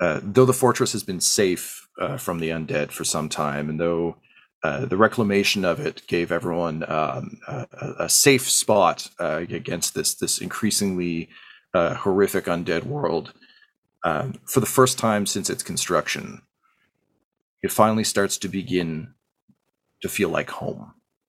Uh, 0.00 0.20
though 0.22 0.46
the 0.46 0.54
fortress 0.54 0.92
has 0.92 1.04
been 1.04 1.20
safe 1.20 1.88
from 2.18 2.40
the 2.40 2.50
undead 2.50 2.92
for 2.92 3.04
some 3.04 3.28
time, 3.28 3.68
and 3.70 3.80
though 3.80 4.16
uh, 4.62 4.86
the 4.86 4.96
reclamation 4.96 5.64
of 5.64 5.78
it 5.78 6.06
gave 6.06 6.32
everyone 6.32 6.82
um, 6.90 7.38
a, 7.46 7.66
a- 8.00 8.08
safe 8.08 8.48
spot 8.50 9.08
uh, 9.20 9.44
against 9.48 9.94
this 9.94 10.14
this 10.14 10.40
increasingly 10.40 11.28
uh, 11.74 11.94
horrific 11.94 12.46
undead 12.46 12.84
world, 12.84 13.32
um, 14.04 14.34
for 14.46 14.60
the 14.60 14.66
first 14.66 14.98
time 14.98 15.26
since 15.26 15.48
its 15.50 15.62
construction, 15.62 16.42
it 17.62 17.70
finally 17.70 18.04
starts 18.04 18.38
to 18.38 18.48
begin 18.48 19.14
to 20.02 20.08
feel 20.08 20.28
like 20.28 20.50
home. 20.50 20.94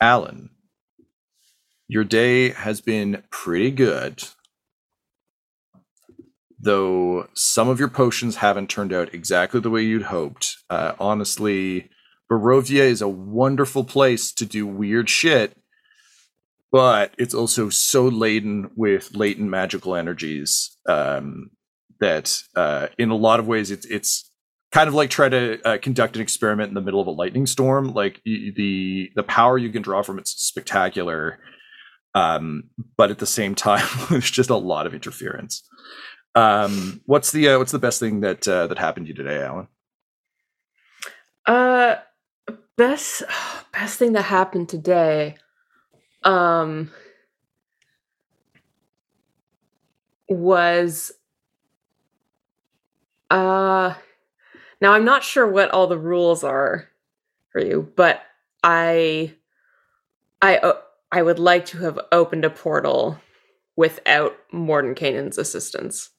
Alan, 0.00 0.50
your 1.88 2.04
day 2.04 2.50
has 2.50 2.80
been 2.80 3.22
pretty 3.30 3.70
good. 3.70 4.22
Though 6.58 7.28
some 7.34 7.68
of 7.68 7.78
your 7.78 7.88
potions 7.88 8.36
haven't 8.36 8.68
turned 8.68 8.92
out 8.92 9.14
exactly 9.14 9.60
the 9.60 9.70
way 9.70 9.82
you'd 9.82 10.02
hoped. 10.04 10.56
Uh, 10.68 10.92
honestly, 10.98 11.90
Barovia 12.30 12.80
is 12.80 13.02
a 13.02 13.08
wonderful 13.08 13.84
place 13.84 14.32
to 14.32 14.46
do 14.46 14.66
weird 14.66 15.08
shit, 15.08 15.56
but 16.72 17.14
it's 17.18 17.34
also 17.34 17.68
so 17.68 18.08
laden 18.08 18.70
with 18.74 19.14
latent 19.14 19.48
magical 19.48 19.94
energies 19.94 20.76
um, 20.88 21.50
that, 22.00 22.42
uh, 22.56 22.88
in 22.98 23.10
a 23.10 23.16
lot 23.16 23.38
of 23.38 23.46
ways, 23.46 23.70
it's 23.70 23.86
it's 23.86 24.30
kind 24.72 24.88
of 24.88 24.94
like 24.94 25.10
try 25.10 25.28
to 25.28 25.66
uh, 25.66 25.78
conduct 25.78 26.16
an 26.16 26.22
experiment 26.22 26.68
in 26.68 26.74
the 26.74 26.80
middle 26.80 27.00
of 27.00 27.06
a 27.06 27.10
lightning 27.10 27.46
storm. 27.46 27.92
Like 27.92 28.20
the 28.24 29.10
the 29.14 29.22
power 29.22 29.58
you 29.58 29.70
can 29.70 29.82
draw 29.82 30.02
from 30.02 30.18
it's 30.18 30.32
spectacular, 30.32 31.38
um, 32.14 32.64
but 32.96 33.10
at 33.10 33.18
the 33.18 33.26
same 33.26 33.54
time, 33.54 33.86
there's 34.10 34.30
just 34.30 34.50
a 34.50 34.56
lot 34.56 34.86
of 34.86 34.94
interference. 34.94 35.62
Um, 36.34 37.00
what's 37.06 37.32
the 37.32 37.48
uh, 37.48 37.58
what's 37.58 37.72
the 37.72 37.78
best 37.78 38.00
thing 38.00 38.20
that 38.20 38.46
uh, 38.46 38.66
that 38.66 38.78
happened 38.78 39.06
to 39.06 39.10
you 39.10 39.14
today, 39.14 39.42
Alan? 39.42 39.68
Uh, 41.46 41.96
best 42.76 43.22
best 43.72 43.98
thing 43.98 44.12
that 44.12 44.22
happened 44.22 44.68
today, 44.68 45.36
um, 46.24 46.90
was 50.28 51.12
uh. 53.30 53.94
Now 54.80 54.92
I'm 54.92 55.04
not 55.04 55.24
sure 55.24 55.46
what 55.46 55.70
all 55.70 55.86
the 55.86 55.98
rules 55.98 56.44
are 56.44 56.88
for 57.50 57.60
you, 57.60 57.92
but 57.96 58.22
I, 58.62 59.34
I, 60.42 60.58
uh, 60.58 60.74
I 61.10 61.22
would 61.22 61.38
like 61.38 61.66
to 61.66 61.78
have 61.78 61.98
opened 62.12 62.44
a 62.44 62.50
portal 62.50 63.18
without 63.76 64.36
Mordenkainen's 64.52 65.38
assistance 65.38 66.10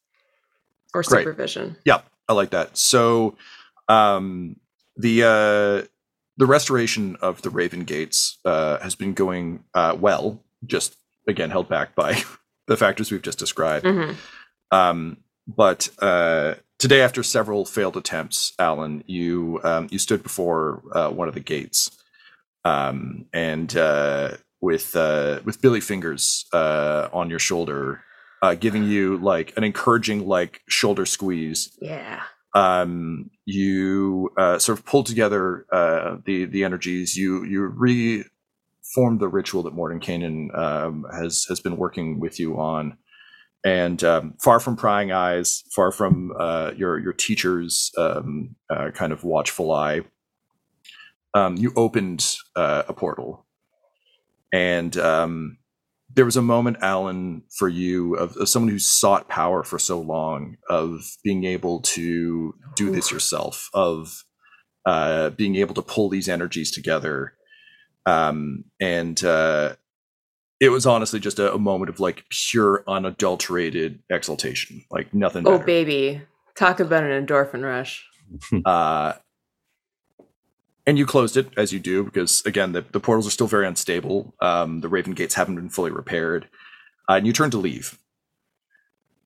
or 0.94 1.04
Great. 1.04 1.22
supervision. 1.22 1.78
Yeah, 1.86 2.02
I 2.28 2.34
like 2.34 2.52
that. 2.52 2.78
So, 2.78 3.36
um, 3.90 4.58
the 4.96 5.24
uh, 5.24 5.88
the 6.38 6.46
restoration 6.46 7.18
of 7.22 7.42
the 7.42 7.50
Raven 7.50 7.84
Gates 7.84 8.40
uh, 8.46 8.80
has 8.80 8.96
been 8.96 9.14
going 9.14 9.64
uh, 9.74 9.96
well. 10.00 10.44
Just 10.66 10.98
again 11.28 11.50
held 11.52 11.70
back 11.70 11.94
by 11.96 12.22
the 12.68 12.78
factors 12.78 13.12
we've 13.12 13.22
just 13.22 13.40
described. 13.40 13.86
Mhm. 13.86 14.16
Um, 14.72 15.18
but 15.48 15.90
uh, 16.00 16.56
today, 16.80 17.02
after 17.02 17.24
several 17.24 17.66
failed 17.66 17.98
attempts, 17.98 18.54
Alan, 18.60 19.04
you 19.08 19.60
um, 19.64 19.88
you 19.92 20.00
stood 20.00 20.24
before 20.24 20.84
uh, 20.94 21.10
one 21.10 21.28
of 21.28 21.34
the 21.34 21.40
gates, 21.40 21.92
um, 22.66 23.26
and 23.34 23.76
uh, 23.76 24.38
with 24.62 24.96
uh, 24.96 25.40
with 25.46 25.62
Billy 25.62 25.82
Fingers 25.82 26.46
uh, 26.54 27.10
on 27.14 27.30
your 27.30 27.40
shoulder, 27.40 28.02
uh, 28.42 28.56
giving 28.56 28.84
you 28.84 29.18
like 29.18 29.54
an 29.58 29.64
encouraging 29.64 30.28
like 30.28 30.62
shoulder 30.68 31.06
squeeze. 31.06 31.78
Yeah. 31.82 32.24
Um, 32.56 33.30
you 33.46 34.32
uh, 34.38 34.58
sort 34.58 34.80
of 34.80 34.86
pulled 34.86 35.06
together 35.06 35.66
uh, 35.72 36.18
the 36.26 36.46
the 36.46 36.64
energies. 36.64 37.16
You 37.16 37.44
you 37.44 37.62
reformed 37.62 39.20
the 39.20 39.28
ritual 39.28 39.64
that 39.64 39.76
Mordenkainen 39.76 40.58
um, 40.58 41.06
has 41.12 41.46
has 41.50 41.60
been 41.60 41.78
working 41.78 42.20
with 42.20 42.40
you 42.40 42.58
on 42.58 42.98
and 43.68 44.02
um, 44.06 44.34
far 44.42 44.62
from 44.62 44.78
prying 44.78 45.12
eyes, 45.12 45.64
far 45.76 45.92
from 45.92 46.32
uh, 46.40 46.72
your 46.78 46.98
your 47.00 47.12
teacher's 47.12 47.92
um, 47.98 48.56
uh, 48.70 48.92
kind 48.92 49.12
of 49.12 49.26
watchful 49.26 49.74
eye, 49.74 50.04
um, 51.34 51.58
you 51.58 51.74
opened 51.76 52.38
uh, 52.56 52.84
a 52.88 52.94
portal, 52.94 53.46
and 54.54 54.96
um, 54.96 55.58
there 56.16 56.24
was 56.24 56.38
a 56.38 56.42
moment, 56.42 56.78
Alan, 56.80 57.44
for 57.58 57.68
you 57.68 58.16
of, 58.16 58.38
of 58.38 58.48
someone 58.48 58.72
who 58.72 58.80
sought 58.80 59.28
power 59.28 59.64
for 59.64 59.78
so 59.78 60.00
long, 60.00 60.56
of 60.70 61.02
being 61.22 61.44
able 61.44 61.82
to 61.82 62.56
do 62.78 62.90
this 62.90 63.12
yourself, 63.12 63.70
of 63.74 64.24
uh, 64.86 65.32
being 65.32 65.58
able 65.58 65.76
to 65.76 65.82
pull 65.82 66.08
these 66.08 66.30
energies 66.30 66.72
together, 66.72 67.34
um, 68.06 68.64
and 68.80 69.26
uh, 69.26 69.76
it 70.60 70.70
was 70.70 70.86
honestly 70.86 71.20
just 71.20 71.40
a, 71.40 71.54
a 71.54 71.60
moment 71.60 71.90
of 71.90 72.00
like 72.00 72.26
pure 72.30 72.84
unadulterated 72.88 74.00
exaltation 74.10 74.84
like 74.92 75.14
nothing 75.14 75.48
Oh 75.48 75.54
better. 75.54 75.66
baby, 75.66 76.22
talk 76.56 76.80
about 76.80 77.04
an 77.04 77.26
endorphin 77.26 77.64
rush. 77.64 78.06
uh 78.66 79.14
and 80.86 80.98
you 80.98 81.06
closed 81.06 81.36
it 81.38 81.50
as 81.58 81.74
you 81.74 81.80
do 81.80 82.04
because 82.04 82.42
again 82.46 82.72
the, 82.72 82.82
the 82.92 83.00
portals 83.00 83.28
are 83.28 83.32
still 83.32 83.48
very 83.48 83.68
unstable. 83.68 84.34
Um 84.42 84.82
the 84.82 84.90
raven 84.90 85.14
gates 85.14 85.36
haven't 85.36 85.56
been 85.56 85.70
fully 85.70 85.92
repaired. 85.92 86.48
Uh, 87.10 87.14
and 87.14 87.28
you 87.28 87.34
turned 87.34 87.54
to 87.54 87.58
leave. 87.58 87.98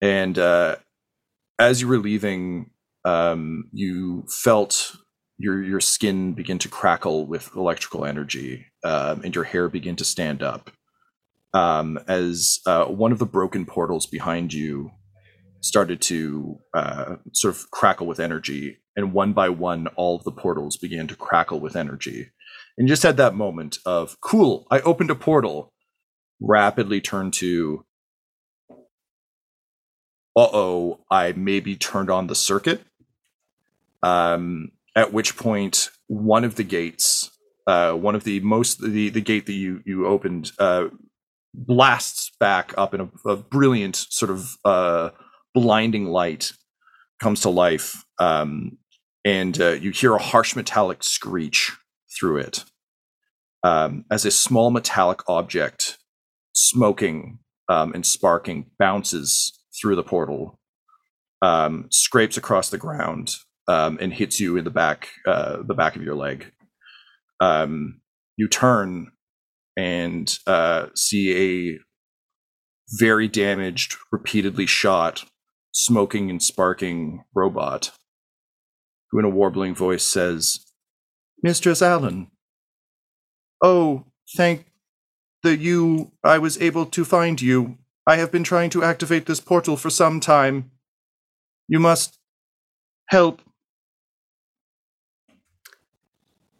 And 0.02 0.38
uh 0.38 0.78
as 1.60 1.82
you 1.82 1.88
were 1.88 1.98
leaving 2.00 2.72
um 3.06 3.70
you 3.72 4.26
felt 4.30 4.96
your 5.38 5.64
your 5.64 5.80
skin 5.80 6.34
begin 6.34 6.60
to 6.60 6.70
crackle 6.70 7.26
with 7.26 7.50
electrical 7.56 8.06
energy 8.06 8.68
um, 8.84 9.22
and 9.24 9.34
your 9.34 9.44
hair 9.44 9.70
begin 9.70 9.96
to 9.96 10.04
stand 10.06 10.44
up 10.44 10.70
um, 11.54 12.00
as 12.08 12.60
uh, 12.66 12.86
one 12.86 13.12
of 13.12 13.20
the 13.20 13.26
broken 13.26 13.66
portals 13.66 14.06
behind 14.06 14.54
you 14.54 14.92
started 15.62 16.02
to 16.02 16.58
uh, 16.74 17.16
sort 17.34 17.56
of 17.56 17.70
crackle 17.72 18.08
with 18.08 18.20
energy, 18.20 18.78
and 18.96 19.14
one 19.14 19.32
by 19.34 19.48
one, 19.48 19.88
all 19.96 20.16
of 20.16 20.24
the 20.24 20.32
portals 20.32 20.78
began 20.78 21.08
to 21.08 21.16
crackle 21.16 21.60
with 21.60 21.76
energy. 21.76 22.32
And 22.78 22.88
you 22.88 22.92
just 22.92 23.04
had 23.04 23.18
that 23.18 23.36
moment 23.36 23.78
of, 23.86 24.20
cool, 24.22 24.66
I 24.72 24.80
opened 24.80 25.12
a 25.12 25.16
portal, 25.16 25.72
rapidly 26.40 27.00
turned 27.00 27.34
to, 27.34 27.86
uh 30.36 30.50
oh, 30.54 31.04
I 31.12 31.34
maybe 31.34 31.76
turned 31.76 32.10
on 32.10 32.28
the 32.28 32.36
circuit. 32.36 32.82
Um, 34.02 34.72
at 34.96 35.14
which 35.14 35.38
point, 35.38 35.92
one 36.08 36.44
of 36.44 36.56
the 36.56 36.64
gates, 36.64 37.30
uh, 37.68 37.94
one 37.94 38.16
of 38.16 38.24
the 38.24 38.40
most, 38.40 38.82
the, 38.82 39.10
the 39.10 39.22
gate 39.22 39.46
that 39.46 39.54
you, 39.54 39.84
you 39.86 40.08
opened, 40.08 40.52
uh, 40.58 40.86
blasts 41.54 42.32
back 42.40 42.74
up 42.78 42.94
in 42.94 43.02
a, 43.02 43.30
a 43.30 43.38
brilliant 43.38 43.96
sort 43.96 44.32
of 44.32 44.58
uh, 44.66 45.10
blinding 45.54 46.06
light 46.06 46.54
comes 47.20 47.42
to 47.42 47.50
life 47.50 48.04
um, 48.20 48.78
and 49.26 49.62
uh, 49.62 49.72
you 49.72 49.92
hear 49.92 50.16
a 50.16 50.22
harsh 50.22 50.56
metallic 50.56 51.04
screech 51.04 51.72
through 52.18 52.38
it 52.38 52.64
um, 53.64 54.06
as 54.10 54.26
a 54.26 54.32
small 54.32 54.72
metallic 54.72 55.20
object 55.28 55.98
smoking 56.54 57.40
um, 57.70 57.94
and 57.94 58.06
sparking 58.06 58.66
bounces 58.80 59.60
through 59.80 59.96
the 59.96 60.04
portal 60.04 60.60
um, 61.42 61.88
scrapes 61.90 62.38
across 62.38 62.70
the 62.70 62.78
ground 62.78 63.36
um, 63.68 63.98
and 64.02 64.14
hits 64.14 64.40
you 64.40 64.58
in 64.58 64.64
the 64.64 64.72
back 64.72 65.10
uh, 65.28 65.58
the 65.64 65.74
back 65.74 65.96
of 65.96 66.04
your 66.04 66.16
leg. 66.16 66.52
Um, 67.40 68.02
you 68.38 68.48
turn 68.48 69.12
and 69.82 70.38
uh, 70.46 70.88
see 70.96 71.74
a 71.74 71.80
very 73.00 73.28
damaged, 73.28 73.96
repeatedly 74.12 74.68
shot, 74.68 75.26
smoking 75.72 76.30
and 76.30 76.44
sparking 76.44 77.24
robot 77.34 77.92
who, 79.10 79.18
in 79.18 79.26
a 79.26 79.30
warbling 79.30 79.74
voice, 79.74 80.04
says, 80.04 80.60
Mistress 81.42 81.82
Alan, 81.82 82.28
oh, 83.64 84.06
thank 84.38 84.72
the 85.42 85.58
you 85.58 86.12
I 86.24 86.38
was 86.38 86.62
able 86.62 86.86
to 86.86 87.04
find 87.04 87.42
you. 87.42 87.80
I 88.06 88.18
have 88.18 88.32
been 88.32 88.44
trying 88.44 88.70
to 88.72 88.84
activate 88.84 89.26
this 89.26 89.40
portal 89.40 89.78
for 89.78 89.90
some 89.90 90.20
time. 90.20 90.70
You 91.68 91.80
must 91.80 92.20
help. 93.08 93.42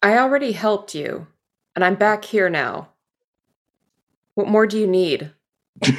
I 0.02 0.18
already 0.18 0.52
helped 0.52 0.96
you, 0.96 1.28
and 1.76 1.84
I'm 1.84 1.94
back 1.94 2.24
here 2.24 2.50
now. 2.50 2.91
What 4.34 4.48
more 4.48 4.66
do 4.66 4.78
you 4.78 4.86
need? 4.86 5.32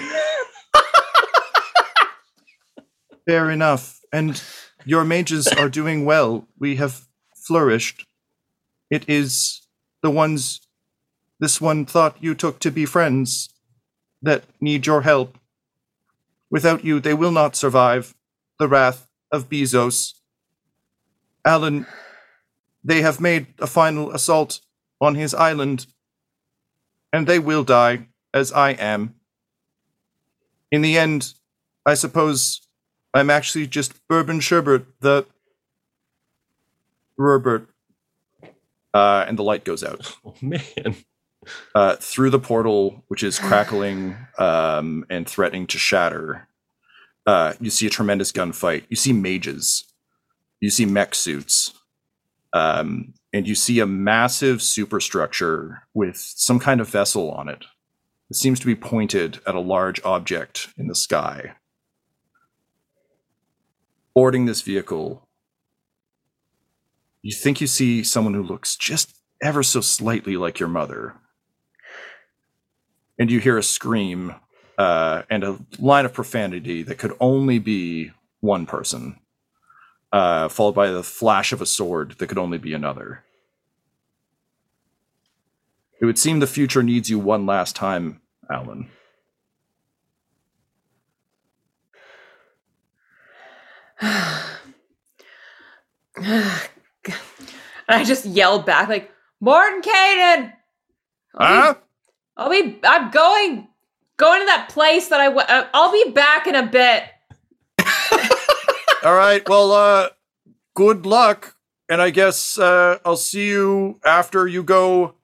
Fair 3.28 3.50
enough. 3.50 4.00
And 4.12 4.42
your 4.86 5.04
mages 5.04 5.48
are 5.48 5.70
doing 5.80 6.06
well. 6.06 6.48
We 6.60 6.76
have 6.78 7.06
flourished. 7.36 8.06
It 8.90 9.08
is 9.08 9.62
the 10.02 10.10
ones 10.12 10.62
this 11.40 11.60
one 11.60 11.86
thought 11.86 12.16
you 12.22 12.36
took 12.36 12.60
to 12.60 12.72
be 12.72 12.86
friends 12.86 13.50
that 14.22 14.44
need 14.62 14.86
your 14.86 15.02
help. 15.02 15.38
Without 16.50 16.86
you, 16.86 17.00
they 17.00 17.14
will 17.14 17.32
not 17.32 17.56
survive 17.56 18.16
the 18.60 18.68
wrath 18.68 19.08
of 19.32 19.50
Bezos. 19.50 20.14
Alan, 21.46 21.86
they 22.84 23.02
have 23.02 23.20
made 23.20 23.48
a 23.60 23.68
final 23.68 24.12
assault 24.12 24.62
on 25.02 25.16
his 25.16 25.34
island, 25.34 25.88
and 27.12 27.28
they 27.28 27.40
will 27.40 27.64
die, 27.64 28.08
as 28.34 28.52
I 28.52 28.72
am. 28.72 29.16
in 30.72 30.82
the 30.82 30.98
end, 30.98 31.34
I 31.86 31.94
suppose 31.94 32.62
I'm 33.14 33.30
actually 33.30 33.68
just 33.68 33.94
Bourbon 34.08 34.40
Sherbert, 34.40 34.86
the 35.02 35.26
Herbert. 37.18 37.70
Uh, 38.94 39.26
and 39.28 39.38
the 39.38 39.44
light 39.44 39.64
goes 39.66 39.84
out. 39.84 40.16
Oh 40.26 40.36
man. 40.42 40.96
Uh, 41.76 41.96
through 41.98 42.30
the 42.30 42.40
portal, 42.40 43.04
which 43.10 43.22
is 43.22 43.38
crackling 43.38 44.16
um, 44.38 45.06
and 45.10 45.28
threatening 45.28 45.68
to 45.68 45.78
shatter, 45.78 46.48
uh, 47.28 47.54
you 47.60 47.70
see 47.70 47.86
a 47.86 47.90
tremendous 47.90 48.32
gunfight. 48.32 48.86
You 48.90 48.96
see 48.96 49.12
mages. 49.12 49.84
You 50.62 50.70
see 50.70 50.86
mech 50.86 51.16
suits. 51.16 51.74
Um, 52.54 53.14
and 53.34 53.46
you 53.46 53.56
see 53.56 53.80
a 53.80 53.86
massive 53.86 54.62
superstructure 54.62 55.84
with 55.94 56.16
some 56.18 56.60
kind 56.60 56.80
of 56.80 56.88
vessel 56.88 57.30
on 57.32 57.50
it. 57.50 57.66
Seems 58.36 58.60
to 58.60 58.66
be 58.66 58.76
pointed 58.76 59.40
at 59.46 59.54
a 59.54 59.60
large 59.60 60.02
object 60.04 60.70
in 60.76 60.88
the 60.88 60.96
sky. 60.96 61.54
Boarding 64.16 64.46
this 64.46 64.62
vehicle, 64.62 65.28
you 67.22 67.32
think 67.32 67.62
you 67.62 67.68
see 67.68 68.04
someone 68.04 68.34
who 68.34 68.42
looks 68.42 68.76
just 68.76 69.16
ever 69.42 69.62
so 69.62 69.82
slightly 69.82 70.36
like 70.36 70.60
your 70.60 70.68
mother. 70.68 71.14
And 73.20 73.30
you 73.30 73.40
hear 73.40 73.58
a 73.58 73.64
scream 73.64 74.34
uh, 74.80 75.22
and 75.30 75.44
a 75.44 75.60
line 75.78 76.06
of 76.06 76.14
profanity 76.14 76.82
that 76.82 76.98
could 76.98 77.16
only 77.20 77.60
be 77.60 78.12
one 78.40 78.66
person, 78.66 79.20
uh, 80.12 80.50
followed 80.50 80.76
by 80.76 80.90
the 80.90 81.04
flash 81.04 81.54
of 81.54 81.62
a 81.62 81.68
sword 81.68 82.16
that 82.18 82.28
could 82.28 82.40
only 82.40 82.58
be 82.58 82.74
another. 82.74 83.24
It 86.02 86.06
would 86.06 86.18
seem 86.18 86.40
the 86.40 86.48
future 86.48 86.82
needs 86.82 87.12
you 87.12 87.20
one 87.20 87.46
last 87.46 87.76
time, 87.76 88.20
Alan. 88.50 88.90
I 97.88 98.04
just 98.04 98.26
yelled 98.26 98.66
back 98.66 98.90
like, 98.90 99.12
Mordenkainen! 99.42 100.54
Huh? 101.36 101.76
I'll 102.38 102.50
be, 102.50 102.80
I'm 102.84 103.12
going, 103.12 103.68
going 104.18 104.42
to 104.42 104.46
that 104.46 104.70
place 104.70 105.10
that 105.10 105.20
I, 105.20 105.26
w- 105.26 105.46
uh, 105.48 105.68
I'll 105.74 105.92
be 105.92 106.12
back 106.12 106.48
in 106.48 106.56
a 106.56 106.66
bit. 106.66 107.04
All 109.04 109.16
right. 109.16 109.48
Well, 109.48 109.72
uh, 109.72 110.10
good 110.76 111.06
luck. 111.06 111.56
And 111.90 112.02
I 112.02 112.10
guess 112.10 112.58
uh, 112.58 113.00
I'll 113.06 113.18
see 113.18 113.48
you 113.50 114.00
after 114.06 114.48
you 114.48 114.64
go 114.64 115.16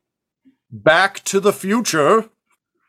back 0.71 1.23
to 1.25 1.39
the 1.39 1.53
future. 1.53 2.29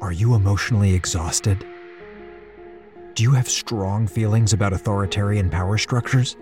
Are 0.00 0.12
you 0.12 0.34
emotionally 0.34 0.94
exhausted? 0.94 1.66
Do 3.14 3.24
you 3.24 3.32
have 3.32 3.48
strong 3.48 4.06
feelings 4.06 4.52
about 4.52 4.72
authoritarian 4.72 5.50
power 5.50 5.76
structures? 5.76 6.36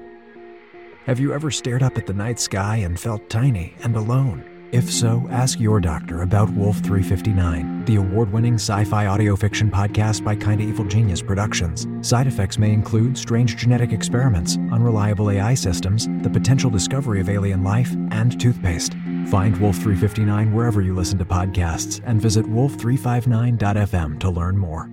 Have 1.07 1.19
you 1.19 1.33
ever 1.33 1.51
stared 1.51 1.83
up 1.83 1.97
at 1.97 2.07
the 2.07 2.13
night 2.13 2.39
sky 2.39 2.77
and 2.77 3.01
felt 3.01 3.31
tiny 3.31 3.75
and 3.83 3.97
alone? 3.97 4.56
If 4.73 4.91
so, 4.91 5.27
ask 5.31 5.61
your 5.61 5.81
doctor 5.81 6.23
about 6.23 6.51
Wolf 6.51 6.79
359, 6.79 7.85
the 7.85 7.97
award 7.97 8.33
winning 8.33 8.55
sci 8.55 8.85
fi 8.85 9.07
audio 9.07 9.37
fiction 9.37 9.71
podcast 9.71 10.25
by 10.25 10.35
Kinda 10.35 10.65
Evil 10.65 10.85
Genius 10.85 11.23
Productions. 11.23 11.87
Side 12.01 12.27
effects 12.27 12.59
may 12.59 12.73
include 12.73 13.17
strange 13.17 13.57
genetic 13.57 13.93
experiments, 13.93 14.57
unreliable 14.73 15.31
AI 15.31 15.55
systems, 15.55 16.09
the 16.23 16.31
potential 16.31 16.69
discovery 16.69 17.21
of 17.21 17.29
alien 17.29 17.63
life, 17.63 17.95
and 18.11 18.41
toothpaste. 18.41 18.95
Find 19.29 19.57
Wolf 19.59 19.77
359 19.77 20.53
wherever 20.53 20.83
you 20.83 20.95
listen 20.95 21.19
to 21.19 21.25
podcasts 21.25 22.01
and 22.05 22.21
visit 22.21 22.45
wolf359.fm 22.47 24.19
to 24.19 24.31
learn 24.31 24.59
more. 24.59 24.91